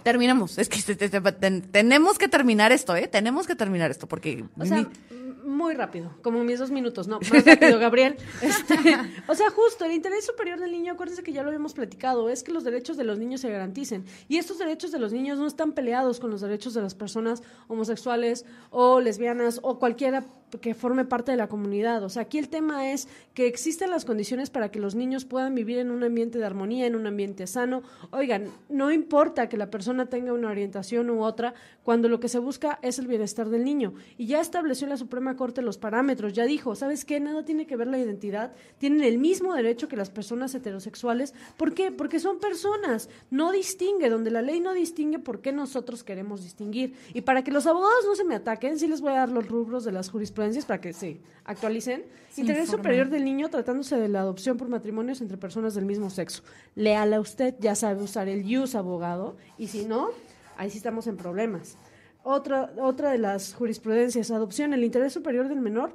Terminamos. 0.03 0.59
Es 0.59 0.69
que 0.69 0.81
te- 0.83 0.97
te- 0.97 1.09
te- 1.21 1.33
ten- 1.33 1.63
tenemos 1.63 2.19
que 2.19 2.29
terminar 2.29 2.73
esto, 2.73 2.95
¿eh? 2.97 3.07
Tenemos 3.09 3.47
que 3.47 3.55
terminar 3.57 3.91
esto 3.91 4.07
porque. 4.07 4.45
O 4.59 4.65
sea, 4.67 4.79
mi- 4.79 4.83
m- 5.11 5.24
muy 5.45 5.75
rápido, 5.75 6.11
como 6.23 6.43
mis 6.45 6.59
dos 6.59 6.71
minutos, 6.71 7.09
no, 7.09 7.21
más 7.21 7.45
rápido, 7.45 7.79
Gabriel. 7.81 8.17
Este, 8.43 8.75
o 9.29 9.35
sea, 9.35 9.51
justo, 9.51 9.85
el 9.85 9.93
interés 9.93 10.27
superior 10.27 10.59
del 10.59 10.73
niño, 10.73 10.93
acuérdense 10.93 11.23
que 11.23 11.33
ya 11.33 11.43
lo 11.43 11.49
habíamos 11.49 11.75
platicado, 11.75 12.29
es 12.29 12.43
que 12.43 12.53
los 12.53 12.65
derechos 12.65 12.97
de 12.97 13.05
los 13.05 13.19
niños 13.19 13.41
se 13.41 13.51
garanticen. 13.51 14.05
Y 14.29 14.39
estos 14.39 14.59
derechos 14.59 14.93
de 14.93 14.99
los 14.99 15.13
niños 15.13 15.39
no 15.39 15.47
están 15.47 15.73
peleados 15.73 16.21
con 16.21 16.31
los 16.31 16.41
derechos 16.41 16.75
de 16.75 16.83
las 16.83 16.95
personas 16.95 17.43
homosexuales 17.69 18.45
o 18.71 19.01
lesbianas 19.01 19.61
o 19.63 19.79
cualquier 19.79 20.15
que 20.61 20.75
forme 20.75 21.05
parte 21.05 21.33
de 21.33 21.37
la 21.37 21.49
comunidad. 21.49 22.03
O 22.05 22.09
sea, 22.09 22.23
aquí 22.23 22.39
el 22.39 22.49
tema 22.49 22.91
es 22.93 23.09
que 23.35 23.47
existen 23.47 23.91
las 23.91 24.05
condiciones 24.05 24.51
para 24.51 24.71
que 24.71 24.79
los 24.79 24.95
niños 24.95 25.25
puedan 25.25 25.55
vivir 25.55 25.79
en 25.79 25.91
un 25.91 26.03
ambiente 26.05 26.39
de 26.39 26.45
armonía, 26.45 26.87
en 26.87 26.97
un 26.97 27.07
ambiente 27.07 27.47
sano. 27.47 27.83
Oigan, 28.11 28.49
no 28.69 28.93
importa 28.93 29.49
que 29.49 29.57
la 29.57 29.71
persona 29.71 30.07
tenga 30.07 30.33
una 30.33 30.51
orientación 30.51 31.11
u 31.11 31.23
otra, 31.23 31.55
cuando 31.83 32.09
lo 32.09 32.21
que 32.21 32.29
se 32.29 32.39
busca 32.39 32.79
es 32.83 32.99
el 32.99 33.07
bienestar 33.07 33.49
del 33.49 33.65
niño. 33.65 33.95
Y 34.17 34.27
ya 34.27 34.41
estableció 34.41 34.87
la 34.87 34.97
Suprema 34.97 35.37
Corte 35.37 35.63
los 35.63 35.79
parámetros, 35.79 36.33
ya 36.33 36.45
dijo, 36.45 36.75
¿sabes 36.75 37.05
qué? 37.05 37.21
Nada 37.21 37.45
tiene 37.45 37.67
que 37.67 37.77
ver 37.77 37.89
la 37.89 37.99
identidad, 37.99 38.53
tienen 38.79 39.03
el 39.03 39.19
mismo 39.19 39.55
derecho 39.55 39.89
que 39.89 39.97
las 39.97 40.11
personas 40.11 40.55
heterosexuales. 40.55 41.35
¿Por 41.57 41.75
qué? 41.75 41.91
Porque 41.91 42.21
son 42.21 42.39
personas, 42.39 43.09
no 43.31 43.53
distingue, 43.53 44.09
donde 44.09 44.31
la 44.31 44.43
ley 44.43 44.61
no 44.61 44.73
distingue, 44.73 45.19
¿por 45.19 45.41
qué 45.41 45.53
nosotros 45.53 46.05
queremos 46.05 46.43
distinguir? 46.43 46.95
Y 47.13 47.23
para 47.23 47.43
que 47.43 47.51
los 47.51 47.67
abogados 47.67 48.05
no 48.07 48.15
se 48.15 48.25
me 48.25 48.35
ataquen, 48.35 48.79
sí 48.79 48.87
les 48.87 49.01
voy 49.01 49.13
a 49.13 49.17
dar 49.17 49.31
los 49.31 49.49
rubros 49.49 49.85
de 49.85 49.93
las 49.93 50.11
jurisprudencias 50.11 50.44
para 50.67 50.81
que 50.81 50.93
se 50.93 51.21
actualicen. 51.45 52.05
Interés 52.37 52.69
superior 52.69 53.09
del 53.09 53.25
niño 53.25 53.49
tratándose 53.49 53.97
de 53.97 54.09
la 54.09 54.21
adopción 54.21 54.57
por 54.57 54.69
matrimonios 54.69 55.21
entre 55.21 55.37
personas 55.37 55.75
del 55.75 55.85
mismo 55.85 56.11
sexo. 56.11 56.43
Leal 56.75 57.15
a 57.15 57.21
usted, 57.21 57.55
ya 57.61 57.75
sabe 57.75 58.03
usar 58.03 58.29
el 58.29 58.45
use 58.45 58.77
abogado, 58.77 59.37
y 59.59 59.69
si 59.69 59.85
no, 59.85 60.11
ahí 60.57 60.71
sí 60.71 60.79
estamos 60.79 61.07
en 61.07 61.17
problemas. 61.17 61.77
Otra, 62.23 62.73
otra 62.79 63.11
de 63.11 63.19
las 63.19 63.55
jurisprudencias, 63.55 64.31
adopción, 64.31 64.73
el 64.73 64.85
interés 64.85 65.13
superior 65.13 65.49
del 65.49 65.61
menor 65.61 65.93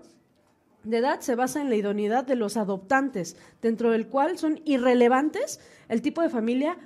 de 0.84 0.98
edad 0.98 1.20
se 1.20 1.36
basa 1.36 1.62
en 1.62 1.70
la 1.70 1.76
idoneidad 1.76 2.26
de 2.26 2.36
los 2.36 2.58
adoptantes, 2.58 3.36
dentro 3.62 3.92
del 3.92 4.08
cual 4.08 4.38
son 4.38 4.62
irrelevantes 4.66 5.60
el 5.90 6.02
tipo 6.02 6.22
de 6.22 6.30
familia 6.30 6.78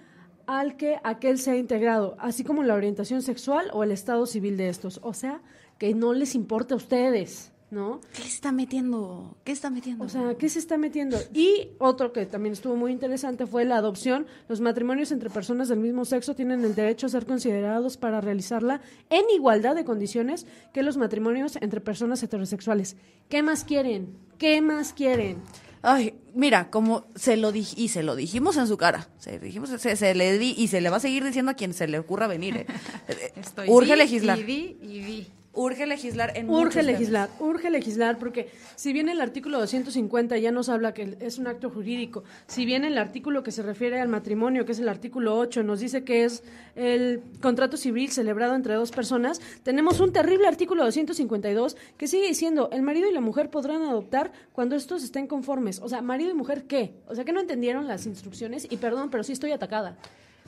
al 0.45 0.75
que 0.75 0.97
aquel 1.03 1.39
sea 1.39 1.55
integrado, 1.55 2.15
así 2.19 2.43
como 2.43 2.63
la 2.63 2.73
orientación 2.73 3.21
sexual 3.21 3.69
o 3.71 3.83
el 3.83 3.91
estado 3.91 4.25
civil 4.25 4.57
de 4.57 4.69
estos. 4.69 4.99
O 5.03 5.13
sea, 5.13 5.41
que 5.77 5.93
no 5.93 6.13
les 6.13 6.35
importa 6.35 6.73
a 6.73 6.77
ustedes. 6.77 7.52
¿No? 7.73 7.99
¿Qué 8.13 8.21
se 8.21 8.29
está 8.29 8.51
metiendo? 8.51 9.35
¿Qué 9.43 9.51
está 9.51 9.69
metiendo? 9.69 10.05
O 10.05 10.09
sea, 10.09 10.35
¿qué 10.35 10.47
se 10.47 10.59
está 10.59 10.77
metiendo? 10.77 11.17
Y 11.33 11.69
otro 11.79 12.13
que 12.13 12.25
también 12.25 12.53
estuvo 12.53 12.75
muy 12.75 12.91
interesante 12.91 13.45
fue 13.45 13.65
la 13.65 13.77
adopción. 13.77 14.27
Los 14.47 14.61
matrimonios 14.61 15.11
entre 15.11 15.29
personas 15.29 15.67
del 15.67 15.79
mismo 15.79 16.05
sexo 16.05 16.35
tienen 16.35 16.63
el 16.63 16.75
derecho 16.75 17.07
a 17.07 17.09
ser 17.09 17.25
considerados 17.25 17.97
para 17.97 18.21
realizarla 18.21 18.81
en 19.09 19.23
igualdad 19.35 19.75
de 19.75 19.83
condiciones 19.83 20.45
que 20.73 20.83
los 20.83 20.97
matrimonios 20.97 21.57
entre 21.57 21.81
personas 21.81 22.21
heterosexuales. 22.23 22.95
¿Qué 23.29 23.43
más 23.43 23.63
quieren? 23.63 24.15
¿Qué 24.37 24.61
más 24.61 24.93
quieren? 24.93 25.41
Ay, 25.81 26.13
mira, 26.33 26.69
como 26.69 27.07
se 27.13 27.35
lo 27.35 27.51
dije 27.51 27.75
y 27.77 27.89
se 27.89 28.03
lo 28.03 28.15
dijimos 28.15 28.55
en 28.55 28.67
su 28.67 28.77
cara, 28.77 29.09
se 29.17 29.37
dijimos, 29.37 29.69
se, 29.69 30.15
le 30.15 30.37
di 30.37 30.55
y 30.57 30.69
se 30.69 30.79
le 30.79 30.89
va 30.89 30.97
a 30.97 30.99
seguir 31.01 31.25
diciendo 31.25 31.51
a 31.51 31.55
quien 31.55 31.73
se 31.73 31.87
le 31.87 31.99
ocurra 31.99 32.27
venir. 32.27 32.55
¿eh? 32.55 32.67
Urge 33.67 33.97
legislar. 33.97 34.39
Y 34.39 34.43
vi, 34.43 34.77
y 34.81 34.99
vi. 35.01 35.27
Urge 35.55 35.85
legislar 35.85 36.35
en 36.35 36.49
Urge 36.49 36.81
legislar, 36.81 37.29
urge 37.39 37.69
legislar, 37.69 38.17
porque 38.17 38.49
si 38.75 38.91
bien 38.91 39.07
el 39.07 39.21
artículo 39.21 39.59
250 39.59 40.35
ya 40.39 40.51
nos 40.51 40.67
habla 40.67 40.95
que 40.95 41.15
es 41.19 41.37
un 41.37 41.45
acto 41.45 41.69
jurídico, 41.69 42.23
si 42.47 42.65
bien 42.65 42.83
el 42.83 42.97
artículo 42.97 43.43
que 43.43 43.51
se 43.51 43.61
refiere 43.61 44.01
al 44.01 44.07
matrimonio, 44.07 44.65
que 44.65 44.71
es 44.71 44.79
el 44.79 44.89
artículo 44.89 45.37
8, 45.37 45.61
nos 45.61 45.79
dice 45.79 46.03
que 46.03 46.23
es 46.23 46.43
el 46.75 47.21
contrato 47.39 47.77
civil 47.77 48.09
celebrado 48.09 48.55
entre 48.55 48.73
dos 48.73 48.91
personas, 48.91 49.41
tenemos 49.61 49.99
un 49.99 50.11
terrible 50.11 50.47
artículo 50.47 50.85
252 50.85 51.77
que 51.97 52.07
sigue 52.07 52.27
diciendo, 52.27 52.69
el 52.71 52.81
marido 52.81 53.07
y 53.07 53.13
la 53.13 53.21
mujer 53.21 53.51
podrán 53.51 53.83
adoptar 53.83 54.31
cuando 54.53 54.75
estos 54.75 55.03
estén 55.03 55.27
conformes. 55.27 55.79
O 55.81 55.87
sea, 55.87 56.01
marido 56.01 56.31
y 56.31 56.33
mujer, 56.33 56.63
¿qué? 56.63 56.95
O 57.07 57.13
sea, 57.13 57.25
que 57.25 57.31
no 57.31 57.39
entendieron 57.39 57.87
las 57.87 58.07
instrucciones 58.07 58.67
y 58.71 58.77
perdón, 58.77 59.11
pero 59.11 59.23
sí 59.23 59.33
estoy 59.33 59.51
atacada. 59.51 59.97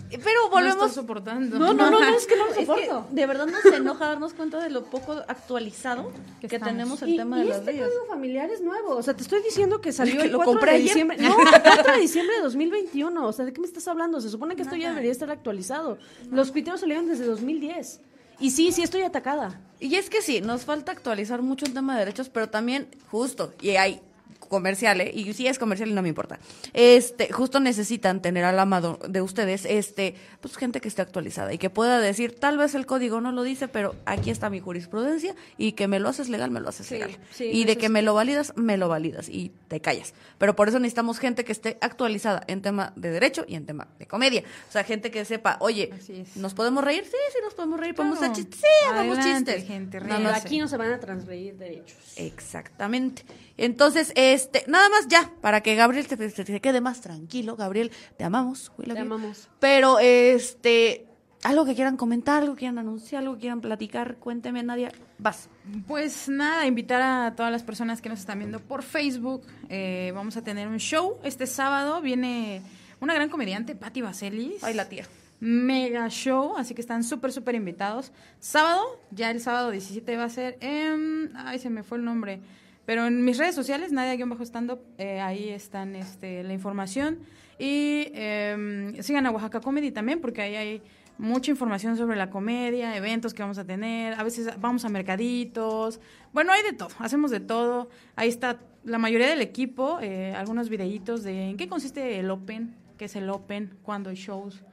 Pero 0.09 0.49
volvemos. 0.49 0.77
No 0.77 0.89
soportando. 0.89 1.57
No, 1.57 1.73
no, 1.73 1.89
no, 1.89 2.03
es 2.15 2.27
que 2.27 2.35
no 2.35 2.45
lo 2.49 2.53
soporto. 2.53 3.07
de 3.11 3.25
verdad 3.25 3.47
nos 3.47 3.65
enoja 3.65 4.07
darnos 4.07 4.33
cuenta 4.33 4.59
de 4.59 4.69
lo 4.69 4.85
poco 4.85 5.13
actualizado 5.27 6.11
que, 6.39 6.47
tenemos 6.47 7.01
el 7.01 7.17
tema 7.17 7.39
de 7.39 7.45
y 7.45 7.47
las 7.47 7.59
este 7.59 7.71
leyes. 7.71 7.87
código 7.87 8.05
familiar 8.07 8.49
es 8.49 8.61
nuevo. 8.61 8.95
O 8.95 9.01
sea, 9.03 9.15
te 9.15 9.23
estoy 9.23 9.41
diciendo 9.41 9.81
que 9.81 9.91
salió 9.91 10.17
que 10.19 10.27
el 10.27 10.31
lo 10.31 10.37
4 10.37 10.53
compré 10.53 10.71
de 10.71 10.77
ayer. 10.77 10.87
diciembre. 10.89 11.17
No, 11.17 11.39
el 11.39 11.61
4 11.61 11.93
de 11.93 11.99
diciembre 12.01 12.35
de 12.35 12.41
2021. 12.43 13.25
O 13.27 13.33
sea, 13.33 13.45
¿de 13.45 13.53
qué 13.53 13.59
me 13.59 13.67
estás 13.67 13.87
hablando? 13.87 14.21
Se 14.21 14.29
supone 14.29 14.55
que 14.55 14.61
esto 14.61 14.75
ya 14.75 14.89
debería 14.89 15.11
estar 15.11 15.31
actualizado. 15.31 15.97
Los 16.31 16.51
criterios 16.51 16.81
salieron 16.81 17.07
desde 17.07 17.25
2010. 17.25 18.01
Y 18.39 18.51
sí, 18.51 18.71
sí 18.71 18.83
estoy 18.83 19.01
atacada. 19.01 19.61
Y 19.79 19.95
es 19.95 20.09
que 20.09 20.21
sí, 20.21 20.41
nos 20.41 20.65
falta 20.65 20.91
actualizar 20.91 21.41
mucho 21.41 21.65
el 21.65 21.73
tema 21.73 21.93
de 21.93 21.99
derechos, 21.99 22.29
pero 22.29 22.49
también 22.49 22.87
justo, 23.09 23.53
y 23.61 23.71
hay 23.71 24.01
comercial, 24.47 25.01
¿eh? 25.01 25.11
y 25.13 25.33
si 25.33 25.47
es 25.47 25.59
comercial 25.59 25.89
y 25.89 25.93
no 25.93 26.01
me 26.01 26.09
importa. 26.09 26.39
Este, 26.73 27.31
justo 27.31 27.59
necesitan 27.59 28.21
tener 28.21 28.43
al 28.45 28.59
amado 28.59 28.99
de 29.07 29.21
ustedes, 29.21 29.65
este, 29.65 30.15
pues 30.41 30.55
gente 30.57 30.81
que 30.81 30.87
esté 30.87 31.01
actualizada 31.01 31.53
y 31.53 31.57
que 31.57 31.69
pueda 31.69 31.99
decir, 31.99 32.35
tal 32.39 32.57
vez 32.57 32.75
el 32.75 32.85
código 32.85 33.21
no 33.21 33.31
lo 33.31 33.43
dice, 33.43 33.67
pero 33.67 33.95
aquí 34.05 34.29
está 34.29 34.49
mi 34.49 34.59
jurisprudencia 34.59 35.35
y 35.57 35.73
que 35.73 35.87
me 35.87 35.99
lo 35.99 36.09
haces 36.09 36.29
legal, 36.29 36.51
me 36.51 36.59
lo 36.59 36.69
haces 36.69 36.87
Sí, 36.87 36.95
legal. 36.95 37.17
sí, 37.31 37.45
y 37.45 37.65
de 37.65 37.77
que 37.77 37.87
sí. 37.87 37.91
me 37.91 38.01
lo 38.01 38.13
validas, 38.13 38.53
me 38.55 38.77
lo 38.77 38.87
validas 38.87 39.29
y 39.29 39.51
te 39.67 39.79
callas. 39.81 40.13
Pero 40.37 40.55
por 40.55 40.67
eso 40.69 40.79
necesitamos 40.79 41.19
gente 41.19 41.43
que 41.45 41.51
esté 41.51 41.77
actualizada 41.81 42.43
en 42.47 42.61
tema 42.61 42.93
de 42.95 43.11
derecho 43.11 43.45
y 43.47 43.55
en 43.55 43.65
tema 43.65 43.87
de 43.99 44.05
comedia. 44.05 44.43
O 44.69 44.71
sea, 44.71 44.83
gente 44.83 45.11
que 45.11 45.25
sepa, 45.25 45.57
oye. 45.59 45.91
¿nos 46.35 46.53
podemos 46.53 46.83
reír? 46.83 47.03
Sí, 47.05 47.17
sí, 47.31 47.39
nos 47.43 47.53
podemos 47.53 47.79
reír, 47.79 47.95
podemos 47.95 48.17
hacer 48.19 48.31
chistes. 48.33 48.59
Sí, 48.59 48.87
hagamos 48.89 49.19
chistes. 49.19 49.65
gente, 49.65 49.99
ríanse. 49.99 50.27
aquí 50.29 50.59
no 50.59 50.67
se 50.67 50.77
van 50.77 50.91
a 50.91 50.99
transgredir 50.99 51.55
derechos. 51.57 51.95
Exactamente. 52.17 53.23
Entonces, 53.57 54.11
este, 54.35 54.63
nada 54.67 54.87
más 54.89 55.07
ya, 55.07 55.31
para 55.41 55.61
que 55.61 55.75
Gabriel 55.75 56.07
te, 56.07 56.15
te- 56.17 56.29
te 56.29 56.61
quede 56.61 56.81
más 56.81 57.01
tranquilo. 57.01 57.55
Gabriel, 57.55 57.91
te 58.17 58.23
amamos. 58.23 58.71
Te 58.77 58.87
you. 58.89 58.97
amamos. 58.97 59.49
Pero, 59.59 59.99
este, 59.99 61.07
algo 61.43 61.65
que 61.65 61.75
quieran 61.75 61.97
comentar, 61.97 62.41
algo 62.43 62.55
que 62.55 62.59
quieran 62.59 62.77
anunciar, 62.79 63.21
algo 63.23 63.35
que 63.35 63.41
quieran 63.41 63.61
platicar, 63.61 64.17
cuénteme, 64.17 64.61
Nadia. 64.63 64.91
Vas. 65.17 65.49
Pues 65.87 66.27
nada, 66.29 66.65
invitar 66.65 67.01
a 67.01 67.35
todas 67.35 67.51
las 67.51 67.63
personas 67.63 68.01
que 68.01 68.09
nos 68.09 68.19
están 68.19 68.39
viendo 68.39 68.59
por 68.59 68.83
Facebook. 68.83 69.43
Eh, 69.69 70.11
vamos 70.13 70.37
a 70.37 70.41
tener 70.43 70.67
un 70.67 70.77
show 70.79 71.17
este 71.23 71.47
sábado. 71.47 72.01
Viene 72.01 72.61
una 72.99 73.13
gran 73.13 73.29
comediante, 73.29 73.75
Patti 73.75 74.01
Vaselis. 74.01 74.63
Ay, 74.63 74.73
la 74.73 74.89
tía. 74.89 75.05
Mega 75.39 76.07
show, 76.09 76.55
así 76.57 76.73
que 76.73 76.81
están 76.81 77.03
súper, 77.03 77.31
súper 77.31 77.55
invitados. 77.55 78.11
Sábado, 78.39 78.81
ya 79.11 79.29
el 79.31 79.41
sábado 79.41 79.69
17 79.69 80.15
va 80.17 80.23
a 80.23 80.29
ser 80.29 80.57
en... 80.61 81.31
Ay, 81.35 81.59
se 81.59 81.69
me 81.69 81.83
fue 81.83 81.97
el 81.97 82.05
nombre. 82.05 82.39
Pero 82.85 83.07
en 83.07 83.23
mis 83.23 83.37
redes 83.37 83.55
sociales, 83.55 83.91
Nadia-Stand-Up, 83.91 84.79
eh, 84.97 85.19
ahí 85.19 85.49
están 85.49 85.95
este, 85.95 86.43
la 86.43 86.53
información. 86.53 87.19
Y 87.57 88.11
eh, 88.13 88.97
sigan 89.01 89.25
a 89.25 89.31
Oaxaca 89.31 89.61
Comedy 89.61 89.91
también, 89.91 90.21
porque 90.21 90.41
ahí 90.41 90.55
hay 90.55 90.81
mucha 91.17 91.51
información 91.51 91.95
sobre 91.97 92.17
la 92.17 92.29
comedia, 92.29 92.95
eventos 92.95 93.33
que 93.33 93.41
vamos 93.41 93.57
a 93.57 93.65
tener. 93.65 94.13
A 94.13 94.23
veces 94.23 94.49
vamos 94.59 94.85
a 94.85 94.89
mercaditos. 94.89 95.99
Bueno, 96.33 96.51
hay 96.51 96.63
de 96.63 96.73
todo, 96.73 96.89
hacemos 96.99 97.31
de 97.31 97.39
todo. 97.39 97.89
Ahí 98.15 98.29
está 98.29 98.59
la 98.83 98.97
mayoría 98.97 99.27
del 99.27 99.41
equipo, 99.41 99.99
eh, 100.01 100.33
algunos 100.35 100.69
videitos 100.69 101.23
de 101.23 101.49
en 101.49 101.57
qué 101.57 101.67
consiste 101.67 102.19
el 102.19 102.29
Open, 102.29 102.75
qué 102.97 103.05
es 103.05 103.15
el 103.15 103.29
Open, 103.29 103.77
cuándo 103.81 104.09
hay 104.09 104.15
shows. 104.15 104.63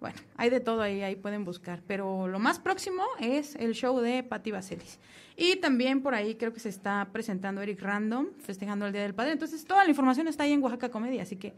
Bueno, 0.00 0.18
hay 0.36 0.50
de 0.50 0.58
todo 0.58 0.82
ahí, 0.82 1.02
ahí 1.02 1.14
pueden 1.14 1.44
buscar. 1.44 1.80
Pero 1.86 2.26
lo 2.26 2.40
más 2.40 2.58
próximo 2.58 3.04
es 3.20 3.54
el 3.56 3.74
show 3.74 4.00
de 4.00 4.24
Patti 4.24 4.50
Vaselis. 4.50 4.98
Y 5.36 5.56
también 5.56 6.02
por 6.02 6.14
ahí 6.14 6.34
creo 6.34 6.52
que 6.52 6.60
se 6.60 6.68
está 6.68 7.08
presentando 7.12 7.60
Eric 7.62 7.80
Random, 7.80 8.26
festejando 8.40 8.86
el 8.86 8.92
Día 8.92 9.02
del 9.02 9.14
Padre. 9.14 9.32
Entonces, 9.32 9.64
toda 9.64 9.84
la 9.84 9.90
información 9.90 10.28
está 10.28 10.44
ahí 10.44 10.52
en 10.52 10.62
Oaxaca 10.62 10.90
Comedia. 10.90 11.22
Así 11.22 11.36
que 11.36 11.54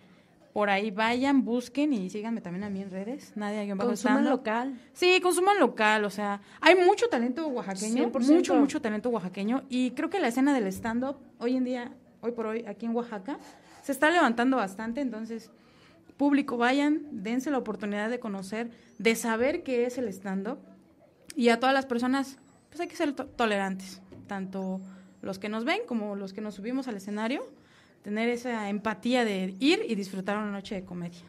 por 0.54 0.70
ahí 0.70 0.92
vayan, 0.92 1.44
busquen 1.44 1.92
y 1.92 2.08
síganme 2.08 2.40
también 2.40 2.62
a 2.62 2.70
mí 2.70 2.80
en 2.80 2.88
redes. 2.88 3.32
Nadia 3.34 3.76
Consuman 3.76 4.24
local. 4.24 4.80
Sí, 4.92 5.20
consuman 5.20 5.58
local, 5.58 6.04
o 6.04 6.10
sea, 6.10 6.40
hay 6.60 6.76
mucho 6.76 7.08
talento 7.08 7.44
oaxaqueño, 7.48 8.12
100%. 8.12 8.32
mucho, 8.32 8.54
mucho 8.54 8.80
talento 8.80 9.08
oaxaqueño 9.10 9.64
y 9.68 9.90
creo 9.90 10.10
que 10.10 10.20
la 10.20 10.28
escena 10.28 10.54
del 10.54 10.68
stand-up 10.68 11.16
hoy 11.40 11.56
en 11.56 11.64
día, 11.64 11.92
hoy 12.20 12.30
por 12.30 12.46
hoy, 12.46 12.64
aquí 12.68 12.86
en 12.86 12.94
Oaxaca, 12.94 13.36
se 13.82 13.90
está 13.90 14.10
levantando 14.10 14.56
bastante, 14.56 15.00
entonces, 15.00 15.50
público, 16.16 16.56
vayan, 16.56 17.02
dense 17.10 17.50
la 17.50 17.58
oportunidad 17.58 18.08
de 18.08 18.20
conocer, 18.20 18.70
de 18.98 19.16
saber 19.16 19.64
qué 19.64 19.86
es 19.86 19.98
el 19.98 20.06
stand-up 20.06 20.58
y 21.34 21.48
a 21.48 21.58
todas 21.58 21.74
las 21.74 21.84
personas, 21.84 22.38
pues 22.74 22.80
hay 22.80 22.88
que 22.88 22.96
ser 22.96 23.12
to- 23.12 23.26
tolerantes, 23.26 24.02
tanto 24.26 24.80
los 25.22 25.38
que 25.38 25.48
nos 25.48 25.64
ven 25.64 25.82
como 25.86 26.16
los 26.16 26.32
que 26.32 26.40
nos 26.40 26.56
subimos 26.56 26.88
al 26.88 26.96
escenario, 26.96 27.48
tener 28.02 28.28
esa 28.28 28.68
empatía 28.68 29.24
de 29.24 29.54
ir 29.60 29.86
y 29.88 29.94
disfrutar 29.94 30.36
una 30.36 30.50
noche 30.50 30.74
de 30.74 30.84
comedia. 30.84 31.22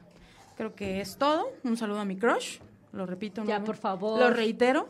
Creo 0.58 0.74
que 0.74 1.02
es 1.02 1.18
todo. 1.18 1.46
Un 1.64 1.78
saludo 1.78 2.00
a 2.00 2.06
mi 2.06 2.16
crush. 2.16 2.58
Lo 2.94 3.06
repito. 3.06 3.44
Ya, 3.46 3.60
¿no? 3.60 3.66
por 3.66 3.76
favor. 3.76 4.20
Lo 4.20 4.32
reitero. 4.32 4.90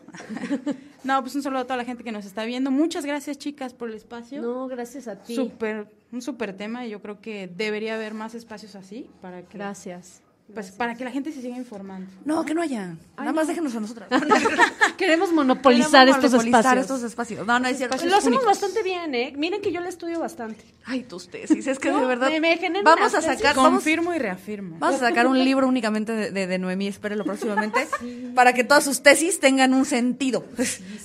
no, 1.03 1.21
pues 1.21 1.35
un 1.35 1.41
saludo 1.43 1.59
a 1.61 1.63
toda 1.65 1.75
la 1.75 1.83
gente 1.83 2.05
que 2.05 2.11
nos 2.13 2.25
está 2.25 2.45
viendo. 2.45 2.71
Muchas 2.71 3.05
gracias, 3.05 3.37
chicas, 3.37 3.73
por 3.73 3.89
el 3.89 3.95
espacio. 3.95 4.41
No, 4.41 4.67
gracias 4.67 5.09
a 5.09 5.21
ti. 5.21 5.35
Súper, 5.35 5.87
un 6.13 6.21
súper 6.21 6.55
tema 6.55 6.85
y 6.85 6.89
yo 6.91 7.01
creo 7.01 7.19
que 7.19 7.47
debería 7.47 7.95
haber 7.95 8.13
más 8.13 8.33
espacios 8.33 8.75
así 8.75 9.09
para 9.21 9.41
que 9.41 9.57
Gracias. 9.57 10.21
Pues 10.53 10.71
para 10.71 10.93
que 10.95 11.03
la 11.03 11.09
gente 11.11 11.31
se 11.31 11.41
siga 11.41 11.57
informando. 11.57 12.09
No, 12.23 12.45
que 12.45 12.53
no 12.53 12.61
haya. 12.61 12.95
Nada 13.17 13.33
más 13.33 13.47
déjenos 13.47 13.75
a 13.75 13.79
nosotras. 13.79 14.07
Queremos 14.97 15.33
monopolizar 15.33 16.05
Queremos 16.05 16.17
estos 16.17 16.31
monopolizar 16.31 16.77
espacios. 16.77 16.81
estos 16.85 17.03
espacios. 17.03 17.47
No, 17.47 17.59
no 17.59 17.67
es 17.67 17.77
cierto. 17.77 18.05
Lo 18.05 18.15
hacemos 18.15 18.45
bastante 18.45 18.83
bien, 18.83 19.15
¿eh? 19.15 19.33
Miren 19.35 19.59
que 19.61 19.71
yo 19.71 19.81
le 19.81 19.89
estudio 19.89 20.19
bastante. 20.19 20.63
Ay, 20.85 21.01
tus 21.03 21.29
tesis. 21.29 21.65
Es 21.65 21.79
que 21.79 21.89
No, 21.89 21.99
de 21.99 22.05
verdad. 22.05 22.29
me- 22.39 22.59
vamos 22.83 23.13
a 23.15 23.21
sacar. 23.21 23.55
Vamos, 23.55 23.71
Confirmo 23.71 24.13
y 24.13 24.19
reafirmo. 24.19 24.77
vamos 24.79 25.01
a 25.01 25.07
sacar 25.09 25.25
un 25.27 25.43
libro 25.43 25.67
únicamente 25.67 26.11
de, 26.11 26.31
de, 26.31 26.45
de 26.47 26.59
Noemí, 26.59 26.87
espérelo 26.87 27.23
próximamente, 27.25 27.87
para 28.35 28.53
que 28.53 28.63
todas 28.63 28.83
sus 28.83 29.01
tesis 29.01 29.39
tengan 29.39 29.73
un 29.73 29.85
sentido. 29.85 30.45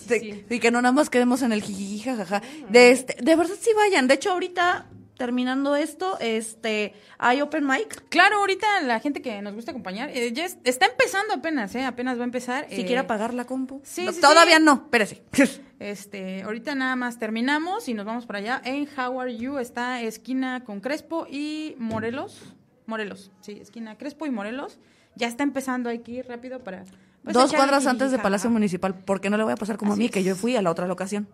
De- 0.06 0.44
Y 0.50 0.60
que 0.60 0.70
no 0.70 0.82
nada 0.82 0.92
más 0.92 1.08
quedemos 1.08 1.40
en 1.42 1.52
el 1.52 1.62
jijiji, 1.62 2.00
jajaja. 2.04 2.42
De, 2.68 2.90
este, 2.90 3.16
de 3.22 3.36
verdad 3.36 3.54
sí 3.58 3.70
vayan. 3.74 4.06
De 4.06 4.14
hecho, 4.14 4.32
ahorita, 4.32 4.86
terminando 5.20 5.76
esto, 5.76 6.16
este, 6.18 6.94
hay 7.18 7.42
open 7.42 7.66
mic. 7.66 8.08
Claro, 8.08 8.36
ahorita 8.38 8.66
la 8.84 9.00
gente 9.00 9.20
que 9.20 9.42
nos 9.42 9.52
gusta 9.52 9.72
acompañar, 9.72 10.08
eh, 10.08 10.32
ya 10.32 10.46
es- 10.46 10.56
está 10.64 10.86
empezando 10.86 11.34
apenas, 11.34 11.74
¿eh? 11.74 11.84
Apenas 11.84 12.16
va 12.16 12.22
a 12.22 12.24
empezar. 12.24 12.66
Si 12.70 12.80
eh, 12.80 12.86
quiere 12.86 13.00
apagar 13.00 13.34
la 13.34 13.44
compu. 13.44 13.82
sí, 13.84 14.06
No, 14.06 14.12
sí, 14.12 14.20
Todavía 14.22 14.56
sí. 14.56 14.62
no, 14.64 14.72
espérese. 14.84 15.22
Este, 15.78 16.42
ahorita 16.42 16.74
nada 16.74 16.94
más 16.96 17.18
terminamos 17.18 17.88
y 17.88 17.94
nos 17.94 18.04
vamos 18.06 18.24
para 18.26 18.38
allá. 18.38 18.62
En 18.64 18.86
How 18.98 19.18
Are 19.20 19.34
You 19.36 19.58
está 19.58 20.00
esquina 20.02 20.64
con 20.64 20.80
Crespo 20.80 21.26
y 21.30 21.74
Morelos. 21.78 22.54
Morelos, 22.86 23.30
sí, 23.42 23.58
esquina 23.60 23.96
Crespo 23.98 24.24
y 24.26 24.30
Morelos. 24.30 24.78
Ya 25.16 25.26
está 25.26 25.42
empezando, 25.42 25.88
hay 25.90 25.98
que 26.00 26.12
ir 26.12 26.26
rápido 26.26 26.60
para... 26.60 26.84
pues, 27.24 27.34
Dos 27.34 27.50
echar 27.50 27.60
cuadras 27.60 27.86
antes 27.86 28.10
de. 28.10 28.18
Palacio 28.18 28.48
Municipal, 28.50 28.94
porque 28.94 29.28
no 29.30 29.36
le 29.36 29.44
voy 29.44 29.52
a 29.52 29.56
pasar 29.56 29.76
como 29.76 29.92
a 29.92 29.96
mí, 29.96 30.08
que 30.08 30.22
yo 30.24 30.34
fui 30.34 30.56
a 30.56 30.62
la 30.62 30.70
otra 30.70 30.86
locación. 30.86 31.28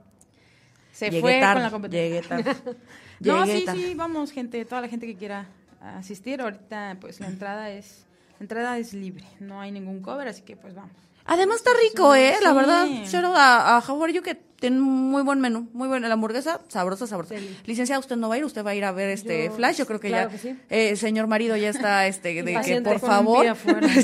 Se 0.93 1.07
Llegué 1.11 1.21
fue 1.21 1.41
tarde, 1.41 1.55
con 1.55 1.63
la 1.65 1.71
competencia. 1.71 2.09
Llegué 2.09 2.23
tarde. 2.27 2.55
No, 3.21 3.47
sí, 3.47 3.65
sí, 3.73 3.95
vamos, 3.95 4.31
gente, 4.31 4.65
toda 4.65 4.81
la 4.83 4.89
gente 4.89 5.07
que 5.07 5.17
quiera 5.17 5.47
asistir. 5.81 6.41
Ahorita, 6.41 6.97
pues, 7.01 7.21
la 7.21 7.29
entrada 7.29 7.71
es... 7.71 8.05
La 8.39 8.45
entrada 8.45 8.79
es 8.79 8.93
libre, 8.93 9.25
no 9.41 9.61
hay 9.61 9.73
ningún 9.73 10.03
cover, 10.03 10.29
así 10.29 10.43
que, 10.43 10.57
pues, 10.57 10.75
vamos. 10.75 10.93
Además 11.25 11.57
está 11.57 11.71
rico, 11.91 12.15
¿eh? 12.15 12.35
La 12.43 12.51
Sí. 12.51 12.57
verdad, 12.57 12.87
shout 13.07 13.25
out 13.25 13.37
a, 13.37 13.77
a 13.79 13.81
How 13.81 14.05
Are 14.05 14.13
You, 14.13 14.23
que 14.23 14.35
tiene 14.61 14.79
un 14.79 15.11
muy 15.11 15.23
buen 15.23 15.41
menú, 15.41 15.69
muy 15.73 15.87
buena 15.89 16.09
la 16.09 16.15
hamburguesa, 16.15 16.61
sabrosa, 16.69 17.07
sabrosa. 17.07 17.35
Licenciada, 17.67 17.99
usted 17.99 18.17
no 18.17 18.29
va 18.29 18.37
a 18.37 18.39
ir, 18.39 18.45
usted 18.45 18.65
va 18.65 18.71
a 18.71 18.75
ir 18.75 18.85
a 18.85 18.93
ver 18.93 19.11
este 19.11 19.47
Yo- 19.47 19.53
Flash, 19.53 19.77
yo 19.77 19.87
creo 19.87 20.01
que 20.01 20.09
claro 20.09 20.31
ya, 20.31 20.33
que 20.37 20.39
sí. 20.39 20.57
eh, 20.71 20.97
señor 20.97 21.27
marido 21.27 21.57
ya 21.57 21.69
está, 21.69 22.07
este, 22.07 22.43
de 22.43 22.61
que 22.61 22.81
por 22.83 22.99
favor, 23.01 23.41
pie 23.43 23.49
afuera. 23.51 23.87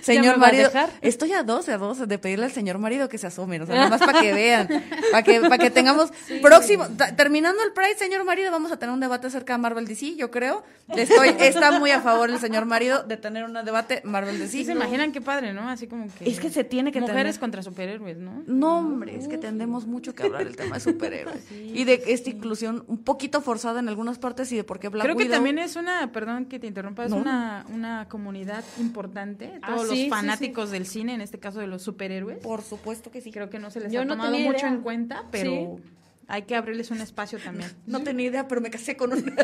¿Ya 0.00 0.02
señor 0.02 0.38
marido, 0.38 0.64
dejar? 0.64 0.90
estoy 1.02 1.32
a 1.32 1.42
dos, 1.42 1.68
a 1.68 1.76
dos 1.78 2.06
de 2.08 2.18
pedirle 2.18 2.46
al 2.46 2.52
señor 2.52 2.78
marido 2.78 3.08
que 3.08 3.18
se 3.18 3.26
asome, 3.26 3.60
o 3.60 3.66
sea, 3.66 3.74
nada 3.74 3.88
más 3.90 4.00
para 4.00 4.20
que 4.20 4.32
vean, 4.32 4.68
para 5.10 5.22
que, 5.22 5.40
para 5.40 5.58
que 5.58 5.70
tengamos 5.70 6.10
próximo, 6.42 6.86
terminando 7.16 7.62
el 7.62 7.72
Pride, 7.72 7.96
señor 7.98 8.24
marido, 8.24 8.50
vamos 8.50 8.72
a 8.72 8.78
tener 8.78 8.92
un 8.94 9.00
debate 9.00 9.26
acerca 9.26 9.54
de 9.54 9.58
Marvel 9.58 9.86
DC, 9.86 10.16
yo 10.16 10.30
creo, 10.30 10.62
estoy, 10.96 11.34
está 11.40 11.78
muy 11.78 11.90
a 11.90 12.00
favor 12.00 12.30
el 12.30 12.38
señor 12.38 12.64
marido 12.66 13.02
de 13.02 13.16
tener 13.16 13.44
un 13.44 13.52
debate 13.64 14.00
Marvel 14.04 14.38
DC. 14.38 14.50
Sí, 14.50 14.64
se 14.64 14.72
imaginan 14.72 15.12
qué 15.12 15.20
padre, 15.20 15.52
¿no? 15.52 15.68
Así 15.68 15.86
como 15.86 16.06
que... 16.18 16.28
Es 16.28 16.40
que 16.40 16.50
se 16.50 16.64
tiene 16.64 16.92
que 16.92 17.00
Mujeres 17.00 17.34
tener. 17.34 17.40
contra 17.40 17.62
superhéroes, 17.62 18.16
¿no? 18.18 18.42
No, 18.46 18.78
hombre, 18.78 19.16
es 19.16 19.28
que 19.28 19.38
tendemos 19.38 19.69
mucho 19.70 20.14
que 20.14 20.24
hablar 20.24 20.44
del 20.44 20.56
tema 20.56 20.74
de 20.76 20.80
superhéroes. 20.80 21.50
y 21.50 21.84
de 21.84 22.02
esta 22.08 22.30
inclusión 22.30 22.84
un 22.88 22.98
poquito 22.98 23.40
forzada 23.40 23.80
en 23.80 23.88
algunas 23.88 24.18
partes 24.18 24.50
y 24.52 24.56
de 24.56 24.64
por 24.64 24.78
qué 24.80 24.88
Black 24.88 25.04
Creo 25.04 25.16
que 25.16 25.26
también 25.26 25.58
es 25.58 25.76
una, 25.76 26.10
perdón 26.12 26.46
que 26.46 26.58
te 26.58 26.66
interrumpa, 26.66 27.04
es 27.04 27.10
No. 27.10 27.16
una, 27.16 27.64
una 27.72 28.08
comunidad 28.08 28.64
importante. 28.78 29.58
Ah, 29.62 29.68
Todos 29.74 29.82
sí, 29.82 29.88
los 29.88 29.98
sí, 29.98 30.08
fanáticos 30.10 30.70
del 30.70 30.86
cine, 30.86 31.14
en 31.14 31.20
este 31.20 31.38
caso 31.38 31.60
de 31.60 31.66
los 31.66 31.82
superhéroes. 31.82 32.38
Por 32.38 32.62
supuesto 32.62 33.10
que 33.10 33.20
sí. 33.20 33.30
Creo 33.32 33.48
que 33.50 33.58
no 33.58 33.70
se 33.70 33.80
les 33.80 33.92
Yo 33.92 34.00
ha 34.02 34.04
no 34.04 34.14
tomado 34.14 34.36
mucho 34.38 34.58
idea. 34.58 34.68
en 34.68 34.80
cuenta, 34.80 35.24
pero 35.30 35.78
hay 36.26 36.42
que 36.42 36.54
abrirles 36.56 36.90
un 36.90 37.00
espacio 37.00 37.38
también. 37.38 37.70
No 37.86 38.02
tenía 38.02 38.26
idea, 38.26 38.48
pero 38.48 38.60
me 38.60 38.70
casé 38.70 38.96
con 38.96 39.12
un... 39.12 39.34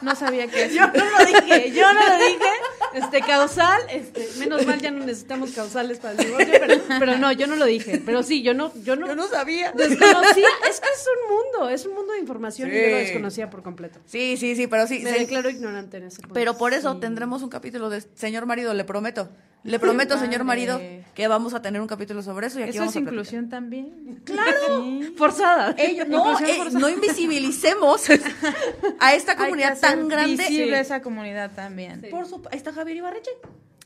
No 0.00 0.14
sabía 0.14 0.46
que 0.46 0.70
Yo 0.74 0.86
no 0.86 0.92
lo 0.92 1.24
dije, 1.26 1.72
yo 1.72 1.92
no 1.92 2.00
lo 2.08 2.16
dije. 2.18 2.50
Este, 2.94 3.20
causal, 3.20 3.80
este, 3.90 4.28
menos 4.38 4.66
mal 4.66 4.80
ya 4.80 4.90
no 4.90 5.04
necesitamos 5.04 5.50
causales 5.52 5.98
para 5.98 6.12
el 6.12 6.26
divorcio, 6.26 6.54
pero, 6.60 6.74
pero 6.98 7.18
no, 7.18 7.32
yo 7.32 7.46
no 7.46 7.56
lo 7.56 7.64
dije. 7.66 8.00
Pero 8.04 8.22
sí, 8.22 8.42
yo 8.42 8.54
no, 8.54 8.72
yo 8.82 8.96
no, 8.96 9.06
Yo 9.06 9.14
no 9.16 9.28
sabía. 9.28 9.72
desconocía. 9.72 10.46
Es 10.68 10.80
que 10.80 10.88
es 10.88 11.06
un 11.06 11.36
mundo, 11.36 11.68
es 11.70 11.84
un 11.86 11.94
mundo 11.94 12.12
de 12.14 12.20
información 12.20 12.68
y 12.70 12.72
yo 12.74 12.78
Sí. 12.84 12.90
lo 12.90 12.96
desconocía 12.96 13.50
por 13.50 13.62
completo. 13.62 13.98
Sí, 14.06 14.36
sí, 14.36 14.56
sí, 14.56 14.66
pero 14.66 14.86
sí. 14.86 15.00
Me 15.00 15.12
sí. 15.12 15.18
declaro 15.20 15.50
ignorante 15.50 15.96
en 15.98 16.04
ese 16.04 16.20
punto. 16.22 16.34
Pero 16.34 16.56
por 16.56 16.72
eso 16.72 16.94
Sí. 16.94 17.00
tendremos 17.00 17.42
un 17.42 17.48
capítulo 17.50 17.90
de 17.90 18.00
Señor 18.14 18.46
Marido, 18.46 18.72
le 18.74 18.84
prometo. 18.84 19.28
Le 19.64 19.78
prometo, 19.78 20.18
señor 20.18 20.44
marido, 20.44 20.80
que 21.14 21.26
vamos 21.28 21.52
a 21.52 21.60
tener 21.60 21.80
un 21.80 21.88
capítulo 21.88 22.22
sobre 22.22 22.46
eso 22.46 22.60
y 22.60 22.62
aquí 22.62 22.70
Eso 22.70 22.78
vamos 22.80 22.92
es 22.92 22.96
a 22.96 23.00
inclusión 23.00 23.48
también. 23.48 24.20
Claro. 24.24 24.50
Sí. 24.78 25.14
Forzada. 25.16 25.74
Ellos, 25.78 26.06
no, 26.08 26.38
eh, 26.38 26.54
forzada. 26.56 26.78
no 26.78 26.88
invisibilicemos 26.88 28.08
a 29.00 29.14
esta 29.14 29.32
Hay 29.32 29.36
que 29.38 29.44
comunidad 29.44 29.72
hacer 29.72 29.90
tan 29.90 30.08
grande. 30.08 30.36
visible 30.36 30.76
Sí. 30.76 30.80
esa 30.80 31.02
comunidad 31.02 31.50
también. 31.54 32.06
Por 32.10 32.26
su, 32.26 32.36
ahí 32.50 32.56
está 32.56 32.72
Javier 32.72 32.98
Ibarreche. 32.98 33.30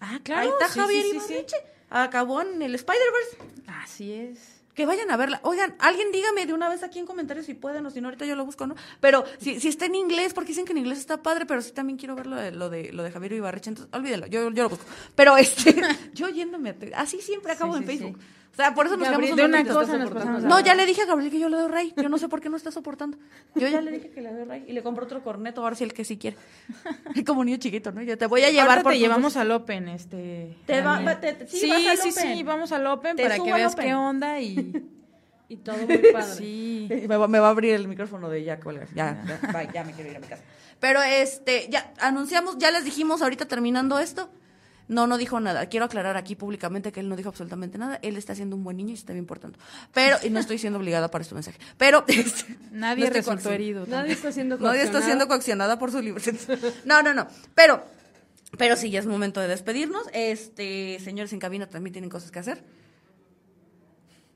Ah, 0.01 0.19
Ahí 0.35 0.49
está 0.49 0.69
Sí, 0.69 0.79
Javier 0.81 1.03
sí, 1.05 1.11
sí, 1.13 1.21
sí. 1.21 1.33
Ibarreche. 1.33 1.57
Acabó 1.91 2.41
en 2.43 2.61
el 2.63 2.75
Spider-Verse. 2.75 3.37
Así 3.83 4.13
es. 4.13 4.52
Que 4.75 4.87
vayan 4.87 5.11
a 5.11 5.17
verla. 5.19 5.41
Oigan, 5.45 5.75
alguien 5.79 6.11
dígame 6.13 6.47
de 6.47 6.55
una 6.55 6.69
vez 6.69 6.83
aquí 6.83 6.99
en 6.99 7.05
comentarios 7.07 7.45
si 7.47 7.53
pueden 7.55 7.85
o 7.85 7.91
si 7.91 8.01
no, 8.01 8.09
ahorita 8.09 8.25
yo 8.25 8.37
lo 8.37 8.45
busco, 8.47 8.67
¿no? 8.67 8.75
Pero 9.01 9.25
si, 9.39 9.61
si 9.61 9.69
está 9.69 9.85
en 9.85 9.95
inglés, 9.95 10.33
porque 10.33 10.49
dicen 10.49 10.65
que 10.65 10.73
en 10.73 10.79
inglés 10.79 10.99
está 10.99 11.23
padre, 11.23 11.45
pero 11.45 11.61
sí 11.61 11.73
también 11.73 11.99
quiero 11.99 12.15
ver 12.15 12.27
lo 12.27 12.37
de, 12.37 12.53
lo 12.53 12.71
de, 12.71 12.91
lo 12.93 13.03
de 13.03 13.11
Javier 13.11 13.33
Ibarreche, 13.35 13.69
entonces 13.71 13.93
olvídelo, 13.95 14.27
yo, 14.29 14.51
yo 14.51 14.63
lo 14.63 14.69
busco. 14.71 14.85
Pero 15.15 15.37
este, 15.37 15.75
yo 16.15 16.29
yéndome, 16.31 16.75
así 16.95 17.21
siempre 17.21 17.53
acabo 17.53 17.75
Sí, 17.75 17.83
en 17.83 17.83
sí, 17.91 17.99
Facebook. 17.99 18.19
sí. 18.19 18.27
O 18.53 18.55
sea, 18.55 18.75
por 18.75 18.85
eso 18.87 18.99
nos 18.99 19.09
Gabriel, 19.09 19.35
quedamos 19.35 19.37
de 19.39 19.45
un 19.45 19.49
una 19.49 19.59
ratito. 19.59 19.75
cosa 19.81 19.97
nos 19.97 20.11
pasamos 20.11 20.45
a 20.45 20.47
No, 20.47 20.61
ya 20.61 20.75
le 20.75 20.85
dije 20.85 21.01
a 21.03 21.07
Gabriel 21.07 21.31
que 21.31 21.39
yo 21.39 21.49
le 21.49 21.57
doy 21.57 21.69
rey. 21.71 21.95
Yo 21.97 22.09
no 22.11 22.19
sé 22.19 22.29
por 22.29 22.43
qué 22.43 22.51
no 22.51 22.59
está 22.59 22.71
soportando. 22.71 23.17
Yo 23.55 23.67
ya 23.69 23.81
le 23.81 23.91
dije 23.93 24.11
que 24.11 24.21
le 24.21 24.31
doy 24.33 24.45
rey 24.45 24.65
y 24.69 24.73
le 24.75 24.83
compro 24.83 25.07
otro 25.07 25.23
corneto, 25.23 25.63
ahora 25.63 25.75
sí 25.75 25.85
el 25.85 25.95
que 25.95 26.05
sí 26.05 26.19
quiere. 26.19 26.37
Como 27.27 27.45
niño 27.45 27.57
chiquito, 27.57 27.93
¿no? 27.93 28.03
Yo 28.03 28.19
te 28.19 28.27
voy 28.27 28.43
a 28.43 28.51
llevar 28.51 28.83
por 28.83 28.93
te 28.93 28.99
llevamos 28.99 29.37
al 29.39 29.51
Open, 29.53 29.89
este. 29.89 30.57
Te 30.67 30.83
va- 30.83 31.01
va- 31.01 31.19
te- 31.19 31.33
te- 31.33 31.47
sí, 31.47 31.61
sí, 31.61 31.69
vas 31.71 31.87
al 31.87 31.97
sí, 31.99 32.09
Open. 32.11 32.37
sí, 32.37 32.43
vamos 32.43 32.73
al 32.73 32.87
Open 32.87 33.17
Te 33.17 33.23
para 33.23 33.37
subo 33.37 33.47
que 33.47 33.53
al 33.53 33.59
veas 33.59 33.73
Open. 33.73 33.87
qué 33.87 33.95
onda 33.95 34.41
y. 34.41 34.89
Y 35.49 35.57
todo 35.59 35.77
muy 35.87 35.99
padre. 35.99 36.35
sí. 36.35 36.89
Me 37.07 37.17
va, 37.19 37.29
me 37.29 37.39
va 37.39 37.49
a 37.49 37.51
abrir 37.51 37.75
el 37.75 37.87
micrófono 37.87 38.31
de 38.31 38.43
ya, 38.43 38.59
colgar. 38.59 38.89
Ya, 38.95 39.23
ya, 39.27 39.53
bye, 39.53 39.69
ya 39.71 39.85
me 39.85 39.93
quiero 39.93 40.11
ir 40.11 40.17
a 40.17 40.21
mi 40.21 40.27
casa. 40.27 40.43
Pero 40.81 41.03
este, 41.03 41.69
ya 41.69 41.93
anunciamos, 42.01 42.57
ya 42.57 42.71
les 42.71 42.85
dijimos 42.87 43.21
ahorita 43.21 43.45
terminando 43.47 43.99
esto. 43.99 44.31
No, 44.93 45.07
no 45.07 45.17
dijo 45.17 45.41
nada. 45.41 45.67
Quiero 45.67 45.87
aclarar 45.87 46.19
aquí 46.19 46.37
públicamente 46.37 46.93
que 46.93 47.01
él 47.01 47.09
no 47.09 47.17
dijo 47.17 47.31
absolutamente 47.31 47.79
nada. 47.79 47.99
Él 48.03 48.17
está 48.19 48.35
siendo 48.35 48.57
un 48.57 48.63
buen 48.63 48.77
niño 48.77 48.93
y 48.93 48.97
se 48.97 49.01
está 49.01 49.15
bien 49.15 49.25
portando. 49.25 49.59
Pero, 49.95 50.19
y 50.23 50.29
no 50.29 50.39
estoy 50.39 50.59
siendo 50.59 50.79
obligada 50.79 51.11
para 51.11 51.23
este 51.23 51.35
mensaje. 51.35 51.59
Pero, 51.79 52.05
este, 52.09 52.57
Nadie 52.71 53.07
no 53.07 53.11
resultó 53.11 53.51
herido. 53.51 53.87
Nadie 53.87 54.13
está 54.13 54.33
siendo 54.33 54.59
Nadie 54.59 54.83
está 54.83 54.93
coaccionado. 54.93 55.07
siendo 55.07 55.29
coaccionada 55.29 55.79
por 55.79 55.91
su 55.91 56.03
libro. 56.03 56.23
No, 56.85 57.03
no, 57.03 57.15
no. 57.15 57.27
Pero, 57.55 57.83
pero 58.59 58.77
sí, 58.77 58.91
ya 58.91 59.01
es 59.01 59.07
momento 59.07 59.41
de 59.41 59.49
despedirnos. 59.49 60.03
Este, 60.13 60.99
señores 61.01 61.33
en 61.33 61.39
cabina 61.39 61.67
también 61.67 61.93
tienen 61.93 62.11
cosas 62.11 62.31
que 62.31 62.39
hacer. 62.39 62.63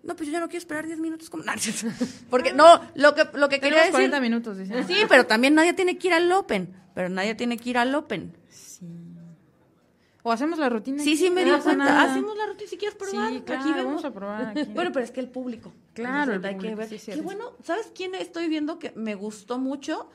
No, 0.04 0.16
pues 0.16 0.28
yo 0.28 0.32
ya 0.32 0.40
no 0.40 0.48
quiero 0.48 0.61
esperar 0.61 0.86
10 0.86 1.00
minutos 1.00 1.28
como... 1.28 1.44
Porque 2.30 2.52
no, 2.52 2.80
lo 2.94 3.14
que, 3.14 3.28
lo 3.34 3.48
que 3.48 3.61
quería 3.61 3.78
decir... 3.78 3.92
40 3.92 4.20
minutos, 4.20 4.57
dicen. 4.57 4.86
Sí, 4.86 4.98
pero 5.09 5.26
también 5.26 5.54
nadie 5.54 5.74
tiene 5.74 5.98
que 5.98 6.07
ir 6.07 6.14
al 6.14 6.30
Open. 6.32 6.74
Pero 6.94 7.09
nadie 7.09 7.34
tiene 7.34 7.59
que 7.59 7.70
ir 7.70 7.78
al 7.78 7.94
Open. 7.94 8.32
O 10.28 10.32
hacemos 10.32 10.58
la 10.58 10.68
rutina. 10.68 11.04
Sí, 11.04 11.16
sí, 11.16 11.30
me 11.30 11.42
no 11.42 11.46
di 11.46 11.50
pasa 11.52 11.64
cuenta. 11.66 11.84
nada. 11.84 12.10
Hacemos 12.10 12.36
la 12.36 12.46
rutina 12.46 12.68
si 12.68 12.76
quieres 12.76 12.98
probar. 12.98 13.32
Sí, 13.32 13.42
claro, 13.42 13.60
aquí 13.60 13.70
vemos. 13.72 13.84
vamos 13.86 14.04
a 14.04 14.12
probar 14.12 14.46
aquí. 14.58 14.64
Bueno, 14.74 14.90
pero 14.90 15.04
es 15.04 15.12
que 15.12 15.20
el 15.20 15.28
público. 15.28 15.72
Claro, 15.92 16.40
hay 16.44 16.58
que 16.58 16.74
ver. 16.74 16.98
sí, 16.98 17.12
Qué 17.12 17.20
bueno, 17.20 17.52
¿sabes 17.62 17.92
quién 17.94 18.12
estoy 18.16 18.48
viendo 18.48 18.80
que 18.80 18.90
me 18.96 19.14
gustó 19.14 19.60
mucho? 19.60 20.10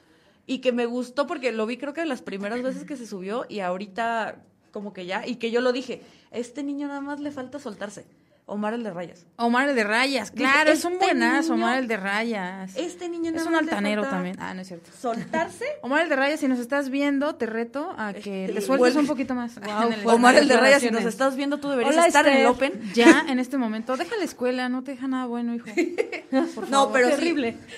Y 0.45 0.59
que 0.59 0.73
me 0.73 0.85
gustó 0.85 1.27
porque 1.27 1.53
lo 1.53 1.65
vi 1.65 1.77
creo 1.77 1.93
que 1.93 2.03
las 2.03 2.21
primeras 2.21 2.61
veces 2.61 2.83
que 2.83 2.97
se 2.97 3.07
subió 3.07 3.45
y 3.47 3.61
ahorita 3.61 4.43
como 4.73 4.91
que 4.91 5.05
ya, 5.05 5.25
y 5.25 5.35
que 5.37 5.49
yo 5.49 5.61
lo 5.61 5.71
dije, 5.71 6.01
este 6.31 6.61
niño 6.61 6.89
nada 6.89 6.99
más 6.99 7.21
le 7.21 7.31
falta 7.31 7.57
soltarse. 7.59 8.05
Omar 8.51 8.73
el 8.73 8.83
de 8.83 8.91
rayas. 8.91 9.25
Omar 9.37 9.69
el 9.69 9.75
de 9.75 9.83
rayas, 9.83 10.29
claro, 10.31 10.71
es 10.71 10.83
un 10.85 10.93
este 10.93 11.05
buenazo, 11.05 11.53
niño- 11.53 11.65
Omar 11.65 11.79
el 11.79 11.87
de 11.87 11.97
rayas. 11.97 12.75
Este 12.75 13.07
niño 13.09 13.29
es 13.29 13.35
nada 13.37 13.49
un 13.49 13.55
altanero 13.55 14.03
también. 14.03 14.35
Ah, 14.39 14.53
no 14.53 14.61
es 14.61 14.67
cierto. 14.67 14.91
Soltarse. 14.99 15.65
Omar 15.81 16.01
el 16.03 16.09
de 16.09 16.15
rayas, 16.15 16.39
si 16.39 16.47
nos 16.47 16.59
estás 16.59 16.89
viendo, 16.89 17.35
te 17.35 17.45
reto 17.45 17.95
a 17.97 18.13
que 18.13 18.45
Este, 18.45 18.59
te 18.59 18.61
sueltes 18.61 18.95
un 18.95 19.07
poquito 19.07 19.33
más. 19.35 19.57
El 19.57 20.07
Omar 20.07 20.35
el 20.35 20.47
de 20.47 20.57
rayas, 20.57 20.81
si 20.81 20.91
nos 20.91 21.05
estás 21.05 21.35
viendo, 21.35 21.59
tú 21.59 21.69
deberías 21.69 21.95
Hola, 21.95 22.07
estar 22.07 22.27
en 22.27 22.37
el. 22.37 22.45
Open. 22.47 22.73
Ya, 22.93 23.25
en 23.27 23.39
este 23.39 23.57
momento, 23.57 23.95
deja 23.95 24.15
la 24.17 24.23
escuela, 24.25 24.67
no 24.69 24.83
te 24.83 24.91
deja 24.91 25.07
nada 25.07 25.25
bueno, 25.25 25.55
hijo. 25.55 25.67
Por 26.55 26.69
No, 26.69 26.91
pero 26.91 27.07
sí. 27.09 27.13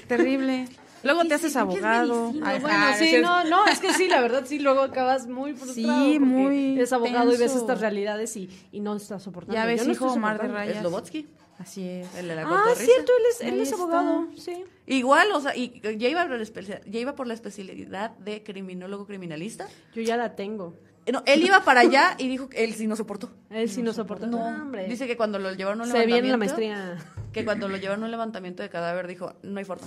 Terrible. 0.08 0.68
Luego 1.04 1.22
te 1.24 1.28
¿Qué 1.30 1.34
haces 1.36 1.52
es 1.52 1.56
abogado. 1.58 2.32
Ay, 2.44 2.60
Bueno, 2.60 2.78
ah, 2.80 2.92
no 2.92 2.98
sí, 2.98 3.16
es 3.16 3.22
no, 3.22 3.44
no, 3.44 3.66
es 3.68 3.80
que 3.80 3.94
sí, 3.94 4.08
la 4.08 4.22
verdad, 4.22 4.44
sí, 4.46 4.60
luego 4.60 4.82
acabas 4.82 5.28
muy 5.28 5.54
frustrado. 5.54 6.06
Sí, 6.06 6.14
porque 6.20 6.20
muy 6.20 6.76
Eres 6.78 6.94
abogado 6.94 7.28
y 7.30 7.38
ves 7.38 7.40
tenso. 7.52 7.58
estas 7.60 7.82
realidades 7.82 8.36
y, 8.38 8.50
y 8.72 8.80
no 8.80 8.96
estás 8.96 9.22
soportando. 9.24 9.56
Ya 9.56 9.66
ves, 9.66 9.82
Yo 9.82 9.88
no 9.88 9.92
hijo, 9.94 10.08
Omar 10.12 10.42
de. 10.42 10.48
Rayas. 10.48 10.80
Slobotsky. 10.80 11.28
Así 11.60 11.88
es. 11.88 12.08
El 12.16 12.28
de 12.30 12.36
la 12.36 12.42
Ah, 12.42 12.46
cotorriza. 12.48 12.86
cierto, 12.86 13.12
él 13.20 13.24
es, 13.30 13.42
él 13.54 13.60
es 13.62 13.74
abogado, 13.74 14.28
sí. 14.38 14.64
Igual, 14.88 15.32
o 15.34 15.40
sea, 15.40 15.56
y 15.56 15.80
ya 15.98 16.08
iba, 16.10 16.26
por 16.28 16.38
la 16.40 16.82
ya 16.86 17.00
iba 17.00 17.16
por 17.16 17.28
la 17.28 17.34
especialidad 17.36 18.12
de 18.18 18.42
criminólogo 18.44 19.06
criminalista. 19.06 19.68
Yo 19.94 20.02
ya 20.02 20.18
la 20.18 20.36
tengo. 20.36 20.74
Eh, 21.06 21.12
No, 21.12 21.22
él 21.26 21.44
iba 21.44 21.64
para 21.64 21.82
allá 21.82 22.16
y 22.18 22.28
dijo 22.28 22.50
que 22.50 22.64
él 22.64 22.74
sí 22.74 22.88
no 22.88 22.96
soportó. 22.96 23.30
Él 23.50 23.70
sí 23.70 23.82
no 23.84 23.94
soporta. 23.94 24.26
No, 24.26 24.40
hombre. 24.44 24.88
Dice 24.88 25.06
que 25.06 25.16
cuando 25.16 25.38
lo 25.38 25.54
llevaron 25.54 25.82
a 25.82 25.84
un 25.84 25.92
Se 25.92 25.98
levantamiento. 25.98 26.24
viene 26.24 26.32
la 26.32 26.38
maestría. 26.38 26.98
Que 27.32 27.46
cuando 27.46 27.68
lo 27.68 27.78
llevaron 27.78 28.04
a 28.04 28.06
un 28.06 28.12
levantamiento 28.12 28.64
de 28.64 28.70
cadáver 28.70 29.06
dijo, 29.08 29.34
no 29.44 29.60
hay 29.60 29.66
forma. 29.66 29.86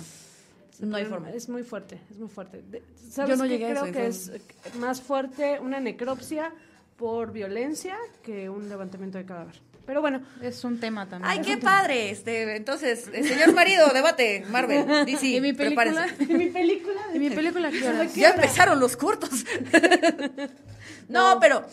No 0.79 0.97
hay 0.97 1.05
forma. 1.05 1.31
Es 1.31 1.49
muy 1.49 1.63
fuerte, 1.63 1.99
es 2.11 2.17
muy 2.17 2.29
fuerte. 2.29 2.63
¿Sabes 3.09 3.31
Yo 3.31 3.35
no 3.37 3.45
llegué 3.45 3.65
a 3.67 3.69
creo 3.71 3.83
eso, 3.85 3.93
que 3.93 4.07
es 4.07 4.27
entonces- 4.29 4.75
más 4.79 5.01
fuerte 5.01 5.59
una 5.59 5.79
necropsia 5.79 6.51
por 6.97 7.31
violencia 7.31 7.95
que 8.23 8.49
un 8.49 8.69
levantamiento 8.69 9.17
de 9.17 9.25
cadáver. 9.25 9.55
Pero 9.85 10.01
bueno, 10.01 10.21
Es 10.41 10.65
un 10.65 10.79
tema 10.81 11.07
también. 11.07 11.31
Ay, 11.31 11.39
qué 11.41 11.55
padre. 11.57 12.09
Este, 12.11 12.57
entonces, 12.57 13.09
el 13.13 13.25
señor 13.25 13.53
marido, 13.53 13.87
debate, 13.93 14.43
Marvel, 14.49 14.85
DC, 15.05 15.25
¿Y 15.37 15.39
mi 15.39 15.53
película? 15.53 16.05
prepárense. 16.05 16.33
mi 16.37 16.47
película 16.49 17.01
¿Y 17.13 17.19
mi 17.19 17.29
película 17.29 17.71
qué 17.71 17.87
hora? 17.87 18.03
Ya 18.07 18.31
empezaron 18.31 18.81
los 18.81 18.97
cortos. 18.97 19.45
no, 21.07 21.39
pero 21.39 21.65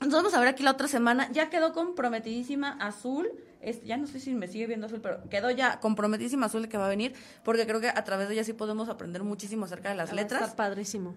nos 0.00 0.10
vamos 0.12 0.34
a 0.34 0.40
ver 0.40 0.48
aquí 0.48 0.62
la 0.62 0.72
otra 0.72 0.86
semana. 0.88 1.30
Ya 1.32 1.48
quedó 1.50 1.72
comprometidísima 1.72 2.72
Azul. 2.72 3.28
Es- 3.60 3.82
ya 3.84 3.96
no 3.98 4.06
sé 4.06 4.20
si 4.20 4.34
me 4.34 4.48
sigue 4.48 4.66
viendo 4.66 4.86
Azul, 4.86 5.00
pero 5.02 5.28
quedó 5.28 5.50
ya 5.50 5.80
comprometidísima 5.80 6.46
Azul 6.46 6.62
de 6.62 6.68
que 6.68 6.78
va 6.78 6.86
a 6.86 6.88
venir, 6.88 7.12
porque 7.44 7.66
creo 7.66 7.80
que 7.80 7.88
a 7.88 8.04
través 8.04 8.28
de 8.28 8.34
ella 8.34 8.44
sí 8.44 8.52
podemos 8.54 8.88
aprender 8.88 9.22
muchísimo 9.22 9.66
acerca 9.66 9.90
de 9.90 9.96
las 9.96 10.12
letras. 10.12 10.42
Está 10.42 10.56
padrísimo. 10.56 11.14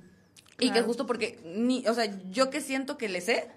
Y 0.60 0.72
que 0.72 0.82
justo 0.82 1.06
porque, 1.08 1.40
ni, 1.46 1.86
o 1.88 1.94
sea, 1.94 2.06
yo 2.32 2.50
que 2.50 2.62
siento 2.62 2.98
que 2.98 3.10
le 3.10 3.22
sé, 3.22 3.50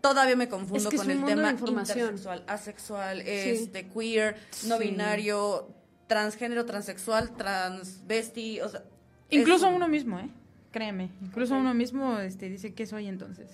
todavía 0.00 0.36
me 0.36 0.48
confundo 0.48 0.76
Es 0.78 0.86
que 0.88 0.96
es 0.96 1.00
con 1.02 1.06
un 1.06 1.12
el 1.12 1.18
mundo 1.18 1.30
de 1.30 1.36
tema 1.36 1.50
información. 1.50 1.98
intersexual, 1.98 2.44
asexual, 2.46 3.20
este, 3.22 3.88
queer, 3.88 4.36
no 4.66 4.78
binario, 4.78 5.68
transgénero, 6.06 6.64
transexual, 6.66 7.36
transvesti, 7.36 8.60
o 8.60 8.68
sea. 8.68 8.82
Incluso 9.30 9.68
es- 9.68 9.74
uno 9.76 9.88
mismo, 9.88 10.18
¿eh? 10.18 10.28
Créeme. 10.70 11.10
Incluso 11.20 11.54
uno 11.56 11.74
mismo 11.74 12.18
este, 12.20 12.48
dice 12.48 12.74
qué 12.74 12.86
soy 12.86 13.06
entonces. 13.08 13.50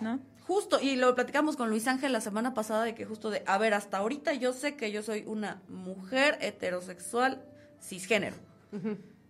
¿No? 0.00 0.20
Justo, 0.46 0.78
y 0.80 0.96
lo 0.96 1.14
platicamos 1.14 1.56
con 1.56 1.68
Luis 1.70 1.86
Ángel 1.88 2.12
la 2.12 2.20
semana 2.20 2.54
pasada 2.54 2.84
de 2.84 2.94
que 2.94 3.04
justo 3.04 3.30
de, 3.30 3.42
a 3.46 3.58
ver, 3.58 3.74
hasta 3.74 3.98
ahorita 3.98 4.32
yo 4.34 4.52
sé 4.52 4.76
que 4.76 4.92
yo 4.92 5.02
soy 5.02 5.24
una 5.26 5.60
mujer 5.68 6.38
heterosexual 6.40 7.42
cisgénero. 7.82 8.36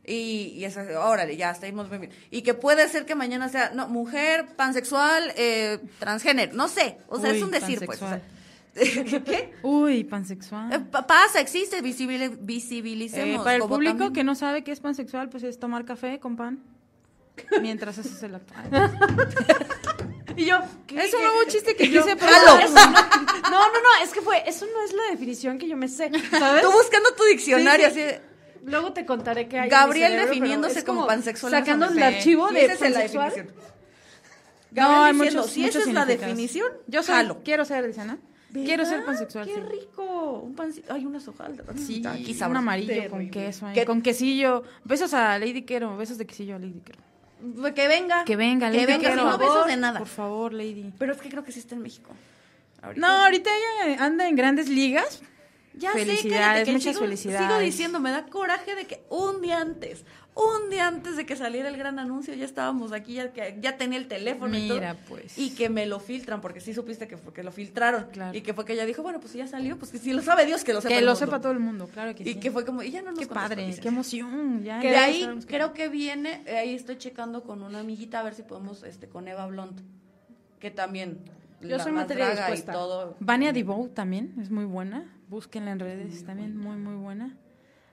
Y, 0.05 0.53
y 0.55 0.65
eso, 0.65 0.81
órale, 1.01 1.37
ya 1.37 1.51
estamos 1.51 1.89
muy 1.89 1.99
bien. 1.99 2.13
Y 2.31 2.43
que 2.43 2.55
puede 2.55 2.87
ser 2.89 3.07
que 3.07 3.15
mañana 3.15 3.49
sea, 3.49 3.71
no, 3.75 3.89
mujer, 3.89 4.47
pansexual, 4.57 5.33
eh, 5.37 5.79
transgénero, 5.99 6.53
no 6.55 6.69
sé. 6.69 6.99
O 7.09 7.19
sea, 7.19 7.31
Uy, 7.31 7.37
es 7.39 7.43
un 7.43 7.51
decir, 7.51 7.81
pues. 7.87 8.01
o 8.03 8.09
sea. 8.09 8.21
pansexual. 8.75 9.23
¿Qué? 9.25 9.55
Uy, 9.63 10.05
pansexual. 10.05 10.73
Eh, 10.73 10.79
pa- 10.81 11.07
pasa, 11.07 11.41
existe, 11.41 11.83
visibili- 11.83 12.33
Eh, 12.35 12.37
visibilicemos. 12.41 13.43
para 13.43 13.57
el 13.57 13.63
como 13.63 13.75
público 13.77 13.93
también- 13.95 14.13
que 14.13 14.23
no 14.23 14.35
sabe 14.35 14.63
qué 14.63 14.71
es 14.73 14.81
pansexual, 14.81 15.29
pues 15.31 15.43
es 15.45 15.59
tomar 15.59 15.85
café 15.87 16.21
con 16.21 16.37
pan. 16.37 16.63
Mientras 17.61 17.99
haces 17.99 18.23
el 18.23 18.35
acto. 18.35 18.55
Y 20.37 20.45
yo, 20.45 20.59
Es 20.95 21.15
un 21.15 21.21
nuevo 21.23 21.45
chiste 21.49 21.75
que 21.77 21.89
probar. 21.89 22.69
No, 23.51 23.51
no, 23.51 23.73
no, 23.73 24.05
es 24.05 24.11
que 24.13 24.21
fue, 24.21 24.43
eso 24.47 24.67
no 24.67 24.83
es 24.85 24.93
la 24.93 25.05
definición 25.11 25.57
que 25.59 25.69
yo 25.69 25.77
me 25.77 25.89
sé, 25.89 26.11
¿sabes? 26.31 26.63
Tú 26.63 26.71
buscando 26.73 27.15
tu 27.15 27.25
diccionario, 27.25 27.89
Sí, 27.89 27.95
sí. 27.95 28.01
así 28.03 28.21
Luego 28.65 28.93
te 28.93 29.07
contaré 29.07 29.49
que 29.49 29.57
hay. 29.57 29.63
en 29.63 29.65
mi 29.67 29.71
Gabriel 29.71 30.11
cerebro, 30.13 30.27
definiéndose 30.29 30.85
como 30.85 31.07
pansexual 31.07 31.53
Sacando 31.53 31.87
el 31.89 32.03
archivo 32.03 32.49
de 32.49 32.65
esa 32.65 32.87
es 32.89 33.15
la. 33.15 33.33
No, 34.73 35.05
hay 35.05 35.13
diciendo, 35.13 35.41
muchos, 35.41 35.53
si 35.53 35.61
muchos 35.61 35.77
esa 35.77 35.89
es 35.89 35.95
la 35.95 36.05
definición, 36.05 36.73
Yo 36.89 37.03
soy, 37.03 37.15
jalo. 37.15 37.41
quiero 37.45 37.65
ser, 37.65 37.95
¿no? 38.05 38.19
Quiero 38.53 38.85
ser 38.85 39.05
pansexual, 39.05 39.47
Qué 39.47 39.55
sí. 39.55 39.61
rico. 39.61 40.41
Un 40.45 40.55
pancito. 40.55 40.93
Ay, 40.93 41.05
unas 41.07 41.27
hojaldras. 41.29 41.69
Sí, 41.79 42.03
Aquí 42.07 42.37
un 42.43 42.57
amarillo 42.57 43.09
con 43.11 43.31
queso. 43.31 43.67
¿Qué? 43.75 43.85
con 43.85 44.03
quesillo. 44.03 44.65
Besos 44.85 45.15
a 45.15 45.39
Lady 45.39 45.63
Quero, 45.63 45.97
besos 45.97 46.19
de 46.19 46.27
quesillo 46.27 46.57
a 46.57 46.59
Lady 46.59 46.81
Quero. 46.85 46.99
Que 47.75 47.89
venga. 47.89 48.25
Que 48.25 48.37
venga, 48.37 48.69
Lady 48.71 48.81
Que 48.81 48.87
venga, 48.87 49.11
si 49.11 49.17
no 49.17 49.31
por 49.31 49.39
besos 49.39 49.55
favor, 49.55 49.69
de 49.71 49.77
nada. 49.77 49.99
Por 49.99 50.09
favor, 50.09 50.53
Lady. 50.53 50.93
Pero 50.99 51.13
es 51.13 51.21
que 51.21 51.29
creo 51.29 51.45
que 51.45 51.53
sí 51.53 51.59
está 51.61 51.75
en 51.75 51.83
México. 51.83 52.11
Ahorita. 52.83 53.07
No, 53.07 53.13
ahorita 53.25 53.51
ella 53.85 54.05
anda 54.05 54.29
en 54.29 54.37
grandes 54.37 54.69
ligas. 54.69 55.21
Ya 55.75 55.93
sé, 55.93 55.99
Felicidades, 56.07 56.41
cállate, 56.47 56.65
que 56.65 56.73
muchas 56.73 56.95
sigo- 56.95 57.01
felicidades. 57.05 57.47
Sigo 57.47 57.59
diciendo, 57.61 58.01
me 58.01 58.11
da 58.11 58.25
coraje 58.27 58.75
de 58.75 58.87
que 58.87 59.03
un 59.11 59.43
día 59.43 59.61
antes, 59.61 60.05
un 60.37 60.69
día 60.69 60.87
antes 60.87 61.17
de 61.17 61.25
que 61.25 61.35
saliera 61.35 61.69
el 61.71 61.79
gran 61.79 61.99
anuncio, 61.99 62.35
ya 62.35 62.45
estábamos 62.45 62.93
aquí, 62.93 63.15
ya, 63.15 63.33
ya 63.59 63.77
tenía 63.79 63.99
el 63.99 64.07
teléfono 64.07 64.57
y 64.57 64.69
todo. 64.69 64.81
Pues. 65.09 65.39
Y 65.39 65.55
que 65.55 65.71
me 65.71 65.87
lo 65.87 65.99
filtran, 65.99 66.43
porque 66.43 66.61
sí 66.61 66.75
supiste 66.75 67.09
que 67.09 67.17
fue 67.17 67.33
que 67.33 67.43
lo 67.43 67.51
filtraron. 67.53 68.09
Claro. 68.13 68.37
Y 68.37 68.43
que 68.43 68.53
fue 68.53 68.67
que 68.67 68.75
ella 68.75 68.85
dijo, 68.85 69.03
bueno, 69.03 69.19
pues 69.19 69.33
si 69.33 69.39
ya 69.39 69.47
salió, 69.47 69.79
pues 69.79 69.91
que 69.91 69.99
si 69.99 70.13
lo 70.13 70.21
sabe 70.21 70.45
Dios, 70.45 70.63
que 70.63 70.75
lo 70.75 70.83
sepa 70.83 70.95
Que 70.95 71.01
lo 71.01 71.13
mundo. 71.13 71.17
sepa 71.19 71.41
todo 71.41 71.53
el 71.53 71.59
mundo, 71.59 71.89
claro 71.89 72.15
que 72.15 72.23
sí. 72.23 72.31
Y 72.31 72.35
que 72.35 72.51
fue 72.51 72.67
como, 72.67 72.83
y 72.83 72.91
ya 72.91 73.01
no 73.01 73.13
nos 73.13 73.21
Qué 73.21 73.27
padre, 73.27 73.75
qué 73.81 73.89
emoción. 73.89 74.63
Ya, 74.63 74.79
De 74.79 74.91
ya 74.91 75.05
ahí 75.05 75.27
creo 75.47 75.73
que 75.73 75.89
viene, 75.89 76.43
eh, 76.45 76.59
ahí 76.59 76.75
estoy 76.75 76.99
checando 76.99 77.43
con 77.43 77.63
una 77.63 77.81
amiguita 77.81 78.21
a 78.21 78.23
ver 78.23 78.35
si 78.35 78.43
podemos, 78.43 78.83
este, 78.83 79.09
con 79.09 79.29
Eva 79.29 79.47
Blond, 79.47 79.81
que 80.61 80.71
también 80.71 81.19
Yo 81.63 81.79
la 81.79 81.83
soy 81.83 81.93
materia 81.93 82.27
draga 82.27 82.49
y 82.49 82.53
dispuesta. 82.53 82.73
todo. 82.73 83.17
Vania 83.21 83.53
Devoe 83.55 83.89
también 83.89 84.35
es 84.39 84.51
muy 84.51 84.67
buena. 84.67 85.11
Búsquenla 85.29 85.73
en 85.73 85.81
redes, 85.81 86.25
también 86.25 86.57
muy, 86.57 86.77
muy 86.77 86.95
buena. 86.97 87.35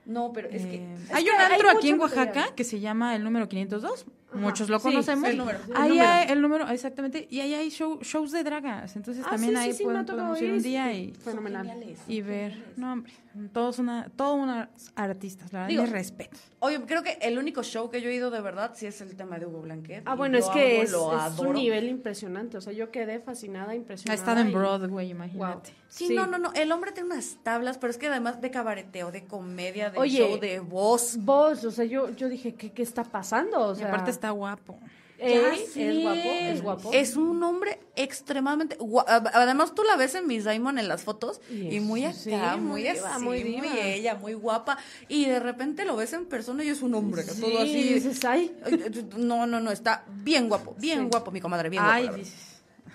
No, 0.06 0.32
pero 0.32 0.48
es 0.50 0.66
que 0.66 0.74
Eh, 0.76 0.94
es 1.04 1.14
hay 1.14 1.24
que 1.24 1.30
un 1.30 1.36
hay 1.40 1.52
antro 1.52 1.70
aquí 1.70 1.88
en 1.88 1.98
Oaxaca 2.00 2.24
material. 2.26 2.54
que 2.54 2.64
se 2.64 2.80
llama 2.80 3.16
el 3.16 3.24
número 3.24 3.48
502. 3.48 4.04
Muchos 4.34 4.68
lo 4.68 4.80
conocemos. 4.80 5.24
sí, 5.26 5.30
el 5.32 5.38
número, 5.38 5.58
el 5.68 5.76
ahí 5.76 5.88
número. 5.90 6.08
hay 6.08 6.26
el 6.30 6.42
número, 6.42 6.68
exactamente. 6.68 7.26
Y 7.30 7.40
ahí 7.40 7.54
hay 7.54 7.68
show- 7.70 8.00
shows 8.02 8.32
de 8.32 8.42
dragas. 8.44 8.96
Entonces 8.96 9.24
Ah, 9.26 9.30
también 9.30 9.52
sí, 9.54 9.58
ahí 9.58 9.72
sí, 9.72 9.78
sí, 9.78 9.84
pueden- 9.84 10.00
ha 10.00 10.04
podemos 10.06 10.40
ir 10.42 10.52
un 10.52 10.62
día 10.62 10.92
y, 10.92 11.12
Fenomenal. 11.14 11.70
Y 12.08 12.20
ver. 12.22 12.72
No, 12.76 12.92
hombre. 12.92 13.12
Todos 13.52 13.80
una, 13.80 14.08
todo 14.14 14.34
unas 14.34 14.68
artistas, 14.94 15.52
la 15.52 15.60
verdad. 15.62 15.68
Digo, 15.68 15.86
respetos. 15.86 16.40
Oye, 16.60 16.80
creo 16.86 17.02
que 17.02 17.18
el 17.20 17.36
único 17.36 17.64
show 17.64 17.90
que 17.90 18.00
yo 18.00 18.08
he 18.08 18.14
ido 18.14 18.30
de 18.30 18.40
verdad 18.40 18.72
sí 18.76 18.86
es 18.86 19.00
el 19.00 19.16
tema 19.16 19.40
de 19.40 19.46
Hugo 19.46 19.62
Blanquet. 19.62 20.04
Ah, 20.06 20.14
bueno, 20.14 20.38
es 20.38 20.46
que 20.50 20.82
amo, 20.88 21.26
es, 21.26 21.38
un 21.40 21.54
nivel 21.54 21.88
impresionante. 21.88 22.56
O 22.58 22.60
sea, 22.60 22.72
yo 22.72 22.92
quedé 22.92 23.18
fascinada, 23.18 23.72
Ha 23.72 23.74
impresionada. 23.74 24.14
estado 24.14 24.40
en 24.40 24.50
y- 24.50 24.52
Broadway, 24.52 25.06
Wow. 25.06 25.16
imagínate. 25.16 25.72
Sí, 25.88 26.14
no, 26.14 26.26
no, 26.28 26.38
no. 26.38 26.52
El 26.54 26.70
hombre 26.70 26.92
tiene 26.92 27.10
unas 27.12 27.36
tablas, 27.42 27.76
pero 27.78 27.90
es 27.90 27.98
que 27.98 28.06
además 28.06 28.40
de 28.40 28.50
cabareteo, 28.52 29.10
de 29.10 29.24
comedia, 29.24 29.90
de 29.90 29.98
Oye, 29.98 30.18
show, 30.28 30.38
de 30.38 30.60
voz. 30.60 31.16
Vos, 31.18 31.64
o 31.64 31.70
sea, 31.72 31.84
yo, 31.84 32.10
yo 32.10 32.28
dije, 32.28 32.54
¿qué, 32.54 32.70
qué 32.72 32.82
está 32.82 33.02
pasando? 33.02 33.58
O 33.68 33.72
Y 33.72 33.76
sea, 33.76 33.88
aparte 33.88 34.10
está 34.12 34.23
guapo. 34.30 34.78
es, 35.18 36.02
guapo, 36.02 36.18
es 36.18 36.62
guapo. 36.62 36.90
Es 36.92 37.16
un 37.16 37.42
hombre 37.42 37.78
extremadamente 37.96 38.76
gua- 38.78 39.04
Además, 39.06 39.74
tú 39.74 39.82
la 39.84 39.96
ves 39.96 40.14
en 40.16 40.26
Miss 40.26 40.44
Diamond 40.44 40.78
en 40.78 40.88
las 40.88 41.02
fotos 41.04 41.40
Y 41.50 41.76
y, 41.76 41.80
muy 41.80 42.04
acá, 42.04 42.14
sí, 42.14 42.30
muy, 42.30 42.82
muy 42.82 42.86
así, 42.88 43.22
muy 43.24 43.44
muy, 43.44 43.52
diva. 43.60 43.78
ella, 43.80 44.14
muy 44.16 44.34
guapa. 44.34 44.76
Y 45.08 45.26
de 45.26 45.38
repente 45.40 45.84
lo 45.84 45.96
ves 45.96 46.12
en 46.12 46.26
persona 46.26 46.64
y 46.64 46.68
es 46.68 46.82
un 46.82 46.94
hombre, 46.94 47.24
que 47.24 47.30
Sí, 47.30 47.40
todo 47.40 47.58
así. 47.58 47.94
dices, 47.94 48.24
ay. 48.24 48.54
Ay, 48.64 49.06
No, 49.16 49.46
no, 49.46 49.60
no, 49.60 49.70
está 49.70 50.04
bien 50.22 50.48
guapo, 50.48 50.74
bien 50.78 51.00
Sí. 51.02 51.06
guapo, 51.10 51.30
mi 51.30 51.40
comadre, 51.40 51.70
bien 51.70 51.82
Ay, 51.86 52.04
guapo. 52.04 52.18
dices. 52.18 52.50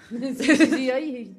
Sí, 0.39 0.55
sí, 0.57 0.65
sí, 0.75 0.91
ay. 0.91 1.35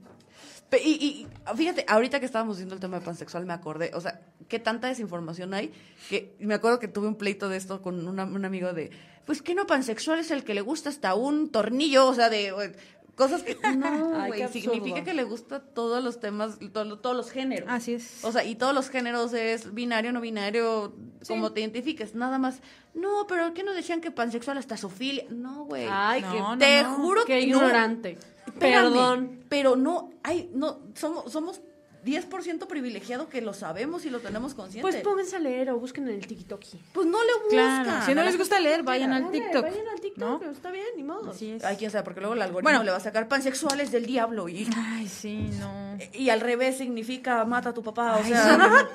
Y, 0.72 0.88
y- 0.88 1.26
fíjate, 1.56 1.84
ahorita 1.88 2.20
que 2.20 2.26
estábamos 2.26 2.56
viendo 2.58 2.74
el 2.74 2.80
tema 2.80 2.98
de 3.00 3.04
pansexual 3.04 3.44
me 3.46 3.52
acordé, 3.52 3.90
o 3.94 4.00
sea, 4.00 4.20
qué 4.48 4.58
tanta 4.58 4.88
desinformación 4.88 5.52
hay, 5.54 5.72
que 6.08 6.34
me 6.38 6.54
acuerdo 6.54 6.78
que 6.78 6.88
tuve 6.88 7.08
un 7.08 7.16
pleito 7.16 7.48
de 7.48 7.56
esto 7.56 7.82
con 7.82 8.06
una- 8.06 8.24
un 8.24 8.44
amigo 8.44 8.72
de, 8.72 8.90
pues 9.26 9.42
que 9.42 9.54
no 9.54 9.66
pansexual 9.66 10.18
es 10.20 10.30
el 10.30 10.44
que 10.44 10.54
le 10.54 10.60
gusta 10.60 10.88
hasta 10.88 11.14
un 11.14 11.50
tornillo, 11.50 12.06
o 12.06 12.14
sea, 12.14 12.30
de 12.30 12.74
cosas 13.16 13.42
que 13.42 13.56
no, 13.76 14.26
güey, 14.28 14.48
significa 14.48 15.02
que 15.04 15.12
le 15.12 15.24
gusta 15.24 15.60
todos 15.60 16.02
los 16.02 16.20
temas, 16.20 16.58
to- 16.72 16.98
todos 16.98 17.16
los 17.16 17.30
géneros. 17.30 17.68
Así 17.70 17.94
es. 17.94 18.24
O 18.24 18.32
sea, 18.32 18.44
y 18.44 18.54
todos 18.54 18.74
los 18.74 18.88
géneros 18.90 19.32
es 19.34 19.74
binario, 19.74 20.12
no 20.12 20.20
binario, 20.20 20.94
como 21.28 21.52
te 21.52 21.60
identifiques, 21.60 22.14
nada 22.14 22.38
más. 22.38 22.60
No, 22.94 23.26
pero 23.28 23.52
¿qué 23.54 23.62
nos 23.62 23.74
decían 23.76 24.00
que 24.00 24.10
pansexual 24.10 24.56
hasta 24.58 24.76
sofilia? 24.76 25.24
No, 25.30 25.64
güey. 25.64 25.86
Ay, 25.88 26.22
No, 26.22 26.32
qué, 26.32 26.38
no, 26.40 26.58
te 26.58 26.82
no. 26.82 26.94
juro 26.94 27.24
qué 27.26 27.40
que 27.40 27.46
no. 27.46 27.56
ignorante. 27.58 28.18
Espérame, 28.53 28.92
Perdón. 28.92 29.40
Pero 29.48 29.76
no, 29.76 30.11
hay, 30.22 30.51
no, 30.55 30.80
somos, 30.94 31.32
somos 31.32 31.61
10% 32.05 32.66
privilegiado 32.66 33.28
que 33.28 33.42
lo 33.42 33.53
sabemos 33.53 34.07
y 34.07 34.11
lo 34.11 34.20
tenemos 34.20 34.55
consciente. 34.55 34.80
Pues 34.80 35.03
pónganse 35.03 35.36
a 35.36 35.38
leer 35.38 35.70
o 35.70 35.78
busquen 35.78 36.09
en 36.09 36.14
el 36.14 36.26
TikTok. 36.26 36.62
Pues 36.94 37.07
no 37.07 37.18
le 37.22 37.32
buscan. 37.44 37.84
Claro. 37.84 38.07
Si 38.07 38.14
no 38.14 38.22
les 38.22 38.38
gusta 38.38 38.59
leer, 38.59 38.82
vayan 38.82 39.12
al 39.12 39.30
TikTok. 39.30 39.62
Vayan 39.64 39.88
al 39.88 40.01
TikTok, 40.01 40.18
¿no? 40.30 40.38
pero 40.38 40.51
está 40.53 40.70
bien, 40.70 40.86
ni 40.96 41.03
modo. 41.03 41.30
Así 41.30 41.51
es. 41.51 41.62
Ay, 41.64 41.76
quién 41.76 41.90
sabe, 41.90 42.05
porque 42.05 42.20
luego 42.20 42.34
el 42.34 42.40
algoritmo 42.42 42.70
Bueno. 42.70 42.84
le 42.84 42.90
va 42.90 42.96
a 42.96 43.01
sacar 43.01 43.28
pansexuales 43.28 43.90
del 43.92 44.07
diablo 44.07 44.48
y, 44.48 44.66
Ay, 44.76 45.09
sí, 45.09 45.51
no. 45.59 45.98
y 46.14 46.30
al 46.30 46.40
revés 46.40 46.78
significa 46.78 47.44
mata 47.44 47.68
a 47.68 47.74
tu 47.74 47.82
papá. 47.82 48.16
O 48.16 48.22
Ay, 48.22 48.30
sea, 48.30 48.88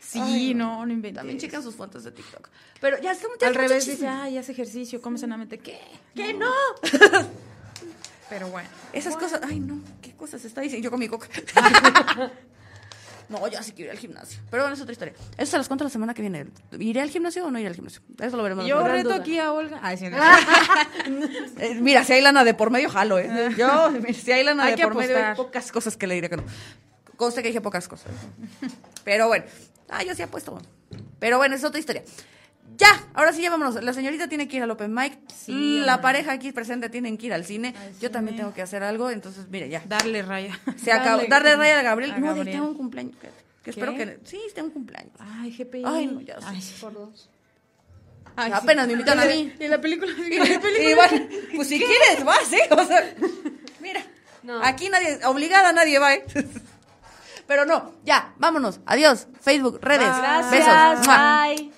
Sí, 0.00 0.20
Ay, 0.22 0.54
no, 0.54 0.86
no 0.86 0.92
inventes. 0.92 1.18
también 1.20 1.38
checan 1.38 1.62
sus 1.62 1.74
fuentes 1.74 2.04
de 2.04 2.12
TikTok. 2.12 2.48
Pero 2.80 2.96
ya 3.00 3.12
ya 3.12 3.46
Al 3.48 3.54
revés 3.56 3.84
chisme. 3.84 3.92
dice, 4.06 4.08
ay, 4.08 4.38
haz 4.38 4.48
ejercicio, 4.48 5.00
come 5.00 5.18
sanamente. 5.18 5.58
¿Qué? 5.58 5.80
¿Qué 6.14 6.32
no? 6.32 6.50
Pero 8.28 8.48
bueno. 8.48 8.68
Esas 8.92 9.16
cosas, 9.16 9.40
ay 9.44 9.60
no, 9.60 9.80
¿qué 10.02 10.12
cosas 10.12 10.44
está 10.44 10.60
diciendo? 10.60 10.84
Yo 10.84 10.90
con 10.90 10.98
mi 11.00 11.08
coca. 11.08 11.28
no, 13.28 13.46
yo 13.48 13.62
sí 13.62 13.72
quiero 13.72 13.90
ir 13.92 13.96
al 13.96 13.98
gimnasio. 13.98 14.40
Pero 14.50 14.64
bueno, 14.64 14.74
es 14.74 14.80
otra 14.80 14.92
historia. 14.92 15.14
Eso 15.38 15.52
se 15.52 15.58
las 15.58 15.68
cuento 15.68 15.84
la 15.84 15.90
semana 15.90 16.12
que 16.14 16.22
viene. 16.22 16.46
¿Iré 16.78 17.00
al 17.00 17.10
gimnasio 17.10 17.46
o 17.46 17.50
no 17.50 17.58
iré 17.58 17.68
al 17.68 17.74
gimnasio? 17.74 18.02
Eso 18.20 18.36
lo 18.36 18.42
veremos. 18.42 18.66
Yo 18.66 18.86
reto 18.86 19.10
duda. 19.10 19.20
aquí 19.20 19.38
a 19.38 19.52
Olga. 19.52 19.78
Ay, 19.82 19.96
sí, 19.96 20.08
no. 20.08 20.16
Eh, 21.58 21.74
mira, 21.80 22.04
si 22.04 22.12
hay 22.14 22.20
lana 22.20 22.44
de 22.44 22.54
por 22.54 22.70
medio, 22.70 22.90
jalo, 22.90 23.18
¿eh? 23.18 23.54
Yo, 23.56 23.90
si 24.12 24.32
hay 24.32 24.44
lana 24.44 24.64
Hay 24.64 24.74
de 24.74 24.82
por 24.82 24.94
medio, 24.94 25.16
hay 25.16 25.22
apostar. 25.22 25.36
pocas 25.46 25.72
cosas 25.72 25.96
que 25.96 26.06
le 26.06 26.14
diré 26.16 26.28
que 26.28 26.36
no. 26.36 26.44
Conste 27.16 27.42
que 27.42 27.48
dije 27.48 27.60
pocas 27.60 27.88
cosas. 27.88 28.10
Pero 29.04 29.28
bueno. 29.28 29.44
Ah, 29.88 30.02
yo 30.02 30.14
sí 30.14 30.22
apuesto. 30.22 30.60
Pero 31.18 31.38
bueno, 31.38 31.54
es 31.54 31.64
otra 31.64 31.78
historia. 31.78 32.02
Ya, 32.78 32.88
ahora 33.14 33.32
sí, 33.32 33.42
ya 33.42 33.50
vámonos. 33.50 33.82
La 33.82 33.92
señorita 33.92 34.28
tiene 34.28 34.48
que 34.48 34.58
ir 34.58 34.62
al 34.62 34.70
Open 34.70 34.92
Mic. 34.92 35.18
Sí, 35.34 35.80
la 35.84 36.00
pareja 36.00 36.32
aquí 36.32 36.52
presente 36.52 36.90
tienen 36.90 37.16
que 37.16 37.26
ir 37.26 37.32
al 37.32 37.44
cine. 37.44 37.74
Al 37.78 37.98
Yo 38.00 38.10
también 38.10 38.36
tengo 38.36 38.52
que 38.52 38.62
hacer 38.62 38.82
algo, 38.82 39.10
entonces, 39.10 39.48
mire, 39.48 39.68
ya. 39.68 39.82
Darle 39.86 40.22
raya. 40.22 40.58
Se 40.76 40.92
acabó. 40.92 41.22
Darle 41.28 41.56
raya 41.56 41.78
a 41.80 41.82
Gabriel. 41.82 42.12
A 42.12 42.18
no, 42.18 42.26
Gabriel. 42.26 42.50
tengo 42.50 42.68
un 42.68 42.74
cumpleaños. 42.74 43.16
Que, 43.16 43.30
que 43.64 43.70
espero 43.70 43.94
que. 43.94 44.18
Sí, 44.24 44.40
tengo 44.54 44.68
un 44.68 44.74
cumpleaños. 44.74 45.12
Ay, 45.18 45.50
GPI. 45.56 45.82
Ay, 45.86 46.06
no, 46.06 46.20
ya 46.20 46.38
sé. 46.40 46.46
Ay, 46.48 46.62
Por 46.80 46.92
dos. 46.92 47.30
Ay, 48.36 48.50
sí. 48.52 48.58
Apenas 48.62 48.86
me 48.86 48.92
invitan 48.92 49.18
a 49.20 49.24
mí. 49.24 49.54
Y 49.58 49.68
la 49.68 49.80
película. 49.80 50.12
Y, 50.18 50.34
y 50.34 50.94
bueno, 50.94 51.26
pues 51.56 51.68
si 51.68 51.78
quieres, 51.78 52.24
vas, 52.24 52.52
¿eh? 52.52 52.68
O 52.70 52.84
sea, 52.84 53.14
mira, 53.80 54.02
No. 54.42 54.62
aquí 54.62 54.90
nadie, 54.90 55.18
obligada 55.24 55.72
nadie 55.72 55.98
va, 55.98 56.14
¿eh? 56.14 56.24
Pero 57.46 57.64
no, 57.64 57.94
ya, 58.04 58.34
vámonos. 58.38 58.80
Adiós. 58.84 59.28
Facebook, 59.40 59.78
redes. 59.80 60.06
Gracias. 60.06 60.50
Besos. 60.50 61.06
Bye. 61.06 61.72